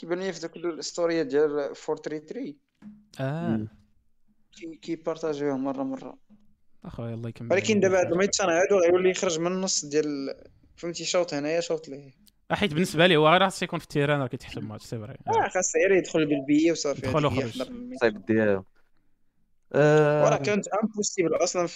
كيبان 0.00 0.18
لي 0.18 0.32
في 0.32 0.40
دوك 0.40 0.56
الستوريات 0.56 1.26
ديال 1.26 1.50
433 1.50 2.56
آه. 3.20 3.66
كيبارطاجيوهم 4.82 5.64
مره 5.64 5.82
مرة. 5.82 6.18
أخويا 6.84 7.14
الله 7.14 7.28
يكمل. 7.28 7.52
ولكن 7.52 7.80
دابا 7.80 8.00
هاد 8.00 8.12
الماتشات 8.12 8.46
هادو 8.46 8.78
غيولي 8.78 9.10
يخرج 9.10 9.38
من 9.38 9.52
النص 9.52 9.84
ديال 9.84 10.34
فهمتي 10.76 11.04
شوط 11.04 11.34
هنايا 11.34 11.60
شوط 11.60 11.88
ليه 11.88 12.10
حيت 12.52 12.74
بالنسبة 12.74 13.06
لي 13.06 13.16
هو 13.16 13.28
غير 13.28 13.40
خاص 13.40 13.62
يكون 13.62 13.78
في 13.78 13.84
ال 13.84 13.89
terrain 13.89 14.20
راه 14.20 14.26
كيتحسب 14.26 14.62
match 14.62 14.84
c'est 14.84 14.98
vrai 14.98 15.16
آه 15.28 15.48
خاص 15.48 15.72
غير 15.76 15.98
يدخل 15.98 16.26
بالبيي 16.26 16.72
وصافي 16.72 17.06
يدخل 17.06 17.26
وخرج 17.26 17.62
صايب 18.00 18.26
ديالو. 18.26 18.64
وراه 19.74 20.36
كانت 20.36 20.68
impossible 20.68 21.34
أصلا 21.34 21.68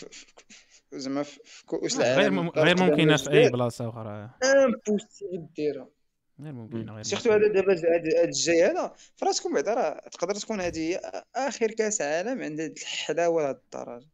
زعما 0.92 1.22
في 1.22 1.66
كؤوس 1.66 2.00
العالم. 2.00 2.48
غير 2.48 2.76
ممكنه 2.76 3.16
في 3.16 3.30
أي 3.30 3.48
بلاصة 3.50 3.88
أخرى. 3.88 4.30
impossible 4.44 5.46
ديرها. 5.56 5.88
غير 6.40 6.52
ممكن 6.52 6.90
غير 6.90 7.02
surtout 7.02 7.32
هذا 7.32 7.48
دابا 7.48 7.72
هذا 7.72 8.24
الجاي 8.24 8.64
هذا 8.64 8.94
فراسكم 9.16 9.54
بعدا 9.54 9.74
راه 9.74 10.08
تقدر 10.08 10.34
تكون 10.34 10.60
هذه 10.60 11.00
آخر 11.34 11.70
كأس 11.70 12.00
عالم 12.00 12.42
عند 12.42 12.60
هذه 12.60 12.72
الحلاوه 12.72 13.42
لهذ 13.42 13.54
الدرجه 13.54 14.06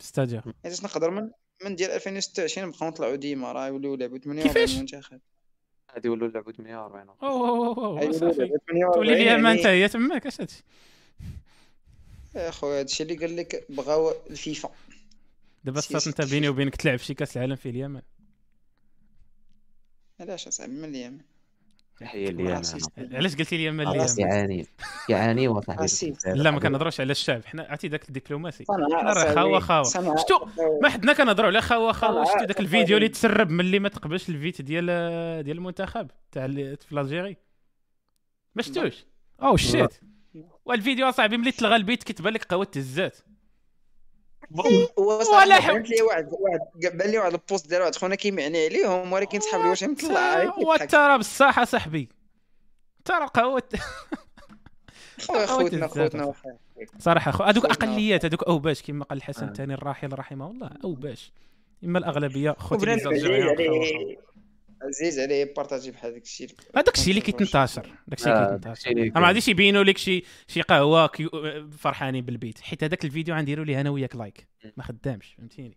ستاديا 0.00 0.42
حيت 0.64 0.84
نقدر 0.84 1.10
من 1.10 1.30
من 1.64 1.76
ديال 1.76 1.90
2026 1.90 2.68
نبقاو 2.68 2.88
نطلعوا 2.88 3.16
ديما 3.16 3.52
راه 3.52 3.66
يوليو 3.66 3.94
لعبوا 3.94 4.18
48 4.18 4.78
منتخب. 4.78 5.20
غادي 5.94 6.08
يولوا 6.08 6.28
لعبوا 6.28 6.52
48 6.52 7.16
تولي 8.94 9.24
لي 9.24 9.36
ما 9.36 9.52
انت 9.52 9.66
هي 9.66 9.88
تماك 9.88 10.26
أش 10.26 10.40
هادشي؟ 10.40 10.62
يا 12.34 12.50
خويا 12.50 12.80
هادشي 12.80 13.02
اللي 13.02 13.14
قال 13.14 13.36
لك 13.36 13.66
بغاو 13.68 14.14
الفيفا. 14.30 14.70
دابا 15.64 15.80
صات 15.80 16.06
انت 16.06 16.22
بيني 16.22 16.48
وبينك 16.48 16.76
تلعب 16.76 16.98
شي 16.98 17.14
كأس 17.14 17.36
العالم 17.36 17.56
في 17.56 17.68
اليمن. 17.68 18.02
علاش 20.20 20.48
أصاحبي 20.48 20.72
من 20.72 20.84
اليمن؟ 20.84 21.18
تحيه 22.00 22.28
اليمن 22.28 22.62
علاش 23.12 23.36
قلتي 23.36 23.56
اليمن 23.56 23.88
اليمن 23.88 24.06
يعاني 24.18 24.66
يعاني 25.08 25.48
وصاحبي 25.48 26.14
لا 26.26 26.50
ما 26.50 26.60
كنهضروش 26.60 27.00
على 27.00 27.10
الشعب. 27.10 27.44
حنا 27.44 27.66
عرفتي 27.70 27.88
ذاك 27.88 28.08
الدبلوماسي. 28.08 28.64
حنا 28.68 29.12
راه 29.12 29.34
خاوة 29.34 29.60
خاوة. 29.60 29.84
شفتو 30.16 30.46
ما 30.82 30.88
حدنا 30.88 31.12
كنهضروا 31.12 31.48
على 31.48 31.60
خاوة 31.60 31.92
خاوة. 31.92 32.24
شفتي 32.24 32.44
ذاك 32.44 32.60
الفيديو 32.60 32.96
اللي 32.96 33.08
تسرب 33.08 33.50
ملي 33.50 33.78
ما 33.78 33.88
تقبلش 33.88 34.28
الفيت 34.28 34.62
ديال 34.62 34.86
ديال 35.44 35.56
المنتخب 35.56 36.10
تاع 36.32 36.46
في 36.46 36.92
الجيري 36.92 37.36
ما 38.54 38.62
شفتوش؟ 38.62 39.04
أو 39.42 39.56
شيت 39.56 40.00
والفيديو 40.64 41.08
أصاحبي 41.08 41.36
ملي 41.36 41.52
تلغى 41.52 41.76
البيت 41.76 42.02
كتبان 42.02 42.32
لك 42.32 42.44
قهوه 42.44 42.70
الزات 42.76 43.18
ولا 45.32 45.60
حبت 45.60 45.90
لي 45.90 46.02
واحد 46.02 46.28
واحد 46.32 46.96
بان 46.96 47.10
لي 47.10 47.18
واحد 47.18 47.32
البوست 47.32 47.68
ديال 47.68 47.80
واحد 47.80 47.94
خونا 47.94 48.14
كيمعني 48.14 48.64
عليهم 48.64 49.12
ولكن 49.12 49.40
صحاب 49.40 49.62
لي 49.62 49.68
واش 49.68 49.84
مطلع 49.84 50.42
هو 50.44 50.76
ترى 50.76 51.18
بصح 51.18 51.64
صاحبي. 51.64 52.08
ترى 53.04 53.26
قهوة 53.26 53.62
خوتنا 55.46 55.86
خوتنا 55.86 56.32
صراحة 56.98 57.30
خو 57.30 57.44
هذوك 57.44 57.64
أقليات 57.64 58.24
هذوك 58.24 58.42
أوباش 58.42 58.82
كما 58.82 59.04
قال 59.04 59.18
الحسن 59.18 59.48
الثاني 59.48 59.74
الراحل 59.74 60.18
رحمه 60.18 60.50
الله 60.50 60.70
أوباش. 60.84 61.32
إما 61.84 61.98
الأغلبية 61.98 62.56
خوتي 62.58 62.96
عزيز 64.84 65.20
عليه 65.20 65.34
يبارطاجي 65.34 65.90
بحال 65.90 66.12
داك 66.12 66.22
الشيء. 66.22 66.48
هذاك 66.76 66.94
الشيء 66.94 67.10
اللي 67.10 67.20
كيتنتشر 67.20 67.92
داك 68.08 68.18
الشيء 68.18 68.32
آه، 68.32 68.56
كيتنتشر 68.56 68.90
اللي 68.90 69.10
ما 69.10 69.26
غاديش 69.26 69.48
يبينوا 69.48 69.84
لك 69.84 69.98
شي 69.98 70.24
شي 70.48 70.62
قهوة. 70.62 71.10
فرحانين 71.78 72.24
بالبيت. 72.24 72.60
حيت 72.60 72.84
هذاك 72.84 73.04
الفيديو 73.04 73.34
غنديروا 73.34 73.64
ليه 73.64 73.80
أنا 73.80 73.90
وياك 73.90 74.16
like 74.16 74.46
ما 74.76 74.84
خدامش 74.84 75.34
فهمتيني؟ 75.38 75.76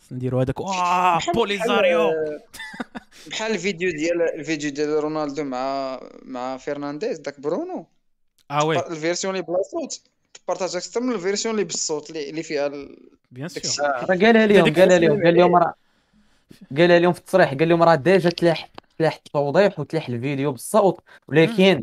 خصنا 0.00 0.18
نديروا 0.18 0.42
هذاك 0.42 0.60
آه 0.60 1.18
بوليزاريو. 1.34 2.10
بحال 3.30 3.52
الفيديو 3.52 3.90
ديال 3.90 4.22
الفيديو 4.22 4.70
ديال 4.70 4.88
رونالدو 4.88 5.44
مع 5.44 6.00
مع 6.22 6.56
فرنانديز 6.56 7.18
داك 7.18 7.40
برونو. 7.40 7.86
آه 8.50 8.64
oui. 8.64 8.78
ال 8.78 8.85
version 8.85 9.34
اللي 9.34 9.46
بلا 9.46 9.62
صوت. 9.62 10.00
تبارطاج 10.34 10.76
أكثر 10.76 11.00
من 11.00 11.14
ال 11.14 11.19
version 11.19 11.54
اللي 11.54 11.64
بالصوت 11.64 12.10
اللي 12.10 12.30
اللي 12.30 12.42
فيها. 12.42 12.68
bien 13.30 13.46
sûr 13.54 13.86
قالها 13.86 14.46
لهم 14.46 14.74
قالها 14.74 14.98
لهم 14.98 15.24
قال 15.24 15.34
لهم 15.36 15.56
راه 15.56 15.74
قالها 16.78 16.98
لهم 16.98 17.12
في 17.12 17.18
التصريح 17.18 17.54
قال 17.54 17.68
لهم 17.68 17.82
راه 17.82 17.94
déjà 17.94 18.30
تلاح 18.30 18.68
تلاح 18.98 19.14
التوضيح 19.14 19.80
وتلاح 19.80 20.08
الفيديو 20.08 20.52
بالصوت 20.52 21.00
ولكن 21.28 21.82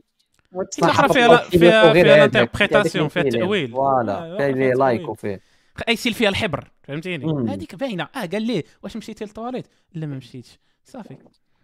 فيها 0.72 0.88
صح، 0.88 1.08
فيها 1.12 1.38
فيها 1.38 1.94
فيها 1.94 2.24
هذاك 2.26 2.62
اللي 2.62 3.06
التاويل 3.18 3.72
voilà 3.72 4.18
آه، 4.18 4.38
فيها 4.38 4.48
لي 4.48 4.54
فيها 4.54 4.76
like. 4.76 5.10
وفيه. 5.10 5.42
ايسيل 5.90 6.14
فيها 6.14 6.30
الحبر 6.30 6.72
فهمتيني. 6.84 7.52
هذيك 7.54 7.76
باينة. 7.76 8.08
آه 8.16 8.26
قال 8.26 8.42
ليه 8.42 8.64
واش 8.84 8.98
مشيتي 8.98 9.26
للطواليت 9.26 9.68
لا 9.94 10.08
ما 10.08 10.18
مشيتش. 10.18 10.60
صافي. 10.86 11.18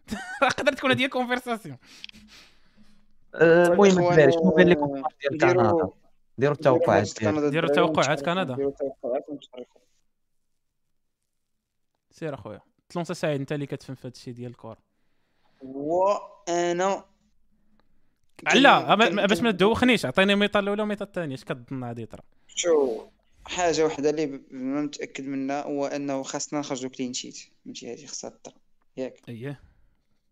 تقدر 0.57 0.73
تكون 0.73 0.91
هذه 0.91 1.07
conversation 1.07 1.77
آه، 3.36 3.68
المهم 3.68 3.86
الإخوان، 3.86 4.11
الدراري 4.11 4.32
شنو 4.32 4.49
قال 4.52 4.69
لكم 4.69 4.84
آه، 4.84 4.95
الماتش 4.95 5.15
ديال 5.32 5.53
كندا 5.53 5.90
ديروا 6.38 6.56
التوقعات. 6.56 7.23
ديروا 7.23 7.69
توقعات 7.69 8.22
كندا. 8.22 8.72
سير 12.11 12.34
أخويا. 12.34 12.61
تلونسا 12.89 13.13
سعيد 13.13 13.39
انت 13.39 13.51
اللي 13.51 13.65
كتفهم 13.65 13.95
في 13.95 14.07
هذا 14.07 14.15
الشيء 14.15 14.33
ديال 14.33 14.51
الكره 14.51 14.77
وأنا 15.61 17.05
لا 18.55 18.95
باش 19.25 19.41
ما 19.41 19.51
تدوخنيش 19.51 20.05
عطيني 20.05 20.33
ال 20.34 20.36
mi-temps 20.36 20.59
الأولى 20.59 20.81
وال 20.81 20.86
mi-temps 20.86 21.03
الثانية 21.03 21.35
اش 21.35 21.43
كتظن 21.43 21.83
غادي 21.83 22.01
يطرا 22.01 22.23
شو 22.47 23.01
حاجة 23.45 23.85
وحدة 23.85 24.09
اللي 24.09 24.25
ما 24.51 24.81
متأكد 24.81 25.25
منها 25.25 25.63
هو 25.63 25.85
أنه 25.85 26.23
خاصنا 26.23 26.59
نخرجوا 26.59 26.89
clean 26.89 27.13
sheet 27.13 27.38
فهمتي 27.65 27.93
هذه 27.93 28.05
خاصها 28.05 28.29
تطرا 28.29 28.53
ياك. 28.97 29.29
اييه 29.29 29.61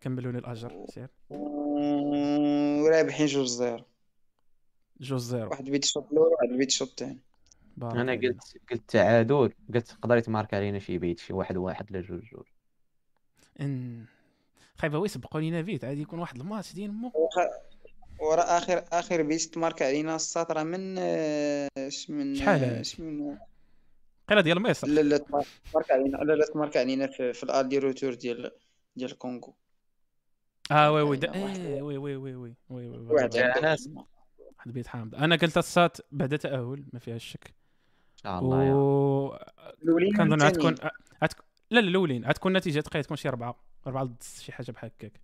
كملوا 0.02 0.32
لي 0.32 0.38
الاجر 0.38 0.86
سير. 0.90 1.08
ورابحين 1.30 3.26
جوج 3.26 3.48
zéro. 3.48 3.86
جوج 5.00 5.20
zéro. 5.20 5.50
واحد 5.50 5.64
بيت 5.64 5.84
الشوط 5.84 6.12
الأول 6.12 6.28
واحد 6.28 6.58
بيت 6.58 6.68
الشوط 6.68 6.90
الثاني. 6.90 7.20
بارك 7.78 7.96
أنا. 7.96 8.14
قلت 8.14 8.58
قلت 8.72 8.90
تعادل 8.92 9.50
قلت 9.74 9.88
تقدر 9.88 10.18
يتمارك 10.18 10.54
علينا 10.54 10.80
شي 10.80 10.98
بيت 10.98 11.20
شي 11.20 11.34
واحد 11.34 11.58
واحد 11.58 11.92
لا 11.92 12.02
جوج 12.02 12.22
جوج 12.32 12.46
إن 13.62 14.06
خايبه 14.78 14.98
وي 15.00 15.08
سبقوا 15.08 15.42
لينا 15.42 15.64
فيت 15.64 15.84
عادي 15.86 16.02
يكون 16.02 16.20
واحد 16.20 16.40
الماتش 16.40 16.74
ديال 16.74 16.92
مو. 16.92 17.12
ورا 18.20 18.42
اخر 18.58 18.84
آخر 18.92 19.22
بيت 19.22 19.42
تمارك 19.42 19.82
علينا 19.82 20.16
السطر 20.16 20.64
من 20.64 20.96
آه، 21.00 21.68
اش 21.78 22.10
من 22.10 22.36
شحال 22.36 22.64
آه،؟ 22.64 22.82
اش 22.82 23.00
من 23.00 23.38
قيلة 24.30 24.42
ديال 24.42 24.62
مصر. 24.62 24.88
لا 24.88 25.02
لا 25.02 25.18
تمارك 25.18 25.92
علينا 25.92 26.18
لا 26.18 26.34
لا 26.34 26.46
تمارك 26.54 26.78
علينا 26.78 27.08
في, 27.08 27.34
في 27.34 27.44
الالي 27.44 27.78
روتور 27.78 28.14
ديال 28.14 28.52
ديال 28.96 29.12
الكونغو 29.12 29.54
آه 30.72 30.92
وي 30.92 31.02
وي 31.02 31.18
دا- 31.18 31.30
واحد- 31.44 31.60
إيه، 31.60 31.82
وي 31.82 31.98
وي 31.98 32.16
وي 32.16 32.36
وي 32.36 32.36
وي 32.36 32.56
وي 32.70 32.88
وي 32.90 33.14
واحد 33.14 33.36
يا 33.36 33.46
عنده- 33.46 33.62
ناس. 33.62 33.90
واحد 34.58 34.74
بيت 34.74 34.88
حامض. 34.88 35.16
أنا 35.16 35.36
قلت 35.36 35.58
السات 35.58 35.98
بعد 36.12 36.38
تأهل 36.38 36.84
ما 36.94 37.00
فيها 37.00 37.16
الشك 37.16 37.48
ان 37.48 37.54
شاء 38.24 38.40
الله 38.40 38.64
يا 38.64 38.74
و 38.74 39.38
كنظن. 40.18 40.42
غتكون 40.42 40.76
غتك... 41.24 41.38
لا 41.72 41.80
لا 41.80 41.88
الأولين 41.90 42.26
غتكون 42.26 42.52
النتيجه 42.52 42.80
تقريبا 42.80 43.06
تكون 43.06 43.18
شي 43.18 43.30
اربعه 43.30 43.56
أربعة 43.88 44.04
ضد 44.04 44.24
شي 44.42 44.52
حاجة 44.52 44.72
بحال 44.72 44.92
هكاك 45.00 45.22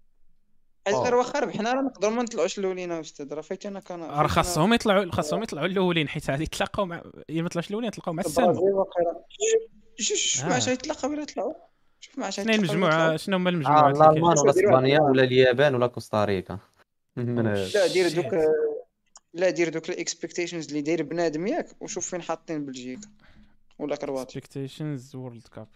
غير 0.88 1.16
واخا 1.16 1.40
ربحنا 1.40 1.74
راه 1.74 1.82
نقدروا 1.82 2.14
ما 2.14 2.24
نطلعوش 2.24 2.60
الأولين 2.60 2.92
أستاذ 2.92 3.34
راه 3.34 3.42
فايت 3.42 3.66
أنا 3.66 3.80
كان 3.80 4.02
راه 4.02 4.28
خاصهم 4.28 4.74
يطلعوا 4.74 5.12
خاصهم 5.12 5.44
يطلعوا 5.44 5.68
الأولين 5.68 6.10
حيت 6.10 6.30
غادي 6.30 6.44
يتلاقاو 6.44 6.86
مع 6.86 7.02
يا 7.30 7.42
ما 7.42 7.46
يطلعوش 7.46 7.70
الأولين 7.70 7.88
يتلاقاو 7.88 8.14
مع 8.14 8.24
واقيلا 8.28 9.24
شوف 10.00 10.46
آه. 10.46 10.50
مع 10.50 10.60
شي 10.60 10.72
يتلاقاو 10.72 11.12
ولا 11.12 11.22
يطلعوا 11.22 11.54
شوف 12.00 12.18
مع 12.18 12.30
شي 12.30 12.42
اثنين 12.42 12.56
يتلاقاو 12.56 12.78
ولا 12.78 12.88
مجموعة 12.88 13.04
يطلعوا. 13.04 13.18
شنو 13.18 13.38
هما 13.38 13.50
آه، 13.50 13.54
المجموعات 13.54 13.98
لا 13.98 14.10
اللي 14.10 14.20
المان 14.20 14.36
كاين؟ 14.36 14.42
ولا 14.42 14.52
إسبانيا. 14.52 15.02
ولا 15.02 15.24
اليابان 15.24 15.76
ولا 15.76 15.88
كوستاريكا 15.88 16.60
من 17.16 17.40
لا 17.76 17.88
دير 17.88 18.10
دوك. 18.16 18.34
لا 19.34 19.50
دير 19.50 19.70
دوك 19.70 19.90
الاكسبكتيشنز 19.90 20.68
اللي 20.68 20.82
داير 20.82 21.04
بنادم 21.04 21.48
ياك 21.48 21.82
وشوف 21.82 22.10
فين 22.10 22.22
حاطين 22.22 22.66
بلجيكا. 22.66 23.10
ولا 23.80 23.96
كرواتيا. 23.96 24.40
اكسبكتيشنز 24.40 25.16
وورلد 25.16 25.48
كاب 25.48 25.68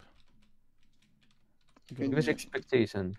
كيفاش 1.87 2.29
اكسبكتيشن 2.29 3.13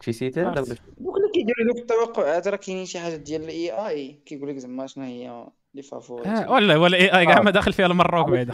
شي 0.00 0.12
عرفت. 0.40 0.82
ولا 1.00 1.26
دوك 1.26 1.32
اللي 1.32 1.32
كيديروا 1.34 1.66
دوك 1.66 1.78
التوقعات 1.78 2.48
راه 2.48 2.56
كاينين 2.56 2.86
شي 2.86 2.98
حاجة 2.98 3.16
ديال 3.16 3.42
الاي 3.42 3.70
اي 3.70 4.12
كيقول 4.26 4.48
لك 4.48 4.56
زعما 4.56 4.86
شنو 4.86 5.04
هي؟ 5.04 5.48
لي 5.74 5.82
فافوريت. 5.82 6.26
آه، 6.26 6.50
ولا 6.52 6.76
ولا 6.76 6.96
اي 6.96 7.18
اي 7.18 7.26
كاع 7.26 7.42
ما 7.42 7.50
داخل 7.50 7.72
فيها 7.72 7.86
المروك 7.86 8.28
بعدا 8.30 8.52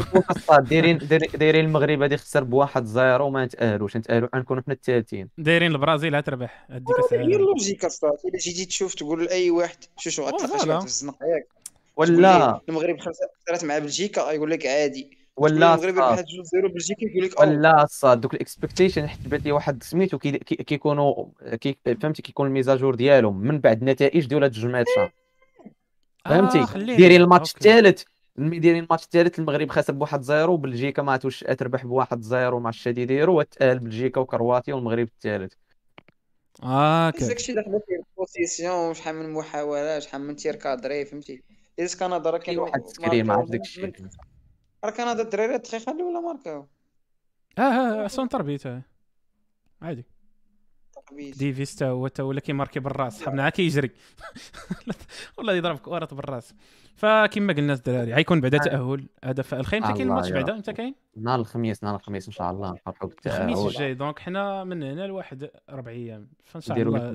دايرين 0.61 0.99
دايرين- 1.35 1.65
المغرب 1.65 2.03
غادي 2.03 2.15
يخسر 2.15 2.45
بواحد 2.45 2.85
زيرو 2.85 3.27
وما 3.27 3.45
نتاهلوش 3.45 3.97
نتاهلوا 3.97 4.29
غنكونوا 4.37 4.63
حنا 4.63 4.75
الثالثين 4.75 5.29
دايرين 5.39 5.73
البرازيل 5.73 6.17
غتربح 6.17 6.67
هادي 6.71 6.85
كاس 6.97 7.13
هي 7.13 7.17
العالم 7.19 7.35
اللوجيكا 7.35 7.89
صافي 7.89 8.29
إلا 8.29 8.39
جيتي 8.39 8.65
تشوف 8.65 8.95
تقول 8.95 9.25
لأي 9.25 9.51
واحد 9.51 9.77
شو 9.99 10.11
شو 10.11 10.23
غتلقى 10.23 10.43
شي 10.49 10.49
فوالا. 10.59 10.73
واحد 10.75 10.81
في 10.81 10.87
الزنقه 10.87 11.27
ياك 11.27 11.47
ولا 11.97 12.61
المغرب 12.69 13.01
خسر- 13.01 13.11
خسرت 13.47 13.65
مع 13.65 13.79
بلجيكا 13.79 14.31
يقول 14.31 14.51
لك 14.51 14.67
عادي. 14.67 15.19
ولا 15.37 15.75
المغرب 15.75 15.99
ربحت 15.99 16.25
جوج 16.25 16.45
زيرو 16.45 16.69
بلجيكا 16.69 17.05
يقول 17.07 17.25
لك. 17.25 17.41
ولا 17.41 17.83
الصاد 17.85 18.21
دوك 18.21 18.35
الاكسبكتيشن 18.35 19.09
حيت 19.09 19.29
بات 19.29 19.45
لي 19.45 19.53
واحد 19.53 19.83
سميتو 19.83 20.19
كي- 20.19 20.39
كي- 20.39 20.55
كيكونوا 20.57 21.25
كي 21.61 21.77
فهمتي 22.03 22.23
كيكون 22.23 22.47
الميزاجور 22.47 22.95
ديالهم 22.95 23.41
من 23.41 23.59
بعد 23.61 23.81
النتائج 23.81 24.27
ديال 24.27 24.43
هاد 24.43 24.51
الجوج 24.55 24.71
ماتشات 24.71 25.13
فهمتي؟ 26.29 26.59
آه،. 26.59 26.97
دايرين 26.97 27.21
الماتش. 27.21 27.55
الثالث 27.55 28.03
دايرين 28.37 28.83
الماتش 28.85 29.05
الثالث 29.05 29.39
المغرب 29.39 29.71
خسر 29.71 29.93
بواحد 29.93 30.23
زيرو 30.23 30.57
بلجيكا 30.57 31.03
ما 31.03 31.13
عرفتوش 31.13 31.41
تربح 31.41 31.85
بواحد 31.87 32.21
زيرو 32.21 32.61
مع 32.61 32.71
الشادي 32.71 33.05
ديرو 33.05 33.39
وتأهل 33.39 33.79
بلجيكا 33.79 34.21
وكرواتيا 34.21 34.75
والمغرب 34.75 35.09
الثالث 35.17 35.53
آه 36.63 37.07
أوكي. 37.07 37.27
داكشي 37.27 37.53
داخل 37.53 37.81
في 37.87 37.95
البوزيسيون 38.11 38.95
شحال 38.95 39.15
من 39.15 39.31
محاولات 39.33 40.03
شحال 40.03 40.21
من 40.21 40.37
تير 40.37 40.57
كادري 40.57 41.05
فهمتي؟ 41.05 41.43
إذا 41.79 41.99
كندا 41.99 42.31
راه 42.31 42.39
كاين 42.39 42.59
واحد 42.59 42.83
السكريم 42.85 43.31
عرف 43.31 43.39
ماركاو 43.39 43.47
داك 43.47 43.61
من- 43.61 43.61
الشيء 43.61 43.93
راه 44.85 44.91
كندا 44.91 45.23
الدراري 45.23 45.55
الدقيقة 45.55 45.93
الأولى 45.93 46.21
ماركاو 46.21 46.67
آه 47.59 47.63
آه 47.63 48.07
سون 48.07 48.29
تربيت 48.29 48.67
آه. 48.67 48.83
عادي. 49.83 50.05
تقبيل. 51.07 51.33
ديفيس 51.33 51.75
تا 51.75 51.89
هو 51.89 52.09
تا 52.09 52.23
ولا 52.23 52.41
كيماركي 52.41 52.81
بالراس. 52.81 53.21
صحابنا 53.21 53.43
عا 53.43 53.51
كيجري 53.51 53.91
والله 55.39 55.53
يضرب 55.53 55.79
كورة 55.79 56.09
بالراس. 56.13 56.55
فكما 56.97 57.53
قلنا 57.53 57.73
الدراري 57.73 58.13
غيكون 58.15 58.41
بعدا 58.41 58.59
تأهل 58.59 59.07
هدف 59.25 59.55
الخير 59.55 59.81
متى 59.81 59.93
كاين 59.93 60.09
الماتش 60.09 60.29
يا 60.29 60.35
بعدا. 60.35 60.55
متى 60.55 60.73
كاين؟ 60.73 60.95
نهار 61.17 61.41
الخميس 61.41 61.85
نهار 61.85 61.97
الخميس 61.97 62.27
إن 62.27 62.33
شاء 62.33 62.51
الله 62.51 62.73
نفرحوا 62.73 63.09
الخميس 63.09 63.15
بالتأهل 63.25 63.67
الجاي. 63.67 63.95
دونك 63.95 64.19
حنا 64.19 64.65
من 64.65 64.83
هنا 64.83 65.07
لواحد 65.07 65.51
أربع 65.71 65.91
أيام. 65.91 66.29
فإن 66.45 66.61
شاء 66.61 66.83
الله 66.83 67.15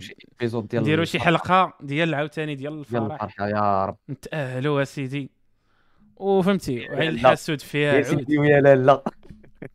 نديروا 0.74 1.06
شي 1.06 1.20
حلقة 1.20 1.74
ديال 1.82 2.16
عاوتاني 2.16 2.56
ديال 2.56 2.72
ديال 2.72 3.02
الفرح. 3.04 3.24
الفرحة 3.24 3.48
يا 3.48 3.86
رب. 3.86 3.98
نتاهلوا 4.10 4.82
اسيدي 4.82 5.32
وفهمتي 6.16 6.88
عيد 6.88 7.14
لا. 7.14 7.22
نحاسد 7.22 7.60
فيها 7.60 7.94
يا 7.94 8.06
عود. 8.06 8.20
سيدي 8.20 8.38
ويا 8.38 8.62
لالا. 8.62 9.04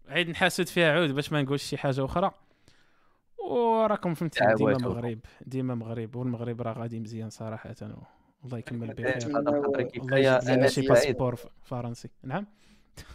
عيد 0.09 0.31
نحاسد 0.31 0.67
فيها 0.67 0.93
عود 0.93 1.11
باش 1.15 1.33
ما 1.33 1.43
نقولش 1.43 1.63
شي 1.63 1.77
حاجة 1.77 2.05
أخرى. 2.05 2.31
وراكم 3.51 4.15
فهمتي 4.15 4.55
ديما. 4.55 4.79
مغرب 4.79 5.19
ديما 5.47 5.75
مغرب 5.75 6.17
والمغرب 6.17 6.63
راه 6.63 6.73
غادي 6.73 7.01
مزيان 7.01 7.31
صراحة. 7.31 7.75
الله 8.45 8.59
يكمل 8.59 8.95
بخير 8.95 9.17
القدر 9.17 9.57
الله 9.97 10.69
سعيد 10.69 10.89
باسبور 10.89 11.37
فرنسي. 11.65 12.09
نعم؟ 12.23 12.47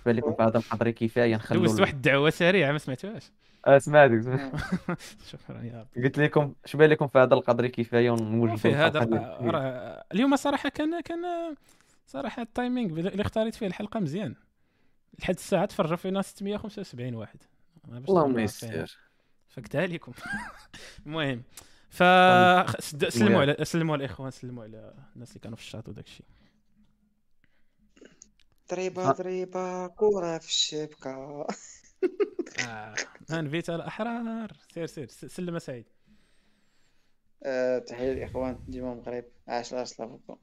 بالنسبة 0.06 0.12
لكم 0.12 0.36
في 0.36 0.44
هذا 0.44 0.58
القدر 0.58 0.92
كفايه 0.92 1.36
نخلوا 1.36 1.62
دوزت 1.62 1.82
واحد 1.82 1.94
الدعوة 1.94 2.30
سريعة 2.30 2.72
ما 2.72 2.78
سمعتوهاش 2.78 3.32
آه، 3.68 3.78
سمعتك 3.78 4.22
سمعتك. 4.22 4.52
شكرا 5.32 5.62
يا 5.62 5.80
رب 5.80 6.04
قلت 6.04 6.18
لكم 6.18 6.54
اش 6.66 6.76
بان 6.76 6.90
لكم 6.90 7.08
في 7.08 7.20
هذا 7.20 7.34
القدر 7.34 7.68
كفايه 7.68 8.12
ونوجدوا 8.12 8.56
في 8.58 8.76
هذا 8.76 9.00
اليوم 10.14 10.36
صراحة 10.36 10.70
كان 10.70 11.02
كان 11.02 11.56
صراحة 12.08 12.42
التايمينغ 12.42 13.00
اللي 13.00 13.22
اختاريت 13.22 13.56
فيه 13.56 13.68
الحلقة 13.68 14.00
مزيان. 14.00 14.36
لحد 15.20 15.34
الساعة 15.34 15.66
تفرجوا 15.66 15.96
فينا 15.96 16.22
675 16.22 17.16
واحد. 17.16 17.44
اللهم 18.10 18.40
نعرف 18.40 18.98
فقتها 19.52 19.88
لكم 19.88 20.12
المهم 21.06 21.44
ف 21.90 22.04
سد- 22.84 23.10
سلموا 23.10 23.42
على 23.42 23.66
سلموا 23.66 23.94
على 23.96 24.06
الاخوان 24.06 24.32
سلموا 24.32 24.64
على 24.64 24.94
الناس 25.16 25.30
اللي 25.30 25.40
كانوا 25.40 25.58
في 25.58 25.64
الشاط 25.64 25.90
وداك 25.90 26.06
الشيء. 26.06 26.26
ضريبة 28.72 29.12
ضريبة 29.12 29.88
كره 29.88 30.38
في 30.38 30.48
الشبكة. 30.48 31.10
آه. 32.68 32.94
انفيت 33.32 33.70
الاحرار 33.70 34.52
سير 34.74 34.86
سير 34.86 35.08
س- 35.08 35.26
سلم 35.26 35.60
سعيد. 35.60 35.86
آه، 37.44 37.80
تحية 37.80 38.12
للاخوان 38.14 38.60
ديما 38.68 38.94
مغرب 38.94 39.26
عاش 39.48 39.74
لا 39.74 39.86
سلافوكم 39.86 40.36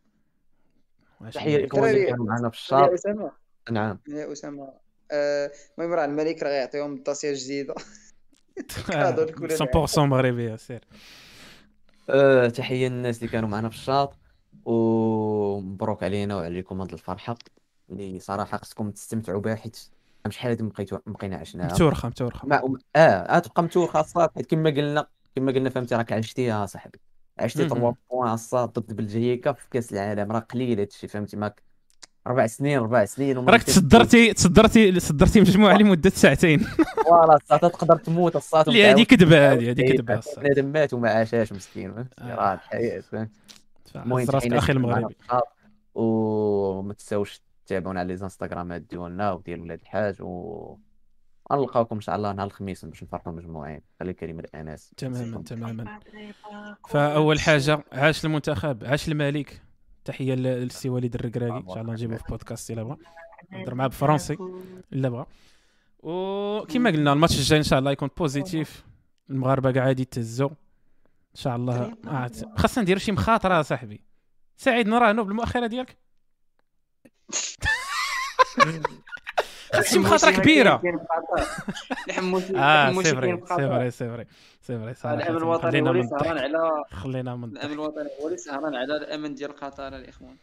تحية 1.33 1.57
لكم 1.57 1.85
اللي. 1.85 2.07
كانوا 2.07 2.27
معنا 2.27 2.51
في 2.51 2.75
يا 2.75 2.95
الشاط 2.95 3.07
نعم. 3.71 3.99
يا 4.09 4.33
اسامه 4.33 4.73
آه، 5.11 5.53
المهم 5.79 5.93
راه 5.93 6.05
الملك 6.05 6.43
راه 6.43 6.49
غيعطيهم 6.51 6.95
الداسيه 6.95 7.33
جديده 7.35 7.75
100% 8.59 9.99
مغربيه 9.99 10.57
سير. 10.67 10.85
أه 12.11 12.49
تحية 12.49 12.89
للناس 12.89 13.19
اللي 13.19 13.29
كانوا 13.29 13.49
معنا 13.49 13.69
في 13.69 13.75
الشاط 13.77 14.19
ومبروك 14.65 16.03
علينا 16.03 16.37
وعليكم 16.37 16.81
هاد 16.81 16.93
الفرحة 16.93 17.37
اللي 17.91 18.19
صراحة 18.21 18.59
خصكم 18.59 18.91
تستمتعوا 18.91 19.41
بها 19.41 19.55
حيت 19.55 19.79
شحال 20.29 20.51
هادي 20.51 20.63
بقيتو 20.63 20.99
بقينا 21.07 21.37
عشناها 21.37 21.73
متورخة 21.73 22.09
متورخة. 22.09 22.49
ما 22.49 22.79
آه 22.97 23.39
تبقى 23.39 23.63
متورخة 23.63 24.01
الصاط 24.01 24.31
حيت 24.37 24.47
كما 24.51 24.71
قلنا 24.71 25.07
كما 25.37 25.53
قلنا 25.53 25.71
فهمتي 25.71 25.95
راك 25.95 26.13
عشتيها 26.13 26.67
صاحبي. 26.67 27.01
عشتي 27.39 27.69
3 27.69 27.95
points 28.11 28.33
الصاط 28.33 28.69
ضد 28.79 28.93
بلجيكا 28.97 29.53
في 29.53 29.69
كأس 29.71 29.93
العالم 29.93 30.33
راه 30.33 30.39
قليل 30.41 30.79
هادشي 30.81 31.09
فهمتي 31.09 31.37
ماك 31.37 31.63
أربع 32.29 32.47
سنين 32.47 32.79
أربع 32.79 33.05
سنين 33.05 33.49
راك 33.49 33.63
تصدرتي 33.63 34.33
تصدرتي 34.33 34.93
تصدرتي 34.93 35.41
مجموعة 35.41 35.77
لمدة 35.79 36.11
ساعتين. 36.11 36.59
voilà 37.07 37.39
تقدر 37.49 37.97
تموت 37.97 38.55
اللي 38.69 38.87
هذه 38.87 39.03
كذبة 39.03 39.53
هذه 39.53 39.71
هذه 39.71 39.93
كذبة 39.93 40.21
بنادم 40.37 40.65
مات 40.67 40.95
وما 40.95 41.11
عاشاش 41.11 41.53
مسكين 41.53 41.91
آه. 42.19 42.35
راه 42.35 42.55
الحياة 42.55 43.01
فهمت؟ 43.01 43.31
المهم 43.97 44.27
أخي 44.53 44.73
المغربي. 44.73 45.17
وما 45.95 46.93
تنساوش 46.95 47.41
تابعونا 47.67 48.01
على 48.01 48.09
ليزانستغرامات 48.09 48.83
ديالنا 48.83 49.33
وديال 49.33 49.61
ولاد 49.61 49.81
الحاج 49.81 50.23
و 50.23 50.77
غنلقاوكم 51.53 51.95
إن 51.95 52.01
شاء 52.01 52.17
الله 52.17 52.33
نهار 52.33 52.47
الخميس 52.47 52.85
باش 52.85 53.03
نفرحوا 53.03 53.33
مجموعين. 53.33 53.81
خلي 54.01 54.13
كريم 54.13 54.41
الأناس. 54.41 54.93
تماما 54.97 55.43
تماما. 55.43 56.01
فأول 56.89 57.41
حاجة 57.41 57.85
عاش 57.93 58.25
المنتخب 58.25 58.85
عاش 58.85 59.09
الملك. 59.09 59.68
تحية 60.09 60.35
للسي 60.35 60.89
وليد 60.89 61.15
الركراكي 61.15 61.57
إن 61.57 61.69
شاء 61.69 61.81
الله 61.81 61.93
نجيبه 61.93 62.17
في 62.17 62.25
بودكاست 62.29 62.71
الا 62.71 62.83
بغى. 62.83 62.97
نهضر 63.53 63.75
معاه 63.75 63.87
بالفرنسي 63.87 64.37
إلا 64.93 65.09
بغى. 65.09 65.27
وكما 65.99 66.91
قلنا 66.91 67.13
الماتش 67.13 67.39
الجاي 67.39 67.59
إن 67.59 67.65
شاء 67.65 67.79
الله 67.79 67.91
يكون 67.91 68.11
positif 68.17 68.85
المغاربه 69.31 69.71
كاع 69.71 69.91
يتهزوا 69.91 70.49
إن 70.49 71.35
شاء 71.35 71.57
الله. 71.57 71.97
خاصنا 72.57 72.83
نديرو 72.83 72.99
شي 72.99 73.13
مخاطرة 73.13 73.63
صاحبي. 73.63 74.01
سعيد 74.57 74.89
نراهنوا 74.89 75.25
بالمؤخرة 75.25 75.67
ديالك؟ 75.67 75.97
خاص 79.75 79.97
مخاطره 79.97 80.31
كبيرة. 80.31 80.83
آه 82.57 82.93
سي 83.03 83.15
فري 83.15 83.41
سي 83.47 83.69
فري 83.69 83.91
سي 83.91 84.79
فري 84.79 84.95
سي 84.95 85.01
صراحة 85.01 85.15
الأمن 85.17 85.37
الوطني 85.37 85.83
هو 85.83 85.91
اللي 85.91 86.03
سهران 86.07 86.39
على 86.39 86.85
خلينا 86.91 87.37
من 87.37 87.45
الأمن 87.45 87.73
الوطني 87.73 88.09
هو 88.23 88.27
اللي 88.27 88.39
سهران 88.39 88.75
على 88.75 88.97
الأمن 88.97 89.35
ديال 89.35 89.57
قطر 89.57 89.97
الإخوان. 89.97 90.37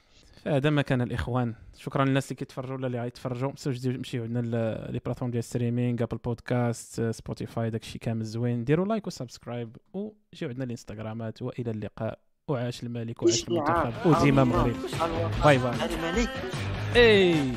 هذا 0.47 0.69
ما 0.69 0.81
كان 0.81 1.01
الإخوان. 1.01 1.53
شكرا 1.77 2.05
للناس 2.05 2.25
اللي 2.25 2.35
كيتفرجوا 2.35 2.75
ولا 2.75 2.87
اللي 2.87 3.01
غيتفرجوا. 3.01 3.47
ما 3.47 3.53
تنساوش 3.53 3.79
تمشيو 3.79 4.23
عندنا 4.23 4.87
les 4.89 4.99
plateformes 5.05 5.31
ديال 5.31 5.43
streaming 5.43 6.03
Apple 6.03 6.17
Podcasts 6.17 7.01
Spotify 7.01 7.69
داكشي 7.69 7.99
كامل 7.99 8.23
زوين. 8.23 8.63
ديروا 8.63 8.85
like 8.85 9.07
و 9.07 9.14
subscribe 9.14 9.77
وجيو 9.93 10.49
عندنا 10.49 10.63
الإنستغرامات. 10.63 11.41
وإلى 11.41 11.71
اللقاء. 11.71 12.19
وعاش 12.47 12.83
الملك 12.83 13.23
وعاش 13.23 13.47
المنتخب. 13.47 13.93
وديما 14.05 14.43
مغرب 14.43 14.75
bye 15.43 15.57
bye. 15.57 15.73
الملك. 15.85 16.29
إي. 16.95 17.51